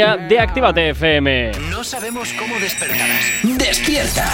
de 0.00 0.38
Actívate 0.38 0.90
FM. 0.90 1.50
No 1.70 1.82
sabemos 1.82 2.32
cómo 2.34 2.56
despertarás. 2.60 3.20
¡Despierta! 3.42 4.30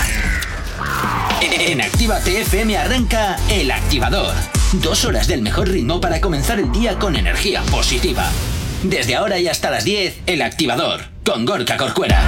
En 1.40 1.80
Actívate 1.80 2.42
FM 2.42 2.76
arranca 2.76 3.36
El 3.48 3.70
Activador. 3.70 4.34
Dos 4.74 5.06
horas 5.06 5.26
del 5.26 5.40
mejor 5.40 5.70
ritmo 5.70 6.02
para 6.02 6.20
comenzar 6.20 6.58
el 6.58 6.70
día 6.70 6.98
con 6.98 7.16
energía 7.16 7.62
positiva. 7.70 8.28
Desde 8.82 9.14
ahora 9.14 9.38
y 9.38 9.48
hasta 9.48 9.70
las 9.70 9.84
10, 9.86 10.24
El 10.26 10.42
Activador, 10.42 11.00
con 11.24 11.46
Gorka 11.46 11.78
Corcuera. 11.78 12.20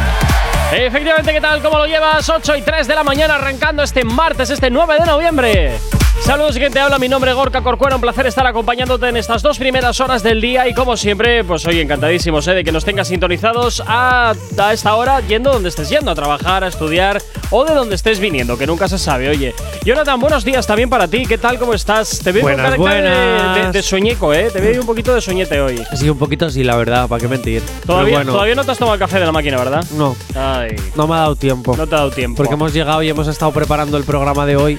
Efectivamente, 0.72 1.34
¿qué 1.34 1.40
tal? 1.42 1.60
¿Cómo 1.60 1.76
lo 1.76 1.84
llevas? 1.84 2.26
8 2.26 2.56
y 2.56 2.62
3 2.62 2.88
de 2.88 2.94
la 2.94 3.04
mañana 3.04 3.34
arrancando 3.34 3.82
este 3.82 4.02
martes, 4.02 4.48
este 4.48 4.70
9 4.70 4.94
de 4.98 5.04
noviembre. 5.04 5.78
Saludos, 6.20 6.56
gente. 6.56 6.80
Habla 6.80 6.98
mi 6.98 7.08
nombre, 7.08 7.32
Gorka 7.32 7.62
Corcuera. 7.62 7.94
Un 7.94 8.00
placer 8.00 8.26
estar 8.26 8.46
acompañándote 8.46 9.08
en 9.08 9.16
estas 9.16 9.42
dos 9.42 9.58
primeras 9.58 10.00
horas 10.00 10.22
del 10.22 10.40
día. 10.40 10.66
Y 10.68 10.74
como 10.74 10.96
siempre, 10.96 11.44
pues 11.44 11.64
hoy 11.66 11.80
encantadísimos 11.80 12.46
¿eh? 12.48 12.54
de 12.54 12.64
que 12.64 12.72
nos 12.72 12.84
tengas 12.84 13.08
sintonizados 13.08 13.82
a, 13.86 14.34
a, 14.58 14.72
esta 14.72 14.96
hora, 14.96 15.20
yendo 15.20 15.52
donde 15.52 15.68
estés 15.68 15.88
yendo, 15.88 16.10
a 16.10 16.14
trabajar, 16.14 16.64
a 16.64 16.68
estudiar 16.68 17.22
o 17.50 17.64
de 17.64 17.74
donde 17.74 17.94
estés 17.94 18.18
viniendo, 18.18 18.58
que 18.58 18.66
nunca 18.66 18.88
se 18.88 18.98
sabe. 18.98 19.28
Oye, 19.28 19.54
Jonathan, 19.84 20.18
buenos 20.18 20.44
días 20.44 20.66
también 20.66 20.90
para 20.90 21.06
ti. 21.06 21.26
¿Qué 21.26 21.38
tal? 21.38 21.58
¿Cómo 21.58 21.74
estás? 21.74 22.18
Te 22.18 22.32
veo 22.32 22.42
buenas, 22.42 22.70
con 22.70 22.78
buenas. 22.78 23.54
De, 23.54 23.62
de, 23.66 23.72
de, 23.72 23.82
sueñeco, 23.82 24.34
¿eh? 24.34 24.50
Te 24.52 24.60
veo 24.60 24.80
un 24.80 24.86
poquito 24.86 25.14
de 25.14 25.20
sueñete 25.20 25.60
hoy. 25.60 25.80
Sí, 25.94 26.10
un 26.10 26.18
poquito 26.18 26.50
sí, 26.50 26.64
la 26.64 26.74
verdad, 26.76 27.08
¿para 27.08 27.20
qué 27.20 27.28
mentir? 27.28 27.62
Todavía, 27.86 28.16
bueno. 28.16 28.32
todavía 28.32 28.56
no 28.56 28.64
te 28.64 28.72
has 28.72 28.78
tomado 28.78 28.94
el 28.94 29.00
café 29.00 29.20
de 29.20 29.26
la 29.26 29.32
máquina, 29.32 29.58
¿verdad? 29.58 29.84
No. 29.92 30.16
Ay. 30.34 30.74
No 30.96 31.06
me 31.06 31.14
ha 31.14 31.18
dado 31.18 31.36
tiempo. 31.36 31.76
No 31.76 31.86
te 31.86 31.94
ha 31.94 31.98
dado 31.98 32.10
tiempo. 32.10 32.36
Porque 32.36 32.54
hemos 32.54 32.72
llegado 32.72 33.02
y 33.02 33.08
hemos 33.08 33.28
estado 33.28 33.52
preparando 33.52 33.96
el 33.96 34.04
programa 34.04 34.44
de 34.44 34.56
hoy. 34.56 34.78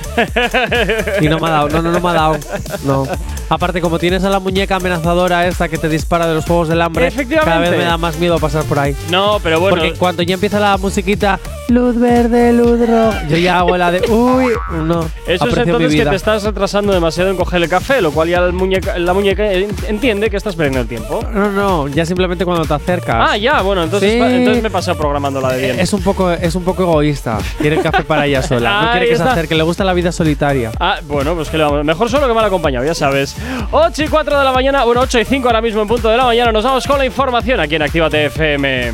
y 1.21 1.26
no 1.29 1.39
me 1.39 1.47
ha 1.47 1.51
dado, 1.51 1.69
no, 1.69 1.81
no, 1.81 1.91
no 1.91 1.99
me 1.99 2.09
ha 2.09 2.13
dado. 2.13 2.37
No. 2.85 3.07
Aparte, 3.49 3.79
como 3.81 3.97
tienes 3.97 4.23
a 4.25 4.29
la 4.29 4.39
muñeca 4.39 4.75
amenazadora 4.75 5.47
esta 5.47 5.69
que 5.69 5.77
te 5.77 5.87
dispara 5.87 6.27
de 6.27 6.33
los 6.35 6.45
juegos 6.45 6.67
del 6.67 6.81
hambre, 6.81 7.07
Efectivamente. 7.07 7.45
cada 7.49 7.59
vez 7.69 7.77
me 7.77 7.85
da 7.85 7.97
más 7.97 8.17
miedo 8.17 8.37
pasar 8.39 8.63
por 8.65 8.77
ahí. 8.79 8.95
No, 9.09 9.39
pero 9.41 9.59
bueno. 9.59 9.77
Porque 9.77 9.93
cuando 9.93 10.21
ya 10.23 10.33
empieza 10.33 10.59
la 10.59 10.75
musiquita, 10.77 11.39
luz 11.69 11.97
verde, 11.97 12.51
luz 12.51 12.79
roja, 12.87 13.23
yo 13.29 13.37
ya 13.37 13.59
hago 13.59 13.77
la 13.77 13.91
de, 13.91 14.01
uy, 14.11 14.51
no. 14.83 15.09
Eso 15.25 15.47
es 15.47 15.57
entonces 15.57 15.93
que 15.95 16.05
te 16.05 16.15
estás 16.15 16.43
retrasando 16.43 16.91
demasiado 16.93 17.29
en 17.29 17.37
coger 17.37 17.63
el 17.63 17.69
café, 17.69 18.01
lo 18.01 18.11
cual 18.11 18.27
ya 18.27 18.39
el 18.39 18.51
muñeca- 18.53 18.97
la 18.97 19.13
muñeca 19.13 19.49
entiende 19.87 20.29
que 20.29 20.35
estás 20.37 20.55
perdiendo 20.55 20.81
el 20.81 20.87
tiempo. 20.87 21.21
No, 21.31 21.49
no, 21.51 21.87
ya 21.87 22.05
simplemente 22.05 22.43
cuando 22.43 22.65
te 22.65 22.73
acercas. 22.73 23.29
Ah, 23.29 23.37
ya, 23.37 23.61
bueno, 23.61 23.83
entonces, 23.83 24.11
Sí. 24.11 24.19
entonces 24.19 24.61
me 24.63 24.69
pasé 24.69 24.93
programando 24.95 25.39
la 25.39 25.53
de 25.53 25.61
bien. 25.61 25.79
Es 25.79 25.93
un 25.93 26.01
poco, 26.01 26.31
es 26.31 26.53
un 26.55 26.63
poco 26.63 26.83
egoísta. 26.83 27.37
Quiere 27.59 27.77
el 27.77 27.81
café 27.81 28.03
para 28.03 28.25
ella 28.25 28.41
sola. 28.43 28.81
No 28.87 28.91
quiere 28.91 29.05
Ahí 29.05 29.11
que 29.11 29.17
se 29.17 29.23
acerque. 29.23 29.55
Le 29.55 29.63
gusta 29.63 29.83
la 29.83 29.93
vida 29.93 30.11
solitaria. 30.11 30.71
Ah, 30.79 30.97
bueno, 31.07 31.16
pues 31.23 31.49
que. 31.49 31.57
Mejor 31.57 32.09
solo 32.09 32.27
que 32.27 32.33
mal 32.33 32.45
acompañado, 32.45 32.85
ya 32.85 32.93
sabes. 32.93 33.35
8 33.71 34.03
y 34.03 34.07
4 34.07 34.39
de 34.39 34.45
la 34.45 34.51
mañana, 34.51 34.83
bueno, 34.83 35.01
8 35.01 35.19
y 35.19 35.25
5 35.25 35.47
ahora 35.47 35.61
mismo 35.61 35.81
en 35.81 35.87
punto 35.87 36.09
de 36.09 36.17
la 36.17 36.25
mañana. 36.25 36.51
Nos 36.51 36.63
vamos 36.63 36.85
con 36.85 36.97
la 36.97 37.05
información 37.05 37.59
aquí 37.59 37.75
en 37.75 37.81
Actívate 37.81 38.25
FM. 38.25 38.93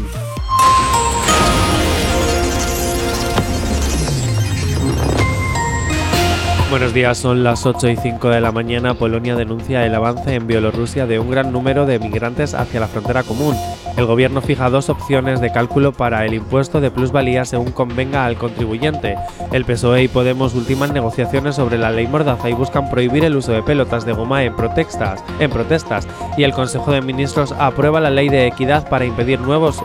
Buenos 6.70 6.92
días, 6.92 7.20
son 7.20 7.44
las 7.44 7.68
8 7.68 7.90
y 7.90 7.98
5 7.98 8.30
de 8.30 8.42
la 8.42 8.52
mañana. 8.52 8.96
Polonia 8.96 9.36
denuncia 9.36 9.86
el 9.86 9.94
avance 9.94 10.34
en 10.34 10.48
Bielorrusia 10.48 11.06
de 11.06 11.20
un 11.20 11.30
gran 11.30 11.52
número 11.52 11.86
de 11.86 12.00
migrantes 12.00 12.56
hacia 12.56 12.80
la 12.80 12.88
frontera 12.88 13.22
común. 13.22 13.56
El 13.96 14.08
gobierno 14.08 14.42
fija 14.42 14.72
dos 14.72 14.90
opciones 14.90 15.40
de 15.40 15.52
cálculo 15.52 15.92
para 15.92 16.26
el 16.26 16.34
impuesto 16.34 16.82
de 16.82 16.90
plusvalía 16.90 17.46
según 17.46 17.72
convenga 17.72 18.26
al 18.26 18.38
contribuyente. 18.38 19.18
El 19.52 19.66
PSOE 19.66 20.04
y 20.04 20.08
Podemos 20.08 20.56
ultiman 20.56 20.94
negociaciones 20.94 21.56
sobre 21.56 21.78
la 21.78 21.92
ley 21.92 22.08
Mordaza 22.08 22.50
y 22.50 22.54
buscan 22.54 22.90
prohibir 22.90 23.24
el 23.24 23.36
uso 23.36 23.52
de 23.52 23.62
pelotas 23.62 24.04
de 24.06 24.14
goma 24.14 24.44
en 24.44 24.56
protestas. 24.56 25.24
En 25.40 25.52
protestas. 25.52 26.08
Y 26.38 26.44
el 26.44 26.54
Consejo 26.54 26.92
de 26.92 27.02
Ministros 27.02 27.52
aprueba 27.52 28.00
la 28.00 28.10
ley 28.10 28.30
de 28.30 28.48
equidad 28.48 28.90
para 28.90 29.06
impedir 29.06 29.40
nuevos, 29.40 29.84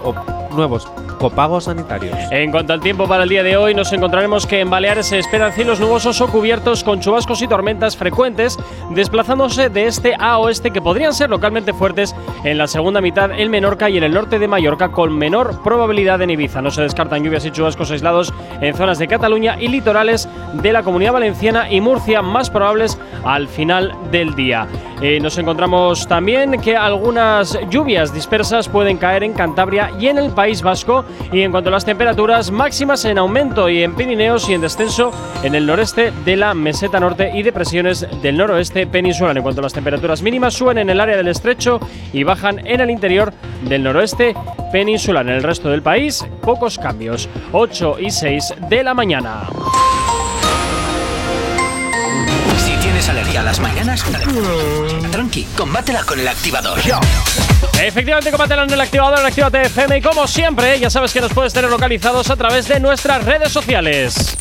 nuevos 0.59 0.87
copagos 1.19 1.64
sanitarios. 1.64 2.17
En 2.31 2.51
cuanto 2.51 2.73
al 2.73 2.81
tiempo 2.81 3.09
para 3.09 3.23
el 3.23 3.28
día 3.28 3.42
de 3.42 3.56
hoy, 3.56 3.75
nos 3.75 3.92
encontraremos 3.92 4.47
que 4.47 4.61
en 4.61 4.70
Baleares 4.70 5.06
se 5.06 5.19
esperan 5.19 5.53
cielos 5.53 5.81
nubosos 5.81 6.20
o 6.20 6.28
cubiertos 6.28 6.84
con 6.84 7.00
chubascos 7.00 7.41
y 7.42 7.48
tormentas 7.48 7.97
frecuentes, 7.97 8.59
desplazándose 8.91 9.71
de 9.71 9.87
este 9.87 10.15
a 10.19 10.38
oeste 10.38 10.71
que 10.71 10.83
podrían 10.83 11.15
ser 11.15 11.31
localmente 11.31 11.72
fuertes 11.72 12.15
en 12.44 12.59
la 12.59 12.66
segunda 12.66 13.00
mitad 13.00 13.31
en 13.33 13.50
Menorca 13.50 13.88
y 13.88 13.97
en 13.97 14.05
el 14.05 14.12
norte 14.12 14.38
de 14.38 14.49
Mallorca 14.49 14.91
con 14.91 15.16
menor 15.16 15.62
probabilidad 15.62 16.21
en 16.22 16.31
Ibiza. 16.31 16.62
No 16.62 16.71
se 16.71 16.83
descartan 16.83 17.25
lluvias 17.25 17.44
y 17.44 17.50
chubascos 17.50 17.91
aislados 17.91 18.33
en 18.60 18.75
zonas 18.75 18.99
de 18.99 19.09
Cataluña 19.09 19.56
y 19.60 19.69
litorales 19.69 20.28
de 20.54 20.72
la 20.72 20.83
Comunidad 20.83 21.12
Valenciana 21.12 21.71
y 21.71 21.81
Murcia 21.81 22.22
más 22.22 22.50
probables 22.50 22.99
al 23.25 23.49
final 23.49 23.93
del 24.10 24.34
día. 24.34 24.66
Nos 25.00 25.38
encontramos 25.38 26.09
también 26.09 26.60
que 26.60 26.76
algunas 26.76 27.56
lluvias 27.70 28.12
dispersas 28.12 28.69
pueden 28.69 28.97
caer 28.97 29.22
en 29.22 29.32
Cantabria 29.32 29.92
y 29.98 30.09
en 30.09 30.19
el 30.19 30.31
País 30.31 30.60
Vasco. 30.60 31.04
Y 31.32 31.42
en 31.42 31.53
cuanto 31.53 31.69
a 31.69 31.72
las 31.72 31.84
temperaturas 31.84 32.50
máximas 32.50 33.04
en 33.04 33.16
aumento 33.19 33.69
y 33.69 33.84
en 33.84 33.94
Pirineos 33.94 34.48
y 34.48 34.54
en 34.54 34.60
descenso 34.60 35.12
en 35.44 35.54
el 35.54 35.66
noreste 35.66 36.12
de 36.25 36.36
la 36.36 36.53
meseta 36.53 36.98
norte 36.98 37.31
y 37.32 37.44
depresiones 37.44 38.09
del 38.22 38.36
noroeste 38.36 38.88
peninsular. 38.88 39.36
En 39.36 39.42
cuanto 39.44 39.60
a 39.60 39.64
las 39.64 39.72
temperaturas 39.72 40.20
mínimas 40.20 40.54
suben 40.54 40.78
en 40.78 40.91
el 40.91 41.00
área 41.00 41.16
del 41.16 41.28
estrecho 41.28 41.78
y 42.12 42.25
bajan 42.25 42.66
en 42.66 42.80
el 42.80 42.91
interior 42.91 43.32
del 43.62 43.84
noroeste 43.84 44.34
peninsular. 44.72 45.26
En 45.26 45.34
el 45.34 45.44
resto 45.44 45.70
del 45.70 45.82
país, 45.82 46.26
pocos 46.42 46.76
cambios. 46.76 47.28
8 47.53 47.97
y 48.00 48.10
6 48.10 48.54
de 48.69 48.82
la 48.82 48.94
mañana. 48.94 49.48
Tienes 52.98 53.10
alergia 53.10 53.41
a 53.42 53.44
las 53.44 53.60
mañanas, 53.60 54.04
tranqui, 55.12 55.44
combátela 55.56 56.03
con 56.03 56.19
el 56.19 56.26
activador. 56.26 56.81
Efectivamente, 57.81 58.32
combátela 58.32 58.64
en 58.64 58.72
el 58.72 58.81
activador, 58.81 59.20
en 59.20 59.26
Actívate 59.26 59.62
FM. 59.62 59.98
Y 59.98 60.03
como 60.03 60.26
siempre, 60.26 60.81
ya 60.81 60.91
sabes 60.91 61.12
que 61.12 61.20
nos 61.20 61.32
puedes 61.32 61.53
tener 61.53 61.70
localizados 61.70 62.28
a 62.28 62.34
través 62.34 62.66
de 62.66 62.81
nuestras 62.81 63.25
redes 63.25 63.53
sociales. 63.53 64.36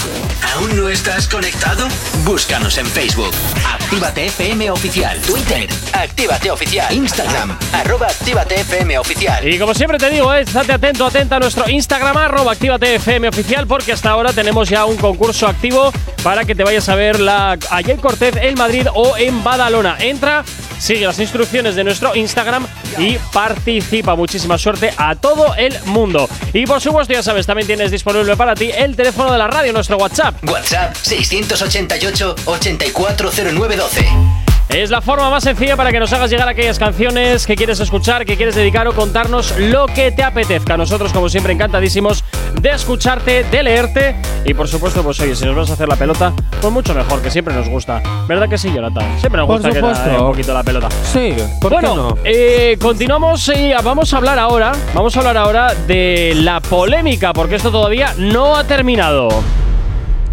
¿Aún 0.55 0.75
no 0.75 0.89
estás 0.89 1.27
conectado? 1.27 1.87
Búscanos 2.23 2.77
en 2.79 2.87
Facebook. 2.87 3.31
Actívate 3.63 4.25
FM 4.25 4.71
Oficial. 4.71 5.19
Twitter. 5.21 5.69
Actívate 5.93 6.49
Oficial. 6.49 6.91
Instagram. 6.91 7.57
Arroba 7.73 8.07
Actívate 8.07 8.61
FM 8.61 8.97
Oficial. 8.97 9.47
Y 9.47 9.59
como 9.59 9.75
siempre 9.75 9.99
te 9.99 10.09
digo, 10.09 10.33
eh, 10.33 10.41
estate 10.41 10.73
atento, 10.73 11.05
atenta 11.05 11.35
a 11.35 11.39
nuestro 11.39 11.69
Instagram, 11.69 12.17
arroba 12.17 12.53
Actívate 12.53 12.95
FM 12.95 13.29
oficial, 13.29 13.67
porque 13.67 13.91
hasta 13.91 14.09
ahora 14.09 14.33
tenemos 14.33 14.67
ya 14.67 14.85
un 14.85 14.97
concurso 14.97 15.47
activo 15.47 15.91
para 16.23 16.43
que 16.43 16.55
te 16.55 16.63
vayas 16.63 16.89
a 16.89 16.95
ver 16.95 17.19
la 17.19 17.57
Ayer 17.69 17.97
Cortez 17.97 18.35
en 18.41 18.56
Madrid 18.57 18.87
o 18.93 19.17
en 19.17 19.43
Badalona. 19.43 19.97
Entra, 19.99 20.43
sigue 20.79 21.05
las 21.05 21.19
instrucciones 21.19 21.75
de 21.75 21.83
nuestro 21.83 22.15
Instagram 22.15 22.67
y 22.97 23.17
participa. 23.31 24.15
Muchísima 24.15 24.57
suerte 24.57 24.93
a 24.97 25.15
todo 25.15 25.55
el 25.55 25.75
mundo. 25.85 26.27
Y 26.53 26.65
por 26.65 26.81
supuesto, 26.81 27.13
ya 27.13 27.23
sabes, 27.23 27.45
también 27.45 27.67
tienes 27.67 27.91
disponible 27.91 28.35
para 28.35 28.55
ti 28.55 28.71
el 28.75 28.95
teléfono 28.95 29.31
de 29.31 29.37
la 29.37 29.47
radio, 29.47 29.73
nuestro 29.73 29.97
WhatsApp. 29.97 30.35
WhatsApp 30.49 30.95
688 30.95 32.35
840912. 32.45 34.46
Es 34.69 34.89
la 34.89 34.99
forma 35.01 35.29
más 35.29 35.43
sencilla 35.43 35.77
para 35.77 35.91
que 35.91 35.99
nos 35.99 36.11
hagas 36.11 36.29
llegar 36.29 36.47
aquellas 36.49 36.77
canciones 36.77 37.47
que 37.47 37.55
quieres 37.55 37.79
escuchar, 37.79 38.25
que 38.25 38.35
quieres 38.35 38.53
dedicar 38.53 38.85
o 38.87 38.93
contarnos 38.93 39.57
lo 39.57 39.85
que 39.87 40.11
te 40.11 40.23
apetezca. 40.23 40.75
Nosotros, 40.75 41.13
como 41.13 41.29
siempre, 41.29 41.53
encantadísimos 41.53 42.23
de 42.61 42.71
escucharte, 42.71 43.45
de 43.45 43.63
leerte 43.63 44.15
y, 44.45 44.53
por 44.53 44.67
supuesto, 44.67 45.01
pues 45.03 45.19
oye, 45.21 45.35
si 45.35 45.45
nos 45.45 45.55
vas 45.55 45.69
a 45.69 45.73
hacer 45.73 45.87
la 45.87 45.95
pelota, 45.95 46.33
pues 46.59 46.71
mucho 46.73 46.93
mejor, 46.93 47.21
que 47.21 47.31
siempre 47.31 47.53
nos 47.55 47.69
gusta. 47.69 48.01
¿Verdad 48.27 48.49
que 48.49 48.57
sí, 48.57 48.69
Jonathan? 48.73 49.05
Siempre 49.19 49.39
nos 49.39 49.47
Por 49.47 49.55
gusta 49.57 49.69
que 49.71 49.79
supuesto. 49.79 50.25
un 50.25 50.31
poquito 50.31 50.53
la 50.53 50.63
pelota. 50.63 50.89
Sí, 51.13 51.33
¿por 51.61 51.71
bueno, 51.71 51.89
qué 51.89 51.95
no? 51.97 52.17
eh, 52.25 52.77
continuamos 52.81 53.49
y 53.55 53.71
vamos 53.81 54.13
a 54.13 54.17
hablar 54.17 54.37
ahora, 54.37 54.73
vamos 54.93 55.15
a 55.15 55.19
hablar 55.19 55.37
ahora 55.37 55.73
de 55.87 56.33
la 56.35 56.59
polémica, 56.59 57.31
porque 57.31 57.55
esto 57.55 57.71
todavía 57.71 58.13
no 58.17 58.57
ha 58.57 58.65
terminado. 58.65 59.29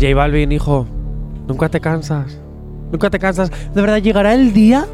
J 0.00 0.12
Balvin, 0.14 0.50
hijo, 0.50 0.88
nunca 1.46 1.68
te 1.68 1.80
cansas. 1.80 2.38
Nunca 2.92 3.10
te 3.10 3.18
cansas. 3.18 3.50
De 3.74 3.80
verdad, 3.80 3.98
llegará 3.98 4.34
el 4.34 4.52
día 4.52 4.86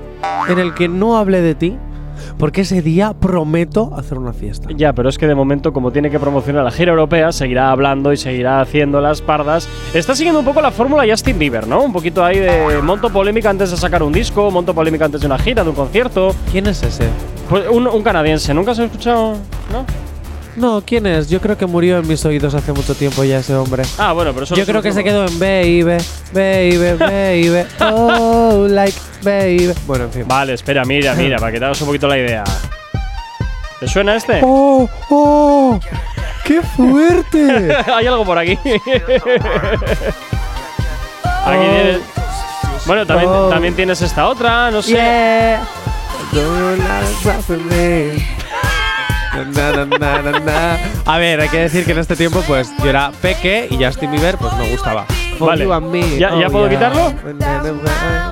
en 0.48 0.58
el 0.58 0.74
que 0.74 0.88
no 0.88 1.16
hable 1.16 1.40
de 1.40 1.54
ti. 1.54 1.76
Porque 2.36 2.62
ese 2.62 2.82
día 2.82 3.14
prometo 3.14 3.94
hacer 3.96 4.18
una 4.18 4.34
fiesta. 4.34 4.68
Ya, 4.76 4.92
pero 4.92 5.08
es 5.08 5.16
que 5.16 5.26
de 5.26 5.34
momento, 5.34 5.72
como 5.72 5.90
tiene 5.90 6.10
que 6.10 6.18
promocionar 6.18 6.64
la 6.64 6.70
gira 6.70 6.90
europea, 6.90 7.32
seguirá 7.32 7.70
hablando 7.70 8.12
y 8.12 8.18
seguirá 8.18 8.60
haciendo 8.60 9.00
las 9.00 9.22
pardas. 9.22 9.66
Está 9.94 10.14
siguiendo 10.14 10.40
un 10.40 10.44
poco 10.44 10.60
la 10.60 10.70
fórmula 10.70 11.04
Justin 11.08 11.38
Bieber, 11.38 11.66
¿no? 11.66 11.82
Un 11.82 11.94
poquito 11.94 12.22
ahí 12.22 12.38
de 12.38 12.78
monto 12.82 13.08
polémica 13.10 13.48
antes 13.48 13.70
de 13.70 13.76
sacar 13.78 14.02
un 14.02 14.12
disco, 14.12 14.50
monto 14.50 14.74
polémica 14.74 15.06
antes 15.06 15.22
de 15.22 15.26
una 15.26 15.38
gira, 15.38 15.62
de 15.64 15.70
un 15.70 15.76
concierto. 15.76 16.34
¿Quién 16.50 16.66
es 16.66 16.82
ese? 16.82 17.08
Pues 17.48 17.66
un, 17.70 17.86
un 17.86 18.02
canadiense, 18.02 18.52
¿nunca 18.52 18.74
se 18.74 18.82
ha 18.82 18.84
escuchado? 18.84 19.32
¿No? 19.72 19.86
No, 20.56 20.82
¿quién 20.84 21.06
es? 21.06 21.28
Yo 21.30 21.40
creo 21.40 21.56
que 21.56 21.66
murió 21.66 21.98
en 21.98 22.06
mis 22.08 22.24
oídos 22.24 22.54
hace 22.54 22.72
mucho 22.72 22.94
tiempo 22.94 23.22
ya 23.24 23.38
ese 23.38 23.54
hombre. 23.54 23.84
Ah, 23.98 24.12
bueno, 24.12 24.32
pero 24.32 24.44
eso 24.44 24.54
Yo 24.56 24.66
creo 24.66 24.82
que 24.82 24.92
se 24.92 25.04
quedó 25.04 25.24
en 25.26 25.38
baby, 25.38 26.02
baby, 26.32 26.96
baby, 26.98 27.66
oh, 27.80 28.66
like 28.68 28.98
baby. 29.22 29.72
Bueno, 29.86 30.04
en 30.04 30.12
fin. 30.12 30.24
Vale, 30.26 30.54
espera, 30.54 30.84
mira, 30.84 31.14
mira, 31.14 31.38
para 31.38 31.52
que 31.52 31.58
te 31.58 31.64
hagas 31.64 31.80
un 31.80 31.86
poquito 31.86 32.08
la 32.08 32.18
idea. 32.18 32.44
¿Te 33.78 33.88
suena 33.88 34.16
este? 34.16 34.40
¡Oh, 34.42 34.88
oh! 35.08 35.80
¡Qué 36.44 36.60
fuerte! 36.62 37.74
Hay 37.94 38.06
algo 38.06 38.24
por 38.24 38.36
aquí. 38.36 38.58
aquí 41.44 41.58
tienes. 41.70 42.00
Bueno, 42.86 43.06
también, 43.06 43.30
Oh. 43.30 43.48
también 43.48 43.74
tienes 43.74 44.02
esta 44.02 44.26
otra, 44.28 44.70
no 44.70 44.82
sé. 44.82 44.92
yeah. 44.92 45.62
A 51.06 51.18
ver, 51.18 51.40
hay 51.40 51.48
que 51.48 51.58
decir 51.58 51.84
que 51.84 51.92
en 51.92 51.98
este 51.98 52.16
tiempo, 52.16 52.42
pues 52.46 52.70
yo 52.82 52.90
era 52.90 53.12
peque 53.22 53.68
y 53.70 53.82
Justin 53.82 54.10
Bieber, 54.10 54.36
pues 54.36 54.52
me 54.54 54.68
gustaba. 54.70 55.06
Vale. 55.46 55.64
You 55.64 55.72
and 55.72 55.90
me, 55.90 56.18
¿Ya- 56.18 56.30
ya 56.38 56.46
oh, 56.48 56.50
puedo 56.50 56.68
yeah. 56.68 56.78
quitarlo? 56.78 57.14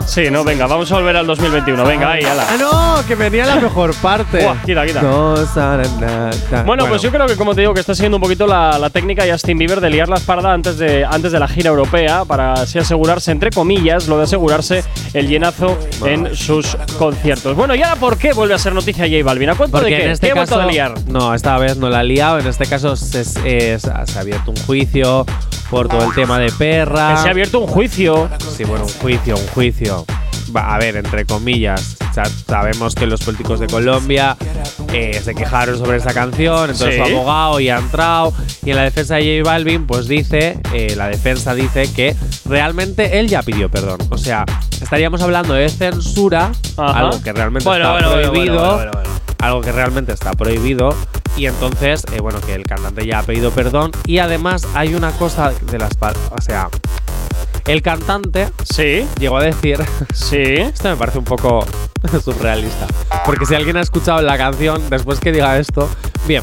Sí, 0.06 0.30
no, 0.30 0.42
venga, 0.42 0.66
vamos 0.66 0.90
a 0.90 0.94
volver 0.96 1.16
al 1.16 1.26
2021. 1.26 1.84
Venga, 1.84 2.12
ahí, 2.12 2.24
ala. 2.24 2.44
Ah, 2.48 2.56
no, 2.58 3.06
que 3.06 3.14
venía 3.14 3.44
la 3.46 3.56
mejor 3.56 3.94
parte. 3.96 4.42
Buah, 4.42 4.62
quita, 4.64 4.86
quita. 4.86 5.02
No, 5.02 5.36
sa, 5.46 5.76
na, 5.76 5.82
na, 6.00 6.30
na. 6.50 6.62
Bueno, 6.62 6.86
pues 6.86 7.02
yo 7.02 7.10
creo 7.10 7.26
que 7.26 7.36
como 7.36 7.54
te 7.54 7.60
digo 7.60 7.74
que 7.74 7.80
está 7.80 7.94
siendo 7.94 8.16
un 8.16 8.22
poquito 8.22 8.46
la, 8.46 8.78
la 8.78 8.88
técnica 8.90 9.24
de 9.24 9.32
Justin 9.32 9.58
Bieber 9.58 9.80
de 9.80 9.90
liar 9.90 10.08
la 10.08 10.16
espalda 10.16 10.52
antes 10.52 10.78
de, 10.78 11.04
antes 11.04 11.30
de 11.32 11.38
la 11.38 11.46
gira 11.48 11.68
europea 11.70 12.24
para 12.24 12.54
así 12.54 12.78
asegurarse, 12.78 13.30
entre 13.32 13.50
comillas, 13.50 14.08
lo 14.08 14.16
de 14.16 14.24
asegurarse 14.24 14.82
el 15.12 15.28
llenazo 15.28 15.76
en 16.04 16.34
sus 16.34 16.76
conciertos. 16.98 17.54
Bueno, 17.54 17.74
¿y 17.74 17.82
ahora 17.82 17.96
por 17.96 18.16
qué 18.16 18.32
vuelve 18.32 18.54
a 18.54 18.58
ser 18.58 18.72
noticia 18.74 19.04
J 19.06 19.22
Balvin? 19.24 19.50
¿A 19.50 19.54
cuento 19.56 19.76
Porque 19.78 19.90
de 19.92 19.96
qué? 19.98 20.04
en 20.06 20.10
este 20.12 20.26
¿Qué 20.28 20.32
ha 20.32 20.44
caso. 20.46 20.60
a 20.60 20.66
liar? 20.66 20.94
No, 21.06 21.34
esta 21.34 21.58
vez 21.58 21.76
no 21.76 21.90
la 21.90 21.98
ha 22.00 22.02
liado. 22.02 22.38
En 22.38 22.46
este 22.46 22.66
caso 22.66 22.96
se, 22.96 23.24
se- 23.24 23.78
se 23.78 23.90
ha 23.90 24.20
abierto 24.20 24.50
un 24.52 24.56
juicio 24.64 25.26
por 25.70 25.86
todo 25.88 26.02
el 26.04 26.14
tema 26.14 26.38
de 26.38 26.50
perra. 26.52 26.97
Que 27.14 27.22
se 27.22 27.28
ha 27.28 27.30
abierto 27.30 27.60
un 27.60 27.66
juicio. 27.66 28.28
Sí, 28.56 28.64
bueno, 28.64 28.84
un 28.84 28.92
juicio, 28.92 29.36
un 29.36 29.46
juicio. 29.48 30.04
Va, 30.54 30.74
a 30.74 30.78
ver, 30.78 30.96
entre 30.96 31.26
comillas. 31.26 31.96
Sabemos 32.48 32.94
que 32.94 33.06
los 33.06 33.20
políticos 33.20 33.60
de 33.60 33.66
Colombia 33.68 34.36
eh, 34.92 35.20
se 35.22 35.34
quejaron 35.34 35.78
sobre 35.78 35.98
esa 35.98 36.12
canción, 36.14 36.70
entonces 36.70 36.94
Sí. 36.94 36.96
su 36.96 37.02
abogado 37.16 37.60
ya 37.60 37.76
ha 37.76 37.80
entrado. 37.80 38.32
Y 38.64 38.70
en 38.70 38.76
la 38.76 38.82
defensa 38.82 39.16
de 39.16 39.38
J 39.40 39.48
Balvin, 39.48 39.86
pues 39.86 40.08
dice, 40.08 40.58
eh, 40.72 40.94
la 40.96 41.06
defensa 41.08 41.54
dice 41.54 41.92
que 41.92 42.16
realmente 42.46 43.20
él 43.20 43.28
ya 43.28 43.42
pidió 43.42 43.68
perdón. 43.70 43.98
O 44.10 44.18
sea, 44.18 44.44
estaríamos 44.80 45.22
hablando 45.22 45.54
de 45.54 45.68
censura, 45.68 46.50
Ajá. 46.76 46.98
algo 46.98 47.22
que 47.22 47.32
realmente 47.32 47.68
Bueno, 47.68 47.96
está 47.96 48.08
bueno, 48.10 48.30
prohibido. 48.30 48.74
bueno. 48.76 48.90
Algo 49.38 49.60
que 49.60 49.72
realmente 49.72 50.12
está 50.12 50.32
prohibido. 50.32 50.94
Y 51.36 51.46
entonces, 51.46 52.04
eh, 52.12 52.20
bueno, 52.20 52.40
que 52.40 52.54
el 52.54 52.64
cantante 52.64 53.06
ya 53.06 53.20
ha 53.20 53.22
pedido 53.22 53.50
perdón. 53.50 53.92
Y 54.06 54.18
además 54.18 54.66
hay 54.74 54.94
una 54.94 55.12
cosa 55.12 55.52
de 55.70 55.78
las... 55.78 55.92
O 56.30 56.40
sea, 56.40 56.68
el 57.66 57.82
cantante 57.82 58.48
Sí, 58.64 59.06
llegó 59.20 59.36
a 59.36 59.42
decir 59.42 59.78
sí. 60.14 60.36
esto 60.42 60.88
me 60.88 60.96
parece 60.96 61.18
un 61.18 61.24
poco 61.24 61.66
surrealista. 62.24 62.86
Porque 63.26 63.44
si 63.46 63.54
alguien 63.54 63.76
ha 63.76 63.80
escuchado 63.80 64.22
la 64.22 64.38
canción, 64.38 64.88
después 64.88 65.20
que 65.20 65.32
diga 65.32 65.58
esto. 65.58 65.88
Bien. 66.26 66.42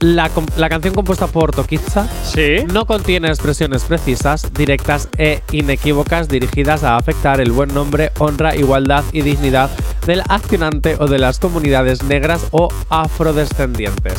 La, 0.00 0.28
canción 0.68 0.94
compuesta 0.94 1.26
por 1.26 1.50
Tokiza 1.50 2.08
Sí. 2.22 2.64
no 2.72 2.86
contiene 2.86 3.28
expresiones 3.28 3.82
precisas, 3.82 4.52
directas 4.52 5.08
e 5.18 5.42
inequívocas 5.50 6.28
dirigidas 6.28 6.84
a 6.84 6.96
afectar 6.96 7.40
el 7.40 7.50
buen 7.50 7.74
nombre, 7.74 8.12
honra, 8.18 8.54
igualdad 8.54 9.04
y 9.12 9.22
dignidad 9.22 9.70
del 10.06 10.22
accionante 10.28 10.96
o 11.00 11.08
de 11.08 11.18
las 11.18 11.38
comunidades 11.40 12.04
negras 12.04 12.46
o 12.52 12.68
afrodescendientes. 12.88 14.18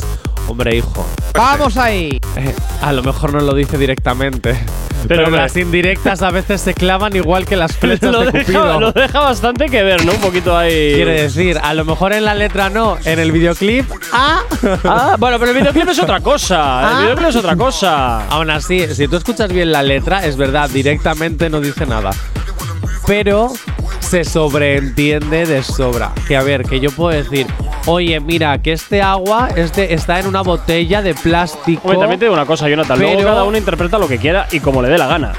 Hombre, 0.49 0.75
hijo. 0.77 1.05
¡Vamos 1.35 1.77
ahí! 1.77 2.19
eh, 2.35 2.55
a 2.81 2.91
lo 2.91 3.03
mejor 3.03 3.33
no 3.33 3.39
lo 3.39 3.53
dice 3.53 3.77
directamente. 3.77 4.59
Pero, 5.07 5.29
las 5.29 5.55
indirectas 5.55 6.21
a 6.23 6.29
veces 6.29 6.59
se 6.59 6.73
clavan 6.73 7.15
igual 7.15 7.45
que 7.45 7.55
las 7.55 7.71
flechas 7.77 8.11
lo, 8.11 8.19
de 8.19 8.31
deja, 8.31 8.45
Cupido. 8.45 8.79
lo 8.81 8.91
deja 8.91 9.19
bastante 9.21 9.67
que 9.67 9.81
ver, 9.81 10.03
¿no? 10.05 10.11
Un 10.11 10.19
poquito 10.19 10.57
ahí. 10.57 10.93
Quiere 10.95 11.21
decir, 11.21 11.57
a 11.63 11.73
lo 11.73 11.85
mejor 11.85 12.11
en 12.11 12.25
la 12.25 12.35
letra 12.35 12.69
no, 12.69 12.97
en 13.05 13.17
el 13.19 13.31
videoclip, 13.31 13.85
ah. 14.11 14.41
Ah, 14.83 15.15
bueno, 15.17 15.39
pero 15.39 15.51
el 15.51 15.57
videoclip 15.57 15.87
es 15.87 15.99
otra 15.99 16.19
cosa. 16.19 16.55
El 16.81 16.85
Ah. 16.95 16.99
videoclip 17.03 17.29
es 17.29 17.35
otra 17.37 17.55
cosa. 17.55 18.25
Aún 18.27 18.49
así, 18.49 18.93
si 18.93 19.07
tú 19.07 19.15
escuchas 19.15 19.53
bien 19.53 19.71
la 19.71 19.83
letra, 19.83 20.25
es 20.25 20.35
verdad, 20.35 20.69
directamente 20.69 21.49
no 21.49 21.61
dice 21.61 21.85
nada. 21.85 22.09
Pero 23.07 23.53
se 23.99 24.23
sobreentiende 24.23 25.45
de 25.45 25.63
sobra. 25.63 26.11
Que 26.27 26.35
a 26.37 26.41
ver, 26.43 26.63
que 26.63 26.79
yo 26.79 26.91
puedo 26.91 27.09
decir, 27.15 27.45
oye, 27.85 28.19
mira, 28.19 28.57
que 28.61 28.73
este 28.73 29.01
agua 29.01 29.49
este 29.55 29.93
está 29.93 30.19
en 30.19 30.27
una 30.27 30.41
botella 30.41 31.01
de 31.01 31.13
plástico. 31.13 31.81
Hombre, 31.83 31.99
también 31.99 32.19
te 32.19 32.25
digo 32.25 32.33
una 32.33 32.45
cosa, 32.45 32.67
Jonathan. 32.69 32.99
Luego 32.99 33.15
Pero- 33.17 33.27
cada 33.29 33.43
uno 33.43 33.57
interpreta 33.57 33.97
lo 33.97 34.07
que 34.07 34.17
quiera 34.17 34.47
y 34.51 34.59
como 34.59 34.81
le 34.81 34.89
dé 34.89 34.97
la 34.97 35.07
gana. 35.07 35.33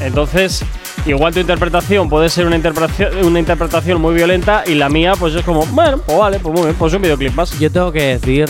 Entonces, 0.00 0.62
igual 1.06 1.32
tu 1.32 1.40
interpretación 1.40 2.08
puede 2.08 2.28
ser 2.28 2.46
una 2.46 2.56
interpretación, 2.56 3.24
una 3.24 3.38
interpretación 3.38 4.00
muy 4.00 4.14
violenta 4.14 4.62
y 4.66 4.74
la 4.74 4.88
mía, 4.88 5.14
pues 5.18 5.34
es 5.34 5.42
como, 5.42 5.64
bueno, 5.66 5.98
pues 6.04 6.18
vale, 6.18 6.38
pues 6.38 6.54
muy 6.54 6.64
bien, 6.64 6.74
pues 6.78 6.92
un 6.92 7.02
videoclip 7.02 7.34
más. 7.34 7.58
Yo 7.58 7.70
tengo 7.72 7.90
que 7.92 8.02
decir 8.18 8.48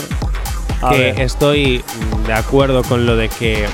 A 0.81 0.89
que 0.91 0.97
ver. 0.97 1.21
estoy 1.21 1.83
de 2.25 2.33
acuerdo 2.33 2.83
con 2.83 3.05
lo 3.05 3.15
de 3.15 3.29
que 3.29 3.65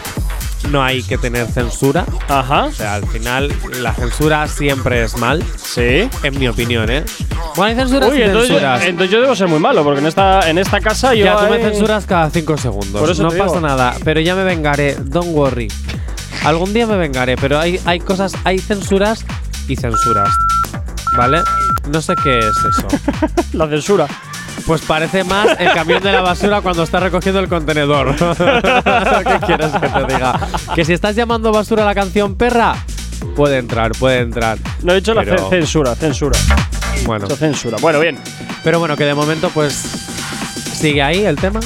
no 0.70 0.84
hay 0.84 1.04
que 1.04 1.18
tener 1.18 1.48
censura. 1.48 2.06
Ajá, 2.28 2.66
O 2.66 2.72
sea, 2.72 2.96
al 2.96 3.08
final 3.08 3.52
la 3.82 3.94
censura 3.94 4.48
siempre 4.48 5.04
es 5.04 5.18
mal, 5.18 5.44
sí. 5.58 6.10
en 6.24 6.40
mi 6.40 6.48
opinión, 6.48 6.90
¿eh? 6.90 7.04
Bueno, 7.56 7.64
hay 7.72 7.76
censuras 7.76 8.12
Uy, 8.12 8.20
y 8.20 8.22
entonces, 8.24 8.50
yo- 8.50 8.56
censuras. 8.56 8.84
entonces 8.86 9.12
yo 9.12 9.22
debo 9.22 9.36
ser 9.36 9.48
muy 9.48 9.60
malo, 9.60 9.84
porque 9.84 10.00
en 10.00 10.08
esta, 10.08 10.50
en 10.50 10.58
esta 10.58 10.80
casa 10.82 11.14
yo. 11.14 11.26
ya, 11.26 11.38
tú 11.38 11.46
me 11.52 11.60
censuras 11.60 12.06
cada 12.06 12.30
cinco 12.30 12.58
segundos. 12.58 13.02
Por 13.02 13.10
eso 13.10 13.24
no 13.24 13.30
pasa 13.32 13.60
nada, 13.60 13.96
pero 14.04 14.20
ya 14.22 14.36
me 14.36 14.44
vengaré. 14.44 14.96
Don't 14.96 15.30
worry. 15.36 15.68
Algún 16.46 16.74
día 16.74 16.88
me 16.88 16.98
vengaré, 16.98 17.38
pero 17.38 17.60
hay, 17.60 17.80
hay 17.86 18.00
cosas, 18.00 18.34
hay 18.44 18.60
censuras 18.60 19.26
y 19.68 19.76
censuras. 19.76 20.30
¿Vale? 21.16 21.42
No 21.90 22.02
sé 22.02 22.16
qué 22.24 22.40
es 22.40 22.46
eso. 22.46 22.88
La 23.54 23.68
censura. 23.68 24.08
Pues 24.66 24.82
parece 24.82 25.24
más 25.24 25.48
el 25.60 25.72
camión 25.74 26.02
de 26.02 26.12
la 26.12 26.22
basura 26.22 26.62
cuando 26.62 26.84
está 26.84 27.00
recogiendo 27.00 27.40
el 27.40 27.50
contenedor. 27.50 28.16
¿Qué 28.16 29.40
quieres 29.46 29.72
que 29.72 29.88
te 29.90 30.14
diga? 30.14 30.40
Que 30.76 30.86
si 30.86 30.94
estás 30.94 31.16
llamando 31.16 31.52
basura 31.52 31.84
a 31.84 31.86
la 31.86 31.94
canción 31.96 32.36
perra, 32.36 32.76
puede 33.36 33.58
entrar, 33.58 33.92
puede 33.94 34.20
entrar. 34.20 34.58
No 34.82 34.94
he 34.94 34.96
dicho 34.98 35.14
la 35.14 35.24
Pero- 35.24 35.50
ce- 35.50 35.58
censura, 35.58 35.96
censura. 35.96 36.40
Bueno, 37.06 37.28
censura. 37.28 37.78
Bueno, 37.82 38.00
bien. 38.00 38.18
pero 38.64 38.80
bueno, 38.80 38.96
que 38.96 39.04
de 39.04 39.14
momento 39.14 39.50
pues 39.54 39.74
sigue 40.74 41.02
ahí 41.04 41.26
el 41.26 41.36
tema. 41.36 41.60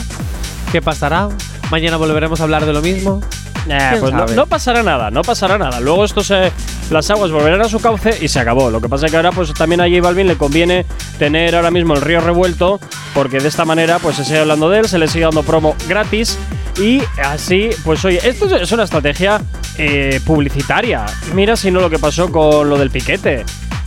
¿Qué 0.71 0.81
pasará? 0.81 1.29
Mañana 1.69 1.97
volveremos 1.97 2.39
a 2.39 2.43
hablar 2.43 2.65
de 2.65 2.73
lo 2.73 2.81
mismo. 2.81 3.21
Nah, 3.67 3.89
¿Quién 3.89 4.01
pues 4.01 4.13
no, 4.13 4.25
no 4.25 4.45
pasará 4.47 4.81
nada, 4.81 5.11
no 5.11 5.21
pasará 5.21 5.57
nada. 5.57 5.79
Luego 5.81 6.05
esto 6.05 6.23
se, 6.23 6.51
las 6.89 7.09
aguas 7.09 7.31
volverán 7.31 7.61
a 7.61 7.69
su 7.69 7.79
cauce 7.79 8.17
y 8.21 8.27
se 8.27 8.39
acabó. 8.39 8.69
Lo 8.69 8.81
que 8.81 8.89
pasa 8.89 9.05
es 9.05 9.11
que 9.11 9.17
ahora 9.17 9.31
pues 9.31 9.53
también 9.53 9.81
a 9.81 9.85
J 9.85 10.01
Balvin 10.01 10.27
le 10.27 10.37
conviene 10.37 10.85
tener 11.19 11.55
ahora 11.55 11.71
mismo 11.71 11.93
el 11.93 12.01
río 12.01 12.21
revuelto 12.21 12.79
porque 13.13 13.39
de 13.39 13.47
esta 13.47 13.65
manera 13.65 13.99
pues 13.99 14.15
se 14.17 14.25
sigue 14.25 14.39
hablando 14.39 14.69
de 14.69 14.79
él, 14.79 14.87
se 14.87 14.97
le 14.97 15.07
sigue 15.07 15.25
dando 15.25 15.43
promo 15.43 15.75
gratis 15.87 16.37
y 16.81 17.01
así 17.23 17.69
pues 17.83 18.03
oye, 18.05 18.19
esto 18.23 18.55
es 18.55 18.71
una 18.71 18.83
estrategia 18.83 19.41
eh, 19.77 20.21
publicitaria. 20.25 21.05
Mira 21.33 21.55
si 21.55 21.71
no 21.71 21.79
lo 21.79 21.89
que 21.89 21.99
pasó 21.99 22.31
con 22.31 22.69
lo 22.69 22.77
del 22.77 22.89
piquete. 22.89 23.43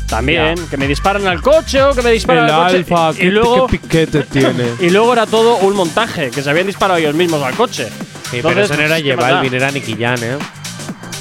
También, 0.06 0.56
que 0.69 0.76
me 0.76 0.88
disparan 0.88 1.25
al 1.29 1.41
coche 1.41 1.81
o 1.85 1.94
que 1.94 2.03
me 2.03 2.11
disparan 2.11 2.50
al 2.50 2.85
coche. 2.85 3.23
y, 3.23 3.26
y 3.26 3.31
luego, 3.31 3.69
piquete 3.69 4.23
tiene? 4.32 4.64
y 4.81 4.91
luego 4.91 5.12
era 5.12 5.25
todo 5.25 5.58
un 5.58 5.76
montaje, 5.76 6.31
que 6.31 6.43
se 6.43 6.50
habían 6.50 6.67
disparado 6.67 6.99
ellos 6.99 7.14
mismos 7.14 7.41
al 7.44 7.55
coche. 7.55 7.86
Sí, 7.89 8.39
pero 8.43 8.48
Entonces, 8.48 8.70
eso 8.72 8.81
no 8.81 8.86
era 8.86 8.96
¿qué 9.01 9.15
J? 9.15 9.22
Balvin, 9.22 9.55
era 9.55 9.70
Nicky 9.70 9.94
Jam, 9.96 10.19
¿eh? 10.20 10.36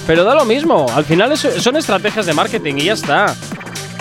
Pero 0.10 0.24
da 0.24 0.34
lo 0.34 0.44
mismo. 0.44 0.88
Al 0.92 1.06
final 1.06 1.32
es- 1.34 1.48
son 1.62 1.78
estrategias 1.78 2.26
de 2.26 2.34
marketing 2.34 2.74
y 2.78 2.86
ya 2.86 2.94
está. 2.94 3.36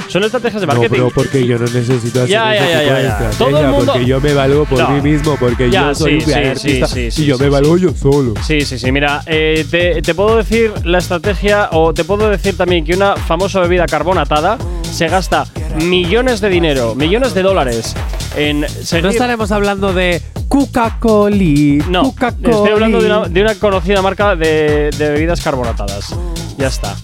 Son 0.08 0.24
estrategias 0.24 0.62
de 0.62 0.66
marketing. 0.66 1.02
porque 1.14 1.46
yo 1.46 1.58
no 1.58 1.66
necesito 1.66 2.20
hacer 2.22 2.28
Ya, 2.30 2.54
ese 2.56 2.64
ya, 2.72 2.78
tipo 2.80 2.88
ya, 2.90 2.94
de 2.98 3.08
estrategia, 3.08 3.38
Todo 3.38 3.60
el 3.60 3.66
mundo- 3.66 3.92
porque 3.92 4.06
yo 4.06 4.20
me 4.22 4.32
valgo 4.32 4.64
por 4.64 4.78
No. 4.78 4.88
mí 4.88 5.00
mismo, 5.02 5.36
porque 5.38 5.70
Ya, 5.70 5.88
yo 5.88 5.94
soy 5.94 6.12
sí, 6.22 6.26
un 6.28 6.32
sí, 6.32 6.32
artista 6.32 6.86
sí, 6.86 7.10
sí, 7.10 7.22
y 7.24 7.26
yo 7.26 7.36
sí, 7.36 7.42
me 7.42 7.48
sí. 7.48 7.52
valgo 7.52 7.76
yo 7.76 7.90
solo. 7.94 8.32
Sí, 8.46 8.62
sí, 8.62 8.78
sí. 8.78 8.90
Mira, 8.90 9.20
eh, 9.26 9.66
te, 9.70 10.00
te 10.00 10.14
puedo 10.14 10.38
decir 10.38 10.72
la 10.84 10.96
estrategia 10.96 11.68
o 11.72 11.92
te 11.92 12.04
puedo 12.04 12.30
decir 12.30 12.56
también 12.56 12.86
que 12.86 12.94
una 12.94 13.16
famosa 13.16 13.60
bebida 13.60 13.84
carbonatada 13.84 14.56
se 14.90 15.08
gasta 15.08 15.44
millones 15.84 16.40
de 16.40 16.48
dinero, 16.48 16.94
millones 16.94 17.34
de 17.34 17.42
dólares 17.42 17.94
en 18.34 18.66
seguir… 18.66 19.04
No 19.04 19.10
estaremos 19.10 19.52
hablando 19.52 19.92
de 19.92 20.22
Coca-Cola. 20.48 21.84
No, 21.88 22.02
Coca-Cola. 22.04 22.50
estoy 22.56 22.70
hablando 22.70 23.00
de 23.00 23.06
una, 23.06 23.28
de 23.28 23.42
una 23.42 23.54
conocida 23.56 24.02
marca 24.02 24.34
de, 24.34 24.90
de 24.96 25.10
bebidas 25.10 25.40
carbonatadas. 25.40 26.14
Ya 26.56 26.68
está. 26.68 26.96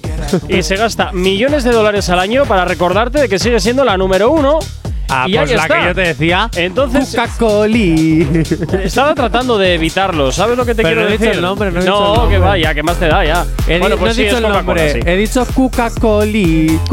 y 0.49 0.63
se 0.63 0.77
gasta 0.77 1.13
millones 1.13 1.63
de 1.65 1.71
dólares 1.73 2.09
al 2.09 2.19
año 2.19 2.45
para 2.47 2.65
recordarte 2.65 3.21
de 3.21 3.29
que 3.29 3.39
sigue 3.39 3.61
siendo 3.61 3.85
la 3.85 3.97
número 3.97 4.31
uno. 4.31 4.59
Ah, 5.09 5.25
y 5.29 5.35
pues 5.37 5.51
ahí 5.51 5.57
la 5.57 5.63
está. 5.63 5.79
que 5.81 5.85
yo 5.87 5.95
te 5.95 6.01
decía. 6.01 6.51
Entonces, 6.57 7.11
Coca-Cola. 7.11 7.77
estaba 8.85 9.15
tratando 9.15 9.59
de 9.59 9.75
evitarlo. 9.75 10.33
¿Sabes 10.33 10.57
lo 10.57 10.65
que 10.65 10.75
te 10.75 10.83
Pero 10.83 10.97
quiero 10.97 11.03
no 11.03 11.09
he 11.09 11.13
decir? 11.13 11.27
dicho 11.29 11.39
el 11.39 11.43
nombre, 11.45 11.71
no 11.71 11.79
he 11.79 11.83
dicho 11.83 11.95
el 12.05 12.13
que 12.15 12.19
nombre. 12.21 12.39
vaya, 12.39 12.75
que 12.75 12.83
más 12.83 12.97
te 12.97 13.07
da 13.09 13.25
ya. 13.25 13.47
He, 13.69 13.79
bueno, 13.79 13.97
pues 13.97 14.07
no 14.09 14.11
he 14.11 14.15
sí, 14.15 14.23
dicho 14.25 14.37
es 14.37 14.39
el 14.39 14.43
Coca-Cola, 14.45 14.63
nombre, 14.63 14.93
sí. 14.93 15.01
he 15.05 15.17
dicho. 15.17 15.47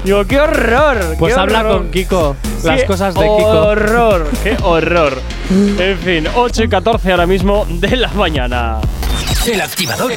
Digo, 0.04 0.24
¡qué 0.24 0.40
horror! 0.40 1.16
pues 1.18 1.34
qué 1.34 1.40
habla 1.40 1.60
horror. 1.60 1.78
con 1.78 1.90
Kiko. 1.90 2.36
Las 2.64 2.80
¡Qué 2.80 2.86
cosas 2.86 3.14
de 3.14 3.20
Kiko. 3.20 3.66
horror! 3.68 4.28
¡Qué 4.42 4.56
horror! 4.62 5.20
En 5.50 5.98
fin, 5.98 6.26
8 6.34 6.64
y 6.64 6.68
14 6.68 7.10
ahora 7.12 7.26
mismo 7.26 7.66
de 7.68 7.96
la 7.96 8.08
mañana. 8.08 8.78
El 9.46 9.60
activador. 9.60 10.12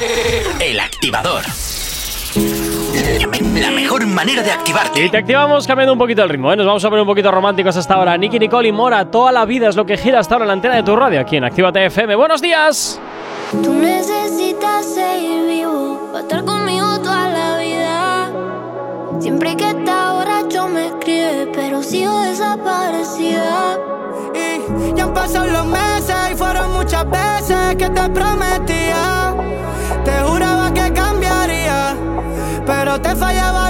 El 0.58 0.80
activador. 0.80 1.42
La 3.60 3.70
mejor 3.70 4.06
manera 4.06 4.42
de 4.42 4.50
activarte. 4.50 5.04
Y 5.04 5.10
te 5.10 5.18
activamos 5.18 5.66
cambiando 5.66 5.92
un 5.92 5.98
poquito 5.98 6.22
el 6.22 6.28
ritmo, 6.28 6.52
¿eh? 6.52 6.56
Nos 6.56 6.66
vamos 6.66 6.84
a 6.84 6.88
poner 6.88 7.02
un 7.02 7.08
poquito 7.08 7.30
románticos 7.30 7.76
hasta 7.76 7.94
ahora. 7.94 8.16
Nicky 8.16 8.38
Nicole 8.38 8.68
y 8.68 8.72
Mora, 8.72 9.10
toda 9.10 9.32
la 9.32 9.44
vida 9.44 9.68
es 9.68 9.76
lo 9.76 9.84
que 9.86 9.96
gira 9.96 10.20
hasta 10.20 10.34
ahora 10.34 10.44
en 10.44 10.48
la 10.48 10.52
antena 10.54 10.76
de 10.76 10.82
tu 10.82 10.96
radio 10.96 11.20
aquí 11.20 11.36
en 11.36 11.44
Actívate 11.44 11.86
FM. 11.86 12.14
¡Buenos 12.16 12.40
días! 12.40 13.00
Tú 13.62 13.74
necesitas 13.74 14.86
seguir 14.94 15.44
vivo 15.46 16.08
para 16.12 16.22
estar 16.22 16.42
vida. 16.44 16.59
Siempre 19.20 19.54
que 19.54 19.68
está 19.68 20.12
borracho 20.14 20.68
me 20.68 20.86
escribe, 20.86 21.50
pero 21.54 21.82
sigo 21.82 22.22
desaparecida. 22.22 23.78
Y 24.34 24.94
ya 24.96 25.04
han 25.04 25.12
pasado 25.12 25.46
los 25.46 25.66
meses 25.66 26.16
y 26.32 26.34
fueron 26.36 26.72
muchas 26.72 27.04
veces 27.10 27.76
que 27.76 27.90
te 27.90 28.08
prometía. 28.08 29.34
Te 30.06 30.12
juraba 30.22 30.72
que 30.72 30.90
cambiaría, 30.94 31.94
pero 32.64 32.98
te 33.00 33.14
fallaba 33.14 33.69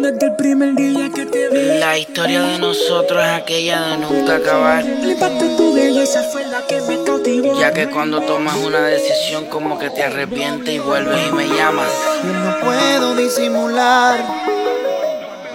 Desde 0.00 0.26
el 0.28 0.36
primer 0.36 0.74
día 0.76 1.10
que 1.14 1.26
te 1.26 1.48
vi. 1.50 1.78
La 1.78 1.98
historia 1.98 2.40
de 2.40 2.58
nosotros 2.58 3.22
es 3.22 3.30
aquella 3.32 3.82
de 3.82 3.98
nunca 3.98 4.36
acabar. 4.36 4.82
Flipaste 4.82 5.56
tu 5.56 5.74
belleza 5.74 6.22
fue 6.22 6.46
la 6.46 6.66
que 6.66 6.80
me 6.80 7.04
cautivó. 7.04 7.60
Ya 7.60 7.70
que 7.74 7.90
cuando 7.90 8.22
tomas 8.22 8.56
una 8.56 8.80
decisión 8.80 9.44
como 9.46 9.78
que 9.78 9.90
te 9.90 10.02
arrepientes 10.02 10.74
y 10.74 10.78
vuelves 10.78 11.18
y 11.28 11.32
me 11.32 11.46
llamas. 11.48 11.90
Yo 12.24 12.32
no 12.32 12.60
puedo 12.60 13.14
disimular. 13.14 14.24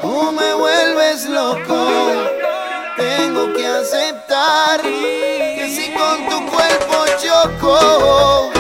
Tú 0.02 0.32
me 0.32 0.54
vuelves 0.54 1.26
loco. 1.26 1.88
Tengo 2.98 3.52
que 3.52 3.66
aceptar 3.66 4.82
que 4.84 5.70
si 5.76 5.92
con 5.92 6.30
tu 6.30 6.52
cuerpo 6.52 7.06
choco, 7.20 8.52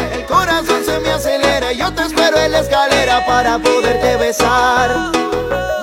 acelera. 1.15 1.71
Yo 1.71 1.93
te 1.93 2.03
espero 2.03 2.37
en 2.37 2.51
la 2.51 2.59
escalera 2.59 3.25
para 3.25 3.57
poderte 3.57 4.17
besar. 4.17 5.11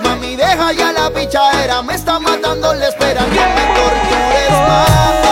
Mami, 0.03 0.37
deja 0.37 0.73
ya 0.73 0.93
la 0.93 1.11
pichadera. 1.11 1.83
Me 1.83 1.95
está 1.95 2.19
matando 2.19 2.75
la 2.75 2.89
espera. 2.89 3.23
No 3.23 3.29
me 3.29 3.65
tortures 3.75 4.51
más. 4.51 5.32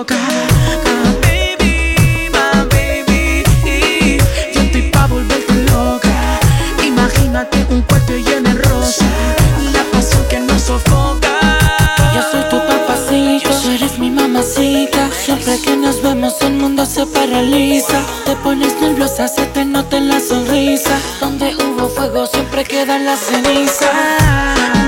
Ah, 0.00 0.06
baby, 1.22 2.30
my 2.30 2.64
baby. 2.70 3.42
Yo 4.54 4.60
estoy 4.60 4.82
pa' 4.92 5.08
volverte 5.08 5.54
loca. 5.72 6.38
Imagínate 6.86 7.66
un 7.68 7.82
cuarto 7.82 8.12
lleno 8.12 8.48
de 8.48 8.62
rosa. 8.62 9.04
La 9.72 9.82
pasión 9.90 10.22
que 10.30 10.38
nos 10.38 10.62
sofoca. 10.62 11.40
Yo 12.14 12.22
soy 12.30 12.42
tu 12.48 12.58
papacito, 12.64 13.50
tú 13.60 13.70
eres 13.70 13.98
mi 13.98 14.10
mamacita. 14.10 15.10
Siempre 15.10 15.58
que 15.62 15.76
nos 15.76 16.00
vemos 16.00 16.40
el 16.42 16.52
mundo 16.52 16.86
se 16.86 17.04
paraliza. 17.04 18.00
Te 18.24 18.36
pones 18.36 18.80
nerviosa, 18.80 19.26
se 19.26 19.46
te 19.46 19.64
nota 19.64 19.96
en 19.96 20.10
la 20.10 20.20
sonrisa. 20.20 20.96
Donde 21.20 21.56
hubo 21.56 21.88
fuego 21.88 22.24
siempre 22.28 22.62
quedan 22.62 23.04
las 23.04 23.18
cenizas. 23.18 23.90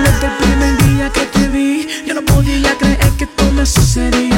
Desde 0.05 0.27
el 0.27 0.33
primer 0.39 0.77
día 0.85 1.11
que 1.13 1.27
te 1.27 1.49
vi, 1.49 1.89
yo 2.07 2.15
no 2.15 2.23
podía 2.23 2.79
creer 2.79 3.11
que 3.19 3.27
todo 3.27 3.51
me 3.51 3.67
sucedía 3.67 4.30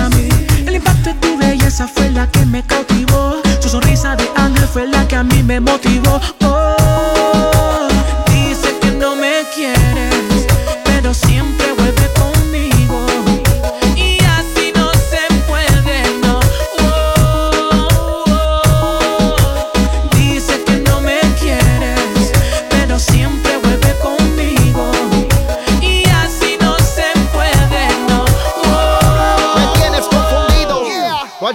belleza 1.73 1.89
fue 1.89 2.11
la 2.11 2.31
que 2.31 2.45
me 2.45 2.63
cautivó. 2.63 3.41
Su 3.61 3.69
sonrisa 3.69 4.15
de 4.17 4.29
ángel 4.37 4.67
fue 4.69 4.87
la 4.87 5.07
que 5.09 5.17
a 5.17 5.23
mí 5.23 5.43
me 5.43 5.61
motivó. 5.61 6.21
Oh, 6.43 7.02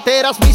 tú 0.08 0.47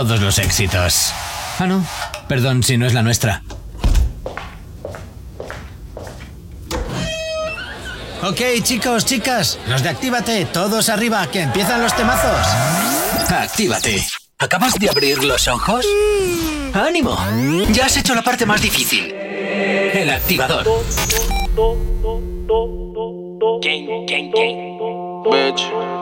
Todos 0.00 0.22
los 0.22 0.38
éxitos. 0.38 1.12
Ah, 1.58 1.66
no. 1.66 1.84
Perdón 2.26 2.62
si 2.62 2.78
no 2.78 2.86
es 2.86 2.94
la 2.94 3.02
nuestra. 3.02 3.42
Ok, 8.22 8.40
chicos, 8.62 9.04
chicas, 9.04 9.58
los 9.68 9.82
de 9.82 9.90
Actívate, 9.90 10.46
todos 10.46 10.88
arriba, 10.88 11.26
que 11.26 11.42
empiezan 11.42 11.82
los 11.82 11.94
temazos. 11.94 12.46
Actívate. 13.28 14.02
¿Acabas 14.38 14.72
de 14.76 14.88
abrir 14.88 15.22
los 15.22 15.46
ojos? 15.48 15.84
¡Ánimo! 16.72 17.18
Ya 17.70 17.84
has 17.84 17.98
hecho 17.98 18.14
la 18.14 18.22
parte 18.22 18.46
más 18.46 18.62
difícil. 18.62 19.12
El 19.12 20.08
activador. 20.08 20.66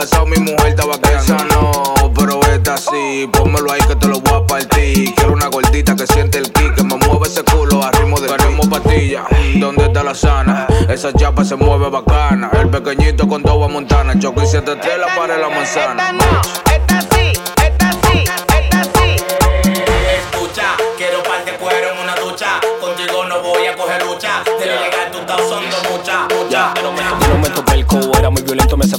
Casado 0.00 0.24
mi 0.26 0.38
mujer 0.38 0.68
estaba 0.68 0.94
Esa 1.14 1.44
no, 1.44 2.12
pero 2.14 2.40
esta 2.54 2.76
sí. 2.78 3.28
Pónmelo 3.32 3.70
ahí 3.70 3.80
que 3.86 3.96
te 3.96 4.08
lo 4.08 4.20
voy 4.20 4.42
a 4.42 4.46
partir. 4.46 5.14
Quiero 5.14 5.34
una 5.34 5.48
gordita 5.48 5.94
que 5.94 6.06
siente 6.06 6.38
el 6.38 6.50
kick, 6.50 6.74
que 6.74 6.82
me 6.82 6.96
mueve 6.96 7.26
ese 7.26 7.42
culo 7.44 7.82
a 7.82 7.90
ritmo 7.90 8.18
de 8.18 8.28
queremos 8.28 8.66
patilla. 8.68 9.24
¿Dónde 9.56 9.84
está 9.84 10.02
la 10.02 10.14
sana? 10.14 10.66
Esa 10.88 11.12
chapa 11.12 11.44
se 11.44 11.56
mueve 11.56 11.90
bacana. 11.90 12.50
El 12.54 12.70
pequeñito 12.70 13.28
con 13.28 13.42
toda 13.42 13.68
montana. 13.68 14.18
Choco 14.18 14.42
y 14.42 14.46
siete 14.46 14.76
tela 14.76 15.06
para 15.16 15.36
la 15.36 15.50
manzana. 15.50 16.39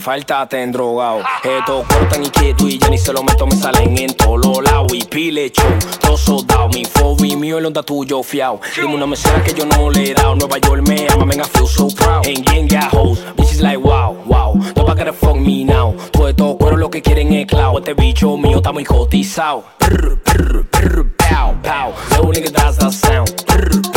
Falta, 0.02 0.48
te 0.48 0.66
drogado. 0.68 1.22
Esto 1.44 1.86
cortan 1.88 2.26
y 2.26 2.30
quieto 2.30 2.68
y 2.68 2.78
ya 2.78 2.90
ni 2.90 2.98
se 2.98 3.14
lo 3.14 3.24
meto, 3.24 3.46
me 3.46 3.56
salen 3.56 3.98
en 3.98 4.14
todos 4.16 4.64
lados 4.64 4.92
y 4.94 5.04
pile 5.04 5.50
show. 5.52 5.72
Todo 6.00 6.18
soldado, 6.18 6.70
mi 6.70 6.84
fobi 6.84 7.36
mío, 7.36 7.60
el 7.60 7.66
onda 7.68 7.84
tuyo 7.84 8.24
fiao. 8.24 8.60
Dime 8.76 8.96
una 8.96 9.06
mesera 9.06 9.42
que 9.44 9.54
yo 9.54 9.66
no 9.66 9.90
le 9.90 10.12
he 10.12 10.14
dado. 10.14 10.36
Nueva 10.36 10.58
York 10.58 10.88
me 10.88 11.08
ama, 11.08 11.26
man, 11.26 11.40
I 11.40 11.44
feel 11.44 11.68
so 11.68 11.88
proud. 11.88 12.26
And 12.26 12.44
gang 12.46 12.68
got 12.68 12.92
hoes, 12.92 13.20
bitches 13.38 13.62
like 13.62 13.78
wow, 13.78 14.18
wow. 14.26 14.56
No 14.76 14.86
pa' 14.86 14.96
que 14.96 15.14
fuck 15.14 15.36
me 15.36 15.64
now. 15.64 15.96
Todo 16.12 16.28
esto 16.30 16.58
cuero 16.58 16.78
lo 16.78 16.90
que 16.90 17.02
quieren 17.02 17.32
es 17.34 17.46
cloud. 17.46 17.78
Este 17.78 17.94
bicho 17.94 18.36
mío 18.38 18.58
está 18.58 18.72
muy 18.72 18.84
cotizado. 18.84 19.64
Prr, 19.78 20.18
prr, 20.24 20.66
prr, 20.66 21.06
pow, 21.16 21.56
pow. 21.62 21.94
Little 22.10 22.32
nigga, 22.32 22.52
that's 22.52 22.78
the 22.78 22.92
sound. 22.92 23.30
Prr, 23.46 23.91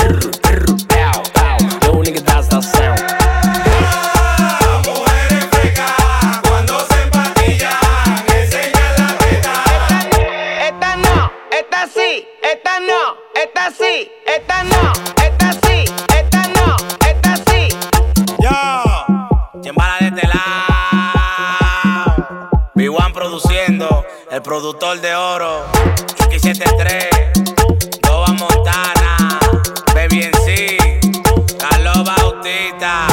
el 24.35 24.43
productor 24.43 25.01
de 25.01 25.15
oro, 25.15 25.65
Chucky 26.19 26.41
73, 26.41 27.09
Doba 28.03 28.27
Montana, 28.33 29.39
Baby 29.95 30.25
NC, 30.25 31.57
Carlos 31.57 32.03
Bautista, 32.05 33.07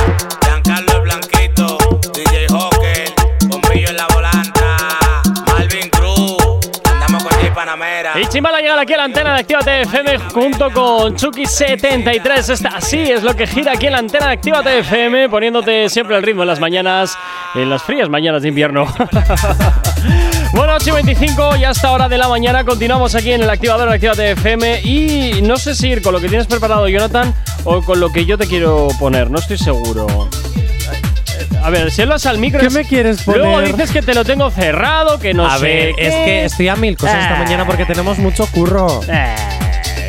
Giancarlo 0.43 0.95
el 0.95 1.01
Blanquito, 1.01 1.77
DJ 2.11 2.47
Hawker, 2.49 3.13
Bombillo 3.45 3.89
en 3.89 3.97
la 3.97 4.07
volanta, 4.07 4.77
Malvin 5.45 5.89
Cruz, 5.91 6.59
andamos 6.85 7.23
con 7.23 7.39
J 7.39 7.53
Panamera. 7.53 8.19
Y 8.19 8.25
Chimbala 8.25 8.59
llega 8.59 8.81
aquí 8.81 8.93
a 8.93 8.97
la 8.97 9.03
antena 9.03 9.35
de 9.35 9.39
Actívate 9.41 9.81
FM 9.81 10.17
junto 10.33 10.71
con 10.71 11.15
Chucky73. 11.15 12.49
Esta 12.49 12.81
sí 12.81 12.97
es 12.97 13.21
lo 13.21 13.35
que 13.35 13.45
gira 13.45 13.73
aquí 13.73 13.85
en 13.85 13.91
la 13.91 13.99
antena 13.99 14.25
de 14.25 14.33
Actívate 14.33 14.79
FM, 14.79 15.29
poniéndote 15.29 15.87
siempre 15.87 16.17
el 16.17 16.23
ritmo 16.23 16.41
en 16.41 16.47
las 16.47 16.59
mañanas, 16.59 17.15
en 17.53 17.69
las 17.69 17.83
frías 17.83 18.09
mañanas 18.09 18.41
de 18.41 18.47
invierno. 18.47 18.87
bueno, 20.53 20.73
8 20.75 20.89
y 20.89 20.91
25, 20.91 21.55
ya 21.55 21.69
hasta 21.69 21.91
hora 21.91 22.09
de 22.09 22.17
la 22.17 22.27
mañana. 22.27 22.63
Continuamos 22.65 23.15
aquí 23.15 23.31
en 23.31 23.41
el 23.41 23.49
activador 23.49 23.87
de 23.89 23.95
Actívate 23.95 24.31
FM. 24.31 24.81
Y 24.81 25.41
no 25.43 25.57
sé 25.57 25.75
si 25.75 25.87
ir 25.87 26.01
con 26.01 26.13
lo 26.13 26.19
que 26.19 26.27
tienes 26.27 26.47
preparado, 26.47 26.87
Jonathan, 26.89 27.33
o 27.63 27.81
con 27.81 27.99
lo 27.99 28.11
que 28.11 28.25
yo 28.25 28.37
te 28.37 28.47
quiero 28.47 28.89
poner. 28.99 29.29
No 29.31 29.39
estoy 29.39 29.57
seguro. 29.57 30.07
A 31.63 31.69
ver, 31.69 31.91
si 31.91 32.01
hablas 32.01 32.25
al 32.25 32.37
micro. 32.37 32.59
¿Qué 32.59 32.69
me 32.69 32.83
quieres 32.85 33.25
Luego 33.27 33.53
poner? 33.53 33.71
dices 33.75 33.91
que 33.91 34.01
te 34.01 34.13
lo 34.13 34.25
tengo 34.25 34.49
cerrado, 34.51 35.19
que 35.19 35.33
no 35.33 35.45
a 35.45 35.57
sé. 35.57 35.63
ver, 35.63 35.95
qué. 35.95 36.07
es 36.07 36.13
que 36.15 36.45
estoy 36.45 36.67
a 36.69 36.75
mil 36.75 36.97
cosas 36.97 37.21
esta 37.23 37.35
mañana 37.35 37.65
porque 37.65 37.85
tenemos 37.85 38.17
mucho 38.17 38.45
curro. 38.47 39.01
Eh, 39.07 39.35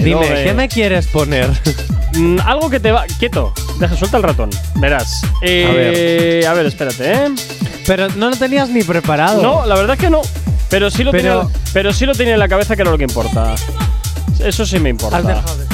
Dime, 0.05 0.21
no, 0.21 0.37
eh, 0.37 0.45
¿qué 0.45 0.55
me 0.55 0.69
quieres 0.69 1.07
poner? 1.07 1.51
mm, 2.17 2.39
algo 2.45 2.71
que 2.71 2.81
te 2.81 2.93
va. 2.93 3.05
Quieto, 3.19 3.53
deja, 3.79 3.97
suelta 3.97 4.17
el 4.17 4.23
ratón. 4.23 4.51
Verás. 4.77 5.23
Eh, 5.43 6.45
a 6.47 6.53
ver. 6.53 6.67
espérate, 6.67 7.13
¿eh? 7.13 7.29
Pero 7.87 8.09
no 8.17 8.31
lo 8.31 8.37
tenías 8.37 8.69
ni 8.69 8.83
preparado. 8.83 9.43
No, 9.43 9.67
la 9.67 9.75
verdad 9.75 9.95
es 9.95 10.01
que 10.01 10.11
no. 10.11 10.23
Pero 10.69 10.91
sí, 10.91 11.05
lo 11.05 11.11
Pero- 11.13 11.41
tenía, 11.49 11.61
pero 11.73 11.93
sí 11.93 12.07
lo 12.07 12.15
tenía 12.15 12.35
en 12.35 12.39
la 12.41 12.49
cabeza, 12.49 12.77
que 12.77 12.83
era 12.83 12.91
lo 12.91 12.99
que 12.99 13.05
importa. 13.05 13.55
Eso 14.39 14.65
sí 14.65 14.79
me 14.79 14.89
importa. 14.89 15.19
Has 15.19 15.27
dejado 15.27 15.57
de 15.59 15.67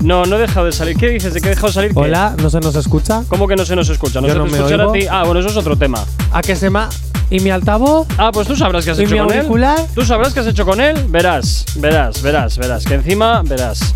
No, 0.00 0.24
no 0.26 0.36
he 0.36 0.38
dejado 0.40 0.66
de 0.66 0.72
salir. 0.72 0.96
¿Qué 0.96 1.08
dices? 1.08 1.34
¿De 1.34 1.40
que 1.40 1.48
he 1.48 1.50
dejado 1.50 1.68
de 1.68 1.72
salir? 1.74 1.92
¿Qué? 1.92 1.98
Hola, 2.00 2.34
¿no 2.40 2.48
se 2.50 2.60
nos 2.60 2.76
escucha? 2.76 3.22
¿Cómo 3.28 3.48
que 3.48 3.56
no 3.56 3.64
se 3.64 3.74
nos 3.74 3.88
escucha? 3.88 4.20
¿No 4.20 4.28
Yo 4.28 4.34
se 4.34 4.38
no 4.38 4.44
te 4.44 4.76
me 4.76 4.82
a 4.82 4.92
ti? 4.92 5.06
Ah, 5.10 5.24
bueno, 5.24 5.40
eso 5.40 5.48
es 5.48 5.56
otro 5.56 5.76
tema. 5.76 6.04
¿A 6.32 6.40
qué 6.42 6.54
se 6.54 6.70
ma? 6.70 6.88
¿Y 7.30 7.40
mi 7.40 7.50
altavoz? 7.50 8.06
Ah, 8.18 8.30
pues 8.32 8.46
tú 8.46 8.54
sabrás 8.56 8.84
qué 8.84 8.92
has 8.92 8.98
¿Y 8.98 9.02
hecho 9.04 9.12
mi 9.14 9.18
con 9.20 9.32
auricular? 9.32 9.78
él. 9.80 9.86
Tú 9.94 10.04
sabrás 10.04 10.32
qué 10.34 10.40
has 10.40 10.46
hecho 10.46 10.64
con 10.64 10.80
él. 10.80 10.96
Verás, 11.08 11.64
verás, 11.76 12.22
verás, 12.22 12.58
verás. 12.58 12.84
Que 12.84 12.94
encima, 12.94 13.42
verás. 13.44 13.94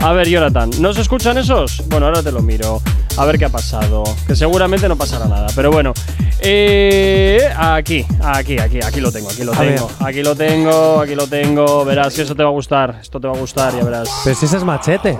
A 0.00 0.12
ver, 0.12 0.28
Jonathan, 0.28 0.70
¿no 0.80 0.92
se 0.94 1.00
escuchan 1.00 1.38
esos? 1.38 1.82
Bueno, 1.88 2.06
ahora 2.06 2.22
te 2.22 2.30
lo 2.32 2.40
miro. 2.40 2.80
A 3.16 3.24
ver 3.24 3.36
qué 3.38 3.46
ha 3.46 3.48
pasado. 3.48 4.04
Que 4.26 4.36
seguramente 4.36 4.88
no 4.88 4.96
pasará 4.96 5.26
nada. 5.26 5.48
Pero 5.56 5.70
bueno. 5.72 5.92
Eh, 6.40 7.40
aquí, 7.56 8.06
aquí, 8.22 8.58
aquí, 8.58 8.78
aquí 8.80 9.00
lo 9.00 9.10
tengo, 9.10 9.28
aquí 9.28 9.42
lo 9.42 9.52
A 9.52 9.56
tengo. 9.58 9.90
Aquí 10.00 10.22
lo 10.22 10.36
tengo, 10.36 11.00
aquí 11.00 11.14
lo 11.16 11.26
tengo. 11.26 11.84
Verás 11.84 12.14
que 12.14 12.22
eso 12.22 12.34
te 12.36 12.42
va 12.44 12.48
a 12.48 12.52
gustar. 12.52 12.98
Esto 13.02 13.18
te 13.20 13.26
va 13.26 13.34
a 13.34 13.38
gustar, 13.38 13.74
ya 13.76 13.82
verás. 13.84 14.08
Pero 14.22 14.36
si 14.36 14.46
ese 14.46 14.56
es 14.58 14.64
machete. 14.64 15.18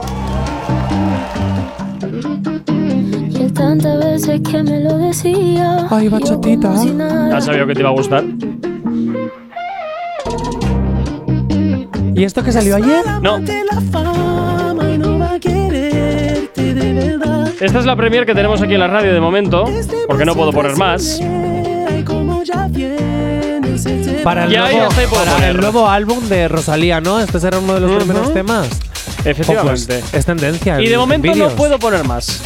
Y 4.18 4.20
tantas 4.20 4.26
veces 4.26 4.40
que 4.50 4.62
me 4.64 4.81
lo 4.81 4.98
decía. 4.98 5.87
Ay, 5.90 6.09
bachatita. 6.09 6.74
Ya 7.31 7.40
sabía 7.40 7.66
que 7.66 7.74
te 7.74 7.81
iba 7.81 7.88
a 7.88 7.92
gustar. 7.92 8.24
¿Y 12.14 12.24
esto 12.24 12.42
que 12.42 12.50
salió 12.50 12.76
ayer? 12.76 13.04
No. 13.22 13.38
Esta 17.61 17.78
es 17.81 17.85
la 17.85 17.96
premier 17.96 18.26
que 18.26 18.35
tenemos 18.35 18.61
aquí 18.61 18.74
en 18.74 18.81
la 18.81 18.88
radio 18.88 19.12
de 19.12 19.20
momento, 19.20 19.64
porque 20.09 20.24
no 20.24 20.35
puedo 20.35 20.52
poner 20.52 20.76
más. 20.76 21.20
Para 24.24 24.44
el, 24.44 24.50
Ya, 24.50 24.62
nuevo, 24.62 24.78
ya 24.78 24.88
para 25.11 25.33
poner. 25.33 25.50
el 25.50 25.57
nuevo 25.61 25.88
álbum 25.88 26.28
de 26.28 26.48
Rosalía, 26.48 27.00
¿no? 27.00 27.20
Este 27.20 27.38
será 27.38 27.59
uno 27.61 27.74
de 27.74 27.81
los 27.81 27.92
primeros 28.02 28.33
temas. 28.35 28.68
Efectivamente. 29.24 29.98
Oh, 29.98 30.00
pues, 30.00 30.14
es 30.14 30.26
tendencia. 30.26 30.81
y 30.81 30.87
de 30.88 30.94
en 30.94 31.00
momento 31.00 31.35
no 31.37 31.48
puedo 31.50 31.78
poner 31.78 32.04
más. 32.04 32.42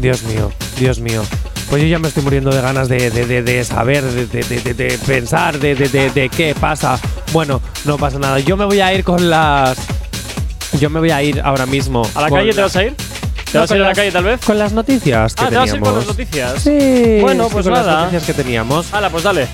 Dios 0.00 0.22
mío, 0.24 0.50
Dios 0.78 0.98
mío. 1.00 1.22
Pues 1.68 1.82
yo 1.82 1.88
ya 1.88 1.98
me 1.98 2.08
estoy 2.08 2.22
muriendo 2.24 2.50
de 2.50 2.60
ganas 2.60 2.88
de, 2.88 3.10
de- 3.10 3.26
de- 3.26 3.42
de 3.42 3.64
saber, 3.64 4.02
de, 4.02 4.98
pensar, 5.06 5.58
de, 5.58 5.74
de- 5.76 5.88
de- 5.88 6.10
de 6.10 6.28
qué 6.28 6.54
pasa. 6.58 6.98
Bueno, 7.32 7.60
no 7.84 7.96
pasa 7.96 8.18
nada. 8.18 8.38
Yo 8.40 8.56
me 8.56 8.64
voy 8.64 8.80
a 8.80 8.92
ir 8.92 9.04
con 9.04 9.30
las. 9.30 9.78
Yo 10.80 10.90
me 10.90 10.98
voy 11.00 11.10
a 11.10 11.22
ir 11.22 11.40
ahora 11.44 11.66
mismo. 11.66 12.02
¿A 12.14 12.22
la 12.22 12.30
calle 12.30 12.52
te 12.52 12.60
vas 12.60 12.74
a 12.76 12.84
ir? 12.84 12.96
¿Te 12.96 13.54
No, 13.54 13.60
vas 13.60 13.70
a 13.70 13.74
ir 13.74 13.80
a 13.80 13.82
la 13.82 13.88
las- 13.90 13.98
calle 13.98 14.12
tal 14.12 14.24
vez? 14.24 14.40
Con 14.44 14.58
las 14.58 14.72
noticias 14.72 15.34
que 15.34 15.44
Ah, 15.44 15.48
¿te 15.48 15.56
vas 15.56 15.62
a 15.64 15.66
ir 15.66 15.72
teníamos. 15.82 15.88
con 15.88 15.98
las 15.98 16.06
noticias? 16.06 16.62
Sí. 16.62 17.18
Bueno, 17.20 17.48
pues 17.48 17.64
con 17.64 17.74
las 17.74 17.86
nada. 17.86 17.98
noticias 18.06 18.24
que 18.24 18.34
teníamos. 18.34 18.92
Hala, 18.94 19.10
pues 19.10 19.22
dale. 19.24 19.46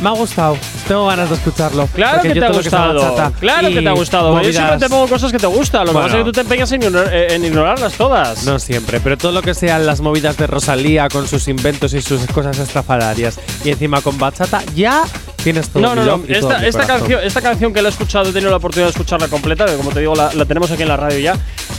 Me 0.00 0.08
ha 0.08 0.12
gustado. 0.12 0.56
Tengo 0.88 1.06
ganas 1.06 1.28
de 1.30 1.36
escucharlo. 1.36 1.86
Claro 1.94 2.22
que 2.22 2.34
te 2.34 2.44
ha 2.44 2.50
gustado. 2.50 2.94
bachata 3.00 3.32
claro 3.38 3.68
que 3.68 3.80
te 3.80 3.88
ha 3.88 3.92
gustado. 3.92 4.42
Yo 4.42 4.52
siempre 4.52 4.78
te 4.78 4.88
pongo 4.88 5.08
cosas 5.08 5.32
que 5.32 5.38
te 5.38 5.46
gustan. 5.46 5.82
Lo 5.82 5.86
que 5.88 5.92
Bueno. 5.92 6.06
pasa 6.08 6.18
es 6.18 6.24
que 6.24 6.24
tú 6.24 6.32
te 6.32 6.40
empeñas 6.42 6.72
en, 6.72 6.82
eh, 6.84 7.26
en 7.30 7.44
ignorarlas 7.44 7.94
todas. 7.94 8.44
No 8.44 8.58
siempre, 8.58 9.00
pero 9.00 9.16
todo 9.16 9.32
lo 9.32 9.42
que 9.42 9.54
sean 9.54 9.86
las 9.86 10.00
movidas 10.00 10.36
de 10.36 10.46
Rosalía 10.46 11.08
con 11.08 11.26
sus 11.28 11.48
inventos 11.48 11.94
y 11.94 12.02
sus 12.02 12.26
cosas 12.26 12.58
estrafalarias 12.58 13.38
y 13.64 13.70
encima 13.70 14.00
con 14.00 14.18
bachata, 14.18 14.62
ya 14.74 15.04
tienes 15.42 15.68
todo 15.68 15.82
No, 15.82 15.94
no, 15.94 16.04
no. 16.04 16.22
Esta, 16.28 16.86
canción, 16.86 17.20
esta 17.22 17.40
canción 17.40 17.72
que 17.72 17.82
la 17.82 17.88
he 17.88 17.92
escuchado, 17.92 18.28
he 18.30 18.32
tenido 18.32 18.50
la 18.50 18.56
oportunidad 18.56 18.86
de 18.86 18.92
escucharla 18.92 19.28
completa, 19.28 19.66
que 19.66 19.76
como 19.76 19.90
te 19.90 20.00
digo, 20.00 20.14
la, 20.14 20.32
la 20.34 20.44
tenemos 20.44 20.70
aquí 20.70 20.82
en 20.82 20.88
la 20.88 20.96
radio 20.96 21.18
ya. 21.18 21.36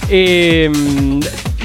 Eh, 0.10 0.71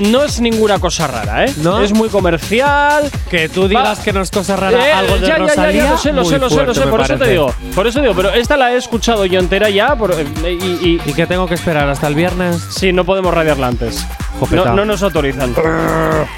no 0.01 0.23
es 0.25 0.41
ninguna 0.41 0.79
cosa 0.79 1.07
rara, 1.07 1.45
¿eh? 1.45 1.53
¿No? 1.59 1.81
Es 1.81 1.93
muy 1.93 2.09
comercial. 2.09 3.11
Que 3.31 3.49
tú 3.49 3.69
digas 3.69 3.99
Va- 3.99 4.03
que 4.05 4.13
no 4.13 4.23
es 4.23 4.31
cosa 4.31 4.57
rara 4.57 4.87
Eh, 4.89 4.93
algo 4.93 5.15
de 5.17 5.21
ya, 5.23 5.27
ya, 5.27 5.33
ya, 5.37 5.39
Rosalía. 5.39 5.85
ya, 5.85 5.91
lo 5.91 5.99
sé, 5.99 6.13
lo 6.13 6.25
sé, 6.25 6.39
lo 6.39 6.49
sé, 6.51 6.65
lo 6.65 6.75
sé, 6.75 6.83
por 6.83 7.01
eso 7.01 7.13
te 7.13 7.19
parece. 7.19 7.31
digo. 7.33 7.55
Por 7.75 7.87
eso 7.87 8.01
digo, 8.01 8.15
pero 8.15 8.31
esta 8.33 8.57
la 8.57 8.73
he 8.73 8.77
escuchado 8.77 9.27
yo 9.27 9.39
entera 9.41 9.69
ya 9.69 9.95
por- 9.97 10.13
eh, 10.13 10.27
y, 10.45 10.65
y- 10.89 11.01
¿Y 11.05 11.13
qué 11.13 11.27
tengo 11.27 11.47
que 11.47 11.55
esperar 11.55 11.89
hasta 11.89 12.07
el 12.07 12.15
viernes? 12.15 12.57
sí, 12.71 12.93
no 12.93 13.05
podemos 13.05 13.35
radiarla 13.35 13.67
antes. 13.67 14.07
No, 14.53 14.65
no 14.75 14.85
nos 14.87 15.03
autorizan. 15.03 15.55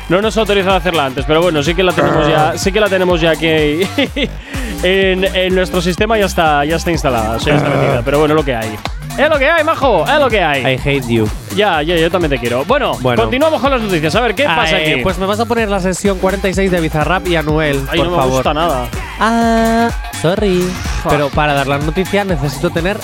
No 0.08 0.20
nos 0.20 0.36
autorizan 0.36 0.70
a 0.72 0.76
hacerla 0.76 1.06
antes, 1.06 1.24
pero 1.24 1.40
bueno, 1.40 1.62
sí 1.62 1.74
que 1.74 1.82
la 1.84 1.92
tenemos 1.92 2.26
ya, 2.26 2.58
sí 2.58 2.72
que 2.72 2.80
la 2.80 2.88
tenemos 2.88 3.20
ya 3.20 3.30
aquí 3.30 3.46
en, 4.82 5.24
en 5.24 5.54
nuestro 5.54 5.80
sistema 5.80 6.18
ya 6.18 6.26
está, 6.26 6.64
ya 6.64 6.76
está 6.76 6.90
instalada, 6.90 7.36
o 7.36 7.40
sea, 7.40 7.54
ya 7.54 7.58
está 7.58 7.70
metida. 7.70 8.02
Pero 8.04 8.18
bueno, 8.18 8.34
lo 8.34 8.44
que 8.44 8.54
hay. 8.56 8.76
Es 9.18 9.28
lo 9.28 9.38
que 9.38 9.48
hay, 9.48 9.62
majo, 9.62 10.04
es 10.06 10.18
lo 10.18 10.28
que 10.30 10.42
hay. 10.42 10.62
I 10.74 10.78
hate 10.82 11.06
you. 11.06 11.28
Ya, 11.54 11.82
ya, 11.82 11.96
yo 11.96 12.10
también 12.10 12.30
te 12.30 12.38
quiero. 12.38 12.64
Bueno, 12.64 12.92
Bueno. 13.02 13.22
continuamos 13.22 13.60
con 13.60 13.70
las 13.70 13.82
noticias. 13.82 14.14
A 14.16 14.20
ver, 14.20 14.34
¿qué 14.34 14.44
pasa 14.44 14.76
aquí? 14.76 14.96
Pues 15.02 15.18
me 15.18 15.26
vas 15.26 15.38
a 15.38 15.44
poner 15.44 15.68
la 15.68 15.80
sesión 15.80 16.18
46 16.18 16.70
de 16.70 16.80
Bizarrap 16.80 17.26
y 17.28 17.36
Anuel, 17.36 17.80
Ay, 17.90 17.98
por 17.98 18.06
no 18.06 18.10
me 18.12 18.16
favor. 18.16 18.32
gusta 18.34 18.54
nada. 18.54 18.86
Ah, 19.20 19.90
sorry. 20.20 20.66
Pero 21.08 21.28
para 21.28 21.52
dar 21.52 21.66
la 21.66 21.78
noticia 21.78 22.24
necesito 22.24 22.70
tener 22.70 22.96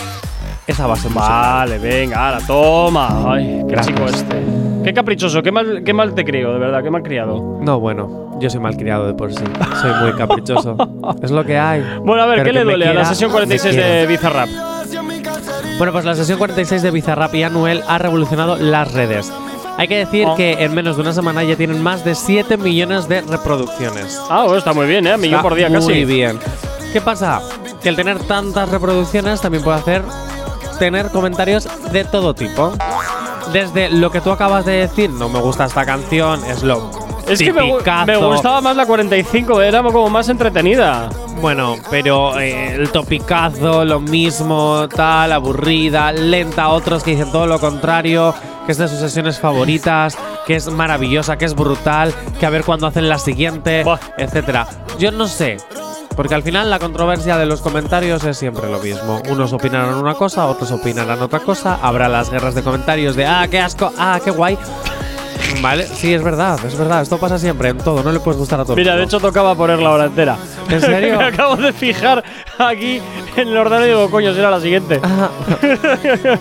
esa 0.66 0.86
base 0.86 1.08
musical. 1.08 1.28
Vale, 1.30 1.78
venga, 1.78 2.26
ahora, 2.26 2.38
toma. 2.46 3.34
Ay, 3.34 3.62
qué 3.68 3.72
Gracias. 3.74 3.94
chico 3.94 4.08
este. 4.08 4.42
Qué 4.84 4.94
caprichoso, 4.94 5.42
qué 5.42 5.52
mal, 5.52 5.82
qué 5.84 5.92
mal 5.92 6.14
te 6.14 6.24
creo, 6.24 6.54
de 6.54 6.58
verdad, 6.58 6.82
qué 6.82 6.90
mal 6.90 7.02
criado. 7.02 7.58
No, 7.60 7.80
bueno, 7.80 8.38
yo 8.40 8.48
soy 8.48 8.60
malcriado 8.60 9.06
de 9.06 9.12
por 9.12 9.30
sí. 9.34 9.44
Soy 9.82 9.92
muy 10.02 10.12
caprichoso. 10.14 10.74
es 11.22 11.30
lo 11.30 11.44
que 11.44 11.58
hay. 11.58 11.84
Bueno, 12.02 12.22
a 12.22 12.26
ver, 12.26 12.36
Pero 12.36 12.44
¿qué 12.44 12.50
que 12.50 12.58
le 12.60 12.64
me 12.64 12.70
duele 12.72 12.84
a 12.86 12.88
la 12.88 12.92
quiera, 12.94 13.08
sesión 13.10 13.30
me 13.30 13.34
46 13.34 13.74
quiera. 13.74 13.88
de 13.94 14.06
Bizarrap? 14.06 14.48
Bueno, 15.78 15.92
pues 15.92 16.04
la 16.04 16.14
sesión 16.16 16.38
46 16.38 16.82
de 16.82 16.90
Bizarrap 16.90 17.34
y 17.34 17.44
Anuel 17.44 17.82
ha 17.86 17.98
revolucionado 17.98 18.56
las 18.56 18.92
redes. 18.92 19.32
Hay 19.76 19.86
que 19.86 19.98
decir 19.98 20.26
Oh. 20.26 20.34
que 20.34 20.52
en 20.64 20.74
menos 20.74 20.96
de 20.96 21.02
una 21.02 21.12
semana 21.12 21.44
ya 21.44 21.54
tienen 21.54 21.80
más 21.80 22.04
de 22.04 22.16
7 22.16 22.56
millones 22.56 23.08
de 23.08 23.20
reproducciones. 23.20 24.18
Ah, 24.28 24.42
bueno, 24.42 24.58
está 24.58 24.72
muy 24.72 24.86
bien, 24.88 25.06
¿eh? 25.06 25.16
Millón 25.16 25.40
por 25.40 25.54
día 25.54 25.68
muy 25.68 25.76
casi. 25.78 26.04
bien. 26.04 26.40
¿Qué 26.92 27.00
pasa? 27.00 27.40
Que 27.80 27.90
el 27.90 27.96
tener 27.96 28.18
tantas 28.24 28.68
reproducciones 28.70 29.40
también 29.40 29.62
puede 29.62 29.78
hacer 29.78 30.02
tener 30.80 31.10
comentarios 31.10 31.68
de 31.92 32.04
todo 32.04 32.34
tipo. 32.34 32.72
Desde 33.52 33.88
lo 33.88 34.10
que 34.10 34.20
tú 34.20 34.32
acabas 34.32 34.64
de 34.64 34.72
decir, 34.72 35.10
no 35.10 35.28
me 35.28 35.38
gusta 35.40 35.66
esta 35.66 35.86
canción, 35.86 36.44
es 36.44 36.62
lo 36.64 36.90
Es 37.28 37.38
que 37.40 37.52
me, 37.52 37.62
me 37.62 38.16
gustaba 38.16 38.60
más 38.60 38.76
la 38.76 38.86
45, 38.86 39.60
era 39.62 39.82
como 39.82 40.08
más 40.08 40.28
entretenida. 40.28 41.10
Bueno, 41.40 41.76
pero 41.90 42.38
eh, 42.40 42.74
el 42.74 42.90
topicazo, 42.90 43.84
lo 43.84 44.00
mismo, 44.00 44.88
tal, 44.88 45.32
aburrida, 45.32 46.12
lenta. 46.12 46.68
Otros 46.68 47.02
que 47.02 47.12
dicen 47.12 47.30
todo 47.30 47.46
lo 47.46 47.58
contrario, 47.60 48.34
que 48.66 48.72
es 48.72 48.78
de 48.78 48.88
sus 48.88 48.98
sesiones 48.98 49.38
favoritas, 49.38 50.16
que 50.46 50.56
es 50.56 50.68
maravillosa, 50.68 51.36
que 51.36 51.44
es 51.44 51.54
brutal, 51.54 52.12
que 52.40 52.46
a 52.46 52.50
ver 52.50 52.64
cuándo 52.64 52.86
hacen 52.86 53.08
la 53.08 53.18
siguiente, 53.18 53.84
Buah. 53.84 53.98
etcétera. 54.16 54.66
Yo 54.98 55.12
no 55.12 55.26
sé. 55.28 55.58
Porque 56.16 56.34
al 56.34 56.42
final 56.42 56.68
la 56.68 56.80
controversia 56.80 57.38
de 57.38 57.46
los 57.46 57.60
comentarios 57.60 58.24
es 58.24 58.36
siempre 58.36 58.68
lo 58.68 58.80
mismo. 58.80 59.22
Unos 59.28 59.52
opinarán 59.52 59.94
una 59.94 60.14
cosa, 60.14 60.46
otros 60.46 60.72
opinarán 60.72 61.22
otra 61.22 61.38
cosa. 61.38 61.78
Habrá 61.80 62.08
las 62.08 62.28
guerras 62.28 62.56
de 62.56 62.62
comentarios 62.64 63.14
de 63.14 63.24
ah, 63.24 63.46
qué 63.48 63.60
asco, 63.60 63.92
ah, 63.96 64.18
qué 64.24 64.32
guay. 64.32 64.58
Vale, 65.60 65.86
sí, 65.86 66.14
es 66.14 66.22
verdad, 66.22 66.58
es 66.64 66.76
verdad. 66.78 67.02
Esto 67.02 67.18
pasa 67.18 67.38
siempre 67.38 67.70
en 67.70 67.78
todo, 67.78 68.02
no 68.02 68.12
le 68.12 68.20
puedes 68.20 68.38
gustar 68.38 68.60
a 68.60 68.64
todo. 68.64 68.76
Mira, 68.76 68.94
de 68.96 69.04
hecho 69.04 69.18
tocaba 69.18 69.54
poner 69.54 69.78
la 69.80 69.90
hora 69.90 70.04
entera. 70.06 70.36
¿En 70.68 70.80
serio? 70.80 71.18
me 71.18 71.24
acabo 71.24 71.56
de 71.56 71.72
fijar 71.72 72.22
aquí 72.58 73.00
en 73.36 73.48
el 73.48 73.56
ordenador 73.56 73.86
y 73.86 73.88
digo, 73.90 74.10
coño, 74.10 74.34
será 74.34 74.50
la 74.50 74.60
siguiente. 74.60 75.00
Ah, 75.02 75.30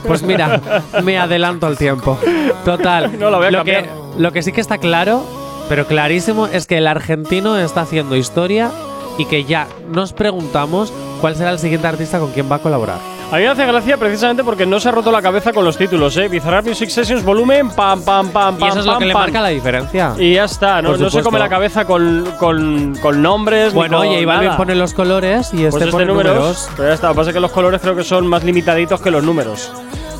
Pues 0.06 0.22
mira, 0.24 0.62
me 1.04 1.18
adelanto 1.18 1.66
al 1.68 1.78
tiempo. 1.78 2.18
Total. 2.64 3.12
No 3.20 3.30
la 3.32 3.38
voy 3.38 3.48
a 3.48 3.52
lo, 3.52 3.58
cambiar. 3.60 3.84
que, 3.84 3.90
lo 4.18 4.32
que 4.32 4.42
sí 4.44 4.52
que 4.52 4.62
está 4.62 4.78
claro, 4.78 5.24
pero 5.70 5.88
clarísimo, 5.88 6.46
es 6.48 6.68
que 6.68 6.78
el 6.78 6.88
argentino 6.88 7.58
está 7.58 7.82
haciendo 7.82 8.16
historia 8.16 8.70
y 9.18 9.26
que 9.26 9.44
ya 9.46 9.68
nos 9.90 10.14
preguntamos 10.14 10.94
cuál 11.22 11.36
será 11.36 11.50
el 11.52 11.60
siguiente 11.60 11.88
artista 11.88 12.20
con 12.20 12.32
quien 12.32 12.52
va 12.52 12.58
a 12.58 12.60
colaborar. 12.60 13.00
A 13.30 13.36
mí 13.36 13.42
me 13.42 13.50
hace 13.50 13.66
gracia 13.66 13.98
precisamente 13.98 14.42
porque 14.42 14.66
no 14.66 14.80
se 14.80 14.88
ha 14.88 14.92
roto 14.94 15.12
la 15.12 15.22
cabeza 15.22 15.52
con 15.52 15.66
los 15.66 15.78
títulos, 15.78 16.16
¿eh? 16.16 16.30
Bizarrap 16.30 16.66
Music 16.66 16.90
Sessions 16.90 17.26
volumen, 17.26 17.70
pam, 17.72 18.02
pam, 18.02 18.30
pam, 18.30 18.56
pam. 18.58 18.68
y 18.68 18.70
eso 18.70 18.80
es 18.80 18.86
lo 18.86 18.94
pam, 18.94 19.00
que 19.00 19.06
le 19.08 19.14
pam. 19.14 19.22
marca 19.24 19.42
la 19.42 19.50
diferencia. 19.50 20.14
Y 20.18 20.36
ya 20.36 20.46
está, 20.46 20.82
no, 20.82 21.10
se 21.10 21.22
come 21.22 21.38
la 21.38 21.50
cabeza 21.50 21.84
con, 21.84 22.24
con, 22.40 22.96
con 23.02 23.22
nombres. 23.22 23.74
ni 23.74 23.80
bueno, 23.80 23.98
con 23.98 24.08
oye, 24.08 24.22
Iván 24.22 24.56
pone 24.56 24.76
los 24.76 24.94
colores 24.94 25.54
y 25.54 25.58
este 25.66 25.72
Pues 25.72 25.84
este 25.84 25.92
pone 25.92 26.06
números, 26.06 26.36
números. 26.36 26.70
Pero 26.78 26.88
ya 26.88 26.94
está, 26.96 27.08
lo 27.08 27.14
que 27.14 27.18
pasa 27.18 27.30
es 27.32 27.34
que 27.34 27.40
los 27.42 27.52
colores 27.52 27.82
creo 27.82 27.98
que 27.98 28.04
son 28.06 28.26
más 28.28 28.46
limitaditos 28.46 29.02
que 29.02 29.12
los 29.12 29.22
números. 29.22 29.74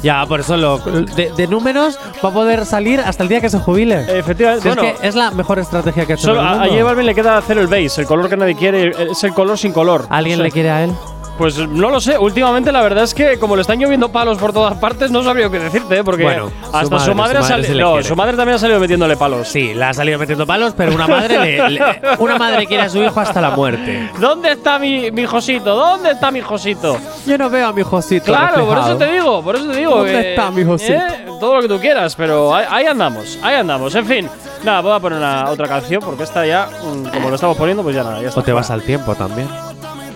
Ya, 0.04 0.26
por 0.26 0.42
eso 0.42 0.58
lo, 0.58 0.78
de, 0.78 1.32
de 1.36 1.48
números 1.48 1.98
va 2.24 2.30
a 2.30 2.34
poder 2.34 2.66
salir 2.66 3.00
hasta 3.00 3.24
el 3.24 3.30
día 3.30 3.40
que 3.40 3.50
se 3.50 3.58
jubile. 3.58 4.02
Efectivamente, 4.20 4.62
Si 4.64 4.68
bueno, 4.68 4.84
es 4.84 5.00
que 5.00 5.08
es 5.08 5.16
la 5.16 5.32
mejor 5.32 5.60
estrategia 5.60 6.06
que 6.06 6.12
ha 6.12 6.16
hecho 6.18 6.26
solo 6.28 6.42
en 6.42 6.46
el 6.46 6.48
a, 6.48 6.52
a 6.52 6.58
mundo. 6.58 6.72
J 6.74 6.84
Balvin 6.84 7.06
le 7.06 7.16
queda 7.16 7.38
hacer 7.38 7.58
el 7.58 7.68
base, 7.68 8.02
el 8.02 8.06
color 8.06 8.30
que 8.30 8.36
nadie 8.36 8.56
quiere, 8.56 8.92
es 9.12 9.24
el 9.24 9.34
color 9.34 9.58
sin 9.58 9.72
color. 9.72 10.06
¿Alguien 10.10 10.44
le 10.44 10.52
quiere 10.52 10.70
a 10.70 10.84
él? 10.84 10.92
Pues 11.38 11.58
no 11.68 11.90
lo 11.92 12.00
sé, 12.02 12.18
últimamente 12.18 12.72
la 12.72 12.82
verdad 12.82 13.04
es 13.04 13.14
que 13.14 13.38
como 13.38 13.56
le 13.56 13.62
están 13.62 13.80
lloviendo 13.80 14.10
palos 14.12 14.38
por 14.40 14.54
todas 14.54 14.76
partes, 14.80 15.12
no 15.12 15.24
sabría 15.24 15.50
qué 15.52 15.60
decirte, 15.60 15.98
¿eh? 16.00 16.04
porque 16.04 16.24
Bueno, 16.24 16.52
hasta 16.74 17.00
su 17.00 17.14
madre, 17.14 17.14
madre, 17.14 17.34
su 17.34 17.38
ha 17.38 17.42
madre 17.42 17.44
sali- 17.48 17.64
sí 17.68 17.74
le 17.76 17.82
no, 17.84 17.92
quiere. 17.94 18.08
su 18.08 18.16
madre 18.16 18.38
también 18.38 18.56
ha 18.56 18.60
salido 18.60 18.80
metiéndole 18.80 19.16
palos. 19.18 19.48
Sí, 19.48 19.74
le 19.76 19.84
ha 19.86 19.94
salido 19.94 20.18
metiendo 20.18 20.48
palos, 20.48 20.74
pero 20.76 20.94
una 20.96 21.08
madre 21.08 21.38
le- 21.40 21.70
le- 21.70 21.82
una 22.20 22.38
madre 22.40 22.66
quiere 22.66 22.84
a 22.84 22.90
su 22.90 22.98
hijo 23.04 23.20
hasta 23.20 23.40
la 23.40 23.52
muerte. 23.52 24.10
¿Dónde 24.20 24.54
está 24.54 24.80
mi, 24.80 25.12
mi 25.12 25.26
Josito? 25.26 25.76
¿Dónde 25.76 26.12
está 26.12 26.32
mi 26.32 26.42
Josito? 26.42 26.98
Yo 27.28 27.38
no 27.38 27.50
veo 27.50 27.68
a 27.68 27.74
mi 27.74 27.84
Josito. 27.84 28.26
Claro, 28.26 28.66
por 28.66 28.78
eso 28.80 28.96
te 28.98 29.12
digo, 29.12 29.44
por 29.44 29.56
eso 29.56 29.68
te 29.70 29.78
digo. 29.78 29.96
¿Dónde 29.98 30.12
que, 30.14 30.30
está 30.32 30.50
mi 30.52 30.64
Josito? 30.64 30.94
eh, 30.94 31.26
Todo 31.40 31.56
lo 31.58 31.62
que 31.62 31.68
tú 31.68 31.80
quieras, 31.80 32.16
pero 32.16 32.56
ahí, 32.56 32.66
ahí 32.70 32.86
andamos, 32.88 33.38
ahí 33.44 33.56
andamos. 33.56 33.94
En 33.94 34.06
fin, 34.08 34.30
nada, 34.64 34.82
voy 34.82 34.92
a 34.94 35.00
poner 35.00 35.20
una, 35.20 35.50
otra 35.52 35.68
canción 35.68 36.02
porque 36.04 36.24
esta 36.24 36.46
ya, 36.48 36.68
mm, 36.84 37.10
como 37.14 37.30
lo 37.30 37.36
estamos 37.36 37.56
poniendo, 37.58 37.84
pues 37.84 37.96
ya 37.96 38.04
nada, 38.04 38.22
ya 38.22 38.30
está. 38.30 38.40
O 38.40 38.44
te 38.44 38.52
vas 38.54 38.72
al 38.72 38.82
tiempo 38.82 39.14
también. 39.14 39.48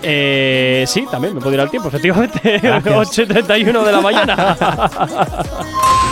Eh, 0.04 0.86
sí, 0.88 1.06
también 1.10 1.36
me 1.36 1.42
puedo 1.42 1.54
ir 1.54 1.62
al 1.62 1.70
tiempo, 1.70 1.90
efectivamente. 1.90 2.60
Gracias. 2.64 2.96
8 2.96 3.22
y 3.22 3.26
31 3.26 3.84
de 3.84 3.92
la 3.92 4.02
mañana. 4.02 4.58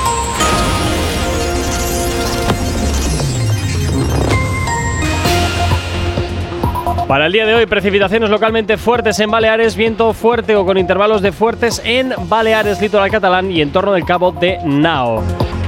Para 7.10 7.26
el 7.26 7.32
día 7.32 7.44
de 7.44 7.56
hoy, 7.56 7.66
precipitaciones 7.66 8.30
localmente 8.30 8.78
fuertes 8.78 9.20
en 9.20 9.32
Baleares, 9.32 9.76
viento 9.76 10.14
fuerte 10.14 10.56
o 10.56 10.64
con 10.64 10.78
intervalos 10.78 11.24
de 11.24 11.32
fuertes 11.32 11.82
en 11.84 12.14
Baleares, 12.28 12.80
litoral 12.80 13.10
catalán 13.10 13.50
y 13.50 13.62
en 13.62 13.72
torno 13.72 13.94
del 13.94 14.06
cabo 14.06 14.32
de 14.32 14.60
Nao. 14.64 15.24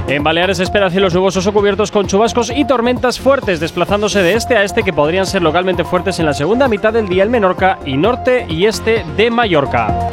En 0.08 0.24
Baleares 0.24 0.58
espera 0.60 0.90
cielos 0.90 1.14
nubosos 1.14 1.46
o 1.46 1.52
cubiertos 1.52 1.90
con 1.90 2.06
chubascos 2.06 2.50
y 2.54 2.64
tormentas 2.64 3.20
fuertes, 3.20 3.60
desplazándose 3.60 4.22
de 4.22 4.34
este 4.34 4.56
a 4.56 4.64
este 4.64 4.82
que 4.82 4.92
podrían 4.92 5.26
ser 5.26 5.42
localmente 5.42 5.84
fuertes 5.84 6.18
en 6.18 6.26
la 6.26 6.34
segunda 6.34 6.68
mitad 6.68 6.92
del 6.92 7.08
día 7.08 7.22
en 7.22 7.30
Menorca 7.30 7.78
y 7.86 7.96
norte 7.96 8.46
y 8.48 8.66
este 8.66 9.04
de 9.16 9.30
Mallorca. 9.30 10.10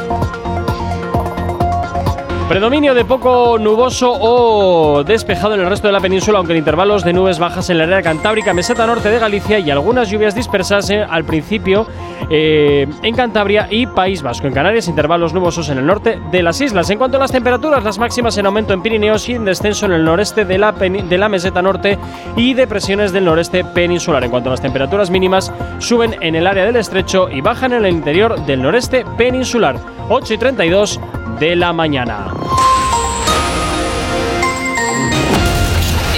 Predominio 2.50 2.96
de 2.96 3.06
poco 3.06 3.60
nuboso 3.60 4.12
o 4.12 5.04
despejado 5.04 5.54
en 5.54 5.62
el 5.62 5.70
resto 5.70 5.88
de 5.88 5.94
la 5.94 6.00
península, 6.00 6.40
aunque 6.40 6.54
en 6.54 6.58
intervalos 6.58 7.04
de 7.04 7.14
nubes 7.14 7.38
bajas 7.38 7.70
en 7.70 7.78
la 7.78 7.84
área 7.84 8.02
cantábrica, 8.02 8.56
meseta 8.56 8.88
norte 8.88 9.12
de 9.12 9.20
Galicia 9.20 9.60
y 9.60 9.70
algunas 9.70 10.10
lluvias 10.10 10.34
dispersas 10.34 10.90
eh, 10.90 11.06
al 11.08 11.26
principio 11.26 11.86
eh, 12.28 12.88
en 13.04 13.16
Cantabria 13.16 13.68
y 13.70 13.86
País 13.86 14.24
Vasco. 14.24 14.48
En 14.48 14.54
Canarias, 14.54 14.88
intervalos 14.88 15.32
nubosos 15.32 15.70
en 15.70 15.78
el 15.78 15.86
norte 15.86 16.20
de 16.32 16.42
las 16.42 16.60
islas. 16.60 16.90
En 16.90 16.98
cuanto 16.98 17.18
a 17.18 17.20
las 17.20 17.32
temperaturas, 17.32 17.84
las 17.84 18.00
máximas 18.00 18.36
en 18.40 18.48
aumento 18.48 18.74
en 18.74 18.82
Pirineos 18.82 19.30
y 19.30 19.36
en 19.36 19.46
descenso 19.46 19.86
en 19.86 19.92
el 19.92 20.04
noreste 20.04 20.44
de 20.44 20.58
la, 20.58 20.72
de 20.72 21.18
la 21.20 21.30
meseta 21.30 21.62
norte 21.62 22.00
y 22.36 22.56
depresiones 22.56 23.12
del 23.12 23.26
noreste 23.26 23.64
peninsular. 23.64 24.24
En 24.24 24.32
cuanto 24.32 24.50
a 24.50 24.54
las 24.54 24.62
temperaturas 24.62 25.12
mínimas, 25.12 25.54
suben 25.78 26.16
en 26.20 26.34
el 26.34 26.48
área 26.48 26.66
del 26.66 26.78
estrecho 26.78 27.30
y 27.30 27.42
bajan 27.42 27.74
en 27.74 27.86
el 27.86 27.94
interior 27.94 28.44
del 28.48 28.64
noreste 28.64 29.06
peninsular. 29.20 29.76
8 30.10 30.34
y 30.34 30.38
32 30.40 31.00
de 31.40 31.56
la 31.56 31.72
mañana. 31.72 32.34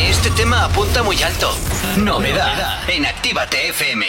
Este 0.09 0.31
tema 0.31 0.65
apunta 0.65 1.03
muy 1.03 1.21
alto. 1.21 1.51
Novedad 1.97 2.79
en 2.89 3.05
Actívate 3.05 3.69
FM. 3.69 4.05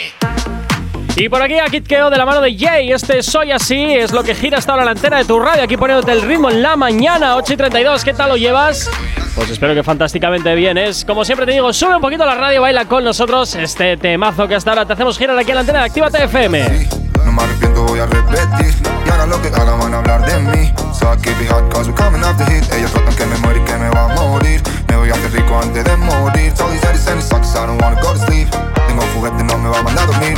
Y 1.15 1.29
por 1.29 1.43
aquí 1.43 1.59
a 1.59 1.65
Kid 1.65 1.85
Keo 1.85 2.09
de 2.09 2.17
la 2.17 2.25
mano 2.25 2.41
de 2.41 2.57
Jay. 2.57 2.91
Este 2.91 3.21
Soy 3.21 3.51
Así 3.51 3.93
es 3.93 4.11
lo 4.11 4.23
que 4.23 4.33
gira 4.33 4.57
hasta 4.57 4.71
ahora 4.71 4.85
la 4.85 4.91
antena 4.91 5.17
de 5.17 5.25
tu 5.25 5.39
radio. 5.39 5.63
Aquí 5.63 5.77
poniéndote 5.77 6.11
el 6.11 6.23
ritmo 6.23 6.49
en 6.49 6.63
la 6.63 6.75
mañana, 6.75 7.35
8 7.35 7.53
y 7.53 7.57
32. 7.57 8.03
¿Qué 8.03 8.13
tal 8.13 8.29
lo 8.29 8.37
llevas? 8.37 8.89
Pues 9.35 9.51
espero 9.51 9.75
que 9.75 9.83
fantásticamente 9.83 10.55
bien. 10.55 10.79
Es 10.79 11.05
como 11.05 11.23
siempre 11.23 11.45
te 11.45 11.51
digo, 11.51 11.71
sube 11.73 11.95
un 11.95 12.01
poquito 12.01 12.25
la 12.25 12.35
radio, 12.35 12.61
baila 12.61 12.85
con 12.85 13.03
nosotros 13.03 13.53
este 13.55 13.97
temazo 13.97 14.47
que 14.47 14.55
hasta 14.55 14.71
ahora 14.71 14.85
te 14.85 14.93
hacemos 14.93 15.17
girar 15.17 15.37
aquí 15.37 15.51
en 15.51 15.55
la 15.55 15.61
antena 15.61 15.79
de 15.79 15.85
Actívate 15.85 16.23
FM. 16.23 16.92
Me 17.33 17.41
arrepiento, 17.41 17.83
voy 17.83 17.99
a 17.99 18.05
repetir. 18.05 18.75
Y 19.05 19.09
hagan 19.09 19.29
lo 19.29 19.41
que 19.41 19.47
hagan, 19.47 19.79
van 19.79 19.93
a 19.95 19.97
hablar 19.97 20.23
de 20.23 20.37
mí. 20.39 20.73
So 20.93 21.11
I 21.11 21.17
keep 21.17 21.41
it 21.41 21.49
hot, 21.49 21.67
cause 21.73 21.89
we're 21.89 21.97
coming 21.97 22.23
off 22.23 22.37
the 22.37 22.45
hit. 22.45 22.71
Ellos 22.71 22.91
tratan 22.91 23.15
que 23.15 23.25
me 23.25 23.35
muero 23.37 23.59
y 23.59 23.63
que 23.65 23.75
me 23.75 23.89
va 23.89 24.05
a 24.05 24.15
morir. 24.15 24.61
Me 24.87 24.97
voy 24.97 25.09
a 25.09 25.13
hacer 25.13 25.31
rico 25.33 25.57
antes 25.57 25.83
de 25.83 25.95
morir. 25.97 26.53
Todo 26.53 26.69
these 26.69 26.85
ladies 26.85 27.07
and 27.07 27.19
it 27.19 27.25
sucks, 27.25 27.55
I 27.55 27.65
don't 27.65 27.81
wanna 27.81 27.99
go 28.01 28.13
to 28.13 28.19
sleep. 28.27 28.49
Tengo 28.87 29.01
juguete, 29.15 29.43
no 29.43 29.57
me 29.57 29.69
va 29.69 29.79
a 29.79 29.81
mandar 29.81 30.03
a 30.03 30.07
dormir. 30.07 30.37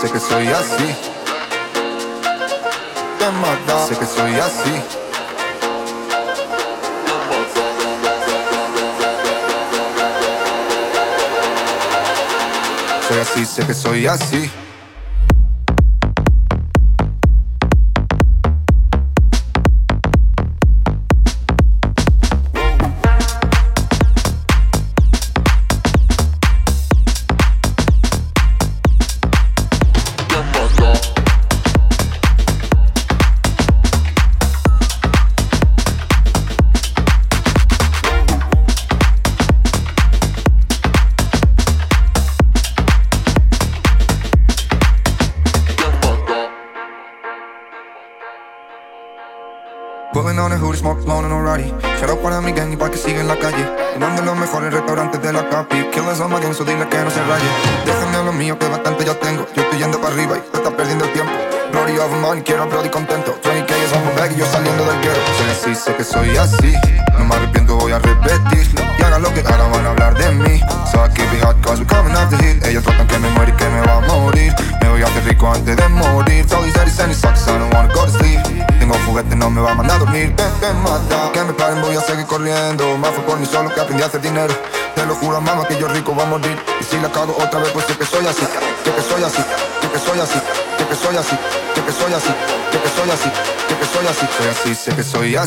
Sé 0.00 0.10
que 0.10 0.20
soy 0.20 0.48
así. 0.48 0.94
Sé 3.88 3.96
que 3.96 4.06
soy 4.06 4.34
así. 4.38 4.82
Soy 13.08 13.18
así, 13.18 13.46
sé 13.46 13.66
que 13.66 13.74
soy 13.74 14.06
así. 14.06 14.50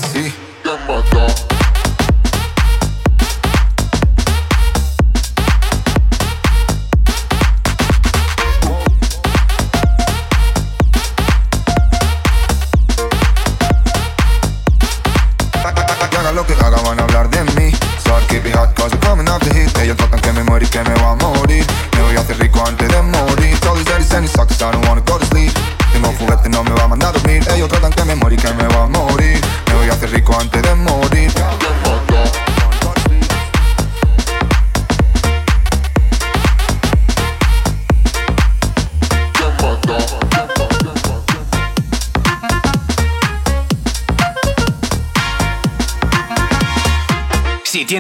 Así. 0.04 0.29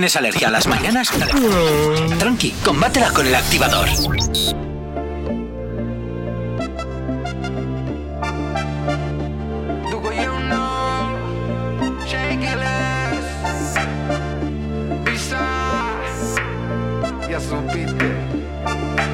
Tienes 0.10 0.16
alergia 0.16 0.48
a 0.48 0.52
las 0.52 0.66
mañanas, 0.66 1.10
tranqui, 2.18 2.52
combátela 2.64 3.12
con 3.12 3.28
el 3.28 3.36
activador. 3.36 3.88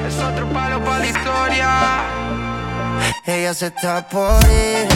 Es 0.06 0.18
otro 0.18 0.48
palo. 0.52 0.80
Ella 3.26 3.52
se 3.52 3.66
está 3.66 4.08
por 4.08 4.42
ir, 4.44 4.88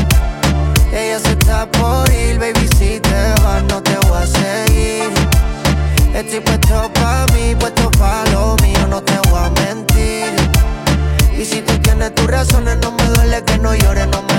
ella 0.93 1.19
se 1.19 1.33
está 1.33 1.71
por 1.71 2.11
ir, 2.11 2.39
baby 2.39 2.69
si 2.79 3.01
te 3.01 3.35
vas 3.43 3.63
no 3.65 3.83
te 3.83 3.97
voy 4.07 4.23
a 4.23 4.27
seguir. 4.27 4.60
Estoy 6.33 6.45
puesto 6.45 6.93
pa' 6.93 7.27
mí, 7.35 7.57
puesto 7.59 7.91
pa' 7.99 8.23
lo 8.31 8.55
mío, 8.63 8.87
no 8.89 9.03
te 9.03 9.19
voy 9.31 9.41
a 9.41 9.51
mentir. 9.51 10.33
Y 11.37 11.45
si 11.45 11.61
tú 11.61 11.77
tienes 11.79 12.15
tus 12.15 12.29
razones, 12.29 12.77
no 12.81 12.93
me 12.93 13.05
duele 13.07 13.43
que 13.43 13.59
no 13.59 13.75
llores, 13.75 14.07
no 14.07 14.23
me 14.23 14.30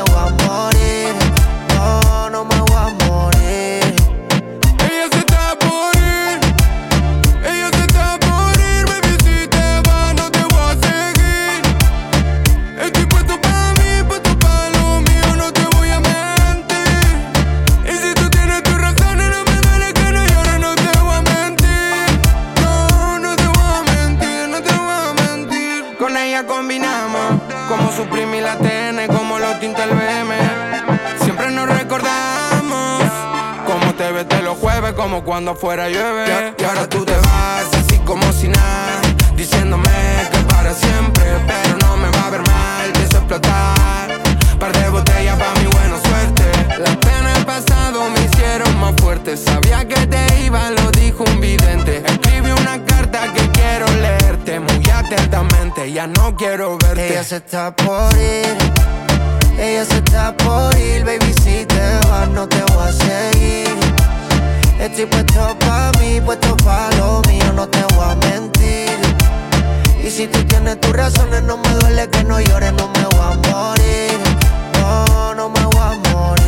y 28.10 28.42
la 28.42 28.58
TN, 28.58 29.16
como 29.16 29.38
los 29.38 29.60
tinta 29.60 29.84
el 29.84 29.92
BM. 29.92 30.34
Siempre 31.24 31.52
nos 31.52 31.68
recordamos. 31.70 33.04
Como 33.66 33.94
te 33.94 34.12
ves 34.12 34.28
de 34.28 34.42
los 34.42 34.58
jueves, 34.58 34.94
como 34.94 35.24
cuando 35.24 35.56
fuera 35.56 35.88
llueve. 35.88 36.56
Y 36.58 36.64
ahora 36.64 36.90
tú 36.90 37.06
te 37.06 37.14
vas 37.14 37.68
así 37.78 38.00
como 38.00 38.24
si 38.34 38.48
nada, 38.48 39.02
diciéndome 39.36 39.92
que 40.32 40.40
para 40.54 40.74
siempre, 40.74 41.24
pero 41.46 41.78
no 41.78 41.98
me 41.98 42.10
va 42.10 42.28
a 42.28 42.30
ver 42.32 42.42
mal, 42.42 42.92
pienso 42.94 43.18
explotar. 43.18 44.10
Par 44.60 44.72
de 44.72 44.90
botellas 44.90 45.38
pa' 45.38 45.60
mi 45.60 45.68
buena 45.68 45.98
suerte. 46.02 46.44
Las 46.80 46.96
penas 46.98 47.34
del 47.36 47.46
pasado 47.46 48.10
me 48.10 48.21
hicieron 48.52 48.80
más 48.80 48.94
fuerte. 49.02 49.38
Sabía 49.38 49.88
que 49.88 50.08
te 50.08 50.44
iba, 50.44 50.72
lo 50.72 50.92
dijo 50.92 51.24
un 51.24 51.40
vidente. 51.40 52.04
Escribí 52.06 52.52
una 52.52 52.84
carta 52.86 53.32
que 53.34 53.48
quiero 53.50 53.86
leerte 54.02 54.60
muy 54.60 54.84
atentamente. 54.90 55.92
Ya 55.92 56.08
no 56.08 56.36
quiero 56.36 56.78
verte. 56.78 57.12
Ella 57.12 57.24
se 57.24 57.38
está 57.38 57.74
por 57.76 58.14
ir, 58.18 58.58
ella 59.58 59.86
se 59.86 59.98
está 59.98 60.36
por 60.36 60.78
ir, 60.78 61.06
baby 61.06 61.34
si 61.44 61.66
te 61.66 62.08
vas 62.10 62.28
no 62.30 62.48
te 62.48 62.62
voy 62.74 62.88
a 62.88 62.92
seguir. 62.92 63.76
Estoy 64.80 65.06
puesto 65.06 65.58
pa' 65.60 65.92
mí, 66.00 66.20
puesto 66.22 66.58
pa' 66.58 66.90
lo 66.98 67.22
mío, 67.30 67.54
no 67.56 67.68
te 67.68 67.82
voy 67.96 68.06
a 68.06 68.16
mentir. 68.16 68.98
Y 70.04 70.10
si 70.10 70.28
tú 70.28 70.44
tienes 70.46 70.80
tus 70.82 70.94
razones, 70.94 71.44
no 71.44 71.58
me 71.58 71.70
duele 71.76 72.10
que 72.10 72.24
no 72.24 72.40
llores, 72.42 72.74
no 72.74 72.88
me 72.90 73.06
voy 73.06 73.32
a 73.32 73.52
morir. 73.52 74.18
No, 74.80 75.36
no 75.36 75.50
me 75.50 75.64
voy 75.66 75.80
a 75.80 76.10
morir. 76.10 76.41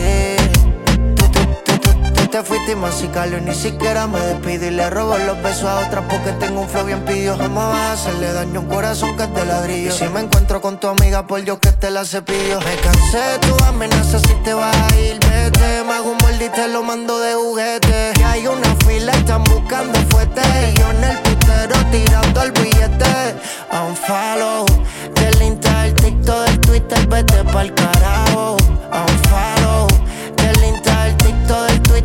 Te 2.33 2.41
fuiste 2.41 2.71
y 2.71 3.41
ni 3.41 3.53
siquiera 3.53 4.07
me 4.07 4.19
despido 4.19 4.65
y 4.65 4.71
le 4.71 4.89
robo 4.89 5.15
los 5.19 5.39
besos 5.43 5.65
a 5.65 5.85
otras 5.85 6.03
porque 6.09 6.31
tengo 6.39 6.61
un 6.61 6.67
flow 6.67 6.83
bien 6.83 7.05
pidió. 7.05 7.37
Jamás 7.37 7.69
vas 7.69 7.77
a 7.77 7.93
hacerle 7.93 8.33
daño 8.33 8.59
a 8.59 8.63
un 8.63 8.69
corazón 8.69 9.15
que 9.15 9.27
de 9.27 9.45
ladrillo. 9.45 9.89
Y 9.89 9.91
si 9.91 10.05
me 10.05 10.21
encuentro 10.21 10.59
con 10.59 10.79
tu 10.79 10.87
amiga, 10.87 11.27
por 11.27 11.43
Dios 11.43 11.59
que 11.59 11.71
te 11.73 11.91
la 11.91 12.03
cepillo. 12.03 12.59
Me 12.61 12.75
cansé 12.77 13.19
de 13.19 13.37
tu 13.37 13.63
amenaza 13.65 14.17
si 14.17 14.33
te 14.43 14.51
vas 14.55 14.75
a 14.75 14.99
ir, 14.99 15.19
vete. 15.19 15.83
Me 15.85 15.93
hago 15.93 16.09
un 16.09 16.17
molde 16.23 16.45
y 16.45 16.49
te 16.49 16.67
lo 16.69 16.81
mando 16.81 17.19
de 17.19 17.35
juguete. 17.35 18.13
Y 18.19 18.23
hay 18.23 18.47
una 18.47 18.75
fila, 18.87 19.11
están 19.11 19.43
buscando 19.43 19.99
fuerte. 20.09 20.41
Y 20.41 20.79
yo 20.79 20.89
en 20.89 21.03
el 21.03 21.17
putero 21.19 21.75
tirando 21.91 22.41
el 22.41 22.51
billete. 22.53 23.35
Unfollow 23.71 24.65
del 25.13 25.39
Insta, 25.39 25.83
del 25.83 25.93
TikTok, 25.93 26.45
del 26.47 26.59
Twitter, 26.61 27.07
vete 27.09 27.43
pa'l 27.43 27.71
carajo. 27.75 28.57
Unfollow 28.91 29.52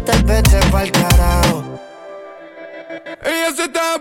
Twitter, 0.08 0.24
vete 0.24 0.58
pa'l 0.70 0.90
carajo. 0.90 1.78
Ella 3.24 3.54
se 3.54 3.64
está 3.64 3.98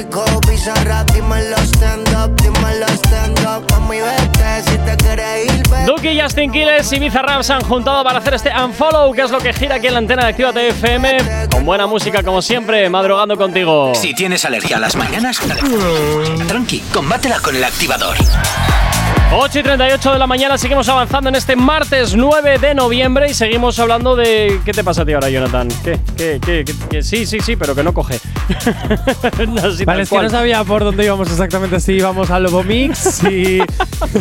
Rico, 0.00 0.24
Pizarra, 0.48 1.04
dímelo 1.12 1.58
stand 1.58 2.08
up, 2.16 2.34
dímelo 2.36 2.86
stand 3.04 3.38
up. 3.40 3.70
Mami, 3.70 3.98
vete 4.00 4.62
si 4.70 4.78
te 4.78 4.96
quieres 4.96 5.44
ir, 5.44 5.68
vete. 5.68 5.84
Duki, 5.84 6.18
Justin 6.18 6.50
Quiles 6.50 6.90
y 6.94 6.98
Bizarrap 6.98 7.42
se 7.42 7.52
han 7.52 7.60
juntado 7.60 8.02
para 8.02 8.18
hacer 8.18 8.32
este 8.32 8.50
Unfollow, 8.50 9.12
que 9.12 9.20
es 9.20 9.30
lo 9.30 9.40
que 9.40 9.52
gira 9.52 9.74
aquí 9.74 9.88
en 9.88 9.92
la 9.92 9.98
antena 9.98 10.22
de 10.22 10.30
Activa 10.30 10.52
FM, 10.58 11.48
con 11.50 11.66
buena 11.66 11.86
música 11.86 12.22
como 12.22 12.40
siempre, 12.40 12.88
madrugando 12.88 13.36
contigo. 13.36 13.92
Si 13.94 14.14
tienes 14.14 14.42
alergia 14.46 14.78
a 14.78 14.80
las 14.80 14.96
mañanas, 14.96 15.38
tranqui, 16.48 16.80
combátela 16.94 17.38
con 17.40 17.54
el 17.54 17.64
activador. 17.64 18.16
8 19.32 19.60
y 19.60 19.62
38 19.62 20.12
de 20.12 20.18
la 20.18 20.26
mañana, 20.26 20.58
seguimos 20.58 20.88
avanzando 20.88 21.28
en 21.28 21.36
este 21.36 21.54
martes 21.54 22.16
9 22.16 22.58
de 22.58 22.74
noviembre 22.74 23.30
y 23.30 23.34
seguimos 23.34 23.78
hablando 23.78 24.16
de. 24.16 24.60
¿Qué 24.64 24.72
te 24.72 24.82
pasa 24.82 25.02
a 25.02 25.04
ti 25.06 25.12
ahora, 25.12 25.30
Jonathan? 25.30 25.68
¿Qué? 25.84 26.00
¿Qué? 26.16 26.40
¿Qué? 26.44 26.64
¿Qué? 26.64 26.74
¿Qué? 26.90 27.02
Sí, 27.04 27.24
sí, 27.26 27.38
sí, 27.38 27.54
pero 27.54 27.76
que 27.76 27.84
no 27.84 27.94
coge. 27.94 28.16
Así 28.48 29.84
tal 29.84 29.86
Vale, 29.86 30.02
es 30.02 30.08
que 30.08 30.14
cual. 30.16 30.24
no 30.24 30.30
sabía 30.30 30.64
por 30.64 30.82
dónde 30.82 31.04
íbamos 31.04 31.30
exactamente, 31.30 31.78
si 31.78 31.92
íbamos 31.92 32.28
al 32.30 32.42
Lobo 32.42 32.64
Mix 32.64 33.22
y 33.22 33.60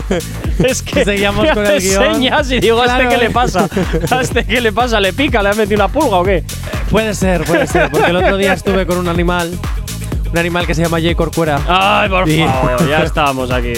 Es 0.63 0.83
que 0.83 1.03
seguíamos 1.03 1.47
con 1.55 1.65
el 1.65 1.79
guion. 1.81 2.13
señas 2.13 2.51
y 2.51 2.59
digo, 2.59 2.79
¿a 2.79 2.85
este 2.85 2.95
Claro. 2.99 3.09
qué 3.09 3.17
le 3.17 3.29
pasa? 3.31 3.67
¿A 4.11 4.21
este 4.21 4.45
qué 4.45 4.61
le 4.61 4.71
pasa? 4.71 4.99
¿Le 4.99 5.11
pica? 5.13 5.41
¿Le 5.41 5.49
ha 5.49 5.53
metido 5.53 5.77
una 5.77 5.87
pulga 5.87 6.17
o 6.17 6.23
qué? 6.23 6.43
Puede 6.91 7.15
ser, 7.15 7.43
puede 7.45 7.65
ser, 7.65 7.89
porque 7.89 8.11
el 8.11 8.15
otro 8.17 8.37
día 8.37 8.53
estuve 8.53 8.85
con 8.85 8.97
un 8.97 9.07
animal, 9.07 9.51
un 10.31 10.37
animal 10.37 10.67
que 10.67 10.75
se 10.75 10.83
llama 10.83 10.99
Jay 11.01 11.15
Corcuera. 11.15 11.59
Ay, 11.67 12.09
por 12.09 12.29
Y- 12.29 12.43
favor, 12.43 12.87
ya 12.87 12.99
estamos 13.03 13.49
aquí. 13.49 13.73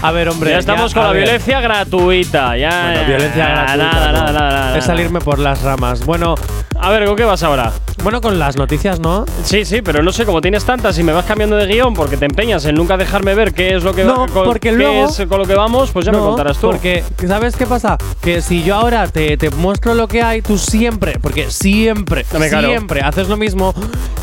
A 0.00 0.12
ver, 0.12 0.28
hombre. 0.28 0.50
ya 0.52 0.58
estamos 0.58 0.94
con 0.94 1.02
la 1.02 1.10
ver. 1.12 1.22
violencia 1.24 1.60
gratuita. 1.60 2.56
Ya, 2.56 2.90
Bueno, 2.92 3.08
violencia 3.08 3.48
gratuita. 3.48 3.76
Nada, 3.76 4.12
no. 4.12 4.12
nada, 4.12 4.32
nada, 4.32 4.32
nada. 4.50 4.78
Es 4.78 4.84
salirme 4.84 5.20
por 5.20 5.38
las 5.40 5.62
ramas. 5.62 6.04
Bueno, 6.04 6.34
A 6.80 6.90
ver, 6.90 7.04
¿con 7.06 7.16
qué 7.16 7.24
vas 7.24 7.42
ahora? 7.42 7.72
Bueno, 8.02 8.20
con 8.20 8.38
las 8.38 8.56
noticias, 8.56 9.00
¿no? 9.00 9.24
Sí, 9.44 9.64
sí, 9.64 9.82
pero 9.82 10.02
no 10.02 10.12
sé, 10.12 10.24
como 10.24 10.40
tienes 10.40 10.64
tantas 10.64 10.98
y 10.98 11.02
me 11.02 11.12
vas 11.12 11.24
cambiando 11.24 11.56
de 11.56 11.66
guion 11.66 11.94
porque 11.94 12.16
te 12.16 12.24
empeñas 12.26 12.64
en 12.64 12.74
nunca 12.74 12.96
dejarme 12.96 13.34
ver 13.34 13.52
qué 13.52 13.74
es 13.76 13.82
lo 13.82 13.94
que 13.94 14.04
No, 14.04 14.26
con, 14.26 14.44
porque 14.44 14.70
qué 14.70 14.76
luego- 14.76 15.08
es 15.08 15.16
con 15.28 15.38
lo 15.38 15.46
que 15.46 15.54
vamos, 15.54 15.90
pues 15.90 16.06
ya 16.06 16.12
me 16.12 16.18
No, 16.18 16.26
contarás 16.26 16.58
tú. 16.58 16.68
Porque, 16.70 17.02
¿sabes 17.26 17.56
qué 17.56 17.66
pasa? 17.66 17.98
Que 18.22 18.40
si 18.40 18.62
yo 18.62 18.76
ahora 18.76 19.06
te, 19.08 19.36
te 19.36 19.50
muestro 19.50 19.94
lo 19.94 20.06
que 20.08 20.22
hay, 20.22 20.42
tú 20.42 20.58
siempre, 20.58 21.18
porque 21.20 21.50
siempre, 21.50 22.24
Dame 22.30 22.48
claro. 22.48 22.68
siempre 22.68 23.00
haces 23.00 23.28
lo 23.28 23.36
mismo, 23.36 23.74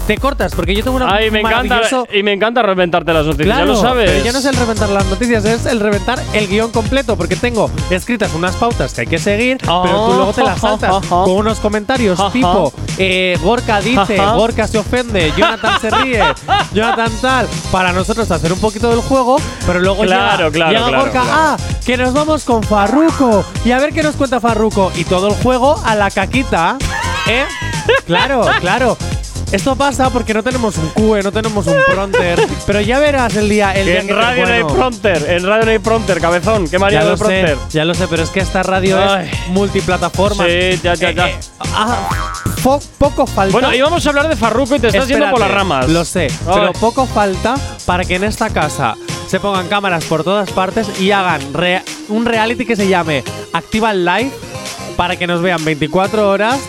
te 0.07 0.17
cortas, 0.17 0.53
porque 0.55 0.75
yo 0.75 0.83
tengo 0.83 0.97
una 0.97 1.13
Ay, 1.13 1.31
me 1.31 1.39
encanta 1.41 1.81
y 2.13 2.23
me 2.23 2.31
encanta 2.33 2.61
reventarte 2.61 3.11
las 3.13 3.25
noticias, 3.25 3.47
Claro, 3.47 3.65
ya 3.65 3.73
lo 3.73 3.81
sabes. 3.81 4.09
pero 4.11 4.23
ya 4.23 4.31
no 4.31 4.37
es 4.39 4.45
el 4.45 4.55
reventar 4.55 4.89
las 4.89 5.05
noticias, 5.07 5.45
es 5.45 5.65
el 5.65 5.79
reventar 5.79 6.19
el 6.33 6.47
guion 6.47 6.71
completo, 6.71 7.15
porque 7.17 7.35
tengo 7.35 7.69
escritas 7.89 8.33
unas 8.35 8.55
pautas 8.55 8.93
que 8.93 9.01
hay 9.01 9.07
que 9.07 9.17
seguir, 9.17 9.57
pero 9.57 10.05
tú 10.07 10.13
luego 10.13 10.33
te 10.33 10.43
las 10.43 10.59
saltas 10.59 11.05
con 11.07 11.29
unos 11.31 11.59
comentarios 11.59 12.19
tipo 12.31 12.71
eh, 12.97 13.37
Gorka 13.43 13.64
dice, 13.81 14.19
Ajá. 14.19 14.33
Gorka 14.33 14.67
se 14.67 14.77
ofende, 14.77 15.31
Jonathan 15.35 15.81
se 15.81 15.89
ríe, 15.89 16.23
Jonathan 16.73 17.11
tal, 17.21 17.47
para 17.71 17.91
nosotros 17.91 18.29
hacer 18.31 18.53
un 18.53 18.59
poquito 18.59 18.89
del 18.89 19.01
juego, 19.01 19.37
pero 19.65 19.79
luego 19.79 20.03
Claro, 20.03 20.49
llega, 20.49 20.51
claro, 20.51 20.71
llega 20.71 20.87
claro, 20.87 21.03
Gorka, 21.03 21.23
ah, 21.25 21.57
que 21.85 21.97
nos 21.97 22.13
vamos 22.13 22.43
con 22.43 22.63
Farruko, 22.63 23.43
y 23.65 23.71
a 23.71 23.79
ver 23.79 23.93
qué 23.93 24.03
nos 24.03 24.15
cuenta 24.15 24.39
Farruko, 24.39 24.91
y 24.95 25.03
todo 25.03 25.27
el 25.29 25.33
juego 25.35 25.81
a 25.85 25.95
la 25.95 26.09
caquita, 26.11 26.77
¿eh? 27.27 27.45
Claro, 28.07 28.45
claro. 28.61 28.97
Esto 29.51 29.75
pasa 29.75 30.09
porque 30.09 30.33
no 30.33 30.41
tenemos 30.41 30.75
un 30.77 30.89
QE, 30.89 31.21
no 31.21 31.31
tenemos 31.31 31.67
un 31.67 31.77
pronter, 31.87 32.39
pero 32.65 32.81
ya 32.81 32.97
verás 32.99 33.35
el 33.35 33.47
día, 33.47 33.73
el 33.73 33.85
día 33.85 33.99
en 34.01 34.07
que- 34.07 34.13
radio 34.13 34.45
no 34.47 34.53
hay 34.53 34.63
pronter, 34.63 35.25
en 35.29 35.45
radio 35.45 35.65
no 35.65 35.71
hay 35.71 35.79
pronter, 35.79 36.19
cabezón, 36.19 36.67
qué 36.67 36.79
maría 36.79 37.05
de 37.05 37.15
pronter. 37.15 37.49
sé, 37.55 37.57
ya 37.69 37.85
lo 37.85 37.93
sé, 37.93 38.07
pero 38.07 38.23
es 38.23 38.31
que 38.31 38.39
esta 38.39 38.63
radio 38.63 38.97
Ay. 38.99 39.29
es 39.31 39.49
multiplataforma. 39.49 40.45
Sí, 40.45 40.79
ya, 40.83 40.95
ya, 40.95 41.11
ya. 41.11 41.29
ah, 41.75 41.95
po- 42.65 42.81
poco 42.97 43.27
falta. 43.27 43.51
Bueno, 43.53 43.73
íbamos 43.73 44.05
a 44.05 44.09
hablar 44.09 44.27
de 44.27 44.35
Farruko 44.35 44.75
y 44.75 44.79
te 44.79 44.87
estás 44.87 45.07
yendo 45.07 45.29
por 45.29 45.39
las 45.39 45.51
ramas. 45.51 45.87
Lo 45.87 46.03
sé, 46.03 46.27
Ay. 46.47 46.53
pero 46.53 46.73
poco 46.73 47.05
falta 47.05 47.55
para 47.85 48.03
que 48.03 48.15
en 48.15 48.23
esta 48.23 48.49
casa 48.49 48.95
se 49.27 49.39
pongan 49.39 49.67
cámaras 49.67 50.03
por 50.05 50.23
todas 50.23 50.49
partes 50.51 50.99
y 50.99 51.11
hagan 51.11 51.53
re- 51.53 51.83
un 52.09 52.25
reality 52.25 52.65
que 52.65 52.75
se 52.75 52.87
llame 52.87 53.23
Activa 53.53 53.91
el 53.91 54.03
Live 54.03 54.31
para 54.97 55.15
que 55.15 55.27
nos 55.27 55.41
vean 55.41 55.63
24 55.63 56.27
horas 56.29 56.59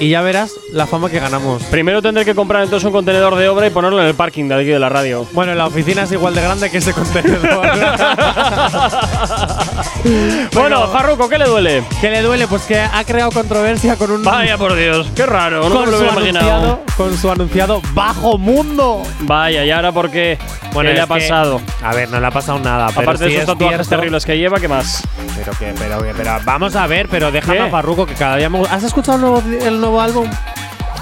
y 0.00 0.08
ya 0.08 0.22
verás 0.22 0.50
la 0.72 0.86
fama 0.88 1.08
que 1.08 1.20
ganamos. 1.20 1.62
Primero 1.64 2.02
tendré 2.02 2.24
que 2.24 2.34
comprar 2.34 2.64
entonces 2.64 2.84
un 2.86 2.92
contenedor 2.92 3.36
de 3.36 3.48
obra 3.48 3.66
y 3.68 3.70
ponerlo 3.70 4.00
en 4.00 4.06
el 4.08 4.14
parking 4.14 4.48
de 4.48 4.54
aquí 4.56 4.64
de 4.64 4.78
la 4.80 4.88
radio. 4.88 5.24
Bueno, 5.32 5.54
la 5.54 5.66
oficina 5.66 6.02
es 6.02 6.10
igual 6.12 6.34
de 6.34 6.42
grande 6.42 6.68
que 6.70 6.78
ese 6.78 6.92
contenedor. 6.92 7.64
bueno, 10.54 10.88
Farruko, 10.88 11.28
¿qué 11.28 11.38
le 11.38 11.46
duele? 11.46 11.82
¿Qué 12.00 12.10
le 12.10 12.22
duele? 12.22 12.46
Pues 12.46 12.62
que 12.62 12.78
ha 12.78 13.04
creado 13.04 13.30
controversia 13.32 13.96
con 13.96 14.10
un. 14.10 14.22
Vaya 14.22 14.56
por 14.56 14.74
Dios, 14.76 15.08
qué 15.14 15.26
raro, 15.26 15.68
no 15.68 15.74
con, 15.74 15.84
me 15.86 15.90
lo 15.90 15.98
su 15.98 16.02
hubiera 16.04 16.12
imaginado. 16.20 16.50
anunciado, 16.50 16.80
con 16.96 17.16
su 17.18 17.30
anunciado 17.30 17.82
Bajo 17.92 18.38
Mundo. 18.38 19.02
Vaya, 19.20 19.64
¿y 19.64 19.70
ahora 19.70 19.92
por 19.92 20.10
qué? 20.10 20.38
Bueno, 20.72 20.90
¿Qué 20.90 20.94
le 20.94 21.00
ha 21.00 21.04
que- 21.04 21.08
pasado? 21.08 21.60
A 21.82 21.94
ver, 21.94 22.08
no 22.10 22.20
le 22.20 22.26
ha 22.26 22.30
pasado 22.30 22.58
nada. 22.58 22.86
pero 22.88 23.02
Aparte 23.02 23.24
de 23.24 23.30
esos 23.30 23.40
es 23.42 23.46
tatuajes 23.46 23.88
terribles 23.88 24.24
que 24.24 24.36
lleva, 24.38 24.58
¿qué 24.60 24.68
más? 24.68 25.02
Pero 25.36 25.52
que, 25.58 25.74
pero 25.78 26.02
que, 26.02 26.12
pero 26.16 26.36
vamos 26.44 26.74
a 26.76 26.86
ver, 26.86 27.08
pero 27.08 27.30
déjame 27.32 27.60
a 27.60 27.68
Farruko 27.70 28.06
que 28.06 28.14
cada 28.14 28.36
día 28.36 28.48
me 28.50 28.58
gusta. 28.58 28.74
¿Has 28.74 28.82
escuchado 28.84 29.16
el 29.16 29.20
nuevo, 29.22 29.42
el 29.66 29.80
nuevo 29.80 30.00
álbum? 30.00 30.28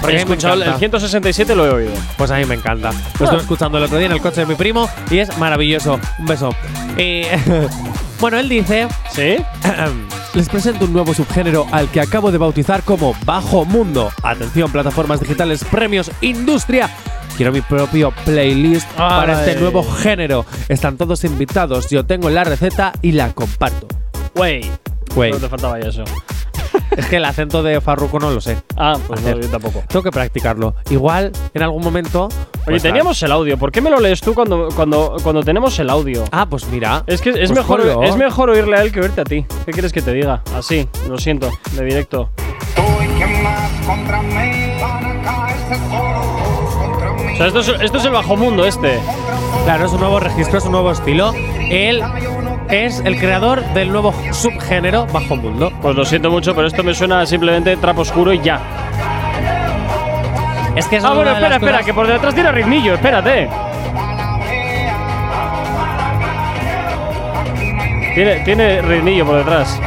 Porque 0.01 0.17
He 0.17 0.19
escuchado 0.19 0.55
el 0.55 0.61
encanta. 0.63 0.79
167 0.79 1.55
lo 1.55 1.65
he 1.65 1.69
oído. 1.69 1.93
Pues 2.17 2.29
a 2.29 2.35
mí 2.35 2.43
me 2.45 2.55
encanta. 2.55 2.91
Lo 2.91 2.97
Ah. 2.97 3.23
estuve 3.23 3.39
escuchando 3.41 3.77
el 3.77 3.85
otro 3.85 3.97
día 3.97 4.07
en 4.07 4.11
el 4.11 4.19
coche 4.21 4.41
de 4.41 4.45
mi 4.47 4.55
primo 4.55 4.89
y 5.09 5.19
es 5.19 5.37
maravilloso. 5.37 5.97
Un 6.19 6.25
beso. 6.25 6.49
Y, 6.97 7.23
bueno, 8.23 8.39
él 8.39 8.47
dice. 8.47 8.87
¿Sí? 9.11 9.35
Les 10.33 10.47
presento 10.47 10.85
un 10.85 10.93
nuevo 10.93 11.13
subgénero 11.13 11.67
al 11.73 11.89
que 11.89 11.99
acabo 11.99 12.31
de 12.31 12.37
bautizar 12.37 12.81
como 12.83 13.13
Bajo 13.25 13.65
Mundo. 13.65 14.11
Atención, 14.23 14.71
plataformas 14.71 15.19
digitales, 15.19 15.65
premios, 15.65 16.09
industria. 16.21 16.89
Quiero 17.35 17.51
mi 17.51 17.59
propio 17.59 18.13
playlist 18.23 18.89
para 18.93 19.41
este 19.41 19.59
nuevo 19.59 19.83
género. 19.83 20.45
Están 20.69 20.95
todos 20.95 21.25
invitados. 21.25 21.89
Yo 21.89 22.05
tengo 22.05 22.29
la 22.29 22.45
receta 22.45 22.93
y 23.01 23.11
la 23.11 23.33
comparto. 23.33 23.89
Wey. 24.35 24.71
Güey. 25.13 25.31
No 25.33 25.39
te 25.39 25.49
faltaba 25.49 25.77
eso. 25.79 26.05
Es 26.97 27.05
que 27.07 27.17
el 27.17 27.25
acento 27.25 27.63
de 27.63 27.81
Farruko 27.81 28.19
no 28.19 28.29
lo 28.31 28.39
sé. 28.41 28.57
Ah, 28.77 28.97
pues 29.07 29.21
no, 29.21 29.39
yo 29.39 29.47
tampoco. 29.49 29.83
Tengo 29.87 30.03
que 30.03 30.11
practicarlo. 30.11 30.75
Igual, 30.89 31.31
en 31.53 31.63
algún 31.63 31.83
momento. 31.83 32.25
Oye, 32.25 32.63
pues, 32.65 32.83
teníamos 32.83 33.21
el 33.23 33.31
audio. 33.31 33.57
¿Por 33.57 33.71
qué 33.71 33.81
me 33.81 33.89
lo 33.89 33.99
lees 33.99 34.21
tú 34.21 34.33
cuando, 34.33 34.69
cuando, 34.75 35.15
cuando 35.23 35.41
tenemos 35.43 35.77
el 35.79 35.89
audio? 35.89 36.23
Ah, 36.31 36.45
pues 36.49 36.67
mira. 36.67 37.03
Es 37.07 37.21
que 37.21 37.31
es, 37.31 37.35
Pues 37.35 37.51
mejor, 37.51 37.79
ponlo. 37.81 38.03
es 38.03 38.15
mejor 38.15 38.49
oírle 38.49 38.77
a 38.77 38.81
él 38.83 38.91
que 38.91 39.01
oírte 39.01 39.21
a 39.21 39.25
ti. 39.25 39.45
¿Qué 39.65 39.71
quieres 39.71 39.91
que 39.91 40.01
te 40.01 40.13
diga? 40.13 40.41
Así, 40.55 40.87
lo 41.09 41.17
siento, 41.17 41.49
de 41.73 41.85
directo. 41.85 42.29
O 47.33 47.35
sea, 47.35 47.47
esto 47.47 47.59
es, 47.61 47.67
esto 47.81 47.97
es 47.97 48.05
el 48.05 48.11
bajo 48.11 48.35
mundo 48.35 48.65
este. 48.65 48.99
Claro, 49.63 49.85
es 49.85 49.91
un 49.91 49.99
nuevo 49.99 50.19
registro, 50.19 50.57
es 50.59 50.65
un 50.65 50.71
nuevo 50.73 50.91
estilo. 50.91 51.33
Él 51.69 52.01
es 52.69 53.01
el 53.05 53.17
creador 53.19 53.63
del 53.73 53.91
nuevo 53.91 54.13
subgénero 54.31 55.05
Bajo 55.07 55.35
Mundo. 55.35 55.71
Pues 55.81 55.95
lo 55.95 56.05
siento 56.05 56.29
mucho, 56.31 56.55
pero 56.55 56.67
esto 56.67 56.83
me 56.83 56.93
suena 56.93 57.25
simplemente 57.25 57.75
trapo 57.77 58.01
oscuro 58.01 58.33
y 58.33 58.39
ya. 58.41 58.59
Es 60.75 60.87
que 60.87 60.95
es 60.97 61.03
Ah, 61.03 61.13
bueno, 61.13 61.31
espera, 61.31 61.55
espera, 61.55 61.71
cosas- 61.73 61.85
que 61.85 61.93
por 61.93 62.07
detrás 62.07 62.33
tiene 62.33 62.51
ritmillo, 62.51 62.95
espérate. 62.95 63.47
Tiene, 68.15 68.35
tiene 68.45 68.81
ritmillo 68.81 69.25
por 69.25 69.37
detrás. 69.37 69.79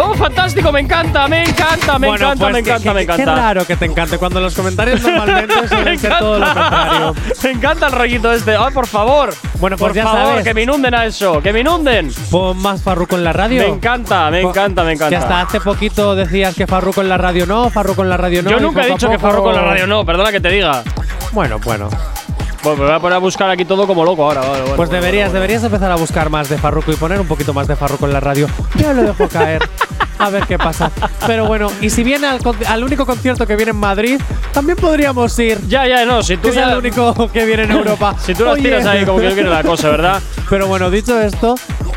¡Oh, 0.00 0.14
fantástico! 0.14 0.70
Me 0.70 0.80
encanta, 0.80 1.26
me 1.26 1.42
encanta, 1.42 1.98
me 1.98 2.06
Bueno, 2.08 2.26
encanta, 2.26 2.44
pues 2.44 2.52
me 2.54 2.62
que- 2.62 2.70
encanta, 2.70 2.88
que- 2.88 2.94
me 2.94 3.02
encanta. 3.02 3.24
Qué 3.24 3.30
raro 3.40 3.66
que 3.66 3.76
te 3.76 3.84
encante 3.86 4.16
cuando 4.18 4.40
los 4.40 4.54
comentarios 4.54 5.02
normalmente 5.02 5.54
me 5.62 5.68
suelen 5.68 5.98
ser 5.98 6.18
todo 6.18 6.38
lo 6.38 6.46
contrario. 6.46 7.14
Me 7.42 7.50
encanta 7.50 7.86
el 7.86 7.92
rollito 7.92 8.32
este. 8.32 8.54
¡Ay, 8.56 8.72
por 8.72 8.86
favor! 8.86 9.34
Bueno, 9.58 9.76
pues 9.76 9.88
por 9.90 9.94
ya 9.96 10.04
favor, 10.04 10.26
sabes. 10.28 10.44
que 10.44 10.54
me 10.54 10.62
inunden 10.62 10.94
a 10.94 11.04
eso, 11.06 11.42
que 11.42 11.52
me 11.52 11.60
inunden. 11.60 12.12
Pon 12.30 12.56
más 12.58 12.80
Farruko 12.82 13.16
en 13.16 13.24
la 13.24 13.32
radio. 13.32 13.60
Me 13.62 13.68
encanta, 13.68 14.30
me 14.30 14.40
encanta, 14.42 14.84
me 14.84 14.92
encanta. 14.92 15.08
Que 15.10 15.16
hasta 15.16 15.40
hace 15.40 15.60
poquito 15.60 16.14
decías 16.14 16.54
que 16.54 16.66
Farruko 16.66 17.00
en 17.00 17.08
la 17.08 17.18
radio 17.18 17.44
no, 17.46 17.68
Farruko 17.70 18.02
en 18.02 18.10
la 18.10 18.16
radio 18.16 18.42
no. 18.42 18.50
Yo 18.50 18.60
nunca 18.60 18.86
he 18.86 18.90
dicho 18.90 19.10
que 19.10 19.18
Farruko 19.18 19.50
en 19.50 19.56
la 19.56 19.62
radio 19.62 19.86
no, 19.88 20.04
perdona 20.04 20.30
que 20.30 20.40
te 20.40 20.48
diga. 20.50 20.82
Bueno, 21.32 21.58
bueno. 21.58 21.88
Pues 22.62 22.78
me 22.78 22.84
voy 22.84 22.94
a 22.94 22.98
poner 22.98 23.16
a 23.16 23.18
buscar 23.18 23.48
aquí 23.50 23.64
todo 23.64 23.86
como 23.86 24.04
loco 24.04 24.24
ahora. 24.24 24.40
vale, 24.40 24.50
bueno, 24.62 24.76
Pues 24.76 24.88
bueno, 24.88 24.92
deberías, 24.92 25.28
bueno. 25.28 25.34
deberías 25.40 25.64
empezar 25.64 25.90
a 25.92 25.96
buscar 25.96 26.28
más 26.30 26.48
de 26.48 26.58
Farruko 26.58 26.92
y 26.92 26.96
poner 26.96 27.20
un 27.20 27.26
poquito 27.28 27.54
más 27.54 27.66
de 27.68 27.76
Farruko 27.76 28.06
en 28.06 28.12
la 28.12 28.20
radio. 28.20 28.48
Yo 28.76 28.92
lo 28.92 29.02
dejo 29.02 29.28
caer. 29.28 29.62
A 30.18 30.30
ver 30.30 30.46
qué 30.46 30.58
pasa. 30.58 30.90
Pero 31.26 31.46
bueno, 31.46 31.70
y 31.80 31.90
si 31.90 32.02
viene 32.02 32.26
al, 32.26 32.40
al 32.66 32.84
único 32.84 33.06
concierto 33.06 33.46
que 33.46 33.54
viene 33.56 33.70
en 33.70 33.76
Madrid, 33.78 34.20
también 34.52 34.76
podríamos 34.76 35.38
ir. 35.38 35.58
Ya, 35.68 35.86
ya, 35.86 36.04
no, 36.04 36.22
si 36.22 36.36
tú 36.36 36.42
Que 36.44 36.48
es 36.50 36.54
ya- 36.56 36.72
el 36.72 36.78
único 36.78 37.30
que 37.32 37.44
viene 37.46 37.64
en 37.64 37.70
Europa. 37.72 38.16
Si 38.24 38.34
tú 38.34 38.44
las 38.44 38.56
tiras 38.56 38.84
ahí 38.86 39.04
como 39.04 39.20
que 39.20 39.32
quiere 39.32 39.48
la 39.48 39.62
cosa, 39.62 39.88
¿verdad? 39.90 40.20
Pero 40.50 40.66
bueno, 40.66 40.90
dicho 40.90 41.20
esto, 41.20 41.54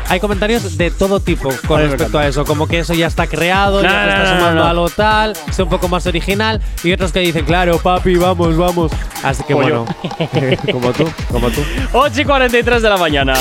hay 0.08 0.20
comentarios 0.20 0.76
de 0.78 0.90
todo 0.90 1.20
tipo 1.20 1.48
con 1.66 1.78
A 1.80 1.82
mí 1.84 1.88
me 1.90 1.92
respecto 1.96 2.18
a 2.18 2.26
eso. 2.26 2.44
Como 2.44 2.66
que 2.68 2.78
eso 2.80 2.94
ya 2.94 3.06
está 3.06 3.26
creado, 3.26 3.82
No, 3.82 3.88
ya 3.88 3.90
se 3.90 3.96
no, 4.06 4.12
está 4.12 4.22
no, 4.34 4.38
sumando 4.38 4.62
no. 4.62 4.68
a 4.68 4.72
lo 4.74 4.88
tal, 4.88 5.36
sea 5.50 5.64
un 5.64 5.70
poco 5.70 5.88
más 5.88 6.06
original. 6.06 6.60
Y 6.84 6.92
otros 6.92 7.12
que 7.12 7.20
dicen, 7.20 7.44
claro, 7.44 7.78
papi, 7.78 8.14
vamos, 8.16 8.56
vamos. 8.56 8.92
Así 9.22 9.42
que 9.44 9.54
Pollo. 9.54 9.84
bueno, 9.84 10.56
como 10.72 10.92
tú, 10.92 11.10
como 11.30 11.50
tú. 11.50 11.62
8 11.92 12.20
y 12.20 12.24
43 12.24 12.82
de 12.82 12.88
la 12.88 12.96
mañana. 12.96 13.34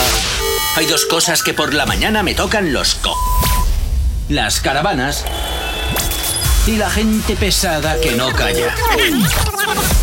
Hay 0.78 0.86
dos 0.86 1.06
cosas 1.06 1.44
que 1.44 1.54
por 1.54 1.74
la 1.74 1.86
mañana 1.86 2.24
me 2.24 2.34
tocan 2.34 2.72
los 2.74 2.96
co. 2.96 3.14
Las 4.32 4.62
caravanas 4.62 5.26
y 6.66 6.78
la 6.78 6.90
gente 6.90 7.36
pesada 7.36 8.00
que 8.00 8.14
no 8.14 8.32
calla. 8.32 8.74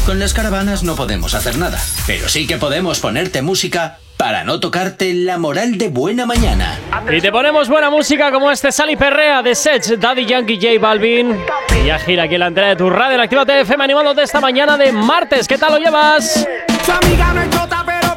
Con 0.05 0.19
las 0.19 0.35
caravanas 0.35 0.83
no 0.83 0.97
podemos 0.97 1.33
hacer 1.33 1.57
nada, 1.57 1.81
pero 2.07 2.29
sí 2.29 2.47
que 2.47 2.59
podemos 2.59 3.01
ponerte 3.01 3.41
música 3.41 4.01
para 4.19 4.45
no 4.45 4.61
tocarte 4.61 5.15
la 5.15 5.39
moral 5.39 5.79
de 5.79 5.89
buena 5.89 6.27
mañana. 6.27 6.79
Y 7.11 7.23
te 7.23 7.33
ponemos 7.33 7.71
buena 7.71 7.89
música 7.89 8.31
como 8.31 8.51
este 8.51 8.71
Sally 8.71 8.97
Perrea 8.97 9.43
de 9.43 9.55
Sech, 9.55 9.99
Daddy 9.99 10.27
Yankee, 10.27 10.57
J 10.57 10.79
Balvin. 10.79 11.35
Y 11.81 11.87
ya 11.87 11.99
gira 11.99 12.25
aquí 12.25 12.35
en 12.35 12.41
la 12.41 12.49
entrada 12.49 12.69
de 12.69 12.77
tu 12.77 12.91
radio 12.91 13.15
en 13.15 13.21
Activa 13.23 13.47
TFM 13.47 13.83
animándote 13.83 14.25
esta 14.25 14.41
mañana 14.41 14.77
de 14.77 14.93
martes. 14.93 15.49
¿Qué 15.49 15.57
tal 15.57 15.73
lo 15.73 15.79
llevas? 15.79 16.47
Su 16.85 16.93
amiga 16.93 17.33
no 17.33 17.41
es 17.41 17.49
chota, 17.49 17.83
pero 17.87 18.09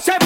ese 0.00 0.16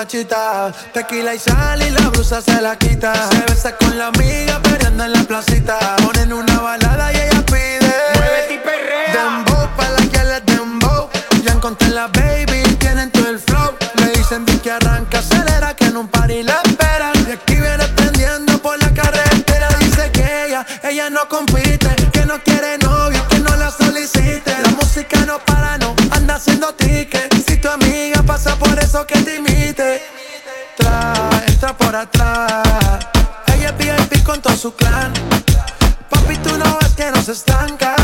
Tequila 0.00 1.34
y 1.34 1.38
sal 1.38 1.82
y 1.82 1.90
la 1.90 2.08
blusa 2.08 2.40
se 2.40 2.58
la 2.62 2.74
quita. 2.74 3.12
Se 3.30 3.38
besa 3.40 3.76
con 3.76 3.98
la 3.98 4.06
amiga, 4.06 4.58
perdiendo 4.62 5.04
en 5.04 5.12
la 5.12 5.22
placita. 5.24 5.78
Ponen 5.96 6.32
una 6.32 6.58
balada 6.58 7.12
y 7.12 7.16
ella 7.16 7.44
pide. 7.44 7.92
Muévete 8.14 8.54
y 8.54 8.58
perrea. 8.58 9.12
Dembow, 9.12 9.68
pa' 9.76 9.90
la 9.90 9.98
que 9.98 10.24
les 10.24 10.46
dembow. 10.46 11.10
Ya 11.44 11.52
encontré 11.52 11.90
la 11.90 12.06
baby, 12.06 12.62
tienen 12.78 13.10
todo 13.10 13.28
el 13.28 13.38
flow. 13.38 13.76
Le 13.96 14.12
dicen 14.12 14.46
que 14.46 14.70
arranca, 14.70 15.18
acelera, 15.18 15.74
que 15.74 15.84
en 15.84 15.98
un 15.98 16.08
party 16.08 16.44
la 16.44 16.62
esperan. 16.64 17.12
Y 17.28 17.32
aquí 17.32 17.56
viene 17.56 17.86
prendiendo 17.94 18.56
por 18.62 18.82
la 18.82 18.94
carretera. 18.94 19.68
Dice 19.80 20.10
que 20.12 20.46
ella, 20.46 20.66
ella 20.82 21.10
no 21.10 21.28
compite. 21.28 21.94
Que 22.10 22.24
no 22.24 22.42
quiere 22.42 22.78
novio, 22.78 23.22
que 23.28 23.38
no 23.40 23.54
la 23.54 23.70
solicite. 23.70 24.50
La 24.62 24.70
música 24.70 25.26
no 25.26 25.38
para, 25.40 25.76
no 25.76 25.94
anda 26.12 26.36
haciendo 26.36 26.72
ticket. 26.74 27.29
Por 28.42 28.78
eso 28.78 29.06
que 29.06 29.20
te 29.20 29.36
imite. 29.36 30.02
Tra, 30.76 31.12
entra 31.46 31.76
por 31.76 31.94
atrás. 31.94 32.62
Ella 33.54 33.68
es 33.68 34.08
VIP 34.08 34.24
con 34.24 34.40
todo 34.40 34.56
su 34.56 34.74
clan. 34.74 35.12
Papi, 36.08 36.36
tú 36.38 36.56
no 36.56 36.78
ves 36.80 36.94
que 36.96 37.10
no 37.10 37.20
se 37.22 37.32
estanca. 37.32 37.94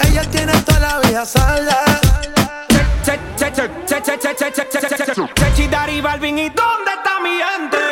Ella 0.00 0.22
tiene 0.30 0.52
toda 0.62 0.80
la 0.80 0.98
vida 1.00 1.24
salda. 1.24 1.78
Sechi, 5.36 5.68
Dari, 5.68 6.00
Balvin, 6.00 6.38
¿y 6.38 6.48
dónde 6.50 6.90
está 6.96 7.20
mi 7.20 7.30
gente? 7.30 7.91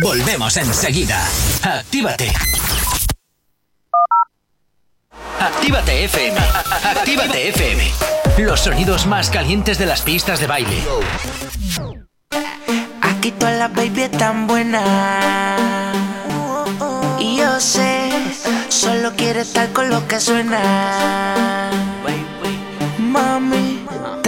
Volvemos 0.00 0.56
enseguida. 0.56 1.26
Actívate. 1.62 2.32
Actívate 5.38 6.04
FM. 6.04 6.38
Actívate 6.84 7.48
FM. 7.48 7.90
Los 8.38 8.60
sonidos 8.60 9.06
más 9.06 9.30
calientes 9.30 9.78
de 9.78 9.86
las 9.86 10.02
pistas 10.02 10.40
de 10.40 10.46
baile. 10.46 10.82
Aquí 13.00 13.30
todas 13.32 13.58
las 13.58 13.72
baby 13.72 14.02
están 14.02 14.46
buenas. 14.46 15.92
Y 17.18 17.36
yo 17.36 17.60
sé, 17.60 18.10
solo 18.68 19.12
quiere 19.16 19.42
estar 19.42 19.72
con 19.72 19.90
lo 19.90 20.06
que 20.08 20.20
suena. 20.20 21.70
Mami, 22.98 23.81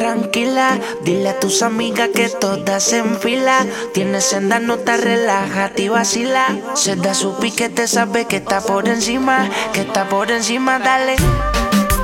tranquila, 0.04 0.78
dile 1.02 1.30
a 1.30 1.40
tus 1.40 1.62
amigas 1.62 2.10
que 2.14 2.28
todas 2.28 2.92
en 2.92 3.18
fila. 3.18 3.64
Tienes 3.94 4.24
senda, 4.24 4.58
no 4.58 4.76
te 4.76 4.98
relájate 4.98 5.84
y 5.84 5.88
vacila. 5.88 6.44
Se 6.74 6.94
da 6.94 7.14
su 7.14 7.38
piquete, 7.38 7.88
sabe 7.88 8.26
que 8.26 8.36
está 8.36 8.60
por 8.60 8.86
encima, 8.86 9.48
que 9.72 9.80
está 9.80 10.06
por 10.06 10.30
encima, 10.30 10.78
dale. 10.78 11.16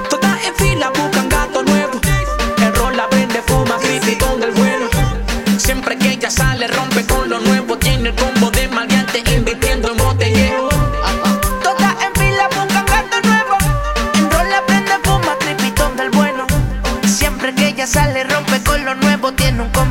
Todas 0.08 0.46
en 0.46 0.54
fila 0.54 0.88
buscan 0.88 1.28
gato 1.28 1.62
nuevo. 1.62 2.00
El 2.62 2.74
rol 2.74 2.96
la 2.96 3.06
vende, 3.08 3.42
fuma, 3.42 3.76
crítico 3.76 4.34
del 4.38 4.52
bueno. 4.52 4.86
Siempre 5.58 5.98
que 5.98 6.12
ella 6.12 6.30
sale, 6.30 6.68
rompe 6.68 7.04
con 7.04 7.28
lo 7.28 7.38
nuevo. 7.38 7.76
Tiene 7.76 8.08
el 8.08 8.14
combo 8.14 8.49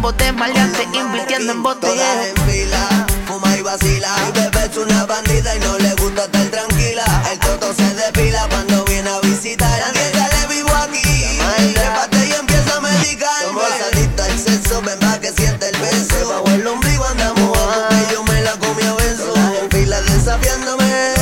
Combo 0.10 0.24
de 0.24 0.32
maleante, 0.32 0.88
invirtiendo 0.92 1.52
en 1.52 1.62
botellero. 1.62 2.24
en 2.24 2.36
fila, 2.50 3.06
fuma 3.28 3.56
y 3.56 3.62
vacila. 3.62 4.10
Mi 4.26 4.32
bebé 4.32 4.66
es 4.66 4.78
una 4.78 5.06
bandida 5.06 5.56
y 5.56 5.60
no 5.60 5.78
le 5.78 5.94
gusta 5.96 6.24
estar 6.24 6.48
tranquila. 6.48 7.04
El 7.32 7.40
toto 7.40 7.72
se 7.76 7.94
depila 7.94 8.48
cuando 8.50 8.86
viene 8.86 9.08
a 9.08 9.20
visitar. 9.20 9.70
Nadie 9.70 10.12
sale 10.12 10.56
vivo 10.56 10.70
aquí. 10.76 11.40
Trépate 11.76 12.28
y 12.28 12.32
empieza 12.32 12.78
a 12.78 12.82
medicar. 12.82 13.44
Somos 13.44 13.64
adictos 13.94 14.26
al 14.26 14.40
sexo, 14.40 14.82
ven 14.82 15.00
pa' 15.00 15.20
que 15.20 15.32
siente 15.32 15.70
el 15.70 15.78
beso. 15.78 16.28
Bajo 16.28 16.56
el 16.56 16.66
ombligo 16.66 17.06
andamos 17.06 17.52
bajo 17.52 17.90
que 17.90 18.14
yo 18.14 18.24
me 18.24 18.42
la 18.42 18.54
comí 18.54 18.84
a 18.84 18.94
beso. 18.96 19.34
En 19.62 19.70
fila 19.70 20.02
desafiándome. 20.02 21.14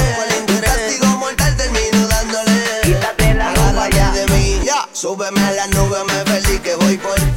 Un 0.47 0.61
castigo 0.61 1.07
mortal 1.17 1.57
termino 1.57 2.07
dándole. 2.07 2.63
Quítate 2.83 3.33
la 3.33 3.53
ropa 3.53 3.89
ya 3.89 4.11
de 4.11 4.25
mí. 4.27 4.61
Súbeme 4.93 5.41
a 5.41 5.51
la 5.51 5.67
nube, 5.67 5.97
me 6.05 6.31
feliz 6.31 6.61
que 6.61 6.75
voy 6.75 6.97
por 6.97 7.15
ti. 7.35 7.36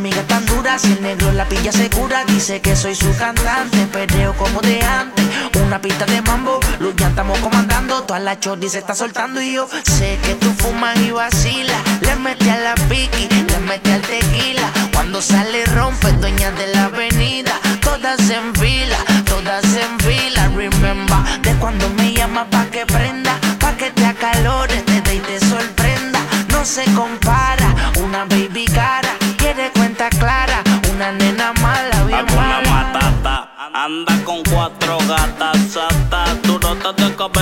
Amiga 0.00 0.22
tan 0.22 0.46
dura. 0.46 0.78
Si 0.78 0.92
el 0.92 1.02
negro 1.02 1.30
la 1.32 1.44
pilla 1.44 1.72
segura, 1.72 2.24
dice 2.24 2.60
que 2.60 2.74
soy 2.74 2.94
su 2.94 3.14
cantante. 3.16 3.86
Perreo 3.92 4.32
como 4.34 4.60
de 4.62 4.80
antes, 4.82 5.24
una 5.62 5.80
pista 5.80 6.06
de 6.06 6.22
mambo. 6.22 6.58
Luz 6.78 6.94
ya 6.96 7.08
estamos 7.08 7.38
comandando, 7.40 8.02
toda 8.04 8.18
la 8.18 8.40
chordi 8.40 8.68
se 8.70 8.78
está 8.78 8.94
soltando. 8.94 9.42
Y 9.42 9.54
yo 9.54 9.68
sé 9.82 10.18
que 10.24 10.34
tú 10.36 10.50
fumas 10.54 10.98
y 11.00 11.10
vacilas. 11.10 11.76
Le 12.00 12.16
mete 12.16 12.50
a 12.50 12.58
la 12.58 12.74
piqui, 12.88 13.28
le 13.28 13.58
mete 13.60 13.92
al 13.92 14.00
tequila. 14.00 14.70
Cuando 14.94 15.20
sale, 15.20 15.66
rompe, 15.66 16.12
dueña 16.12 16.50
de 16.52 16.74
la 16.74 16.84
avenida. 16.84 17.52
Todas 17.82 18.20
en 18.30 18.54
fila, 18.54 18.98
todas 19.26 19.64
en 19.64 20.00
fila. 20.00 20.48
Remember, 20.56 21.42
de 21.42 21.54
cuando 21.56 21.88
me 21.90 22.14
llama 22.14 22.48
pa' 22.48 22.69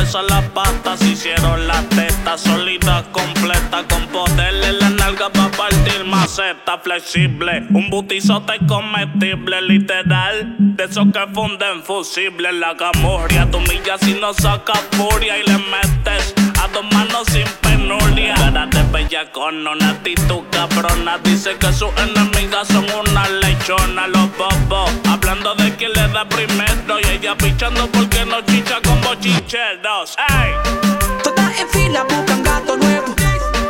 cabeza 0.09 0.23
las 0.23 0.45
patas, 0.51 1.03
hicieron 1.03 1.67
las 1.67 1.87
tetas 1.91 2.41
sólidas 2.41 3.05
completas 3.13 3.85
con 3.89 4.07
poder 4.07 4.55
en 4.65 4.79
la 4.79 4.91
nalga 4.91 5.29
para 5.31 5.51
partir 5.51 6.05
maceta 6.05 6.79
flexible, 6.79 7.67
un 7.71 7.91
butizote 7.91 8.55
comestible 8.67 9.61
literal, 9.63 10.55
de 10.59 10.85
esos 10.85 11.07
que 11.13 11.27
funden 11.35 11.83
fusible 11.83 12.53
la 12.53 12.77
camorria, 12.77 13.51
tu 13.51 13.61
milla 13.61 13.99
si 14.01 14.15
no 14.15 14.33
saca 14.33 14.75
furia 14.93 15.39
y 15.39 15.43
le 15.43 15.59
metes 15.59 16.38
a 16.69 16.73
dos 16.73 16.85
manos 16.93 17.27
sin 17.33 17.47
penuria. 17.61 18.35
Cara 18.35 18.67
de 18.67 18.83
bella 18.85 19.31
con 19.33 19.67
una 19.67 19.91
actitud 19.91 20.43
cabrona. 20.51 21.19
Dice 21.19 21.57
que 21.57 21.73
sus 21.73 21.91
enemigas 21.97 22.69
son 22.69 22.87
una 22.91 23.29
lechona. 23.29 24.07
Los 24.09 24.29
bobos 24.37 24.91
hablando 25.09 25.55
de 25.55 25.75
quién 25.77 25.93
le 25.93 26.09
da 26.09 26.29
primero. 26.29 27.01
Y 27.03 27.07
ella 27.09 27.37
pichando 27.37 27.87
porque 27.89 28.25
no 28.25 28.41
chicha 28.43 28.77
con 28.85 29.01
bochincheros. 29.01 30.17
¡Ey! 30.29 30.53
Todas 31.23 31.59
en 31.61 31.69
fila 31.69 32.05
buscan 32.05 32.43
gato 32.43 32.77
nuevo. 32.77 33.15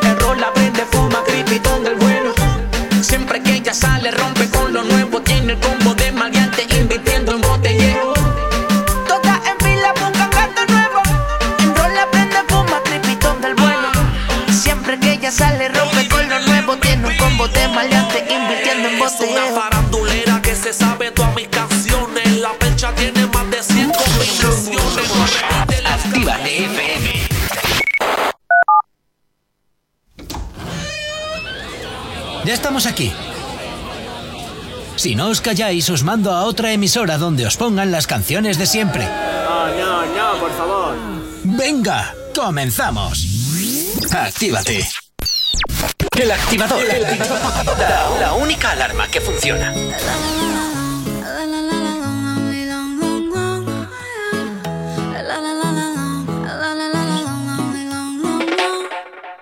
El 0.02 0.18
rol 0.20 0.40
la 0.40 0.50
vende, 0.50 0.84
fuma 0.90 1.22
creepy 1.24 1.58
del 1.58 1.96
bueno. 1.96 2.32
Siempre 3.00 3.42
que 3.42 3.54
ella 3.54 3.74
sale, 3.74 4.10
rompe 4.10 4.48
con 4.50 4.72
lo 4.72 4.82
nuevo. 4.82 5.20
Tiene 5.22 5.52
el 5.52 5.58
combo 5.60 5.87
Ya 32.48 32.54
estamos 32.54 32.86
aquí. 32.86 33.12
Si 34.96 35.14
no 35.14 35.28
os 35.28 35.42
calláis, 35.42 35.90
os 35.90 36.02
mando 36.02 36.32
a 36.32 36.44
otra 36.44 36.72
emisora 36.72 37.18
donde 37.18 37.44
os 37.44 37.58
pongan 37.58 37.92
las 37.92 38.06
canciones 38.06 38.56
de 38.56 38.64
siempre. 38.64 39.04
No, 39.04 39.68
no, 39.76 40.06
no, 40.06 40.40
por 40.40 40.50
favor. 40.56 40.96
Venga, 41.44 42.14
comenzamos. 42.34 43.26
Actívate. 44.10 44.88
El 46.18 46.30
activador. 46.30 46.82
La, 47.78 48.18
la 48.18 48.32
única 48.32 48.70
alarma 48.70 49.08
que 49.08 49.20
funciona. 49.20 49.74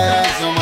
no 0.00 0.22
pienses 0.22 0.59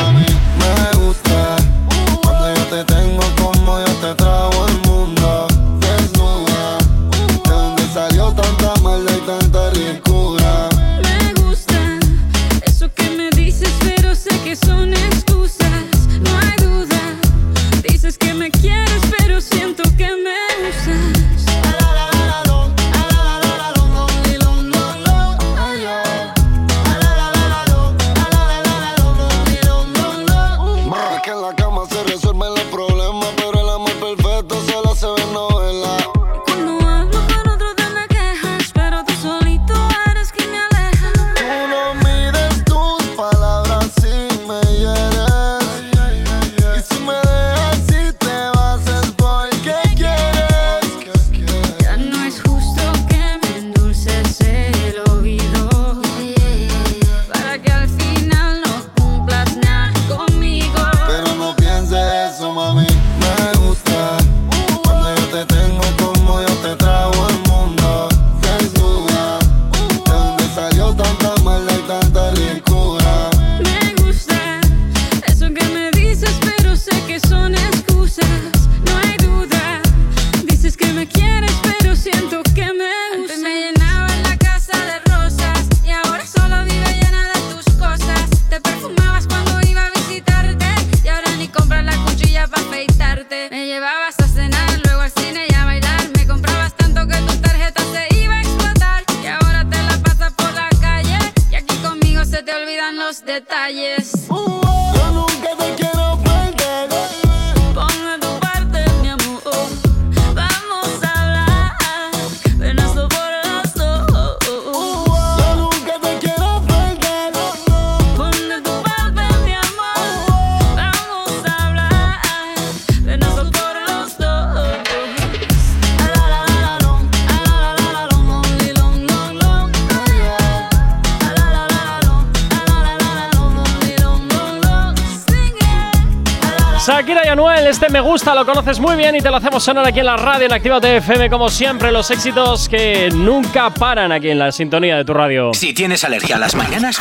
gusta, 138.29 138.35
lo 138.35 138.45
conoces 138.45 138.79
muy 138.79 138.95
bien 138.95 139.15
y 139.15 139.21
te 139.21 139.29
lo 139.29 139.37
hacemos 139.37 139.63
sonar 139.63 139.87
aquí 139.87 139.99
en 139.99 140.05
la 140.05 140.17
radio 140.17 140.45
en 140.45 140.53
Activa 140.53 140.77
FM, 140.77 141.29
como 141.29 141.49
siempre, 141.49 141.91
los 141.91 142.09
éxitos 142.11 142.69
que 142.69 143.09
nunca 143.13 143.69
paran 143.69 144.11
aquí 144.11 144.29
en 144.29 144.39
la 144.39 144.51
sintonía 144.51 144.97
de 144.97 145.05
tu 145.05 145.13
radio. 145.13 145.51
Si 145.53 145.73
tienes 145.73 146.03
alergia 146.03 146.35
a 146.35 146.39
las 146.39 146.55
mañanas, 146.55 146.99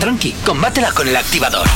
tranqui, 0.00 0.32
combátela 0.44 0.92
con 0.92 1.08
el 1.08 1.16
activador. 1.16 1.66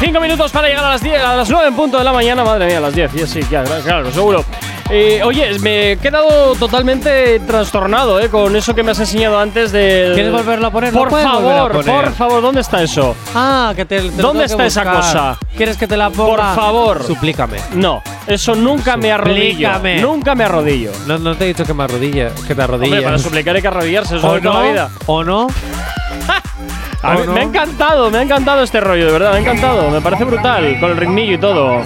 Cinco 0.00 0.20
minutos 0.20 0.52
para 0.52 0.68
llegar 0.68 0.84
a 0.84 0.90
las 0.90 1.02
10, 1.02 1.20
a 1.20 1.36
las 1.36 1.50
9 1.50 1.68
en 1.68 1.74
punto 1.74 1.98
de 1.98 2.04
la 2.04 2.12
mañana, 2.12 2.44
madre 2.44 2.66
mía, 2.66 2.78
a 2.78 2.82
las 2.82 2.94
10, 2.94 3.10
sí, 3.10 3.26
sí, 3.26 3.40
claro, 3.40 3.70
claro, 3.82 4.12
seguro. 4.12 4.44
Eh, 4.90 5.20
oye, 5.22 5.58
me 5.58 5.92
he 5.92 5.96
quedado 5.98 6.54
totalmente 6.54 7.40
trastornado 7.40 8.18
eh, 8.20 8.30
con 8.30 8.56
eso 8.56 8.74
que 8.74 8.82
me 8.82 8.92
has 8.92 8.98
enseñado 9.00 9.38
antes 9.38 9.70
de. 9.70 10.12
¿Quieres 10.14 10.32
volverlo 10.32 10.68
a 10.68 10.70
poner? 10.70 10.94
¿Lo 10.94 11.00
Por 11.00 11.10
favor, 11.10 11.72
poner? 11.72 12.04
por 12.04 12.12
favor, 12.14 12.40
¿dónde 12.42 12.62
está 12.62 12.82
eso? 12.82 13.14
Ah, 13.34 13.74
que 13.76 13.84
te. 13.84 14.00
te 14.00 14.16
lo 14.16 14.22
¿Dónde 14.28 14.44
está 14.44 14.64
esa 14.64 14.84
cosa? 14.90 15.38
¿Quieres 15.56 15.76
que 15.76 15.86
te 15.86 15.96
la 15.96 16.08
ponga? 16.08 16.54
Por 16.54 16.62
favor. 16.62 17.04
Suplícame. 17.04 17.58
No, 17.74 18.02
eso 18.26 18.54
nunca 18.54 18.96
me 18.96 19.12
arrodillo. 19.12 19.68
Suplícame. 19.68 20.00
Nunca 20.00 20.34
me 20.34 20.44
arrodillo. 20.44 20.92
No, 21.06 21.18
no 21.18 21.34
te 21.36 21.44
he 21.44 21.48
dicho 21.48 21.64
que 21.66 21.74
me 21.74 21.84
arrodille, 21.84 22.28
que 22.46 22.54
te 22.54 22.62
Hombre, 22.62 22.64
arrodilles. 22.64 23.02
para 23.02 23.18
suplicar 23.18 23.56
hay 23.56 23.62
que 23.62 23.68
arrodillarse, 23.68 24.16
eso 24.16 24.26
¿O 24.26 24.36
es 24.36 24.42
toda 24.42 24.54
no? 24.54 24.62
la 24.62 24.70
vida. 24.70 24.90
¿O 25.04 25.22
no? 25.22 25.48
A 27.02 27.14
mí 27.14 27.20
¿O 27.22 27.26
no? 27.26 27.32
Me 27.34 27.40
ha 27.40 27.42
encantado, 27.44 28.10
me 28.10 28.18
ha 28.18 28.22
encantado 28.22 28.62
este 28.62 28.80
rollo, 28.80 29.04
de 29.06 29.12
verdad, 29.12 29.32
me 29.32 29.36
ha 29.36 29.40
encantado. 29.40 29.90
Me 29.90 30.00
parece 30.00 30.24
brutal, 30.24 30.80
con 30.80 30.90
el 30.92 30.96
ritmillo 30.96 31.34
y 31.34 31.38
todo. 31.38 31.82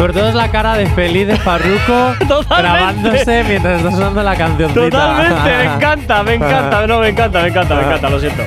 Sobre 0.00 0.14
todo 0.14 0.30
es 0.30 0.34
la 0.34 0.50
cara 0.50 0.78
de 0.78 0.86
feliz 0.86 1.26
de 1.26 1.36
Farruko 1.36 2.14
grabándose 2.48 3.44
mientras 3.46 3.82
está 3.82 3.90
sonando 3.90 4.22
la 4.22 4.34
canción. 4.34 4.72
Totalmente, 4.72 5.50
me 5.50 5.74
encanta, 5.74 6.22
me 6.22 6.34
encanta, 6.36 6.86
no, 6.86 7.00
me 7.00 7.08
encanta, 7.10 7.42
me 7.42 7.48
encanta, 7.48 7.74
me 7.74 7.82
encanta, 7.82 8.08
lo 8.08 8.18
siento. 8.18 8.42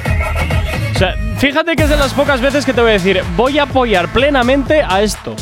O 0.96 0.98
sea, 0.98 1.16
fíjate 1.38 1.76
que 1.76 1.84
es 1.84 1.90
de 1.90 1.98
las 1.98 2.12
pocas 2.12 2.42
veces 2.42 2.66
que 2.66 2.74
te 2.74 2.82
voy 2.82 2.90
a 2.90 2.94
decir, 2.94 3.22
voy 3.38 3.60
a 3.60 3.64
apoyar 3.64 4.08
plenamente 4.08 4.82
a 4.82 5.04
esto. 5.04 5.36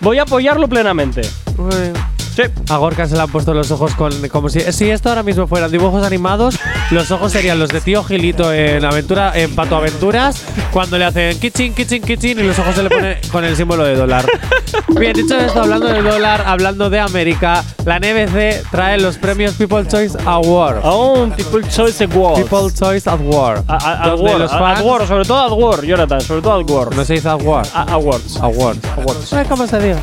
Voy 0.00 0.18
a 0.18 0.22
apoyarlo 0.22 0.66
plenamente. 0.66 1.22
Sí. 1.22 2.42
A 2.68 2.78
Gorka 2.78 3.06
se 3.06 3.14
le 3.14 3.22
han 3.22 3.30
puesto 3.30 3.54
los 3.54 3.70
ojos 3.70 3.94
con 3.94 4.28
como 4.28 4.48
si 4.48 4.60
si 4.72 4.90
esto 4.90 5.10
ahora 5.10 5.22
mismo 5.22 5.46
fueran 5.46 5.70
dibujos 5.70 6.04
animados, 6.04 6.58
los 6.90 7.10
ojos 7.10 7.32
serían 7.32 7.58
los 7.58 7.70
de 7.70 7.80
tío 7.80 8.04
Gilito 8.04 8.52
en 8.52 8.84
aventura 8.84 9.32
en 9.34 9.54
Pato 9.54 9.76
Aventuras 9.76 10.42
cuando 10.72 10.98
le 10.98 11.04
hacen 11.04 11.38
kitchen 11.40 11.74
kitchen 11.74 12.02
kitchen 12.02 12.38
y 12.38 12.42
los 12.42 12.58
ojos 12.58 12.74
se 12.74 12.82
le 12.82 12.90
ponen 12.90 13.18
con 13.32 13.44
el 13.44 13.56
símbolo 13.56 13.84
de 13.84 13.96
dólar. 13.96 14.24
Bien, 14.98 15.12
dicho 15.12 15.36
esto, 15.36 15.62
hablando 15.62 15.88
de 15.88 16.02
dólar, 16.02 16.44
hablando 16.46 16.88
de 16.88 17.00
América, 17.00 17.64
la 17.84 17.98
NBC 17.98 18.70
trae 18.70 18.98
los 18.98 19.18
premios 19.18 19.54
People 19.54 19.86
Choice 19.86 20.16
Award. 20.24 20.80
Oh, 20.84 21.28
People 21.36 21.68
Choice 21.68 22.04
Award. 22.04 22.42
People 22.42 22.72
Choice 22.72 23.08
Award. 23.08 23.64
Award, 23.68 25.08
sobre 25.08 25.24
todo 25.24 25.38
Award, 25.38 25.84
Jonathan, 25.84 26.20
sobre 26.20 26.42
todo 26.42 26.52
Award. 26.52 26.94
No 26.94 27.04
se 27.04 27.14
dice 27.14 27.28
Award. 27.28 27.66
Awards. 27.74 28.36
Awards. 28.36 28.80
Awards. 28.96 29.28
Sé 29.28 29.44
cómo 29.48 29.66
se 29.66 29.80
diga. 29.80 29.98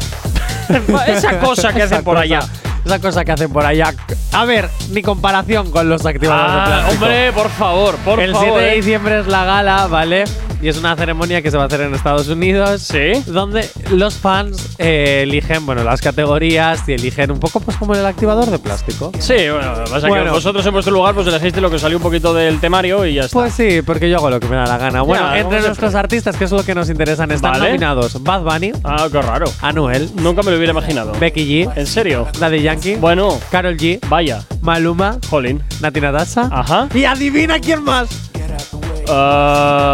Esa 1.07 1.39
cosa 1.39 1.73
que 1.73 1.83
hacen 1.83 2.03
por 2.03 2.17
allá. 2.17 2.41
Esa 2.85 2.99
cosa 2.99 3.23
que 3.23 3.31
hacen 3.31 3.51
por 3.51 3.65
allá. 3.65 3.93
A 4.33 4.45
ver, 4.45 4.69
ni 4.91 5.01
comparación 5.01 5.71
con 5.71 5.87
los 5.87 6.05
activadores 6.05 6.53
de 6.53 6.59
Ah, 6.59 6.65
plástico. 6.65 6.91
hombre, 7.05 7.31
por 7.31 7.49
favor, 7.49 7.95
por 7.97 8.19
El 8.19 8.31
favor. 8.33 8.47
7 8.49 8.59
de 8.61 8.71
eh. 8.73 8.75
diciembre 8.75 9.19
es 9.21 9.27
la 9.27 9.45
gala, 9.45 9.87
¿vale? 9.87 10.25
Y 10.63 10.69
es 10.69 10.77
una 10.77 10.95
ceremonia 10.95 11.41
que 11.41 11.51
se 11.51 11.57
va 11.57 11.63
a 11.63 11.65
hacer 11.67 11.81
en 11.81 11.93
Estados 11.93 12.29
Unidos. 12.29 12.81
Sí. 12.83 13.21
Donde 13.27 13.69
los 13.91 14.15
fans 14.15 14.75
eh, 14.77 15.19
eligen, 15.23 15.65
bueno, 15.65 15.83
las 15.83 15.99
categorías 16.01 16.87
y 16.87 16.93
eligen 16.93 17.31
un 17.31 17.39
poco, 17.41 17.59
pues, 17.59 17.75
como 17.75 17.93
el 17.93 18.05
activador 18.05 18.49
de 18.49 18.59
plástico. 18.59 19.11
Sí, 19.19 19.33
bueno, 19.51 19.73
pasa 19.89 20.01
que 20.01 20.07
Bueno. 20.07 20.31
vosotros 20.31 20.65
en 20.65 20.71
vuestro 20.71 20.93
lugar 20.93 21.13
pues 21.15 21.27
elegiste 21.27 21.59
lo 21.59 21.69
que 21.69 21.79
salió 21.79 21.97
un 21.97 22.03
poquito 22.03 22.33
del 22.33 22.61
temario 22.61 23.05
y 23.05 23.15
ya 23.15 23.23
está. 23.23 23.33
Pues 23.39 23.53
sí, 23.53 23.81
porque 23.85 24.09
yo 24.09 24.17
hago 24.17 24.29
lo 24.29 24.39
que 24.39 24.47
me 24.47 24.55
da 24.55 24.65
la 24.65 24.77
gana. 24.77 25.01
Bueno, 25.01 25.25
entre 25.27 25.41
siempre. 25.41 25.67
nuestros 25.67 25.95
artistas, 25.95 26.37
que 26.37 26.45
es 26.45 26.51
lo 26.51 26.63
que 26.63 26.73
nos 26.73 26.89
interesan, 26.89 27.29
están 27.31 27.51
Vale. 27.53 27.65
nominados 27.67 28.23
Bad 28.23 28.43
Bunny, 28.43 28.71
ah, 28.85 29.07
qué 29.11 29.21
raro. 29.21 29.45
Anuel, 29.61 30.09
Nunca 30.15 30.43
me 30.43 30.51
lo 30.51 30.57
hubiera 30.57 30.71
imaginado. 30.71 31.11
Becky 31.19 31.45
G, 31.65 31.71
¿En 31.75 31.87
serio? 31.87 32.25
Daddy 32.39 32.61
Yankee, 32.61 32.95
Bueno, 32.95 33.37
Carol 33.51 33.75
G, 33.75 33.99
vaya. 34.07 34.43
Maluma, 34.61 35.17
Jolín. 35.29 35.61
Nati 35.81 35.99
Natasha. 35.99 36.47
Ajá. 36.49 36.87
Y 36.93 37.03
adivina 37.03 37.59
quién 37.59 37.83
más. 37.83 38.07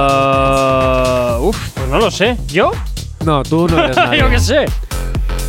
Ah, 0.01 1.37
uf, 1.41 1.57
pues 1.73 1.87
no 1.87 1.97
lo 1.99 2.09
sé. 2.11 2.37
¿Yo? 2.47 2.71
No, 3.25 3.43
tú 3.43 3.67
no 3.67 3.77
eres 3.83 3.95
nadie. 3.97 4.19
Yo 4.19 4.29
qué 4.29 4.39
sé. 4.39 4.65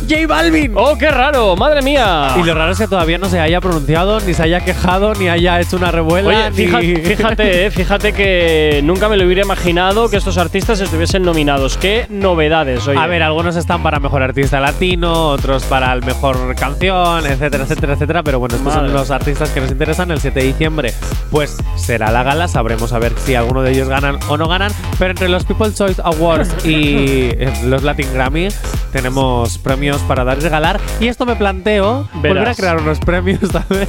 J 0.09 0.27
Balvin. 0.27 0.73
Oh, 0.75 0.97
qué 0.97 1.09
raro, 1.09 1.55
madre 1.55 1.81
mía. 1.81 2.35
Y 2.39 2.43
lo 2.43 2.53
raro 2.53 2.71
es 2.71 2.77
que 2.77 2.87
todavía 2.87 3.17
no 3.17 3.29
se 3.29 3.39
haya 3.39 3.61
pronunciado, 3.61 4.19
ni 4.21 4.33
se 4.33 4.43
haya 4.43 4.59
quejado, 4.61 5.13
ni 5.15 5.29
haya 5.29 5.59
hecho 5.59 5.77
una. 5.77 5.89
Oye, 5.91 6.49
ni- 6.51 6.55
fíjate, 6.67 7.01
fíjate, 7.15 7.65
eh, 7.65 7.71
fíjate 7.71 8.13
que 8.13 8.81
nunca 8.83 9.07
me 9.09 9.17
lo 9.17 9.25
hubiera 9.25 9.41
imaginado 9.43 10.09
que 10.09 10.17
estos 10.17 10.37
artistas 10.37 10.79
estuviesen 10.81 11.23
nominados. 11.23 11.77
Qué 11.77 12.05
novedades, 12.09 12.87
oye. 12.87 12.99
A 12.99 13.07
ver, 13.07 13.21
algunos 13.23 13.55
están 13.55 13.83
para 13.83 13.99
mejor 13.99 14.23
artista 14.23 14.59
latino, 14.59 15.29
otros 15.29 15.63
para 15.63 15.91
el 15.93 16.03
mejor 16.03 16.55
canción, 16.55 17.25
etcétera, 17.25 17.63
etcétera, 17.63 17.93
etcétera. 17.93 18.23
Pero 18.23 18.39
bueno, 18.39 18.55
estos 18.55 18.73
Madre. 18.73 18.87
son 18.89 18.93
los 18.97 19.11
artistas 19.11 19.49
que 19.49 19.61
nos 19.61 19.71
interesan. 19.71 20.11
El 20.11 20.19
7 20.19 20.39
de 20.39 20.45
diciembre, 20.45 20.93
pues 21.29 21.57
será 21.75 22.11
la 22.11 22.23
gala. 22.23 22.47
Sabremos 22.47 22.93
a 22.93 22.99
ver 22.99 23.13
si 23.17 23.35
alguno 23.35 23.61
de 23.61 23.71
ellos 23.71 23.87
ganan 23.87 24.17
o 24.29 24.37
no 24.37 24.47
ganan. 24.47 24.71
Pero 24.97 25.11
entre 25.11 25.29
los 25.29 25.43
People's 25.45 25.75
Choice 25.75 26.01
Awards 26.03 26.65
y 26.65 27.29
eh, 27.31 27.53
los 27.65 27.83
Latin 27.83 28.07
Grammy, 28.13 28.47
tenemos 28.91 29.57
premios 29.57 30.00
para 30.03 30.23
dar 30.23 30.37
y 30.37 30.41
regalar. 30.41 30.79
Y 30.99 31.07
esto 31.07 31.25
me 31.25 31.35
planteo 31.35 32.07
volver 32.13 32.47
a 32.49 32.55
crear 32.55 32.77
unos 32.81 32.99
premios 32.99 33.39
también. 33.51 33.87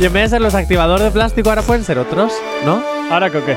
y 0.00 0.04
en 0.04 0.12
vez 0.12 0.22
de 0.24 0.28
ser 0.30 0.40
los 0.40 0.54
activadores 0.54 1.04
de 1.04 1.10
plástico, 1.10 1.48
ahora 1.48 1.62
pueden 1.62 1.84
ser 1.84 1.98
otros, 1.98 2.32
¿no? 2.64 2.82
¿Ahora 3.10 3.30
qué 3.30 3.38
o 3.38 3.44
qué? 3.44 3.56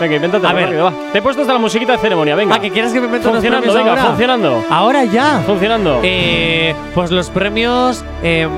Venga, 0.00 0.16
invéntate 0.16 0.44
A 0.46 0.52
ver. 0.52 0.64
rápido, 0.64 0.84
va. 0.86 0.92
Te 1.12 1.18
he 1.18 1.22
puesto 1.22 1.42
hasta 1.42 1.52
la 1.52 1.58
musiquita 1.60 1.92
de 1.92 1.98
ceremonia, 1.98 2.34
venga. 2.34 2.56
Ah, 2.56 2.60
¿que 2.60 2.70
quieres 2.70 2.92
que 2.92 3.00
me 3.00 3.06
meta 3.06 3.28
unos 3.28 3.34
Funcionando, 3.42 3.62
premios 3.62 3.76
venga, 3.76 3.90
ahora? 3.92 4.04
funcionando. 4.10 4.64
Ahora 4.68 5.04
ya. 5.04 5.42
Funcionando. 5.46 6.00
Eh, 6.02 6.74
pues 6.94 7.10
los 7.12 7.30
premios. 7.30 8.04
em, 8.22 8.50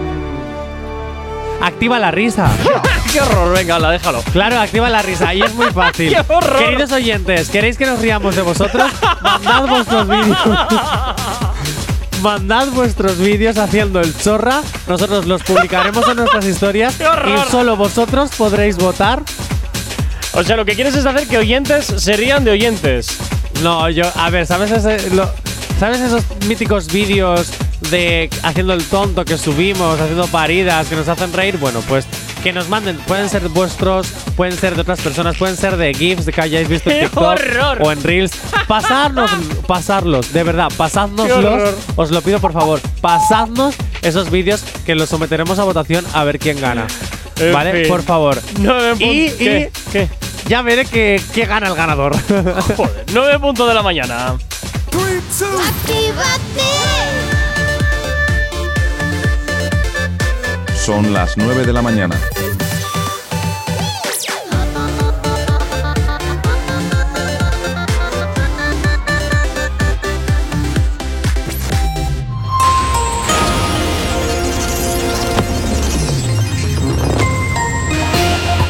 activa 1.61 1.99
la 1.99 2.11
risa. 2.11 2.49
Qué 3.13 3.21
horror, 3.21 3.53
venga, 3.55 3.79
la 3.79 3.91
déjalo. 3.91 4.21
Claro, 4.33 4.59
activa 4.59 4.89
la 4.89 5.03
risa. 5.03 5.35
Y 5.35 5.43
es 5.43 5.55
muy 5.55 5.67
fácil. 5.67 6.09
¡Qué 6.15 6.21
horror! 6.33 6.59
Queridos 6.59 6.93
oyentes, 6.93 7.51
¿queréis 7.51 7.77
que 7.77 7.85
nos 7.87 8.01
riamos 8.01 8.35
de 8.35 8.43
vosotros? 8.43 8.91
Mandad 9.23 9.67
vuestros 9.69 10.09
vídeos. 10.09 10.39
Mandad 12.23 12.69
vuestros 12.69 13.19
vídeos 13.19 13.59
haciendo 13.59 14.01
el 14.01 14.17
chorra. 14.19 14.63
Nosotros 14.89 15.27
los 15.27 15.43
publicaremos 15.43 16.07
en 16.09 16.17
nuestras 16.17 16.45
historias. 16.47 16.95
Y 17.01 17.51
solo 17.51 17.77
vosotros 17.77 18.31
podréis 18.37 18.77
votar. 18.77 19.23
O 20.33 20.43
sea, 20.43 20.57
lo 20.57 20.65
que 20.65 20.75
quieres 20.75 20.95
es 20.95 21.07
hacer 21.07 21.27
que 21.29 21.39
oyentes 21.39 21.87
se 21.87 22.17
rían 22.17 22.45
de 22.45 22.51
oyentes. 22.53 23.09
No, 23.63 23.89
yo. 23.91 24.05
A 24.17 24.31
ver, 24.31 24.47
¿sabes 24.47 24.71
ese, 24.71 25.11
lo- 25.11 25.31
¿Sabes 25.81 26.01
esos 26.01 26.23
míticos 26.47 26.87
vídeos 26.91 27.49
de 27.91 28.31
haciendo 28.43 28.73
el 28.73 28.83
tonto 28.85 29.25
que 29.27 29.37
subimos, 29.37 30.01
haciendo 30.01 30.27
paridas 30.27 30.87
que 30.89 30.97
nos 30.97 31.07
hacen 31.09 31.33
reír? 31.33 31.59
Bueno, 31.59 31.81
pues 31.87 32.07
que 32.47 32.53
nos 32.53 32.69
manden. 32.69 32.97
Pueden 33.09 33.29
ser 33.29 33.49
vuestros, 33.49 34.07
pueden 34.37 34.57
ser 34.57 34.77
de 34.77 34.83
otras 34.83 35.01
personas, 35.01 35.37
pueden 35.37 35.57
ser 35.57 35.77
de 35.77 35.93
GIFs 35.93 36.27
que 36.27 36.41
hayáis 36.41 36.69
visto 36.69 36.89
en 36.93 36.97
¡Qué 37.01 37.07
TikTok 37.07 37.25
horror! 37.25 37.79
o 37.83 37.91
en 37.91 38.01
Reels. 38.05 38.31
Pasarnos, 38.69 39.29
pasarlos, 39.67 40.33
de 40.33 40.45
verdad, 40.45 40.69
¡Qué 40.69 40.77
pasádnoslos. 40.77 41.45
horror! 41.45 41.77
Os 41.97 42.13
lo 42.13 42.23
pido 42.23 42.39
por 42.39 42.53
favor, 42.53 42.81
pasadnos 43.01 43.75
esos 44.01 44.31
vídeos 44.31 44.63
que 44.85 44.95
los 44.95 45.09
someteremos 45.09 45.59
a 45.59 45.65
votación 45.65 46.05
a 46.13 46.23
ver 46.23 46.39
quién 46.39 46.61
gana. 46.61 46.87
En 47.41 47.53
¿Vale? 47.53 47.81
fin. 47.81 47.89
Por 47.89 48.05
favor. 48.05 48.41
Nueve 48.61 48.95
Y, 49.01 49.29
puntos. 49.29 49.39
¿Qué? 49.39 49.71
y 49.75 49.91
¿Qué? 49.91 50.09
ya 50.47 50.63
veré 50.63 50.85
que, 50.85 51.21
que 51.35 51.47
gana 51.47 51.67
el 51.67 51.75
ganador. 51.75 52.15
Joder, 52.77 53.07
9 53.13 53.41
puntos 53.41 53.67
de 53.67 53.75
la 53.75 53.83
mañana. 53.83 54.37
Son 60.77 61.13
las 61.13 61.37
9 61.37 61.67
de 61.67 61.73
la 61.73 61.83
mañana. 61.83 62.17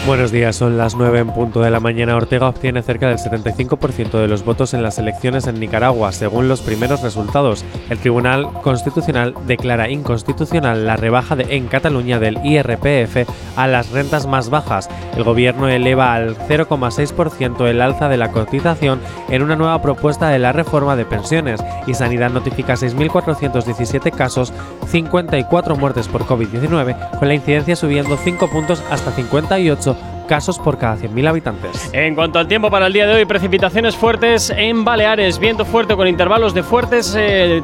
Buenos 0.07 0.31
días, 0.31 0.55
son 0.55 0.79
las 0.79 0.95
9 0.95 1.19
en 1.19 1.31
punto 1.33 1.61
de 1.63 1.71
la 1.73 1.81
mañana. 1.81 2.15
Ortega 2.15 2.49
obtiene 2.49 2.81
cerca 2.81 3.09
del 3.09 3.19
75% 3.19 4.21
de 4.21 4.29
los 4.29 4.45
votos 4.45 4.73
en 4.73 4.85
las 4.85 4.99
elecciones 5.01 5.49
en 5.49 5.59
Nicaragua, 5.59 6.13
según 6.13 6.47
los 6.47 6.61
primeros 6.61 7.03
resultados. 7.03 7.65
El 7.91 7.99
Tribunal 7.99 8.47
Constitucional 8.63 9.35
declara 9.49 9.91
inconstitucional 9.91 10.87
la 10.87 10.97
rebaja 10.97 11.35
de- 11.35 11.57
en 11.57 11.67
Cataluña 11.67 12.21
del 12.21 12.39
IRPF 12.45 13.27
a 13.57 13.67
las 13.67 13.91
rentas 13.91 14.29
más 14.29 14.49
bajas. 14.49 14.89
El 15.17 15.25
gobierno 15.25 15.67
eleva 15.69 16.15
al 16.15 16.37
0,6% 16.37 17.67
el 17.67 17.81
alza 17.81 18.09
de 18.09 18.17
la 18.17 18.31
cotización 18.31 19.01
en 19.29 19.43
una 19.43 19.57
nueva 19.57 19.83
propuesta 19.83 20.29
de 20.29 20.39
la 20.39 20.53
reforma 20.53 20.95
de 20.95 21.05
pensiones 21.05 21.65
y 21.89 21.95
Sanidad 21.95 22.31
notifica 22.31 22.77
6.417 22.77 24.13
casos, 24.13 24.53
54 24.87 25.75
muertes 25.75 26.07
por 26.07 26.27
COVID-19, 26.27 27.19
con 27.19 27.27
la 27.27 27.35
incidencia 27.35 27.75
subiendo 27.75 28.17
5 28.17 28.49
puntos 28.49 28.85
hasta 28.89 29.11
58 29.11 29.96
casos 30.27 30.59
por 30.59 30.79
cada 30.79 30.97
100.000 30.97 31.29
habitantes. 31.29 31.91
En 31.93 32.15
cuanto 32.15 32.39
al 32.39 32.49
tiempo 32.49 32.71
para 32.71 32.87
el 32.87 32.93
día 32.93 33.07
de 33.07 33.15
hoy, 33.15 33.25
precipitaciones 33.25 33.97
fuertes 33.97 34.51
en 34.51 34.85
Baleares, 34.85 35.39
viento 35.39 35.65
fuerte 35.65 35.97
con 35.97 36.07
intervalos 36.07 36.55
de 36.55 36.63
fuertes, 36.63 37.15
eh, 37.19 37.63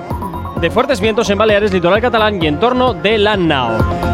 de 0.61 0.71
fuertes 0.71 1.01
vientos 1.01 1.29
en 1.31 1.39
Baleares, 1.39 1.73
litoral 1.73 2.01
catalán 2.01 2.43
y 2.43 2.47
en 2.47 2.59
torno 2.59 2.95
de 2.95 3.19
la 3.19 3.37
Nao. 3.37 4.12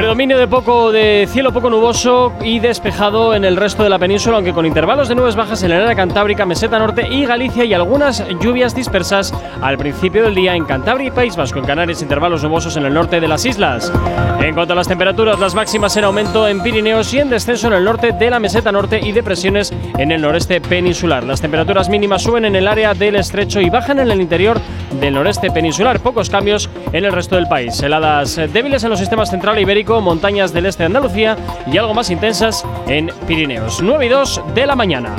Predominio 0.00 0.38
de 0.38 0.48
poco 0.48 0.90
de 0.92 1.28
cielo 1.30 1.52
poco 1.52 1.68
nuboso 1.68 2.32
y 2.42 2.58
despejado 2.58 3.34
en 3.34 3.44
el 3.44 3.58
resto 3.58 3.82
de 3.82 3.90
la 3.90 3.98
península, 3.98 4.36
aunque 4.36 4.54
con 4.54 4.64
intervalos 4.64 5.10
de 5.10 5.14
nubes 5.14 5.36
bajas 5.36 5.62
en 5.62 5.72
el 5.72 5.82
área 5.82 5.94
cantábrica, 5.94 6.46
meseta 6.46 6.78
norte 6.78 7.06
y 7.06 7.26
Galicia 7.26 7.66
y 7.66 7.74
algunas 7.74 8.26
lluvias 8.40 8.74
dispersas 8.74 9.30
al 9.60 9.76
principio 9.76 10.22
del 10.22 10.34
día 10.34 10.54
en 10.54 10.64
Cantabria 10.64 11.08
y 11.08 11.10
País 11.10 11.36
Vasco, 11.36 11.58
en 11.58 11.66
Canarias 11.66 12.00
intervalos 12.00 12.42
nubosos 12.42 12.78
en 12.78 12.86
el 12.86 12.94
norte 12.94 13.20
de 13.20 13.28
las 13.28 13.44
islas. 13.44 13.92
En 14.40 14.54
cuanto 14.54 14.72
a 14.72 14.76
las 14.76 14.88
temperaturas, 14.88 15.38
las 15.38 15.54
máximas 15.54 15.94
en 15.98 16.04
aumento 16.04 16.48
en 16.48 16.62
Pirineos 16.62 17.12
y 17.12 17.18
en 17.18 17.28
descenso 17.28 17.66
en 17.66 17.74
el 17.74 17.84
norte 17.84 18.12
de 18.12 18.30
la 18.30 18.40
meseta 18.40 18.72
norte 18.72 19.00
y 19.02 19.12
depresiones 19.12 19.70
en 19.98 20.12
el 20.12 20.22
noreste 20.22 20.62
peninsular. 20.62 21.24
Las 21.24 21.42
temperaturas 21.42 21.90
mínimas 21.90 22.22
suben 22.22 22.46
en 22.46 22.56
el 22.56 22.68
área 22.68 22.94
del 22.94 23.16
estrecho 23.16 23.60
y 23.60 23.68
bajan 23.68 23.98
en 23.98 24.10
el 24.10 24.22
interior 24.22 24.58
del 24.98 25.12
noreste 25.12 25.50
peninsular. 25.50 26.00
Pocos 26.00 26.30
cambios 26.30 26.70
en 26.92 27.04
el 27.04 27.12
resto 27.12 27.36
del 27.36 27.48
país. 27.48 27.82
Heladas 27.82 28.36
débiles 28.50 28.82
en 28.82 28.90
los 28.90 28.98
sistemas 28.98 29.30
central 29.30 29.58
e 29.58 29.60
montañas 29.98 30.52
del 30.52 30.66
este 30.66 30.84
de 30.84 30.86
Andalucía 30.86 31.36
y 31.66 31.76
algo 31.76 31.94
más 31.94 32.10
intensas 32.10 32.64
en 32.86 33.10
Pirineos. 33.26 33.80
9 33.82 34.06
y 34.06 34.08
2 34.08 34.42
de 34.54 34.66
la 34.66 34.76
mañana. 34.76 35.16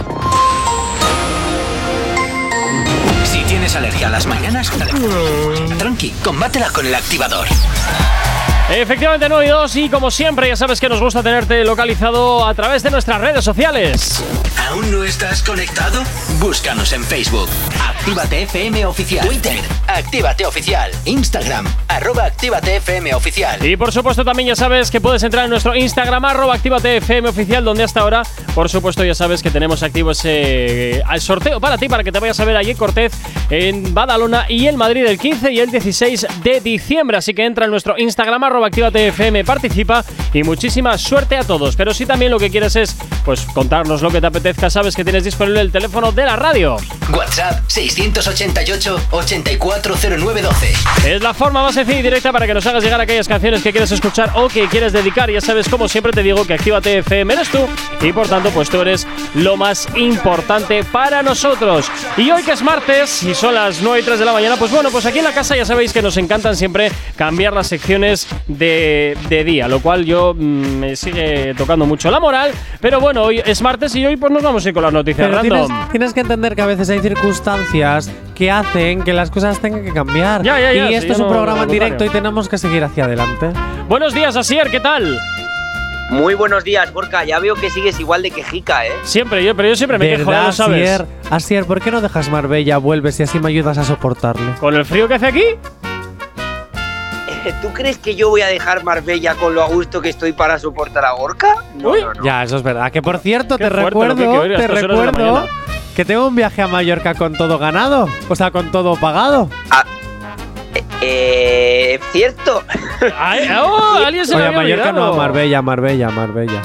Si 3.26 3.40
tienes 3.44 3.76
alergia 3.76 4.08
a 4.08 4.12
las 4.12 4.26
mañanas, 4.26 4.72
tranqui, 5.78 6.12
combátela 6.24 6.70
con 6.70 6.86
el 6.86 6.96
activador. 6.96 7.48
Efectivamente, 8.74 9.28
9 9.28 9.46
y 9.46 9.50
2 9.50 9.76
y 9.76 9.90
como 9.90 10.10
siempre 10.10 10.48
ya 10.48 10.56
sabes 10.56 10.80
que 10.80 10.88
nos 10.88 11.02
gusta 11.02 11.22
tenerte 11.22 11.66
localizado 11.66 12.46
a 12.48 12.54
través 12.54 12.82
de 12.84 12.90
nuestras 12.90 13.20
redes 13.20 13.44
sociales. 13.44 14.24
¿Aún 14.70 14.90
no 14.90 15.04
estás 15.04 15.44
conectado? 15.44 16.02
Búscanos 16.40 16.94
en 16.94 17.04
Facebook. 17.04 17.50
Actívate 17.86 18.44
FM 18.44 18.86
Oficial. 18.86 19.28
Twitter. 19.28 19.60
Actívate 19.88 20.46
Oficial. 20.46 20.90
Instagram. 21.04 21.68
Arroba 21.90 22.24
Actívate 22.24 22.78
FM 22.78 23.14
Oficial. 23.14 23.66
Y 23.66 23.76
por 23.76 23.92
supuesto 23.92 24.24
también 24.24 24.48
ya 24.48 24.56
sabes 24.56 24.90
que 24.90 25.02
puedes 25.02 25.22
entrar 25.24 25.44
en 25.44 25.50
nuestro 25.50 25.76
Instagram 25.76 26.24
arroba 26.24 26.56
Actívate 26.56 26.98
FM 26.98 27.28
oficial 27.28 27.66
donde 27.66 27.84
hasta 27.84 28.00
ahora 28.00 28.24
por 28.56 28.70
supuesto 28.70 29.04
ya 29.04 29.14
sabes 29.14 29.44
que 29.44 29.52
tenemos 29.52 29.84
activo 29.84 30.12
ese 30.12 31.00
eh, 31.00 31.04
sorteo 31.20 31.60
para 31.60 31.78
ti 31.78 31.90
para 31.90 32.04
que 32.04 32.12
te 32.12 32.20
vayas 32.20 32.40
a 32.40 32.46
ver 32.46 32.56
allí 32.56 32.72
en 32.72 32.78
Cortez 32.78 33.12
en 33.50 33.94
Badalona 33.94 34.46
y 34.48 34.68
en 34.68 34.78
Madrid 34.78 35.06
el 35.06 35.20
15 35.20 35.52
y 35.52 35.60
el 35.60 35.72
16 35.72 36.28
de 36.44 36.62
diciembre 36.62 37.18
así 37.18 37.34
que 37.34 37.46
entra 37.46 37.66
en 37.66 37.72
nuestro 37.72 37.98
Instagram 37.98 38.44
arroba 38.46 38.61
Actívate 38.66 39.08
FM 39.08 39.44
participa 39.44 40.04
y 40.34 40.44
muchísima 40.44 40.98
suerte 40.98 41.38
a 41.38 41.44
todos 41.44 41.76
pero 41.76 41.94
si 41.94 42.06
también 42.06 42.32
lo 42.32 42.40
que 42.40 42.50
quieres 42.50 42.76
es 42.76 42.96
pues 43.26 43.42
contarnos 43.54 44.02
lo 44.02 44.10
que 44.10 44.22
te 44.22 44.28
apetezca 44.28 44.70
sabes 44.70 44.96
que 44.96 45.04
tienes 45.04 45.24
disponible 45.24 45.62
el 45.62 45.72
teléfono 45.72 46.12
de 46.12 46.26
la 46.26 46.36
radio 46.36 46.78
WhatsApp 47.14 47.62
688 47.68 49.02
840912. 49.12 50.74
Es 51.06 51.22
la 51.22 51.34
forma 51.34 51.64
más 51.64 51.76
sencilla 51.76 52.00
y 52.00 52.04
directa 52.04 52.32
para 52.32 52.48
que 52.48 52.54
nos 52.54 52.66
hagas 52.66 52.84
llegar 52.84 53.02
aquellas 53.02 53.28
canciones 53.28 53.62
que 53.62 53.72
quieres 53.72 53.92
escuchar 53.92 54.32
o 54.36 54.48
que 54.48 54.68
quieres 54.68 54.94
dedicar. 54.94 55.30
Ya 55.30 55.42
sabes, 55.42 55.68
como 55.68 55.88
siempre 55.88 56.12
te 56.14 56.24
digo, 56.24 56.46
que 56.46 56.54
Actívate 56.54 57.00
FM 57.00 57.34
eres 57.34 57.50
tú 57.50 57.68
y 58.02 58.12
por 58.14 58.28
tanto, 58.28 58.50
pues 58.52 58.70
tú 58.70 58.82
eres 58.82 59.08
lo 59.36 59.58
más 59.58 59.88
importante 59.96 60.84
para 60.84 61.22
nosotros. 61.24 61.90
Y 62.18 62.32
hoy 62.32 62.44
que 62.44 62.52
es 62.52 62.62
martes 62.62 63.24
y 63.24 63.34
son 63.34 63.56
las 63.56 63.82
9 63.82 64.00
y 64.00 64.04
3 64.04 64.20
de 64.20 64.26
la 64.26 64.34
mañana, 64.34 64.56
pues 64.58 64.72
bueno, 64.72 64.90
pues 64.92 65.06
aquí 65.06 65.20
en 65.20 65.26
la 65.26 65.34
casa 65.34 65.56
ya 65.56 65.66
sabéis 65.66 65.94
que 65.94 66.02
nos 66.02 66.18
encantan 66.18 66.56
siempre 66.56 66.92
cambiar 67.16 67.54
las 67.54 67.68
secciones 67.68 68.28
de, 68.58 69.18
de 69.30 69.44
día, 69.44 69.68
lo 69.68 69.80
cual 69.80 70.06
yo 70.06 70.34
mm, 70.36 70.40
me 70.80 70.96
sigue 70.96 71.54
tocando 71.58 71.86
mucho 71.86 72.10
la 72.12 72.20
moral. 72.20 72.52
Pero 72.80 73.00
bueno, 73.00 73.24
hoy 73.24 73.42
es 73.46 73.62
martes 73.62 73.96
y 73.96 74.06
hoy 74.06 74.18
pues 74.18 74.32
nos 74.32 74.44
vamos 74.44 74.66
a 74.66 74.68
ir 74.70 74.74
con 74.74 74.84
las 74.84 74.94
noticias 74.94 75.28
Pero 75.28 75.42
random. 75.42 75.68
tienes, 75.68 75.90
tienes 75.92 76.14
que 76.14 76.20
entender 76.22 76.56
que 76.56 76.62
a 76.62 76.66
veces 76.66 76.90
hay 76.90 77.00
circunstancias 77.00 78.10
que 78.36 78.50
hacen 78.52 79.04
que 79.04 79.14
las 79.14 79.30
cosas 79.32 79.60
tengan 79.60 79.84
que 79.84 79.92
cambiar. 79.94 80.44
Ya, 80.44 80.60
ya, 80.60 80.74
ya, 80.74 80.86
y 80.86 80.88
sí, 80.90 80.94
esto 80.96 81.14
es 81.14 81.20
un 81.20 81.26
no- 81.28 81.32
programa 81.34 81.64
en 81.64 81.70
directo 81.70 82.06
y 82.06 82.10
tenemos 82.10 82.50
que 82.50 82.58
seguir 82.58 82.84
hacia 82.84 83.06
adelante. 83.06 83.52
Buenos 83.88 84.14
días, 84.14 84.36
Asier, 84.36 84.70
¿qué 84.70 84.80
tal? 84.80 85.20
Muy 86.10 86.34
buenos 86.34 86.66
días, 86.66 86.92
Borca. 86.92 87.24
Ya 87.24 87.40
veo 87.40 87.56
que 87.56 87.70
sigues 87.70 87.98
igual 88.00 88.22
de 88.22 88.32
quejica, 88.32 88.86
¿eh? 88.86 88.92
Siempre, 89.04 89.44
yo, 89.46 89.56
pero 89.56 89.70
yo 89.70 89.76
siempre 89.78 89.98
me 89.98 90.10
quejo, 90.10 90.24
ya 90.24 90.28
¿Verdad, 90.30 90.46
lo 90.48 90.52
sabes. 90.52 90.90
Asier? 90.92 91.08
Asier, 91.30 91.66
¿por 91.66 91.80
qué 91.80 91.90
no 91.90 92.02
dejas 92.02 92.30
Marbella, 92.30 92.78
vuelves 92.80 93.18
y 93.22 93.24
así 93.24 93.40
me 93.40 93.48
ayudas 93.48 93.78
a 93.78 93.86
soportarle? 93.86 94.52
¿Con 94.60 94.76
el 94.76 94.84
frío 94.84 95.08
que 95.08 95.14
hace 95.14 95.28
aquí? 95.28 95.44
¿Tú 97.62 97.74
crees 97.74 97.98
que 97.98 98.16
yo 98.16 98.30
voy 98.30 98.42
a 98.42 98.48
dejar 98.48 98.84
Marbella 98.84 99.36
con 99.36 99.56
lo 99.56 99.64
a 99.64 99.68
gusto 99.68 100.02
que 100.02 100.10
estoy 100.10 100.32
para 100.34 100.60
soportar 100.60 101.06
a 101.06 101.12
Gorka? 101.14 101.56
No, 101.76 101.96
no, 101.96 102.14
no. 102.14 102.24
Ya, 102.24 102.44
eso 102.44 102.58
es 102.58 102.64
verdad. 102.64 102.92
Que 102.92 103.02
por 103.02 103.18
cierto, 103.20 103.58
Qué 103.58 103.64
te 103.66 103.70
que 103.70 103.76
que 103.78 103.84
recuerdo, 103.84 104.40
oír 104.42 104.54
a 104.54 104.58
te 104.58 104.68
recuerdo 104.68 105.48
que 105.96 106.06
tengo 106.06 106.28
un 106.28 106.36
viaje 106.36 106.62
a 106.62 106.68
Mallorca 106.68 107.16
con 107.16 107.34
todo 107.36 107.58
ganado. 107.58 108.08
O 108.30 108.36
sea, 108.36 108.52
con 108.52 108.72
todo 108.72 108.96
pagado. 108.96 109.50
Eh, 111.02 112.00
cierto. 112.12 112.64
Ay, 113.18 113.50
oh, 113.62 113.96
alguien 114.06 114.26
se 114.26 114.36
Oye, 114.36 114.44
me 114.44 114.44
a 114.44 114.48
había 114.50 114.62
Mallorca 114.62 114.90
olvidado. 114.90 115.08
no, 115.08 115.14
a 115.14 115.18
Marbella, 115.18 115.62
Marbella, 115.62 116.10
Marbella. 116.10 116.62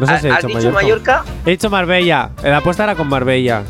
No 0.00 0.06
sé 0.06 0.12
¿Has- 0.14 0.20
si 0.20 0.26
he 0.28 0.30
dicho 0.30 0.46
dicho 0.48 0.70
Mallorca. 0.72 0.82
Mallorca? 0.82 1.24
He 1.46 1.50
dicho 1.50 1.70
Marbella. 1.70 2.30
La 2.42 2.56
apuesta 2.58 2.84
era 2.84 2.94
con 2.96 3.08
Marbella. 3.08 3.62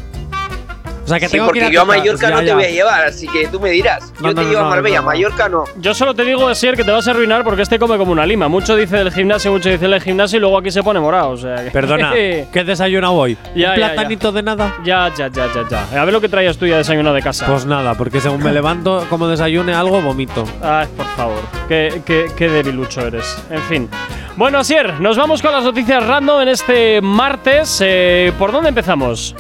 O 1.09 1.11
sea, 1.11 1.21
que 1.21 1.27
sí, 1.29 1.33
tengo 1.39 1.51
que 1.51 1.59
ir 1.59 1.65
porque 1.65 1.71
a 1.71 1.75
yo 1.75 1.83
a. 1.83 1.85
Mallorca 1.87 2.29
Ya, 2.29 2.35
no 2.35 2.41
te 2.41 2.47
ya. 2.47 2.55
voy 2.55 2.65
a 2.65 2.71
llevar, 2.71 3.05
así 3.07 3.27
que 3.29 3.47
tú 3.49 3.59
me 3.61 3.71
dirás. 3.71 4.13
No, 4.21 4.29
Yo 4.29 4.35
no, 4.35 4.35
te 4.35 4.43
no, 4.43 4.49
llevo 4.51 4.61
no, 4.61 4.67
a 4.67 4.71
Marbella, 4.71 4.97
no, 4.97 5.03
no. 5.03 5.07
Mallorca 5.09 5.49
no. 5.49 5.65
Yo 5.79 5.95
solo 5.95 6.15
te 6.15 6.25
digo, 6.25 6.47
Asier, 6.49 6.77
que 6.77 6.85
te 6.85 6.91
vas 6.91 7.09
a 7.09 7.13
arruinar 7.13 7.45
porque 7.45 7.63
este 7.63 7.79
come 7.79 7.97
como 7.97 8.13
una 8.13 8.27
lima. 8.27 8.49
Mucho 8.49 8.77
dice 8.77 8.97
del 8.99 9.11
gimnasio, 9.13 9.51
mucho 9.53 9.71
dice 9.71 9.89
del 9.89 10.01
gimnasio 10.03 10.37
y 10.37 10.41
luego 10.41 10.59
aquí 10.59 10.71
se 10.71 10.83
pone 10.83 11.01
morado. 11.01 11.31
O 11.31 11.37
sea, 11.37 11.65
que- 11.65 11.71
Perdona, 11.71 12.13
¿qué 12.13 12.65
desayuno 12.67 13.13
hoy? 13.13 13.37
Ya, 13.57 13.71
¿Un 13.71 13.77
ya, 13.81 13.87
platanito 13.95 14.33
de 14.33 14.43
nada? 14.43 14.77
Ya, 14.85 15.11
ya, 15.17 15.29
ya, 15.29 15.47
ya, 15.55 15.67
ya. 15.91 16.01
A 16.03 16.05
ver 16.05 16.13
lo 16.13 16.21
que 16.21 16.29
traías 16.29 16.59
tú 16.59 16.67
ya 16.67 16.77
desayunado 16.77 17.15
de 17.15 17.23
casa. 17.23 17.47
Pues 17.47 17.65
nada, 17.65 17.95
porque 17.95 18.21
según 18.21 18.43
me 18.43 18.53
levanto, 18.53 19.07
como 19.09 19.27
desayune 19.29 19.73
algo, 19.75 20.01
vomito. 20.03 20.45
Ay, 20.63 20.87
por 20.97 21.07
favor. 21.17 21.41
Qué, 21.69 22.03
qué, 22.05 22.27
qué 22.37 22.49
debilucho 22.49 23.07
eres. 23.07 23.43
En 23.51 23.63
fin. 23.63 23.89
Bueno, 24.37 24.59
Asier, 24.59 25.01
nos 25.01 25.17
vamos 25.17 25.43
con 25.43 25.51
las 25.53 25.65
noticias 25.65 26.07
random 26.07 26.43
en 26.43 26.49
este 26.49 27.01
martes. 27.01 27.81
Eh, 27.85 28.33
¿Por 28.39 28.53
dónde 28.53 28.69
empezamos? 28.69 29.35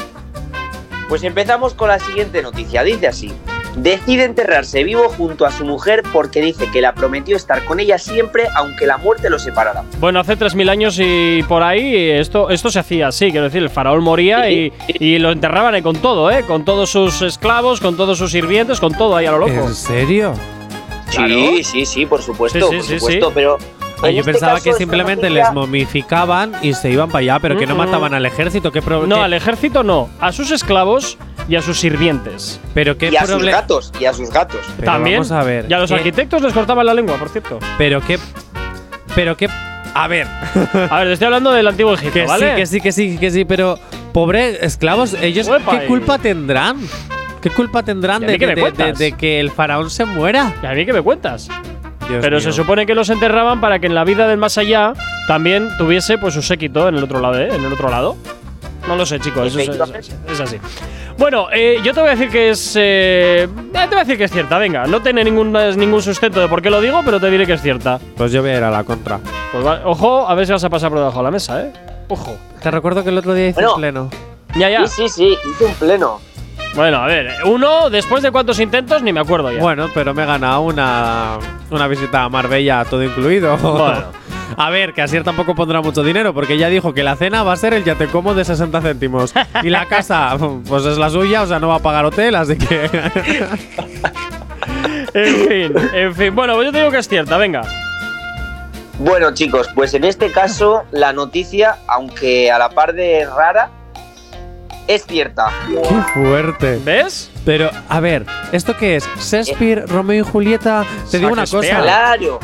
Pues 1.09 1.23
empezamos 1.25 1.75
con 1.75 1.89
la 1.89 1.99
siguiente 1.99 2.43
noticia. 2.43 2.83
Dice 2.85 3.07
así. 3.09 3.33
Decide 3.77 4.25
enterrarse 4.25 4.83
vivo 4.83 5.09
junto 5.09 5.47
a 5.47 5.53
su 5.53 5.65
mujer 5.65 6.03
porque 6.13 6.41
dice 6.41 6.69
que 6.73 6.81
la 6.81 6.95
prometió 6.95 7.37
estar 7.37 7.65
con 7.65 7.79
ella 7.79 7.97
siempre 7.99 8.49
aunque 8.57 8.87
la 8.87 8.97
muerte 8.97 9.31
lo 9.31 9.39
separara. 9.39 9.85
Bueno, 10.01 10.19
hace 10.19 10.37
3.000 10.37 10.69
años 10.69 10.99
y 11.01 11.45
por 11.47 11.63
ahí 11.63 11.95
esto, 12.11 12.51
esto 12.51 12.71
se 12.71 12.81
hacía 12.81 13.09
así. 13.09 13.31
Quiero 13.31 13.45
decir, 13.45 13.63
el 13.63 13.71
faraón 13.71 14.03
moría 14.03 14.51
y, 14.51 14.73
y 14.89 15.19
lo 15.19 15.31
enterraban 15.31 15.75
ahí 15.75 15.83
con 15.83 15.97
todo, 15.97 16.29
¿eh? 16.31 16.43
Con 16.45 16.65
todos 16.65 16.91
sus 16.91 17.23
esclavos, 17.23 17.81
con 17.81 17.97
todos 17.97 18.19
sus 18.19 18.33
sirvientes, 18.33 18.81
con 18.81 18.93
todo 18.95 19.15
ahí 19.17 19.27
a 19.27 19.31
lo 19.33 19.39
loco. 19.39 19.53
¿En 19.53 19.75
serio? 19.75 20.35
Sí, 21.11 21.63
sí, 21.65 21.87
sí, 21.87 22.05
por 22.07 22.21
supuesto, 22.21 22.59
Sí, 22.59 22.65
sí, 22.69 22.77
por 22.77 22.83
sí, 22.85 22.99
supuesto, 22.99 23.27
sí. 23.29 23.33
pero 23.35 23.59
Ah, 24.03 24.11
yo 24.11 24.21
este 24.21 24.33
pensaba 24.33 24.55
caso, 24.55 24.65
que 24.65 24.73
simplemente 24.75 25.23
noticia- 25.29 25.45
les 25.47 25.53
momificaban 25.55 26.53
y 26.63 26.73
se 26.75 26.91
iban 26.91 27.09
para 27.09 27.19
allá, 27.21 27.39
pero 27.41 27.57
que 27.59 27.67
no 27.67 27.75
Mm, 27.75 27.79
mataban 27.79 28.15
al 28.15 28.25
ejército. 28.27 28.71
¿Qué 28.71 28.81
No, 28.81 29.07
qué- 29.17 29.21
al 29.23 29.33
ejército 29.35 29.83
no. 29.83 30.09
A 30.21 30.31
sus 30.33 30.51
esclavos 30.53 31.19
y 31.49 31.57
a 31.57 31.63
sus 31.63 31.79
sirvientes. 31.81 32.61
Pero 32.75 32.97
qué 32.97 33.11
Y 33.11 33.17
a 33.17 33.27
sus 33.27 33.43
gatos, 33.45 33.93
y 33.99 34.05
a 34.05 34.13
sus 34.13 34.31
gatos. 34.31 34.61
Pero 34.77 34.93
También. 34.93 35.17
vamos 35.17 35.33
a 35.33 35.43
ver, 35.43 35.67
Y 35.69 35.73
a 35.75 35.79
los 35.79 35.91
¿qué- 35.91 35.97
arquitectos 35.97 36.43
les 36.43 36.53
cortaban 36.53 36.87
la 36.87 36.95
lengua, 36.95 37.17
por 37.17 37.29
cierto. 37.29 37.59
Pero 37.77 38.01
qué. 38.01 38.19
Pero 39.15 39.37
qué. 39.37 39.49
A 39.95 40.07
ver. 40.07 40.27
A 40.91 40.99
ver, 40.99 41.07
te 41.09 41.13
estoy 41.15 41.27
hablando 41.27 41.51
del 41.51 41.67
antiguo 41.67 41.95
Egipto, 41.95 42.13
Que 42.15 42.27
¿vale? 42.27 42.51
sí, 42.51 42.57
que 42.57 42.67
sí, 42.67 42.81
que 42.81 42.93
sí, 42.93 43.19
que 43.19 43.31
sí, 43.33 43.45
pero 43.45 43.79
pobre 44.13 44.65
esclavos, 44.65 45.15
ellos 45.15 45.49
Uepa, 45.49 45.79
qué 45.81 45.85
y- 45.85 45.89
culpa 45.89 46.19
tendrán? 46.19 46.77
¿Qué 47.41 47.51
culpa 47.51 47.83
tendrán 47.83 48.23
¿Y 48.23 48.27
de, 48.27 48.39
de- 48.39 48.73
de- 48.73 48.93
de 48.93 49.13
que 49.13 49.41
el 49.41 49.51
faraón 49.51 49.91
se 49.91 50.05
muera? 50.05 50.53
¿Y 50.63 50.67
a 50.67 50.73
mí 50.73 50.85
qué 50.85 50.93
me 50.93 51.03
cuentas? 51.03 51.49
Dios 52.09 52.21
Pero 52.23 52.37
mío. 52.39 52.41
se 52.45 52.53
supone 52.53 52.87
que 52.87 52.95
los 52.95 53.11
enterraban 53.11 53.61
para 53.61 53.79
que 53.79 53.87
en 53.87 53.95
la 53.95 54.05
vida 54.05 54.27
del 54.29 54.39
más 54.39 54.57
allá 54.59 54.93
también 55.27 55.69
tuviese 55.79 56.19
pues 56.19 56.35
su 56.35 56.43
séquito 56.43 56.89
en 56.89 56.97
el 56.97 57.05
otro 57.05 57.21
lado, 57.21 57.39
¿eh? 57.39 57.49
En 57.55 57.65
el 57.65 57.73
otro 57.73 57.89
lado. 57.91 58.17
No 58.87 58.97
lo 58.97 59.05
sé, 59.05 59.21
chicos. 59.21 59.47
eso 59.55 59.61
es, 59.61 59.69
es- 60.09 60.17
es 60.33 60.41
así. 60.41 60.57
Bueno, 61.19 61.49
eh, 61.53 61.79
yo 61.85 61.93
te 61.93 62.01
voy 62.01 62.09
a 62.09 62.13
decir 62.13 62.31
que 62.31 62.51
es. 62.51 62.75
eh, 62.77 63.43
eh, 63.43 63.49
te 63.73 63.87
voy 63.89 63.97
a 63.97 64.01
decir 64.01 64.17
que 64.17 64.25
es 64.25 64.31
cierta, 64.31 64.57
venga. 64.57 64.87
No 64.87 65.03
tiene 65.03 65.23
ningún, 65.25 65.53
ningún 65.77 66.01
sustento 66.01 66.41
de 66.41 66.49
por 66.49 66.63
qué 66.63 66.71
lo 66.71 66.81
digo, 66.81 67.03
pero 67.05 67.21
te 67.21 67.29
diré 67.31 67.45
que 67.45 67.55
es 67.55 67.61
cierta. 67.61 67.99
Pues 68.17 68.33
yo 68.33 68.41
voy 68.41 68.51
a 68.53 68.57
ir 68.59 68.63
a 68.65 68.71
la 68.71 68.85
contra. 68.85 69.19
Pues 69.53 69.67
va- 69.67 69.83
ojo, 69.85 70.27
a 70.29 70.35
ver 70.35 70.47
si 70.47 70.53
vas 70.53 70.65
a 70.65 70.71
pasar 70.71 70.89
por 70.91 70.99
debajo 71.01 71.19
de 71.19 71.25
la 71.25 71.31
mesa, 71.31 71.61
¿eh? 71.63 71.73
Ojo. 72.09 72.37
Te 72.63 72.71
recuerdo 72.71 73.03
que 73.03 73.11
el 73.11 73.19
otro 73.19 73.35
día 73.35 73.49
hice 73.49 73.55
Bueno. 73.57 73.75
un 73.75 73.81
pleno. 73.81 74.11
Ya, 74.57 74.71
ya. 74.71 74.87
Sí, 74.87 75.09
sí, 75.09 75.09
sí, 75.11 75.39
hice 75.51 75.65
un 75.67 75.75
pleno. 75.75 76.21
Bueno, 76.75 76.99
a 76.99 77.07
ver, 77.07 77.35
uno, 77.45 77.91
después 77.91 78.23
de 78.23 78.31
cuántos 78.31 78.61
intentos, 78.61 79.03
ni 79.03 79.13
me 79.13 79.21
acuerdo 79.21 79.51
ya. 79.51 79.61
Bueno, 79.61 79.89
pero 79.95 80.15
me 80.15 80.23
he 80.23 80.27
ganado 80.27 80.61
una, 80.61 81.39
una 81.71 81.89
visita 81.89 82.25
a 82.25 82.29
Marbella, 82.29 82.85
todo 82.85 83.03
incluido. 83.03 83.57
Bueno. 83.57 84.05
A 84.57 84.71
ver, 84.71 84.95
que 84.95 85.03
Asier 85.03 85.23
tampoco 85.23 85.55
pondrá 85.55 85.81
mucho 85.83 86.03
dinero, 86.03 86.33
porque 86.33 86.57
ya 86.57 86.69
dijo 86.69 86.95
que 86.95 87.03
la 87.03 87.17
cena 87.17 87.43
va 87.43 87.53
a 87.53 87.57
ser 87.57 87.75
el 87.75 87.85
ya 87.85 87.97
te 87.97 88.07
como 88.07 88.35
de 88.35 88.45
60 88.45 88.81
céntimos. 88.81 89.35
y 89.63 89.69
la 89.69 89.87
casa, 89.87 90.37
pues 90.69 90.85
es 90.85 90.99
la 90.99 91.11
suya, 91.11 91.43
o 91.43 91.47
sea, 91.47 91.59
no 91.59 91.69
va 91.69 91.77
a 91.77 91.81
pagar 91.81 92.05
hotel, 92.05 92.35
así 92.35 92.57
que. 92.57 92.91
En 95.15 95.49
fin, 95.49 95.75
en 95.95 96.15
fin. 96.15 96.35
Bueno, 96.35 96.55
pues 96.55 96.67
yo 96.67 96.73
te 96.73 96.79
digo 96.79 96.91
que 96.91 96.99
es 96.99 97.09
cierta, 97.09 97.39
venga. 97.39 97.63
Bueno, 98.99 99.33
chicos, 99.33 99.69
pues 99.75 99.95
en 99.95 100.05
este 100.05 100.31
caso 100.31 100.85
la 100.91 101.13
noticia, 101.13 101.77
aunque 101.87 102.51
a 102.51 102.59
la 102.59 102.69
par 102.71 102.95
de 102.95 103.27
rara, 103.27 103.71
es 104.89 105.05
cierta. 105.07 105.51
¡Qué 105.69 106.03
fuerte! 106.15 106.81
¿Ves? 106.85 107.31
Pero, 107.45 107.71
a 107.89 108.01
ver, 108.01 108.27
¿esto 108.53 108.77
qué 108.77 108.97
es? 108.97 109.09
¿Shakespeare, 109.21 109.85
Romeo 109.87 110.25
y 110.27 110.29
Julieta? 110.29 110.85
Te 111.11 111.19
digo 111.19 111.31
una 111.31 111.47
cosa. 111.47 111.81
Claro. 111.83 112.41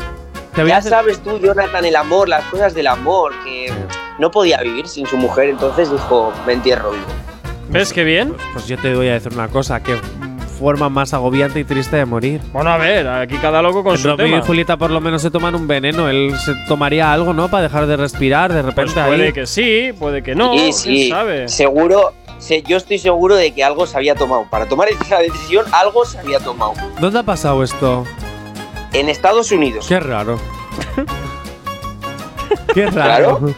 Ya 0.55 0.77
hacer- 0.77 0.89
sabes 0.91 1.19
tú, 1.21 1.37
Jonathan, 1.39 1.83
el 1.83 1.95
amor, 1.97 2.29
las 2.29 2.45
cosas 2.45 2.73
del 2.73 2.87
amor, 2.87 3.33
que 3.43 3.73
no 4.19 4.31
podía 4.31 4.61
vivir 4.61 4.87
sin 4.87 5.05
su 5.05 5.17
mujer, 5.17 5.49
entonces 5.49 5.91
dijo, 5.91 6.31
me 6.47 6.53
entierro 6.53 6.91
vivo. 6.91 7.03
¿Ves 7.69 7.91
qué 7.91 8.05
bien? 8.05 8.33
Pues 8.53 8.65
yo 8.67 8.77
te 8.77 8.95
voy 8.95 9.09
a 9.09 9.13
decir 9.13 9.33
una 9.33 9.49
cosa, 9.49 9.81
que 9.83 9.97
forma 10.57 10.87
más 10.87 11.13
agobiante 11.13 11.59
y 11.59 11.65
triste 11.65 11.97
de 11.97 12.05
morir. 12.05 12.39
Bueno, 12.53 12.69
a 12.69 12.77
ver, 12.77 13.05
aquí 13.05 13.35
cada 13.37 13.61
loco 13.61 13.83
con 13.83 13.95
En 13.95 14.01
su 14.01 14.07
Romeo 14.07 14.25
tema. 14.27 14.37
y 14.37 14.41
Julieta 14.47 14.77
por 14.77 14.89
lo 14.91 15.01
menos 15.01 15.21
se 15.21 15.29
toman 15.29 15.53
un 15.55 15.67
veneno. 15.67 16.07
Él 16.07 16.33
se 16.37 16.53
tomaría 16.69 17.11
algo, 17.11 17.33
¿no? 17.33 17.49
Para 17.49 17.63
dejar 17.63 17.85
de 17.87 17.97
respirar 17.97 18.53
de 18.53 18.61
repente 18.61 18.93
Pues 18.93 19.05
puede 19.07 19.25
ahí. 19.25 19.33
que 19.33 19.45
sí, 19.47 19.91
puede 19.99 20.23
que 20.23 20.33
no. 20.35 20.53
sí, 20.53 20.57
quién 20.59 20.73
sí, 20.73 21.09
sabe? 21.09 21.49
seguro, 21.49 22.13
se- 22.45 22.61
yo 22.61 22.77
estoy 22.77 22.99
seguro 22.99 23.35
de 23.35 23.51
que 23.53 23.63
algo 23.63 23.85
se 23.87 23.97
había 23.97 24.15
tomado. 24.15 24.45
Para 24.49 24.67
tomar 24.67 24.87
esa 24.89 25.17
decisión, 25.19 25.65
algo 25.71 26.05
se 26.05 26.19
había 26.19 26.39
tomado. 26.39 26.73
¿Dónde 26.99 27.19
ha 27.19 27.23
pasado 27.23 27.63
esto? 27.63 28.05
En 28.93 29.09
Estados 29.09 29.51
Unidos. 29.51 29.87
Qué 29.87 29.99
raro. 29.99 30.39
Qué 32.73 32.85
raro. 32.87 33.37
Claro. 33.39 33.55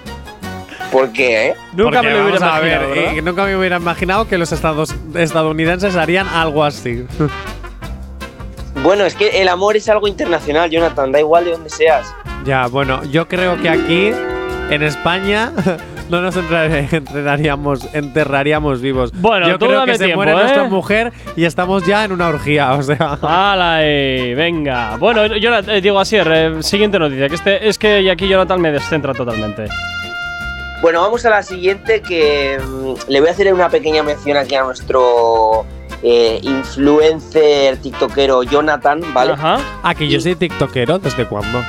¿Por 0.91 1.11
qué, 1.11 1.47
eh? 1.49 1.55
Nunca 1.73 1.99
Porque 1.99 2.07
me 2.07 2.13
lo 2.17 2.25
hubiera 2.29 2.59
ver, 2.59 2.81
imaginado, 2.81 3.17
eh, 3.17 3.21
nunca 3.21 3.43
me 3.45 3.57
hubiera 3.57 3.75
imaginado 3.77 4.27
que 4.27 4.37
los 4.37 4.51
estados 4.53 4.95
estadounidenses 5.15 5.95
harían 5.97 6.27
algo 6.29 6.63
así. 6.63 7.05
Bueno, 8.83 9.03
es 9.05 9.15
que 9.15 9.41
el 9.41 9.49
amor 9.49 9.75
es 9.75 9.89
algo 9.89 10.07
internacional, 10.07 10.69
Jonathan, 10.69 11.11
da 11.11 11.19
igual 11.19 11.43
de 11.45 11.51
donde 11.51 11.69
seas. 11.69 12.07
ya, 12.45 12.67
bueno, 12.67 13.03
yo 13.05 13.27
creo 13.27 13.61
que 13.61 13.69
aquí, 13.69 14.11
en 14.69 14.83
España, 14.83 15.51
no 16.09 16.21
nos 16.21 16.35
enterraríamos, 16.35 17.87
enterraríamos 17.93 18.81
vivos. 18.81 19.11
Bueno, 19.13 19.47
yo 19.47 19.59
tú 19.59 19.65
creo 19.65 19.79
dame 19.79 19.91
que 19.91 19.97
se 19.97 20.05
tiempo, 20.05 20.17
muere 20.17 20.31
¿eh? 20.31 20.35
nuestra 20.35 20.63
mujer 20.65 21.13
y 21.35 21.45
estamos 21.45 21.85
ya 21.85 22.03
en 22.05 22.11
una 22.11 22.27
orgía, 22.27 22.73
o 22.73 22.83
sea. 22.83 23.17
¡Hala! 23.21 23.79
eh, 23.81 24.33
venga. 24.35 24.97
Bueno, 24.97 25.25
Jonathan, 25.35 25.75
eh, 25.75 25.81
digo 25.81 25.99
así, 25.99 26.17
eh, 26.17 26.57
siguiente 26.61 26.99
noticia. 26.99 27.29
Que 27.29 27.35
este, 27.35 27.67
es 27.67 27.77
que 27.77 28.09
aquí 28.09 28.27
Jonathan 28.27 28.61
me 28.61 28.71
descentra 28.71 29.13
totalmente. 29.13 29.65
Bueno, 30.81 31.01
vamos 31.01 31.25
a 31.25 31.29
la 31.31 31.41
siguiente 31.43 32.01
que 32.01 32.59
mm, 32.59 33.09
le 33.11 33.19
voy 33.19 33.29
a 33.29 33.31
hacer 33.31 33.51
una 33.53 33.69
pequeña 33.69 34.03
mención 34.03 34.37
aquí 34.37 34.55
a 34.55 34.63
nuestro 34.63 35.65
eh, 36.03 36.39
influencer 36.43 37.77
tiktokero 37.77 38.43
Jonathan, 38.43 39.01
¿vale? 39.13 39.33
Ajá. 39.33 39.57
Ah, 39.81 39.95
que 39.95 40.07
yo 40.07 40.19
soy 40.21 40.35
tiktokero, 40.35 40.99
¿desde 40.99 41.25
cuándo? 41.25 41.59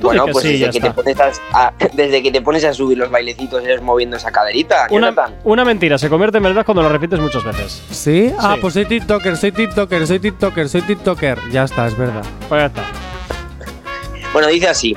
Bueno, 0.00 0.26
pues 0.30 0.44
sí, 0.44 0.58
desde, 0.58 0.70
que 0.72 0.80
te 0.80 0.90
pones 0.90 1.18
a, 1.20 1.30
a- 1.52 1.72
desde 1.94 2.22
que 2.22 2.30
te 2.30 2.40
pones 2.42 2.64
a 2.64 2.72
subir 2.74 2.98
los 2.98 3.10
bailecitos 3.10 3.62
y 3.62 3.64
eres 3.64 3.80
moviendo 3.82 4.16
esa 4.16 4.30
caderita, 4.30 4.86
Una, 4.90 5.14
una 5.44 5.64
mentira 5.64 5.96
se 5.98 6.08
convierte 6.08 6.36
en 6.38 6.44
verdad 6.44 6.64
cuando 6.64 6.82
lo 6.82 6.88
repites 6.88 7.18
muchas 7.18 7.42
veces. 7.44 7.82
¿Sí? 7.90 8.32
Ah, 8.38 8.52
Sí. 8.54 8.60
pues 8.60 8.74
soy 8.74 8.84
tiktoker, 8.86 9.36
soy 9.36 9.52
tiktoker, 9.52 10.06
soy 10.06 10.18
tiktoker, 10.18 10.68
soy 10.68 10.82
tiktoker. 10.82 11.38
Ya 11.50 11.64
está, 11.64 11.86
es 11.86 11.96
verdad. 11.96 12.22
Pues 12.48 12.60
ya 12.60 12.66
está. 12.66 12.82
Bueno, 14.32 14.48
dice 14.48 14.68
así. 14.68 14.94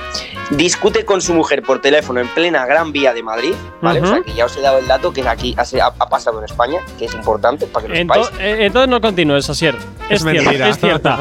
Discute 0.50 1.04
con 1.04 1.20
su 1.20 1.32
mujer 1.32 1.62
por 1.62 1.80
teléfono 1.80 2.18
en 2.20 2.26
plena 2.28 2.66
Gran 2.66 2.90
Vía 2.92 3.14
de 3.14 3.22
Madrid, 3.22 3.54
¿vale? 3.80 4.00
Ujú. 4.00 4.08
O 4.10 4.14
sea 4.14 4.22
que 4.24 4.34
ya 4.34 4.46
os 4.46 4.56
he 4.56 4.60
dado 4.60 4.78
el 4.78 4.86
dato 4.88 5.12
que 5.12 5.20
es 5.20 5.26
aquí 5.26 5.54
ha, 5.56 5.62
ha- 5.86 6.08
pasado 6.08 6.38
en 6.40 6.44
España, 6.44 6.80
que 6.98 7.04
es 7.04 7.14
importante 7.14 7.66
para 7.66 7.86
que 7.86 7.92
lo 7.92 7.94
Ento- 7.98 8.24
sepáis. 8.24 8.40
eh, 8.40 8.66
entonces 8.66 8.88
no 8.90 9.00
continúes, 9.00 9.48
Asier. 9.48 9.76
Es, 10.08 10.24
Es 10.24 10.28
cierta, 10.40 10.68
es 10.68 10.78
cierta. 10.78 11.18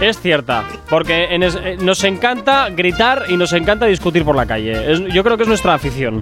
es 0.00 0.20
cierta. 0.20 0.64
Porque 0.90 1.26
en 1.32 1.44
es- 1.44 1.54
eh, 1.54 1.76
nos 1.80 2.02
encanta 2.02 2.68
gritar 2.70 3.26
y 3.28 3.36
nos 3.36 3.52
encanta 3.52 3.86
discutir 3.86 4.24
por 4.24 4.34
la 4.34 4.46
calle. 4.46 4.92
Es- 4.92 5.00
yo 5.14 5.22
creo 5.22 5.36
que 5.36 5.44
es 5.44 5.48
nuestra 5.48 5.74
afición. 5.74 6.20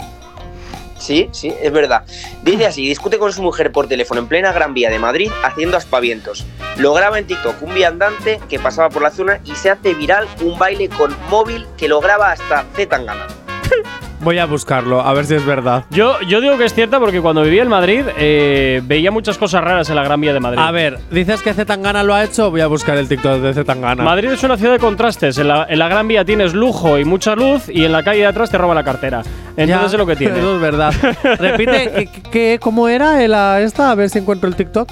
Sí, 1.01 1.31
sí, 1.33 1.53
es 1.61 1.73
verdad. 1.73 2.05
Dice 2.43 2.67
así, 2.67 2.87
discute 2.87 3.19
con 3.19 3.33
su 3.33 3.43
mujer 3.43 3.73
por 3.73 3.89
teléfono 3.89 4.21
en 4.21 4.29
plena 4.29 4.53
Gran 4.53 4.75
Vía 4.75 4.91
de 4.91 4.99
Madrid 4.99 5.31
haciendo 5.43 5.79
aspavientos. 5.79 6.45
Lo 6.77 6.93
graba 6.93 7.19
en 7.19 7.27
TikTok 7.27 7.63
un 7.63 7.75
viandante 7.75 8.39
que 8.49 8.59
pasaba 8.59 8.91
por 8.91 9.03
la 9.03 9.11
zona 9.11 9.41
y 9.45 9.55
se 9.55 9.71
hace 9.71 9.95
viral 9.95 10.29
un 10.43 10.59
baile 10.59 10.89
con 10.91 11.17
móvil 11.31 11.67
que 11.77 11.89
lo 11.89 12.01
graba 12.01 12.33
hasta 12.33 12.67
Z 12.77 12.89
Tangana. 12.89 13.27
Voy 14.23 14.39
a 14.39 14.45
buscarlo, 14.45 15.01
a 15.01 15.13
ver 15.15 15.25
si 15.25 15.35
es 15.35 15.47
verdad. 15.47 15.85
Yo, 15.91 16.21
yo 16.23 16.41
digo 16.41 16.59
que 16.59 16.65
es 16.65 16.75
cierta 16.75 17.01
porque 17.01 17.21
cuando 17.23 17.43
vivía 17.43 17.63
en 17.63 17.69
Madrid 17.69 18.05
eh, 18.19 18.83
veía 18.85 19.11
muchas 19.11 19.39
cosas 19.39 19.65
raras 19.65 19.89
en 19.89 19.97
la 19.97 20.05
Gran 20.05 20.21
Vía 20.21 20.35
de 20.35 20.41
Madrid. 20.41 20.61
A 20.61 20.71
ver, 20.71 20.99
dices 21.11 21.41
que 21.41 21.55
Zetangana 21.55 22.03
lo 22.03 22.15
ha 22.15 22.23
hecho, 22.25 22.51
voy 22.51 22.61
a 22.61 22.67
buscar 22.67 22.99
el 22.99 23.09
TikTok 23.09 23.41
de 23.41 23.55
Zetangana. 23.55 24.05
Madrid 24.05 24.31
es 24.31 24.43
una 24.43 24.59
ciudad 24.59 24.73
de 24.73 24.79
contrastes. 24.79 25.39
En 25.39 25.49
la, 25.49 25.67
en 25.69 25.79
la 25.79 25.89
Gran 25.89 26.07
Vía 26.07 26.25
tienes 26.25 26.53
lujo 26.53 26.99
y 26.99 27.05
mucha 27.05 27.35
luz 27.35 27.69
y 27.69 27.85
en 27.85 27.93
la 27.93 28.03
calle 28.03 28.21
de 28.21 28.27
atrás 28.27 28.51
te 28.51 28.59
roban 28.59 28.75
la 28.77 28.85
cartera. 28.85 29.23
Entonces 29.57 29.69
Ya, 29.69 29.87
es 29.87 29.93
lo 29.95 30.07
que 30.07 30.17
tiene. 30.17 30.39
Eso 30.39 30.57
es 30.57 30.61
verdad. 30.61 30.93
Repite, 31.39 32.09
¿qué, 32.13 32.23
qué- 32.31 32.59
cómo 32.61 32.89
era 32.89 33.15
ah, 33.15 33.61
esta? 33.61 33.91
A 33.91 33.95
ver 33.95 34.11
si 34.11 34.19
encuentro 34.19 34.49
el 34.49 34.55
TikTok. 34.55 34.91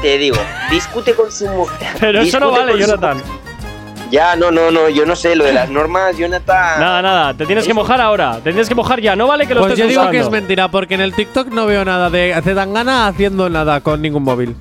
Te 0.00 0.18
digo, 0.18 0.36
discute 0.70 1.14
con 1.14 1.32
su 1.32 1.46
mujer. 1.48 1.88
Pero 1.98 2.20
eso 2.20 2.38
no 2.38 2.50
vale, 2.52 2.72
su 2.72 2.78
Jonathan. 2.78 3.18
Ya, 4.14 4.36
no, 4.36 4.52
no, 4.52 4.70
no, 4.70 4.88
yo 4.88 5.04
no 5.04 5.16
sé, 5.16 5.34
lo 5.34 5.42
de 5.42 5.52
las 5.52 5.68
normas, 5.68 6.16
Jonathan. 6.16 6.78
Nada, 6.78 7.02
nada, 7.02 7.34
te 7.34 7.46
tienes 7.46 7.66
que 7.66 7.74
mojar 7.74 8.00
ahora. 8.00 8.36
Te 8.36 8.52
tienes 8.52 8.68
que 8.68 8.74
mojar 8.76 9.00
ya. 9.00 9.16
No 9.16 9.26
vale 9.26 9.44
que 9.44 9.56
lo 9.56 9.62
Pues 9.62 9.76
yo 9.76 9.86
estés 9.86 9.98
digo 9.98 10.08
que 10.08 10.20
es 10.20 10.30
mentira, 10.30 10.68
porque 10.68 10.94
en 10.94 11.00
el 11.00 11.14
TikTok 11.14 11.48
no 11.48 11.66
veo 11.66 11.84
nada 11.84 12.10
de 12.10 12.40
Zetangana 12.44 13.08
haciendo 13.08 13.50
nada 13.50 13.80
con 13.80 14.00
ningún 14.00 14.22
móvil. 14.22 14.54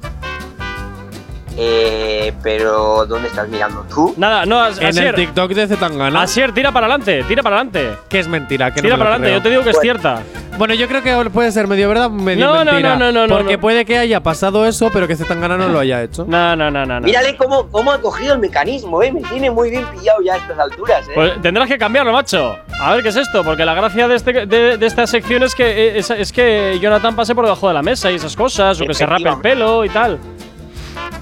Eh, 1.55 2.33
pero 2.41 3.05
¿dónde 3.05 3.27
estás 3.27 3.47
mirando 3.47 3.85
tú? 3.93 4.13
Nada, 4.17 4.45
no, 4.45 4.59
As- 4.59 4.77
En 4.77 4.83
el 4.85 4.89
Asier. 4.89 5.15
TikTok 5.15 5.51
de 5.51 5.67
Zetangana. 5.67 6.21
Asier, 6.23 6.51
tira 6.51 6.71
para 6.71 6.87
adelante, 6.87 7.23
tira 7.27 7.43
para 7.43 7.57
adelante. 7.57 7.95
Que 8.09 8.19
es 8.19 8.27
mentira, 8.27 8.71
que 8.71 8.81
no 8.81 8.83
Tira 8.83 8.95
me 8.95 8.97
lo 8.97 9.05
para 9.05 9.15
adelante, 9.15 9.27
creo. 9.27 9.37
yo 9.39 9.43
te 9.43 9.49
digo 9.49 9.63
que 9.63 9.69
es 9.69 9.79
cierta. 9.79 10.21
Bueno, 10.57 10.73
yo 10.75 10.87
creo 10.87 11.01
que 11.03 11.29
puede 11.31 11.51
ser 11.51 11.67
medio 11.67 11.87
verdad, 11.89 12.09
medio 12.09 12.45
No, 12.45 12.63
no, 12.63 12.71
mentira. 12.71 12.95
no, 12.95 13.11
no, 13.11 13.27
no, 13.27 13.35
Porque 13.35 13.53
no. 13.53 13.59
puede 13.59 13.85
que 13.85 13.97
haya 13.97 14.21
pasado 14.21 14.65
eso, 14.67 14.89
pero 14.93 15.07
que 15.07 15.15
Zetangana 15.15 15.57
no 15.57 15.67
lo 15.67 15.79
haya 15.79 16.01
hecho. 16.03 16.25
No, 16.27 16.55
no, 16.55 16.69
no, 16.71 16.85
no. 16.85 16.99
no. 16.99 17.05
Mírale 17.05 17.35
cómo, 17.37 17.67
cómo 17.69 17.91
ha 17.91 17.99
cogido 18.01 18.33
el 18.33 18.39
mecanismo, 18.39 19.01
¿eh? 19.01 19.11
Me 19.11 19.21
tiene 19.21 19.49
muy 19.51 19.69
bien 19.71 19.83
pillado 19.87 20.21
ya 20.23 20.33
a 20.33 20.37
estas 20.37 20.57
alturas, 20.59 21.07
¿eh? 21.07 21.11
Pues 21.15 21.41
tendrás 21.41 21.67
que 21.67 21.77
cambiarlo, 21.77 22.11
macho. 22.13 22.55
A 22.79 22.93
ver 22.93 23.03
qué 23.03 23.09
es 23.09 23.15
esto, 23.15 23.43
porque 23.43 23.65
la 23.65 23.73
gracia 23.73 24.07
de, 24.07 24.15
este, 24.15 24.45
de, 24.45 24.77
de 24.77 24.85
esta 24.85 25.05
sección 25.07 25.41
es 25.43 25.55
que, 25.55 25.65
eh, 25.87 25.97
es, 25.99 26.09
es 26.11 26.31
que 26.31 26.77
Jonathan 26.79 27.15
pase 27.15 27.33
por 27.35 27.45
debajo 27.45 27.67
de 27.67 27.73
la 27.75 27.81
mesa 27.81 28.11
y 28.11 28.15
esas 28.15 28.35
cosas, 28.35 28.79
o 28.81 28.85
que 28.85 28.93
se 28.93 29.05
rape 29.05 29.29
el 29.29 29.37
pelo 29.39 29.85
y 29.85 29.89
tal. 29.89 30.19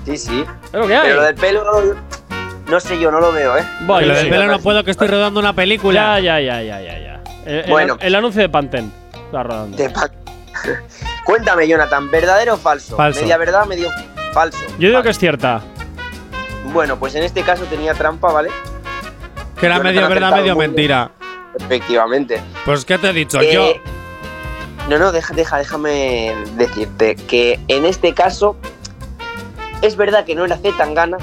Sí, 0.05 0.17
sí. 0.17 0.45
Es 0.65 0.73
lo 0.73 0.87
que 0.87 0.95
hay. 0.95 1.03
Pero 1.03 1.15
lo 1.17 1.23
del 1.23 1.35
pelo, 1.35 1.95
no 2.67 2.79
sé 2.79 2.99
yo, 2.99 3.11
no 3.11 3.19
lo 3.19 3.31
veo, 3.31 3.57
¿eh? 3.57 3.63
Bueno, 3.81 4.07
lo 4.07 4.15
del 4.15 4.29
pelo 4.29 4.45
no 4.47 4.59
puedo, 4.59 4.83
que 4.83 4.91
estoy 4.91 5.07
rodando 5.07 5.39
una 5.39 5.53
película. 5.53 6.19
Ya, 6.19 6.39
ya, 6.39 6.61
ya, 6.61 6.61
ya, 6.63 6.81
ya. 6.81 6.99
ya. 6.99 7.23
El, 7.45 7.55
el- 7.65 7.69
Bueno. 7.69 7.97
el 7.99 8.15
anuncio 8.15 8.41
de 8.41 8.49
Pantene. 8.49 8.89
Está 9.25 9.43
rodando. 9.43 9.77
Pa- 9.93 10.09
Cuéntame, 11.25 11.67
Jonathan, 11.67 12.09
¿verdadero 12.11 12.55
o 12.55 12.57
falso? 12.57 12.95
Falso. 12.95 13.21
Media 13.21 13.37
verdad, 13.37 13.65
medio 13.65 13.89
falso. 14.33 14.57
Yo 14.79 14.89
digo 14.89 15.01
que 15.03 15.09
es 15.09 15.19
cierta. 15.19 15.61
Bueno, 16.73 16.97
pues 16.97 17.15
en 17.15 17.23
este 17.23 17.41
caso 17.43 17.63
tenía 17.65 17.93
trampa, 17.93 18.31
¿vale? 18.31 18.49
Que 19.59 19.65
era 19.67 19.77
Jonathan 19.77 19.95
medio 19.95 20.09
verdad, 20.09 20.31
medio 20.35 20.55
mentira. 20.55 21.11
Efectivamente. 21.59 22.41
Pues, 22.65 22.85
¿qué 22.85 22.97
te 22.97 23.09
he 23.09 23.13
dicho? 23.13 23.39
Eh, 23.41 23.53
Yo. 23.53 23.73
No, 24.89 24.97
no, 24.97 25.11
deja, 25.11 25.33
deja, 25.33 25.57
déjame 25.57 26.33
decirte 26.55 27.15
que 27.15 27.59
en 27.67 27.85
este 27.85 28.13
caso 28.13 28.57
es 29.81 29.95
verdad 29.95 30.25
que 30.25 30.35
no 30.35 30.45
era 30.45 30.57
Z 30.57 30.77
Tangana, 30.77 31.17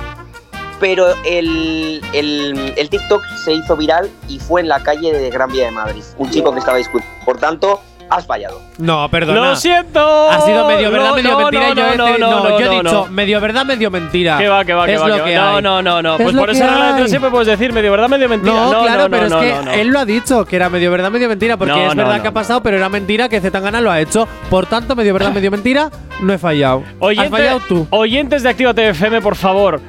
pero 0.80 1.14
el, 1.24 2.00
el, 2.12 2.74
el 2.76 2.88
TikTok 2.88 3.22
se 3.44 3.52
hizo 3.52 3.76
viral 3.76 4.11
y 4.28 4.38
fue 4.38 4.61
en 4.61 4.68
la 4.68 4.82
calle 4.82 5.12
de 5.12 5.30
Gran 5.30 5.50
Vía 5.50 5.66
de 5.66 5.70
Madrid. 5.72 6.02
Un 6.18 6.30
chico 6.30 6.52
que 6.52 6.61
estaba 6.61 6.78
discutiendo. 6.78 7.24
Por 7.24 7.38
tanto, 7.38 7.80
has 8.11 8.26
fallado. 8.26 8.61
No, 8.78 9.09
perdona. 9.11 9.40
Lo 9.50 9.56
siento. 9.56 10.30
Ha 10.30 10.40
sido 10.42 10.66
medio 10.68 10.90
verdad, 10.90 11.09
No, 11.11 11.14
medio 11.16 11.30
no, 11.32 11.38
mentira. 11.38 11.61
no, 11.68 11.74
yo 11.74 11.82
he, 11.82 11.96
no, 11.96 12.06
dicho- 12.06 12.18
no, 12.18 12.30
no, 12.30 12.42
no, 12.48 12.50
yo 12.50 12.59
he 12.59 12.64
no, 12.64 12.82
dicho 12.82 13.06
no. 13.06 13.12
medio 13.12 13.40
verdad, 13.40 13.64
medio 13.64 13.90
mentira. 13.90 14.38
Que 14.38 14.48
va, 14.48 14.64
que 14.64 14.74
va, 14.74 14.86
que 14.86 14.94
es 14.94 15.02
va. 15.02 15.09
lo 15.09 15.24
que 15.24 15.36
va. 15.38 15.44
no, 15.50 15.56
hay. 15.56 15.62
no, 15.62 15.82
no, 15.82 16.02
no. 16.02 16.16
Es 16.16 16.22
Pues 16.22 16.36
por 16.36 16.50
esa 16.50 16.66
regla 16.66 16.96
hay. 16.96 17.09
siempre 17.09 17.30
puedes 17.30 17.46
decir 17.48 17.72
medio 17.72 17.90
verdad, 17.90 18.09
medio 18.09 18.28
mentira. 18.28 18.54
No, 18.54 18.72
No, 18.72 18.82
claro, 18.82 19.02
no, 19.04 19.11
pero 19.11 19.28
no, 19.28 19.42
es 19.42 19.44
que 19.52 19.59
no, 19.59 19.62
no. 19.64 19.72
él 19.72 19.88
lo 19.88 19.98
ha 20.00 20.04
dicho, 20.04 20.44
que 20.44 20.56
era 20.56 20.68
medio 20.68 20.90
verdad, 20.90 21.11
medio 21.11 21.28
mentira, 21.28 21.56
porque 21.56 21.72
No, 21.72 21.78
es 21.90 21.94
no, 21.94 22.02
verdad 22.02 22.16
no, 22.16 22.22
que 22.22 22.28
ha 22.28 22.30
no. 22.30 22.34
pasado, 22.34 22.62
pero 22.62 22.76
era 22.76 22.88
mentira 22.88 23.28
que 23.28 23.40
Zetangana 23.40 23.80
lo 23.80 23.90
ha 23.90 24.00
hecho. 24.00 24.26
Por 24.50 24.66
tanto, 24.66 24.94
medio 24.96 25.12
verdad, 25.14 25.32
medio 25.32 25.50
mentira, 25.50 25.90
no 26.20 26.32
he 26.32 26.38
fallado. 26.38 26.82
Oyente- 27.00 27.24
Has 27.26 27.30
fallado 27.30 27.61
tú. 27.68 27.86
Oyentes 27.90 28.42
de 28.42 28.48
Actívate 28.48 28.88
FM, 28.90 29.20
por 29.20 29.36
favor. 29.36 29.80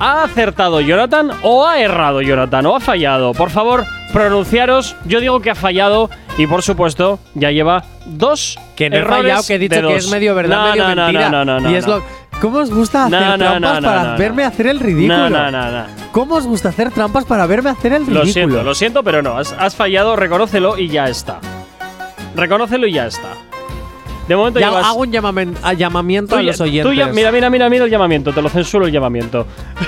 ¿Ha 0.00 0.22
acertado 0.22 0.80
Jonathan 0.80 1.32
o 1.42 1.66
ha 1.66 1.80
errado 1.80 2.22
Jonathan 2.22 2.66
o 2.66 2.76
ha 2.76 2.80
fallado? 2.80 3.32
Por 3.32 3.50
favor, 3.50 3.84
pronunciaros. 4.12 4.94
Yo 5.06 5.20
digo 5.20 5.40
que 5.40 5.50
ha 5.50 5.54
fallado 5.56 6.08
y, 6.36 6.46
por 6.46 6.62
supuesto, 6.62 7.18
ya 7.34 7.50
lleva 7.50 7.82
dos 8.06 8.58
Que 8.76 8.90
no 8.90 8.96
he 8.96 8.98
errores 9.00 9.22
fallado, 9.22 9.42
que 9.46 9.54
he 9.54 9.58
dicho 9.58 9.80
que 9.80 9.96
es 9.96 10.08
medio 10.08 10.34
verdad, 10.36 10.56
No, 10.56 10.70
medio 10.70 10.82
no, 10.84 10.94
no, 10.94 11.02
mentira. 11.02 11.30
No, 11.30 11.44
no, 11.44 11.60
no, 11.60 11.70
y 11.70 11.74
es 11.74 11.86
no. 11.86 11.96
lo. 11.96 12.04
¿Cómo 12.40 12.58
os 12.58 12.70
gusta 12.70 13.06
hacer 13.06 13.38
trampas 13.38 13.80
para 13.82 14.16
verme 14.16 14.44
hacer 14.44 14.66
el 14.68 14.78
ridículo? 14.78 15.28
No, 15.28 15.30
no, 15.30 15.50
no, 15.50 15.70
no. 15.72 15.84
¿Cómo 16.12 16.36
os 16.36 16.46
gusta 16.46 16.68
hacer 16.68 16.92
trampas 16.92 17.24
para 17.24 17.46
verme 17.46 17.70
hacer 17.70 17.92
el 17.92 18.06
ridículo? 18.06 18.24
Lo 18.24 18.32
siento, 18.32 18.62
lo 18.62 18.74
siento, 18.76 19.02
pero 19.02 19.22
no. 19.22 19.36
Has, 19.36 19.52
has 19.58 19.74
fallado, 19.74 20.14
reconócelo 20.14 20.78
y 20.78 20.88
ya 20.88 21.08
está. 21.08 21.40
Reconócelo 22.36 22.86
y 22.86 22.92
ya 22.92 23.06
está. 23.06 23.30
De 24.28 24.36
momento 24.36 24.60
Ya 24.60 24.68
llevas. 24.68 24.84
hago 24.86 24.98
un 25.00 25.10
llamamen- 25.10 25.56
a 25.62 25.72
llamamiento 25.72 26.34
tú 26.34 26.40
a 26.40 26.42
los 26.42 26.60
oyentes. 26.60 26.84
mira, 27.14 27.32
mira, 27.32 27.48
mira, 27.50 27.70
mira 27.70 27.84
el 27.86 27.90
llamamiento. 27.90 28.32
Te 28.32 28.42
lo 28.42 28.48
censuro 28.50 28.84
el 28.86 28.92
llamamiento. 28.92 29.46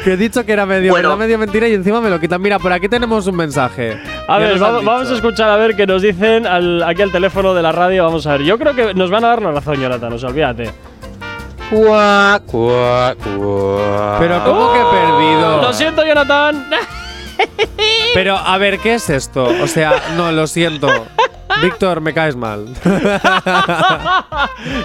que 0.03 0.14
he 0.14 0.18
dicho 0.18 0.43
que 0.45 0.51
era 0.53 0.66
medio 0.66 0.91
Bueno. 0.91 1.10
verdad, 1.10 1.20
medio 1.24 1.38
mentira 1.38 1.68
y 1.68 1.74
encima 1.76 2.01
me 2.01 2.10
lo 2.10 2.20
quitan. 2.20 2.41
Mira, 2.41 2.57
por 2.60 2.74
aquí 2.74 2.89
tenemos 2.89 3.28
un 3.28 3.36
mensaje. 3.36 3.99
A 4.28 4.38
ver, 4.39 4.57
vamos, 4.60 4.84
vamos 4.84 5.12
a 5.12 5.16
escuchar 5.16 5.49
a 5.49 5.55
ver 5.57 5.76
qué 5.76 5.86
nos 5.86 6.01
dicen 6.01 6.47
al- 6.47 6.82
aquí 6.84 7.01
al 7.03 7.12
teléfono 7.12 7.53
de 7.53 7.62
la 7.62 7.72
radio. 7.72 8.03
Vamos 8.05 8.26
a 8.28 8.32
ver. 8.34 8.41
Yo 8.43 8.57
creo 8.57 8.74
que 8.76 8.93
nos 8.95 9.10
van 9.12 9.24
a 9.24 9.28
dar 9.30 9.41
la 9.41 9.51
razón, 9.51 9.76
Jonathan. 9.80 10.12
O 10.14 10.18
sea, 10.18 10.30
olvídate. 10.30 10.72
Pero 11.70 12.41
¿cómo 14.43 14.74
que 14.74 14.80
he 14.80 14.86
perdido? 14.91 15.62
Lo 15.62 15.72
siento, 15.74 16.03
Jonathan. 16.05 16.66
Pero 18.14 18.36
a 18.36 18.57
ver, 18.57 18.80
¿qué 18.80 18.95
es 18.95 19.10
esto? 19.10 19.45
O 19.62 19.68
sea, 19.68 19.93
no, 20.18 20.32
lo 20.32 20.47
siento. 20.47 20.88
Víctor, 21.62 22.00
me 22.02 22.14
caes 22.14 22.36
mal. 22.36 22.66
Nada, 22.89 24.39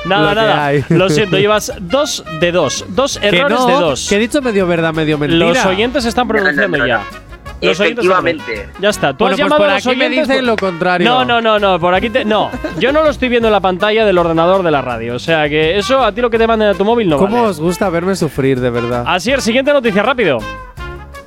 Lo 0.07 0.35
nada. 0.35 0.67
hay. 0.67 0.85
Lo 0.89 1.09
siento, 1.09 1.37
llevas 1.39 1.73
dos 1.81 2.25
de 2.41 2.53
dos. 2.53 2.85
Dos 2.89 3.19
que 3.19 3.29
errores 3.29 3.59
no, 3.59 3.67
de 3.67 3.73
dos. 3.75 4.07
Que 4.09 4.17
he 4.17 4.19
dicho 4.19 4.41
medio 4.43 4.67
verdad, 4.67 4.93
medio 4.95 5.19
mentira. 5.19 5.47
Los 5.47 5.65
oyentes 5.67 6.05
están 6.05 6.27
pronunciando 6.29 6.77
No, 6.79 6.85
no, 6.85 6.85
no, 6.85 6.87
ya. 6.89 6.99
no. 6.99 7.25
Los 7.61 7.81
oyentes 7.81 8.05
están 8.05 8.27
Efectivamente. 8.29 8.69
Ya 8.81 8.89
está. 8.91 9.13
Tú 9.13 9.19
Bueno, 9.25 9.35
has 9.35 9.41
pues 9.41 9.45
llamado 9.51 9.63
por 9.63 9.71
a 9.71 9.75
los 9.75 9.87
aquí 9.87 9.97
me 9.97 10.07
oyentes. 10.07 10.29
dicen 10.29 10.47
lo 10.47 10.57
contrario. 10.57 11.09
No, 11.09 11.25
no, 11.25 11.41
no, 11.41 11.59
no. 11.59 11.79
Por 11.81 11.95
aquí 11.95 12.11
te. 12.11 12.25
No. 12.25 12.51
Yo 12.79 12.93
no 12.93 13.03
lo 13.03 13.11
estoy 13.11 13.29
viendo 13.29 13.49
en 13.49 13.53
la 13.53 13.61
pantalla 13.61 14.05
del 14.05 14.19
ordenador 14.19 14.63
de 14.63 14.71
la 14.71 14.83
radio. 14.83 15.15
O 15.15 15.19
sea 15.19 15.49
que 15.49 15.79
eso 15.79 16.03
a 16.05 16.13
ti 16.13 16.21
lo 16.21 16.29
que 16.31 16.39
te 16.39 16.47
manden 16.47 16.69
a 16.69 16.75
tu 16.75 16.85
móvil 16.85 17.09
no 17.09 17.17
¿Cómo 17.17 17.37
vale. 17.37 17.49
os 17.49 17.61
gusta 17.61 17.89
verme 17.91 18.17
sufrir, 18.17 18.61
de 18.61 18.71
verdad? 18.71 19.05
Así 19.07 19.33
es, 19.33 19.43
siguiente 19.45 19.73
noticia, 19.73 20.03
rápido. 20.03 20.39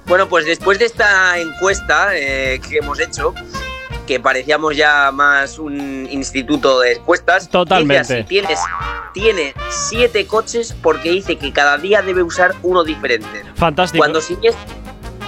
Bueno, 0.05 0.27
pues 0.27 0.45
después 0.45 0.77
de 0.79 0.85
esta 0.85 1.37
encuesta 1.39 2.09
eh, 2.13 2.61
que 2.67 2.77
hemos 2.77 2.99
hecho, 2.99 3.33
que 4.07 4.19
parecíamos 4.19 4.75
ya 4.75 5.11
más 5.11 5.59
un 5.59 6.07
instituto 6.09 6.79
de 6.79 6.93
encuestas, 6.93 7.47
Totalmente. 7.49 8.01
dice 8.01 8.13
así, 8.15 8.23
tienes, 8.23 8.59
tiene 9.13 9.53
siete 9.69 10.25
coches 10.25 10.75
porque 10.81 11.11
dice 11.11 11.35
que 11.35 11.53
cada 11.53 11.77
día 11.77 12.01
debe 12.01 12.23
usar 12.23 12.55
uno 12.63 12.83
diferente. 12.83 13.43
Fantástico. 13.55 14.01
Cuando 14.01 14.21
siniestra, 14.21 14.65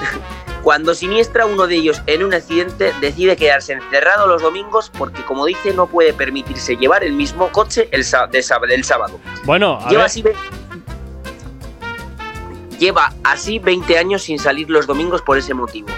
cuando 0.63 0.95
siniestra 0.95 1.45
uno 1.45 1.67
de 1.67 1.75
ellos 1.75 2.01
en 2.07 2.23
un 2.23 2.33
accidente, 2.33 2.91
decide 3.01 3.35
quedarse 3.35 3.73
encerrado 3.73 4.25
los 4.25 4.41
domingos 4.41 4.89
porque, 4.97 5.23
como 5.25 5.45
dice, 5.45 5.73
no 5.73 5.85
puede 5.85 6.13
permitirse 6.13 6.75
llevar 6.77 7.03
el 7.03 7.13
mismo 7.13 7.49
coche 7.49 7.89
el 7.91 8.03
del 8.31 8.83
sábado. 8.83 9.19
Bueno, 9.43 9.77
a 9.79 9.89
Lleva 9.89 10.03
ver. 10.03 10.05
así, 10.05 10.23
lleva 12.79 13.13
así 13.23 13.59
20 13.59 13.97
años 13.97 14.23
sin 14.23 14.39
salir 14.39 14.69
los 14.69 14.87
domingos 14.87 15.21
por 15.21 15.37
ese 15.37 15.53
motivo. 15.53 15.89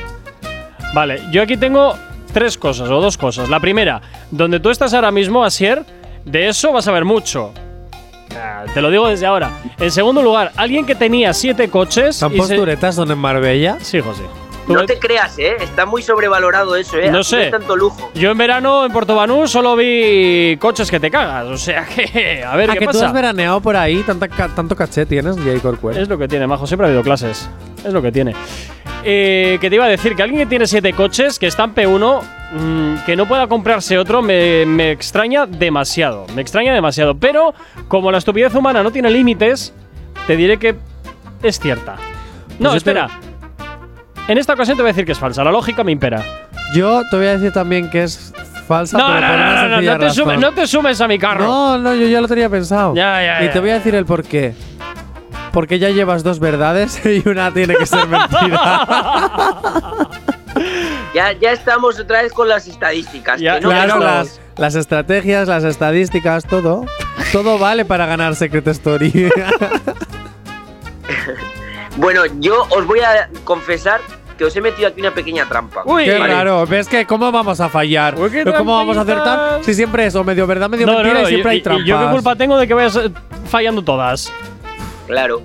Vale, 0.94 1.24
yo 1.32 1.44
aquí 1.44 1.56
tengo 1.56 1.96
tres 2.32 2.58
cosas 2.58 2.90
o 2.90 3.00
dos 3.02 3.18
cosas. 3.18 3.50
La 3.50 3.60
primera, 3.60 4.02
donde 4.32 4.60
tú 4.60 4.70
estás 4.70 4.94
ahora 4.94 5.12
mismo, 5.12 5.44
Asier, 5.44 5.84
de 6.26 6.48
eso 6.48 6.72
vas 6.74 6.88
a 6.88 6.92
ver 6.92 7.06
mucho. 7.06 7.52
Ah, 8.36 8.64
Te 8.74 8.82
lo 8.82 8.90
digo 8.90 9.08
desde 9.08 9.26
ahora. 9.26 9.52
En 9.78 9.92
segundo 9.92 10.22
lugar, 10.22 10.52
alguien 10.56 10.86
que 10.86 10.96
tenía 10.96 11.34
siete 11.34 11.70
coches. 11.70 12.16
¿San 12.16 12.32
y 12.34 12.42
se- 12.42 12.92
son 12.94 13.12
en 13.12 13.18
Marbella? 13.18 13.78
Sí, 13.82 14.00
José. 14.00 14.24
No 14.68 14.86
te 14.86 15.00
creas, 15.00 15.38
¿eh? 15.40 15.58
Está 15.60 15.86
muy 15.86 16.02
sobrevalorado 16.02 16.76
eso, 16.76 16.98
¿eh? 16.98 17.12
No 17.12 17.24
sé. 17.24 17.46
es 17.46 17.52
tanto 17.52 17.76
lujo. 17.76 18.12
Yo 18.14 18.32
en 18.32 18.38
verano 18.38 18.86
en 18.86 18.92
Puerto 18.92 19.16
Banús 19.16 19.52
solo 19.52 19.76
vi 19.76 20.56
coches 20.60 20.90
que 20.90 21.00
te 21.00 21.10
cagas. 21.12 21.46
O 21.48 21.58
sea 21.58 21.86
que. 21.86 22.44
A 22.48 22.56
ver, 22.56 22.70
¿A 22.70 22.74
¿qué 22.74 22.80
que 22.80 22.86
tú 22.86 22.94
pasa? 22.94 23.08
has 23.08 23.14
veraneado 23.14 23.60
por 23.62 23.76
ahí? 23.76 24.02
Tanta 24.04 24.28
tanto 24.28 24.76
caché 24.76 25.06
tienes, 25.06 25.36
Jay 25.38 25.60
Corcuera. 25.60 26.00
Es 26.00 26.08
lo 26.08 26.18
que 26.18 26.28
tiene, 26.28 26.48
Majo. 26.48 26.66
Siempre 26.68 26.86
ha 26.86 26.90
habido 26.90 27.04
clases. 27.04 27.50
Es 27.84 27.92
lo 27.92 28.02
que 28.02 28.12
tiene. 28.12 28.34
Eh, 29.04 29.58
que 29.60 29.70
te 29.70 29.76
iba 29.78 29.86
a 29.86 29.90
decir 29.90 30.16
que 30.16 30.22
alguien 30.22 30.42
que 30.42 30.46
tiene 30.46 30.68
siete 30.68 30.94
coches, 30.94 31.40
que 31.40 31.48
está 31.48 31.64
en 31.64 31.74
P1, 31.74 32.22
mm, 32.54 33.06
que 33.06 33.16
no 33.16 33.28
pueda 33.28 33.48
comprarse 33.48 33.98
otro, 33.98 34.22
me, 34.22 34.66
me 34.68 34.92
extraña 34.92 35.48
demasiado. 35.48 36.28
Me 36.36 36.42
extraña 36.44 36.72
demasiado. 36.74 37.16
Pero, 37.16 37.54
como 37.88 38.12
la 38.12 38.20
estupidez 38.20 38.54
humana 38.54 38.84
no 38.84 38.92
tiene 38.92 39.10
límites, 39.10 39.74
te 40.28 40.36
diré 40.38 40.58
que 40.60 40.76
es 41.42 41.60
cierta. 41.60 41.96
No, 42.60 42.70
Pues 42.70 42.78
esto- 42.78 42.92
espera. 42.92 43.10
En 44.28 44.38
esta 44.38 44.54
ocasión 44.54 44.78
te 44.78 44.84
voy 44.84 44.90
a 44.90 44.94
decir 44.94 45.06
que 45.06 45.12
es 45.12 45.20
falsa. 45.20 45.44
La 45.44 45.52
lógica 45.52 45.84
me 45.84 45.92
impera. 45.92 46.24
Yo 46.74 47.02
te 47.10 47.18
voy 47.18 47.26
a 47.28 47.32
decir 47.38 47.52
también 47.52 47.90
que 47.90 48.04
es 48.04 48.34
falsa, 48.68 48.98
No, 48.98 49.08
pero 49.08 49.20
no, 49.22 49.28
por 49.28 49.36
no, 49.38 49.44
una 49.44 49.64
no, 49.68 49.82
no, 49.82 49.82
te 49.82 49.98
razón. 49.98 50.14
sumes, 50.16 50.40
no 50.40 50.52
te 50.54 50.68
sumes 50.68 51.02
a 51.02 51.08
mi 51.08 51.20
carro. 51.20 51.44
No, 51.44 51.78
no, 51.78 51.96
yo 51.96 52.08
ya 52.08 52.22
lo 52.22 52.28
tenía 52.28 52.50
pensado. 52.50 52.96
Ya, 52.96 53.22
ya, 53.22 53.44
y 53.44 53.48
ya. 53.48 53.52
te 53.54 53.60
voy 53.60 53.72
a 53.72 53.74
decir 53.76 53.96
el 53.96 54.06
por 54.06 54.24
qué. 54.24 54.54
Porque 55.52 55.80
ya 55.80 55.90
llevas 55.90 56.24
dos 56.24 56.40
verdades 56.40 57.02
y 57.06 57.28
una 57.28 57.52
tiene 57.52 57.76
que 57.76 57.86
ser 57.86 58.08
mentira. 58.08 58.88
Ya, 61.14 61.34
ya 61.34 61.52
estamos 61.52 62.00
otra 62.00 62.22
vez 62.22 62.32
con 62.32 62.48
las 62.48 62.68
estadísticas. 62.68 63.40
Ya, 63.42 63.56
que 63.56 63.62
no 63.62 63.70
claro, 63.70 64.00
las, 64.00 64.40
las 64.56 64.76
estrategias, 64.76 65.46
las 65.50 65.66
estadísticas, 65.66 66.46
todo. 66.46 66.86
Todo 67.34 67.58
vale 67.60 67.84
para 67.84 68.06
ganar 68.06 68.34
Secret 68.36 68.66
Story. 68.68 69.12
Bueno, 71.98 72.22
yo 72.40 72.66
os 72.70 72.86
voy 72.88 73.00
a 73.02 73.30
confesar 73.44 74.02
que 74.38 74.46
os 74.46 74.56
he 74.56 74.62
metido 74.62 74.88
aquí 74.88 75.02
una 75.02 75.14
pequeña 75.14 75.48
trampa. 75.48 75.84
Uy, 75.86 76.06
Qué 76.06 76.18
Vale. 76.18 76.34
raro. 76.34 76.66
¿Ves 76.66 76.88
que 76.88 77.06
cómo 77.06 77.32
vamos 77.32 77.60
a 77.60 77.70
fallar? 77.70 78.16
Uy, 78.20 78.32
qué 78.32 78.44
¿Pero 78.44 78.58
¿Cómo 78.58 78.76
vamos 78.76 78.98
a 78.98 79.02
acertar? 79.02 79.64
Si 79.64 79.74
siempre 79.74 80.06
es 80.06 80.16
o 80.16 80.24
medio 80.24 80.48
verdad, 80.48 80.70
medio 80.70 80.88
No, 80.88 80.94
mentira 80.94 81.14
no, 81.16 81.22
y 81.24 81.28
siempre 81.28 81.52
y- 81.54 81.56
hay 81.58 81.62
trampas. 81.62 81.86
y 81.86 81.90
yo 81.90 82.00
qué 82.00 82.12
culpa 82.12 82.36
tengo 82.36 82.58
de 82.58 82.68
que 82.68 82.74
vayas 82.74 82.96
eh, 82.96 83.12
fallando 83.48 83.84
todas. 83.84 84.32
Claro. 85.08 85.44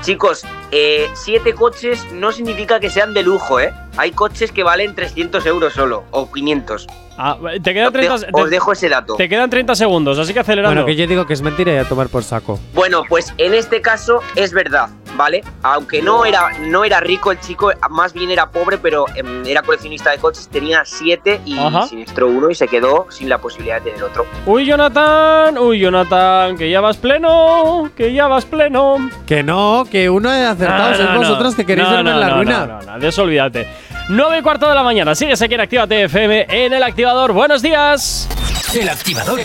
Chicos, 0.00 0.44
eh, 0.72 1.08
siete 1.14 1.54
coches 1.54 2.04
no 2.12 2.32
significa 2.32 2.80
que 2.80 2.90
sean 2.90 3.14
de 3.14 3.22
lujo, 3.22 3.60
¿eh? 3.60 3.72
Hay 3.96 4.10
coches 4.10 4.50
que 4.50 4.64
valen 4.64 4.96
300 4.96 5.46
euros 5.46 5.74
solo, 5.74 6.02
o 6.10 6.28
500. 6.32 6.88
Ah, 7.24 7.36
te 7.62 7.72
quedan 7.72 7.86
Os 7.88 7.92
dejo- 7.94 8.18
30, 8.20 8.26
os 8.42 8.50
dejo 8.50 8.72
ese 8.72 8.88
dato. 8.88 9.14
te 9.14 9.28
quedan 9.28 9.48
30 9.48 9.74
segundos, 9.76 10.18
así 10.18 10.32
que 10.34 10.40
acelerando. 10.40 10.74
Bueno, 10.82 10.86
que 10.86 10.96
yo 10.96 11.06
digo 11.06 11.24
que 11.24 11.34
es 11.34 11.42
mentira 11.42 11.72
y 11.72 11.76
a 11.76 11.84
tomar 11.84 12.08
por 12.08 12.24
saco. 12.24 12.58
Bueno, 12.74 13.02
pues 13.08 13.32
en 13.38 13.54
este 13.54 13.80
caso 13.80 14.20
es 14.34 14.52
verdad, 14.52 14.88
¿vale? 15.16 15.44
Aunque 15.62 16.02
no 16.02 16.24
era, 16.24 16.50
no 16.62 16.84
era 16.84 16.98
rico 16.98 17.30
el 17.30 17.38
chico, 17.38 17.70
más 17.90 18.12
bien 18.12 18.30
era 18.32 18.50
pobre, 18.50 18.76
pero 18.78 19.04
em, 19.14 19.46
era 19.46 19.62
coleccionista 19.62 20.10
de 20.10 20.18
coches, 20.18 20.48
tenía 20.48 20.82
siete 20.84 21.40
y 21.44 21.56
Ajá. 21.58 21.86
sinistró 21.86 22.26
uno 22.26 22.50
y 22.50 22.56
se 22.56 22.66
quedó 22.66 23.06
sin 23.10 23.28
la 23.28 23.38
posibilidad 23.38 23.80
de 23.80 23.90
tener 23.92 24.02
otro. 24.04 24.26
Uy, 24.46 24.66
Jonathan, 24.66 25.58
uy, 25.58 25.78
Jonathan, 25.78 26.56
que 26.56 26.70
ya 26.70 26.80
vas 26.80 26.96
pleno, 26.96 27.88
que 27.96 28.12
ya 28.12 28.26
vas 28.26 28.44
pleno. 28.46 29.10
Que 29.26 29.44
no, 29.44 29.84
que 29.88 30.10
uno 30.10 30.28
ha 30.28 30.50
acertado. 30.50 31.04
No, 31.04 31.12
no, 31.12 31.18
vosotros 31.18 31.50
no. 31.52 31.56
que 31.56 31.66
queréis 31.66 31.88
No, 31.88 31.94
verme 31.94 32.10
no, 32.10 32.16
en 32.16 32.20
la 32.20 32.28
no, 32.28 32.36
ruina. 32.36 32.66
No, 32.66 32.80
no, 32.82 32.92
no, 32.94 32.98
de 32.98 33.08
eso 33.08 33.22
olvídate. 33.22 33.68
9 34.08 34.38
y 34.38 34.42
cuarto 34.42 34.68
de 34.68 34.74
la 34.74 34.82
mañana, 34.82 35.14
sigues 35.14 35.40
aquí 35.42 35.54
en 35.54 35.60
Actívate 35.60 36.04
FM 36.04 36.46
en 36.48 36.72
el 36.72 36.82
activador. 36.82 37.32
Buenos 37.32 37.62
días. 37.62 38.28
El 38.74 38.88
activador. 38.88 39.40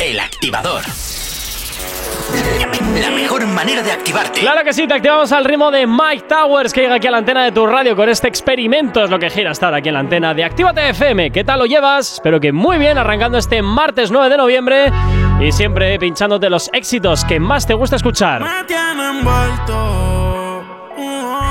El 0.00 0.20
activador. 0.20 0.82
La 3.00 3.10
mejor 3.10 3.46
manera 3.46 3.82
de 3.82 3.92
activarte. 3.92 4.40
Claro 4.40 4.62
que 4.64 4.72
sí, 4.72 4.86
te 4.86 4.94
activamos 4.94 5.32
al 5.32 5.44
ritmo 5.44 5.70
de 5.70 5.86
Mike 5.86 6.24
Towers 6.28 6.72
que 6.72 6.82
llega 6.82 6.96
aquí 6.96 7.06
a 7.06 7.10
la 7.10 7.18
antena 7.18 7.44
de 7.44 7.52
tu 7.52 7.66
radio 7.66 7.96
con 7.96 8.08
este 8.08 8.28
experimento. 8.28 9.04
Es 9.04 9.10
lo 9.10 9.18
que 9.18 9.30
gira 9.30 9.50
estar 9.50 9.72
aquí 9.74 9.88
en 9.88 9.94
la 9.94 10.00
antena 10.00 10.34
de 10.34 10.44
Actívate 10.44 10.90
FM. 10.90 11.30
¿Qué 11.30 11.44
tal 11.44 11.60
lo 11.60 11.66
llevas? 11.66 12.14
Espero 12.14 12.40
que 12.40 12.52
muy 12.52 12.78
bien, 12.78 12.98
arrancando 12.98 13.38
este 13.38 13.62
martes 13.62 14.10
9 14.10 14.28
de 14.28 14.36
noviembre 14.36 14.92
y 15.40 15.52
siempre 15.52 15.98
pinchándote 15.98 16.50
los 16.50 16.68
éxitos 16.72 17.24
que 17.24 17.40
más 17.40 17.66
te 17.66 17.74
gusta 17.74 17.96
escuchar. 17.96 18.42
Me 18.42 18.64
tiene 18.64 19.08
envuelto. 19.18 20.64
Oh, 21.00 21.47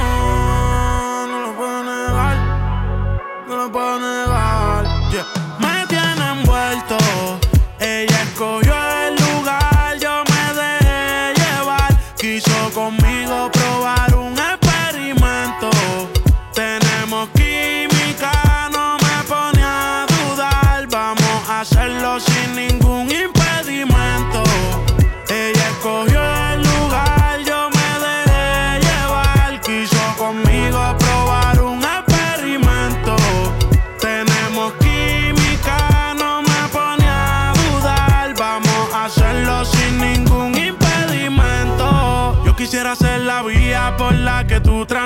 No 3.68 3.73
lo 3.73 3.80
puedo 3.80 4.36
la 44.77 44.85
que 44.85 44.97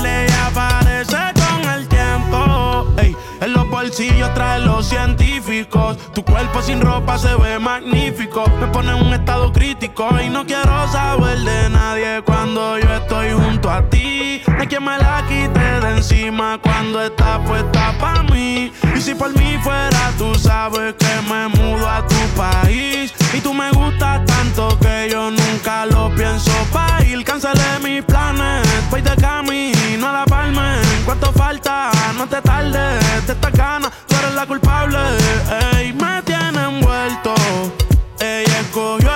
pierde 0.00 0.26
y 0.28 0.32
aparece 0.46 1.16
con 1.34 1.70
el 1.70 1.88
tiempo. 1.88 2.86
Ey, 2.98 3.16
en 3.40 3.52
los 3.52 3.68
bolsillos 3.68 4.32
trae 4.34 4.60
los 4.60 4.86
científicos. 4.86 5.96
Tu 6.14 6.24
cuerpo 6.24 6.62
sin 6.62 6.80
ropa 6.80 7.18
se 7.18 7.34
ve 7.36 7.58
magnífico. 7.58 8.44
Me 8.60 8.66
pone 8.68 8.90
en 8.90 9.06
un 9.06 9.14
estado 9.14 9.52
crítico 9.52 10.08
y 10.24 10.28
no 10.28 10.44
quiero 10.44 10.88
saber 10.88 11.38
de 11.38 11.70
nadie 11.70 12.22
cuando 12.24 12.78
yo 12.78 12.92
estoy 12.94 13.32
junto 13.32 13.70
a 13.70 13.82
ti. 13.88 14.42
No 14.46 14.58
hay 14.58 14.68
me 14.80 14.98
la 14.98 15.24
quite 15.28 15.60
de 15.80 15.96
encima 15.96 16.58
cuando 16.62 17.02
está 17.02 17.42
puesta 17.44 17.94
pa' 17.98 18.22
mí. 18.24 18.72
Y 18.94 19.00
si 19.00 19.14
por 19.14 19.32
mí 19.36 19.58
fuera, 19.62 20.12
tú 20.18 20.34
sabes 20.34 20.94
que 20.94 21.28
me 21.28 21.48
mudo 21.48 21.88
a 21.88 22.06
tu 22.06 22.20
país. 22.36 23.12
Y 23.32 23.40
tú 23.40 23.54
me 23.54 23.70
gustas 23.70 24.24
tanto 24.26 24.76
que 24.80 25.08
yo 25.10 25.30
nunca 25.30 25.86
lo 25.86 26.12
pienso 26.14 26.50
pa' 26.72 27.02
ir. 27.06 27.24
Cancelé 27.24 27.78
mis 27.82 28.02
planes, 28.02 28.66
voy 28.90 29.02
de 29.02 29.14
camino 29.16 30.08
a 30.08 30.12
la 30.12 30.24
palma. 30.24 30.80
¿Cuánto 31.04 31.32
falta? 31.32 31.90
No 32.16 32.26
te 32.26 32.40
tardes, 32.42 33.26
de 33.26 33.32
esta 33.32 33.50
gana, 33.50 33.90
tú 34.08 34.16
eres 34.16 34.34
la 34.34 34.46
culpable. 34.46 34.98
Ey, 35.76 35.92
me 35.92 36.22
tiene 36.22 36.60
envuelto. 36.64 37.34
Ella 38.18 38.60
escogió 38.60 39.10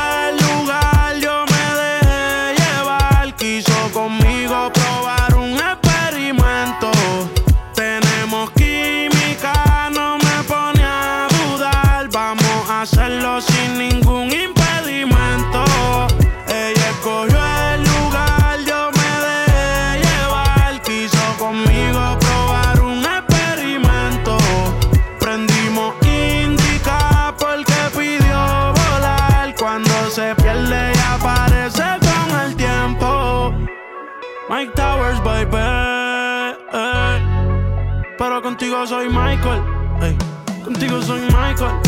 contigo 38.84 38.86
soy 38.86 39.08
Michael. 39.08 39.62
ey. 40.02 40.62
Contigo 40.62 41.02
soy 41.02 41.20
Michael. 41.20 41.80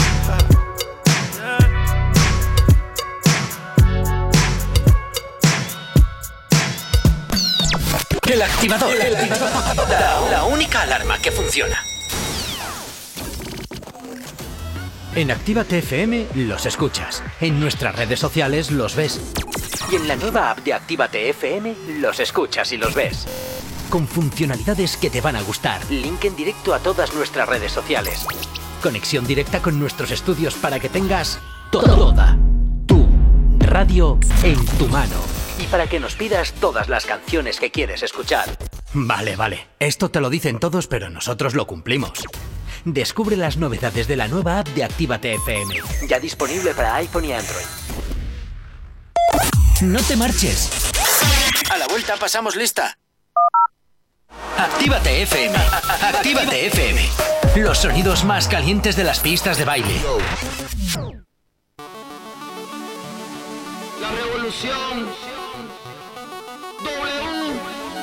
El 8.31 8.43
activador. 8.43 8.95
La, 9.89 10.31
la 10.31 10.45
única 10.45 10.83
alarma 10.83 11.19
que 11.19 11.31
funciona. 11.31 11.77
En 15.15 15.31
Actívate 15.31 15.79
FM 15.79 16.29
los 16.35 16.65
escuchas. 16.67 17.23
En 17.41 17.61
nuestras 17.61 17.95
redes 17.95 18.19
sociales 18.21 18.71
los 18.71 18.97
ves. 18.97 19.21
Y 19.91 19.97
en 19.97 20.09
la 20.09 20.17
nueva 20.17 20.51
app 20.51 20.59
de 20.61 20.73
Actívate 20.73 21.29
FM 21.31 21.75
los 22.01 22.21
escuchas 22.21 22.73
y 22.73 22.79
los 22.79 22.95
ves. 22.95 23.27
Con 23.91 24.09
funcionalidades 24.09 24.97
que 24.97 25.11
te 25.11 25.21
van 25.21 25.37
a 25.37 25.43
gustar. 25.43 25.81
Link 25.91 26.25
en 26.25 26.37
directo 26.37 26.75
a 26.75 26.81
todas 26.81 27.15
nuestras 27.15 27.49
redes 27.49 27.73
sociales. 27.73 28.27
Conexión 28.83 29.27
directa 29.27 29.63
con 29.63 29.79
nuestros 29.79 30.11
estudios 30.11 30.55
para 30.55 30.81
que 30.81 30.89
tengas 30.89 31.39
toda 31.71 32.37
tu 32.87 33.07
radio 33.61 34.19
en 34.43 34.65
tu 34.79 34.89
mano. 34.89 35.17
Y 35.59 35.65
para 35.65 35.87
que 35.87 36.01
nos 36.01 36.15
pidas 36.17 36.53
todas 36.55 36.89
las 36.89 37.07
canciones 37.07 37.59
que 37.59 37.71
quieres 37.71 38.03
escuchar. 38.03 38.59
Vale, 38.93 39.37
vale. 39.37 39.67
Esto 39.79 40.11
te 40.11 40.21
lo 40.21 40.31
dicen 40.31 40.59
todos, 40.59 40.87
pero 40.87 41.09
nosotros 41.09 41.55
lo 41.55 41.67
cumplimos. 41.67 42.13
Descubre 42.85 43.37
las 43.37 43.57
novedades 43.57 44.07
de 44.07 44.17
la 44.17 44.29
nueva 44.29 44.61
app 44.61 44.69
de 44.69 44.85
Actívate 44.85 45.35
FM. 45.35 45.75
Ya 46.09 46.21
disponible 46.21 46.75
para 46.75 46.97
iPhone 46.97 47.25
y 47.25 47.33
Android. 47.33 47.67
No 49.83 50.01
te 50.03 50.17
marches. 50.17 50.71
A 51.71 51.79
la 51.79 51.87
vuelta 51.89 52.17
pasamos 52.17 52.57
lista. 52.57 52.97
Actívate 54.57 55.23
FM. 55.23 55.57
Actívate 56.03 56.67
FM. 56.67 57.01
Los 57.57 57.79
sonidos 57.79 58.25
más 58.25 58.49
calientes 58.49 58.97
de 58.97 59.05
las 59.05 59.21
pistas 59.21 59.59
de 59.59 59.65
baile. 59.65 60.01
La 64.01 64.11
revolución. 64.11 65.09
W. 66.83 67.61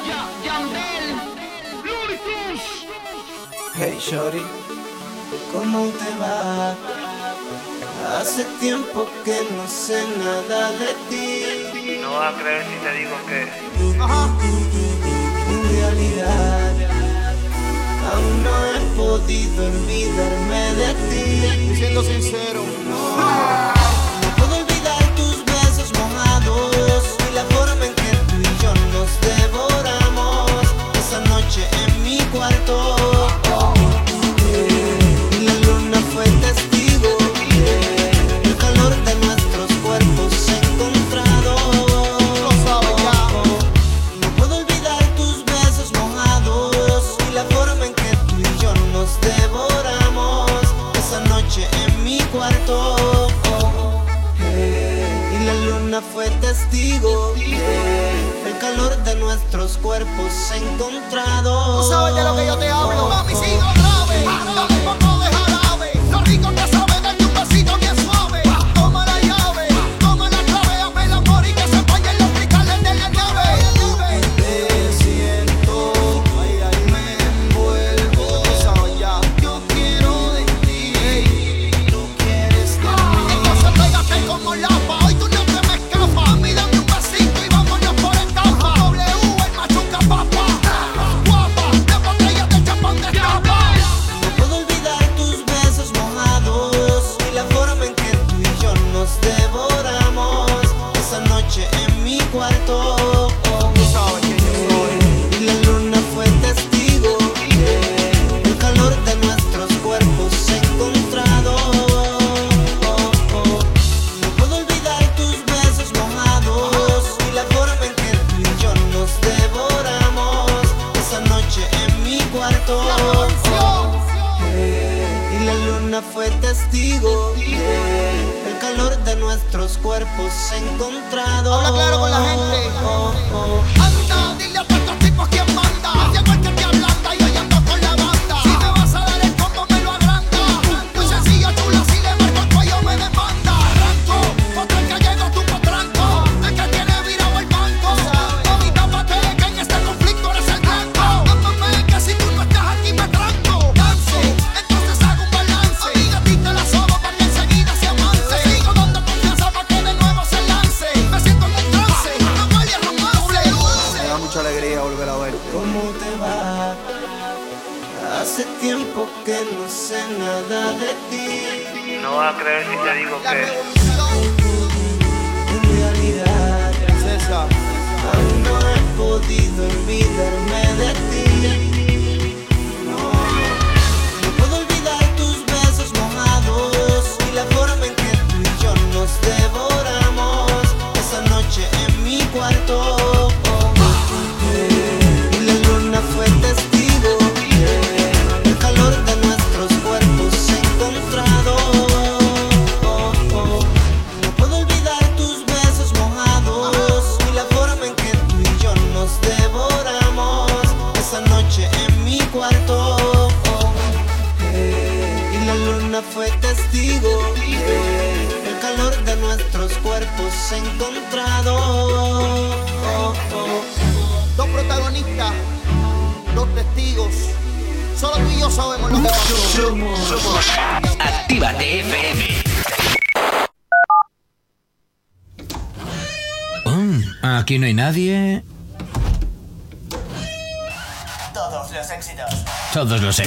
Ya, 0.07 0.27
Yandel. 0.45 1.34
Hey 3.76 3.97
Shorty, 3.99 4.41
¿cómo 5.51 5.88
te 5.88 6.19
va? 6.19 6.76
Hace 8.19 8.45
tiempo 8.60 9.07
que 9.26 9.39
no 9.55 9.68
sé 9.68 10.03
nada 10.19 10.72
de 10.72 10.93
ti. 11.10 11.99
No 12.01 12.11
vas 12.14 12.35
a 12.35 12.38
creer 12.39 12.64
si 12.64 12.76
te 12.84 12.91
digo 12.99 13.15
que 13.27 14.82
realidad. 15.93 16.73
Aún 18.13 18.43
no 18.43 18.65
he 18.65 18.79
podido 18.95 19.65
olvidarme 19.65 20.73
de 20.75 20.93
ti. 21.09 21.75
Siendo 21.75 22.03
sincero. 22.03 22.63
No. 22.89 23.92
contigo. 57.03 57.61
El 58.45 58.57
calor 58.59 58.95
de 59.03 59.15
nuestros 59.15 59.77
cuerpos 59.77 60.51
encontrados. 60.55 61.85
Tú 61.85 61.91
sabes 61.91 62.15
de 62.15 62.23
lo 62.23 62.35
que 62.35 62.45
yo 62.45 62.57
te 62.57 62.69
hablo, 62.69 63.07
mami, 63.07 63.35
sí. 63.35 63.59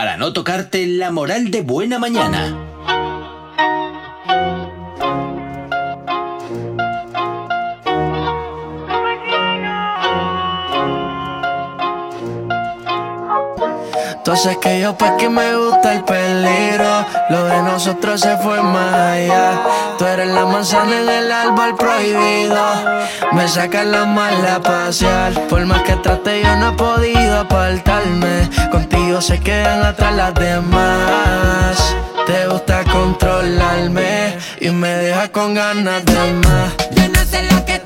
para 0.00 0.16
no 0.16 0.32
tocarte 0.32 0.86
la 0.86 1.10
moral 1.10 1.50
de 1.50 1.60
buena 1.60 1.98
mañana. 1.98 2.59
Tú 14.30 14.34
haces 14.34 14.58
que 14.58 14.80
yo 14.80 14.96
pues 14.96 15.10
que 15.18 15.28
me 15.28 15.56
gusta 15.56 15.92
el 15.92 16.04
peligro. 16.04 17.04
Lo 17.30 17.46
de 17.46 17.62
nosotros 17.62 18.20
se 18.20 18.36
fue 18.36 18.62
más 18.62 18.94
allá. 18.94 19.60
Tú 19.98 20.04
eres 20.06 20.28
la 20.28 20.46
manzana 20.46 21.00
en 21.00 21.08
el 21.08 21.32
árbol 21.32 21.74
prohibido. 21.76 22.64
Me 23.32 23.48
sacas 23.48 23.86
la 23.86 24.04
mala 24.04 24.62
pasear. 24.62 25.32
Por 25.48 25.66
más 25.66 25.82
que 25.82 25.96
trate, 25.96 26.42
yo 26.44 26.56
no 26.58 26.68
he 26.68 26.72
podido 26.74 27.40
apartarme. 27.40 28.48
Contigo 28.70 29.20
se 29.20 29.40
quedan 29.40 29.84
atrás 29.84 30.14
las 30.14 30.32
demás. 30.34 31.96
Te 32.24 32.46
gusta 32.46 32.84
controlarme 32.84 34.38
y 34.60 34.70
me 34.70 34.90
dejas 34.90 35.30
con 35.30 35.54
ganas 35.54 36.04
de 36.04 36.32
más. 36.34 36.72
Yo 36.92 37.08
no 37.08 37.24
sé 37.24 37.42
lo 37.50 37.64
que 37.64 37.79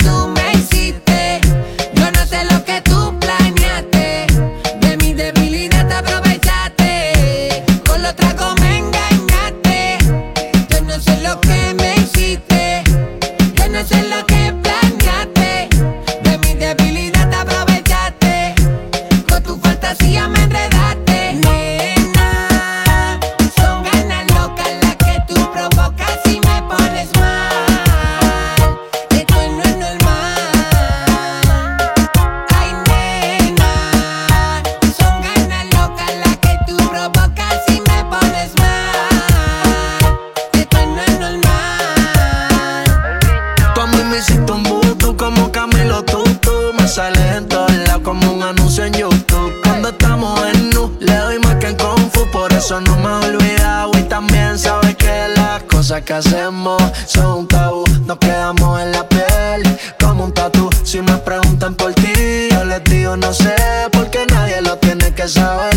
que 56.15 56.29
hacemos 56.29 56.81
son 57.07 57.49
tabú. 57.49 57.85
Nos 58.07 58.19
quedamos 58.19 58.81
en 58.81 58.93
la 58.93 59.09
piel 59.09 59.63
como 59.99 60.25
un 60.25 60.33
tatu. 60.33 60.71
Si 60.85 61.01
me 61.01 61.17
preguntan 61.19 61.75
por 61.75 61.93
ti, 61.95 62.49
yo 62.51 62.65
les 62.65 62.85
digo 62.85 63.17
no 63.17 63.33
sé, 63.33 63.55
porque 63.93 64.25
nadie 64.31 64.61
lo 64.63 64.77
tiene 64.79 65.13
que 65.13 65.27
saber. 65.27 65.75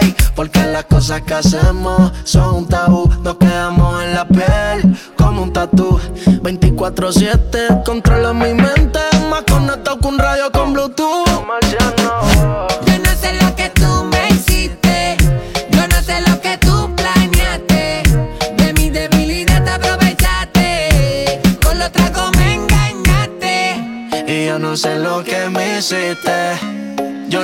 Ey, 0.00 0.14
porque 0.36 0.60
las 0.66 0.84
cosas 0.84 1.22
que 1.22 1.34
hacemos 1.34 2.12
son 2.24 2.54
un 2.54 2.68
tabú. 2.68 3.10
Nos 3.22 3.36
quedamos 3.36 4.02
en 4.04 4.14
la 4.14 4.28
piel 4.28 4.96
como 5.16 5.42
un 5.42 5.52
tatu. 5.52 5.98
24-7, 6.42 7.82
controla 7.84 8.09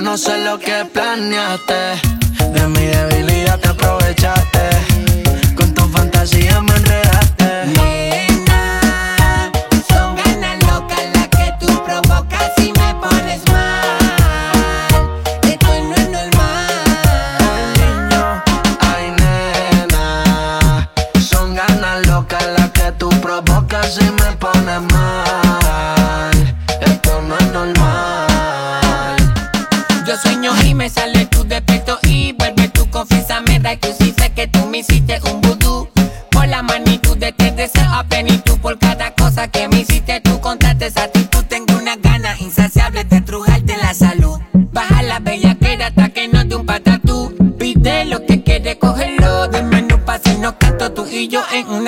no 0.06 0.16
sé 0.16 0.38
lo 0.44 0.56
que 0.56 0.84
planeaste. 0.92 2.05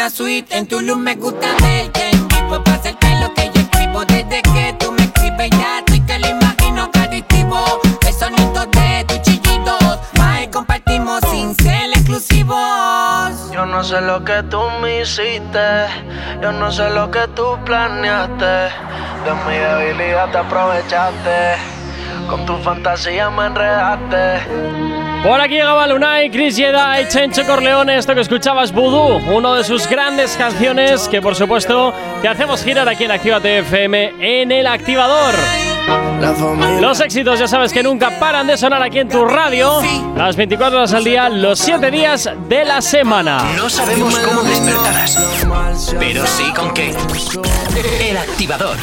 Una 0.09 0.17
suite 0.17 0.57
en 0.57 0.67
tu 0.67 0.81
luz 0.81 0.97
me 0.97 1.17
gusta 1.17 1.49
verte 1.61 2.11
vivo 2.13 2.65
para 2.65 2.77
hacerte 2.77 3.09
lo 3.21 3.35
que 3.35 3.51
yo 3.53 3.61
escribo 3.61 4.05
desde 4.07 4.41
que 4.41 4.75
tú 4.79 4.91
me 4.93 5.03
escribes 5.03 5.51
ya 5.51 5.81
estoy 5.81 6.01
que 6.01 6.19
lo 6.19 6.29
imagino 6.29 6.91
adictivo 6.99 7.59
el 8.07 8.15
sonido 8.15 8.65
de 8.67 9.05
tus 9.07 9.21
chillidos 9.21 9.99
más 10.17 10.47
compartimos 10.51 11.21
sin 11.31 11.55
ser 11.57 11.91
exclusivos 11.91 13.53
Yo 13.53 13.67
no 13.67 13.85
sé 13.85 14.01
lo 14.01 14.25
que 14.25 14.43
tú 14.45 14.63
me 14.81 15.03
hiciste, 15.03 15.67
yo 16.41 16.53
no 16.53 16.73
sé 16.73 16.89
lo 16.91 17.11
que 17.11 17.27
tú 17.35 17.59
planeaste. 17.67 18.73
De 19.25 19.33
mi 19.47 19.57
debilidad 19.57 20.31
te 20.31 20.39
aprovechaste, 20.39 21.57
con 22.31 22.47
tu 22.47 22.57
fantasía 22.59 23.29
me 23.31 23.47
enredaste. 23.47 24.98
Por 25.23 25.41
aquí 25.41 25.55
llegaba 25.55 25.87
Lunay, 25.87 26.31
Chris 26.31 26.57
Yeda 26.57 27.01
y 27.01 27.09
Chencho 27.09 27.45
Corleone. 27.45 27.99
Esto 27.99 28.15
que 28.15 28.21
escuchabas, 28.21 28.73
Voodoo, 28.73 29.21
uno 29.35 29.55
de 29.55 29.65
sus 29.65 29.87
grandes 29.89 30.37
canciones 30.37 31.09
que, 31.09 31.21
por 31.21 31.35
supuesto, 31.35 31.93
te 32.23 32.29
hacemos 32.29 32.63
girar 32.63 32.89
aquí 32.89 33.05
en 33.05 33.11
Actívate 33.11 33.59
FM 33.59 34.15
en 34.21 34.53
el 34.53 34.67
activador. 34.67 35.35
Los 36.81 37.01
éxitos, 37.01 37.39
ya 37.39 37.49
sabes 37.49 37.73
que 37.73 37.83
nunca 37.83 38.19
paran 38.19 38.47
de 38.47 38.57
sonar 38.57 38.83
aquí 38.83 39.01
en 39.01 39.09
tu 39.09 39.25
radio. 39.25 39.81
Las 40.17 40.37
24 40.37 40.79
horas 40.79 40.93
al 40.93 41.05
día, 41.05 41.29
los 41.29 41.59
7 41.59 41.91
días 41.91 42.31
de 42.49 42.65
la 42.65 42.81
semana. 42.81 43.43
No 43.57 43.69
sabemos 43.69 44.17
cómo 44.19 44.43
despertarás, 44.43 45.19
pero 45.99 46.27
sí 46.27 46.53
con 46.55 46.73
qué. 46.73 46.95
El 48.01 48.17
activador. 48.17 48.77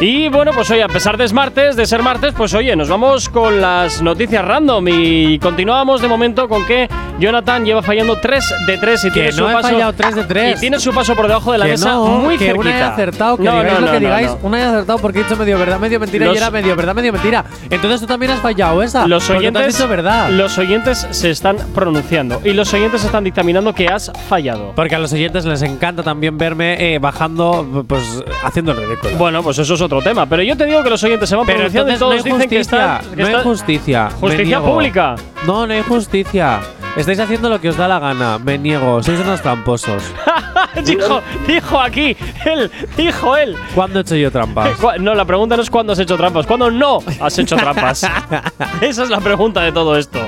Y 0.00 0.28
bueno, 0.28 0.50
pues 0.52 0.68
hoy, 0.70 0.80
a 0.80 0.88
pesar 0.88 1.16
de 1.16 1.24
es 1.24 1.32
martes, 1.32 1.76
de 1.76 1.86
ser 1.86 2.02
martes, 2.02 2.34
pues 2.36 2.52
oye, 2.54 2.74
nos 2.74 2.88
vamos 2.88 3.28
con 3.28 3.60
las 3.60 4.02
noticias 4.02 4.44
random 4.44 4.84
y 4.88 5.38
continuamos 5.38 6.00
de 6.02 6.08
momento 6.08 6.48
con 6.48 6.64
que 6.66 6.88
Jonathan 7.20 7.64
lleva 7.64 7.82
fallando 7.82 8.18
3 8.18 8.54
de 8.66 8.78
3 8.78 9.04
y 9.04 9.08
Que 9.08 9.12
tiene 9.14 9.32
su 9.32 9.48
he 9.48 9.52
paso 9.52 9.68
fallado 9.68 9.92
3 9.92 10.14
de 10.16 10.24
3. 10.24 10.56
Y 10.56 10.60
tiene 10.60 10.80
su 10.80 10.92
paso 10.92 11.14
por 11.14 11.28
debajo 11.28 11.52
de 11.52 11.58
la 11.58 11.66
Que 11.66 11.70
mesa 11.72 11.90
no, 11.92 12.04
muy 12.06 12.36
que 12.36 12.46
cerquita. 12.46 12.60
una 12.68 12.78
he 12.78 12.82
acertado, 12.82 13.36
que 13.36 13.42
No, 13.44 13.52
digáis 13.52 13.74
no, 13.74 13.80
lo 13.86 13.92
que 13.92 13.98
digáis, 14.00 14.30
una 14.42 14.58
he 14.58 14.62
acertado 14.64 14.98
porque 14.98 15.20
he 15.20 15.22
dicho 15.22 15.36
medio 15.36 15.58
verdad, 15.58 15.78
medio 15.78 16.00
mentira 16.00 16.26
Los- 16.26 16.34
y 16.34 16.38
era 16.38 16.50
medio 16.50 16.74
verdad, 16.74 16.94
medio 16.96 17.12
mentira. 17.12 17.44
Entonces 17.70 18.00
tú 18.00 18.06
también 18.08 18.32
has 18.32 18.40
fallado 18.40 18.82
esa. 18.82 19.06
Los 19.06 19.24
tú 19.26 19.32
has 19.34 19.38
oyentes, 19.38 19.66
dicho 19.76 19.86
verdad. 19.86 20.30
los 20.30 20.58
oyentes 20.58 21.06
se 21.10 21.30
están 21.30 21.58
pronunciando 21.74 22.40
y 22.42 22.54
los 22.54 22.72
oyentes 22.74 23.04
están 23.04 23.22
dictaminando 23.22 23.72
que 23.72 23.86
has 23.86 24.10
fallado. 24.28 24.72
Porque 24.74 24.96
a 24.96 24.98
los 24.98 25.12
oyentes 25.12 25.44
les 25.44 25.62
encanta 25.62 26.02
también 26.02 26.36
verme 26.38 26.94
eh, 26.94 26.98
bajando, 26.98 27.84
pues 27.86 28.02
haciendo 28.42 28.72
el 28.72 28.78
ridículo. 28.78 29.16
Bueno, 29.16 29.42
pues 29.44 29.58
eso 29.58 29.74
es 29.74 29.80
otro 29.80 29.91
tema. 30.00 30.24
Pero 30.26 30.42
yo 30.42 30.56
te 30.56 30.64
digo 30.64 30.82
que 30.82 30.90
los 30.90 31.02
oyentes 31.04 31.28
se 31.28 31.36
van 31.36 31.44
Pero 31.44 31.58
pronunciando 31.58 31.90
y 31.90 31.94
entonces 31.94 32.24
no 32.24 32.30
hay 32.30 32.34
dicen 32.38 32.48
que 32.50 32.56
justicia, 32.58 32.96
están. 33.00 33.10
que 33.10 33.16
no 33.16 33.26
hay 33.26 33.32
están- 33.34 33.44
justicia. 33.44 34.04
me 34.08 34.14
¿Justicia 34.20 34.44
niego. 34.58 34.72
pública? 34.72 35.14
No, 35.46 35.66
no 35.66 35.72
hay 35.74 35.82
justicia. 35.82 36.60
Estáis 36.96 37.18
haciendo 37.20 37.48
lo 37.48 37.60
que 37.60 37.70
os 37.70 37.76
da 37.76 37.88
la 37.88 37.98
gana. 37.98 38.38
Me 38.38 38.58
niego. 38.58 39.02
Sois 39.02 39.18
unos 39.20 39.40
tramposos. 39.42 40.02
dijo, 40.84 41.20
dijo 41.46 41.80
aquí, 41.80 42.16
él, 42.44 42.70
dijo 42.96 43.36
él. 43.36 43.56
¿Cuándo 43.74 43.98
he 43.98 44.02
hecho 44.02 44.14
yo 44.16 44.30
trampas? 44.30 44.76
Cu- 44.80 44.98
No, 45.00 45.14
la 45.14 45.24
pregunta 45.24 45.56
no 45.56 45.62
es 45.62 45.70
cuándo 45.70 45.92
has 45.94 45.98
hecho 45.98 46.16
trampas, 46.16 46.46
cuándo 46.46 46.70
no 46.70 46.98
has 47.20 47.38
hecho 47.38 47.56
trampas. 47.56 48.02
Esa 48.80 49.02
es 49.04 49.10
la 49.10 49.20
pregunta 49.20 49.62
de 49.62 49.72
todo 49.72 49.96
esto. 49.96 50.18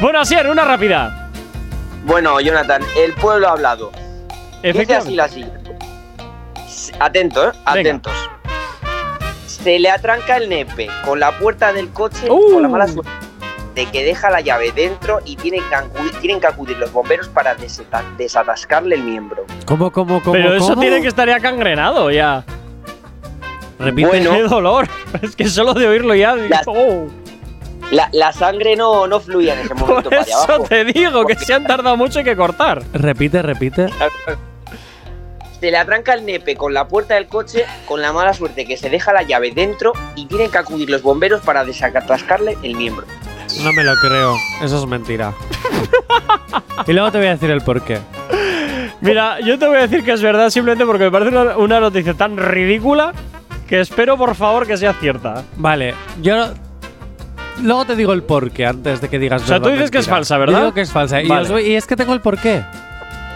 Bueno, 0.00 0.20
Asier, 0.20 0.48
una 0.48 0.64
rápida. 0.64 1.30
Bueno, 2.04 2.40
Jonathan, 2.40 2.82
el 2.96 3.12
pueblo 3.14 3.48
ha 3.48 3.52
hablado. 3.52 3.90
Dice 4.62 4.94
así 4.94 5.14
la 5.14 5.28
siguiente. 5.28 5.76
S- 6.66 6.92
Atento, 7.00 7.48
¿eh? 7.48 7.52
Atentos. 7.64 8.12
Se 9.62 9.78
le 9.78 9.90
atranca 9.90 10.36
el 10.36 10.48
nepe 10.48 10.88
con 11.04 11.20
la 11.20 11.38
puerta 11.38 11.72
del 11.72 11.90
coche 11.90 12.28
Uh. 12.30 12.52
con 12.54 12.62
la 12.62 12.68
mala 12.68 12.88
suerte 12.88 13.10
de 13.74 13.86
que 13.86 14.04
deja 14.04 14.28
la 14.28 14.40
llave 14.42 14.70
dentro 14.72 15.20
y 15.24 15.34
tienen 15.36 15.62
que 15.68 15.74
acudir, 15.74 16.12
tienen 16.20 16.40
que 16.40 16.46
acudir 16.46 16.76
los 16.76 16.92
bomberos 16.92 17.28
para 17.28 17.54
desata- 17.56 18.04
desatascarle 18.18 18.96
el 18.96 19.02
miembro. 19.02 19.46
¿Cómo, 19.64 19.90
cómo, 19.90 20.20
cómo? 20.22 20.32
Pero 20.32 20.54
eso 20.54 20.68
cómo? 20.70 20.80
tiene 20.82 21.00
que 21.00 21.08
estar 21.08 21.26
ya 21.26 21.40
cangrenado 21.40 22.10
ya. 22.10 22.44
Repite. 23.78 24.08
Bueno. 24.08 24.30
Qué 24.32 24.42
dolor. 24.42 24.88
Es 25.22 25.34
que 25.34 25.48
solo 25.48 25.72
de 25.74 25.88
oírlo 25.88 26.14
ya. 26.14 26.34
digo, 26.34 26.48
La- 26.50 26.62
oh. 26.66 27.06
La, 27.90 28.08
la 28.12 28.32
sangre 28.32 28.76
no, 28.76 29.06
no 29.06 29.20
fluía 29.20 29.54
en 29.54 29.60
ese 29.60 29.74
momento 29.74 30.02
Por 30.02 30.10
para 30.10 30.22
allá 30.22 30.30
eso 30.32 30.44
abajo. 30.44 30.64
te 30.68 30.84
digo 30.84 31.24
que 31.26 31.34
se 31.36 31.54
han 31.54 31.64
tardado 31.64 31.96
mucho 31.96 32.18
en 32.18 32.24
que 32.26 32.36
cortar. 32.36 32.82
Repite, 32.92 33.40
repite. 33.42 33.86
Se 35.62 35.70
le 35.70 35.78
atranca 35.78 36.12
el 36.14 36.26
nepe 36.26 36.56
con 36.56 36.74
la 36.74 36.88
puerta 36.88 37.14
del 37.14 37.28
coche 37.28 37.66
con 37.86 38.02
la 38.02 38.12
mala 38.12 38.34
suerte 38.34 38.66
que 38.66 38.76
se 38.76 38.90
deja 38.90 39.12
la 39.12 39.22
llave 39.22 39.52
dentro 39.52 39.92
y 40.16 40.26
tienen 40.26 40.50
que 40.50 40.58
acudir 40.58 40.90
los 40.90 41.02
bomberos 41.02 41.40
para 41.42 41.64
desatascarle 41.64 42.58
el 42.64 42.74
miembro. 42.74 43.06
No 43.62 43.72
me 43.72 43.84
lo 43.84 43.94
creo. 43.94 44.34
Eso 44.60 44.78
es 44.82 44.86
mentira. 44.88 45.32
y 46.88 46.92
luego 46.92 47.12
te 47.12 47.18
voy 47.18 47.28
a 47.28 47.30
decir 47.34 47.48
el 47.52 47.60
porqué. 47.60 48.00
Mira, 49.02 49.38
yo 49.38 49.56
te 49.56 49.68
voy 49.68 49.76
a 49.76 49.82
decir 49.82 50.02
que 50.04 50.10
es 50.10 50.20
verdad 50.20 50.50
simplemente 50.50 50.84
porque 50.84 51.04
me 51.04 51.12
parece 51.12 51.30
una, 51.30 51.56
una 51.56 51.78
noticia 51.78 52.14
tan 52.14 52.36
ridícula 52.36 53.12
que 53.68 53.78
espero 53.78 54.16
por 54.18 54.34
favor 54.34 54.66
que 54.66 54.76
sea 54.76 54.94
cierta. 54.94 55.44
Vale, 55.54 55.94
yo. 56.20 56.54
Luego 57.62 57.84
te 57.84 57.94
digo 57.94 58.12
el 58.14 58.24
porqué 58.24 58.66
antes 58.66 59.00
de 59.00 59.08
que 59.08 59.20
digas 59.20 59.42
O 59.42 59.46
sea, 59.46 59.58
verdad, 59.60 59.68
tú 59.68 59.72
dices 59.74 59.92
que 59.92 59.98
es 59.98 60.08
falsa, 60.08 60.34
Yo 60.34 60.40
¿verdad? 60.40 60.58
digo 60.58 60.74
que 60.74 60.80
es 60.80 60.90
falsa. 60.90 61.22
Y, 61.22 61.28
Vale. 61.28 61.42
os 61.42 61.50
voy- 61.52 61.62
y 61.68 61.76
es 61.76 61.86
que 61.86 61.94
tengo 61.94 62.14
el 62.14 62.20
porqué. 62.20 62.64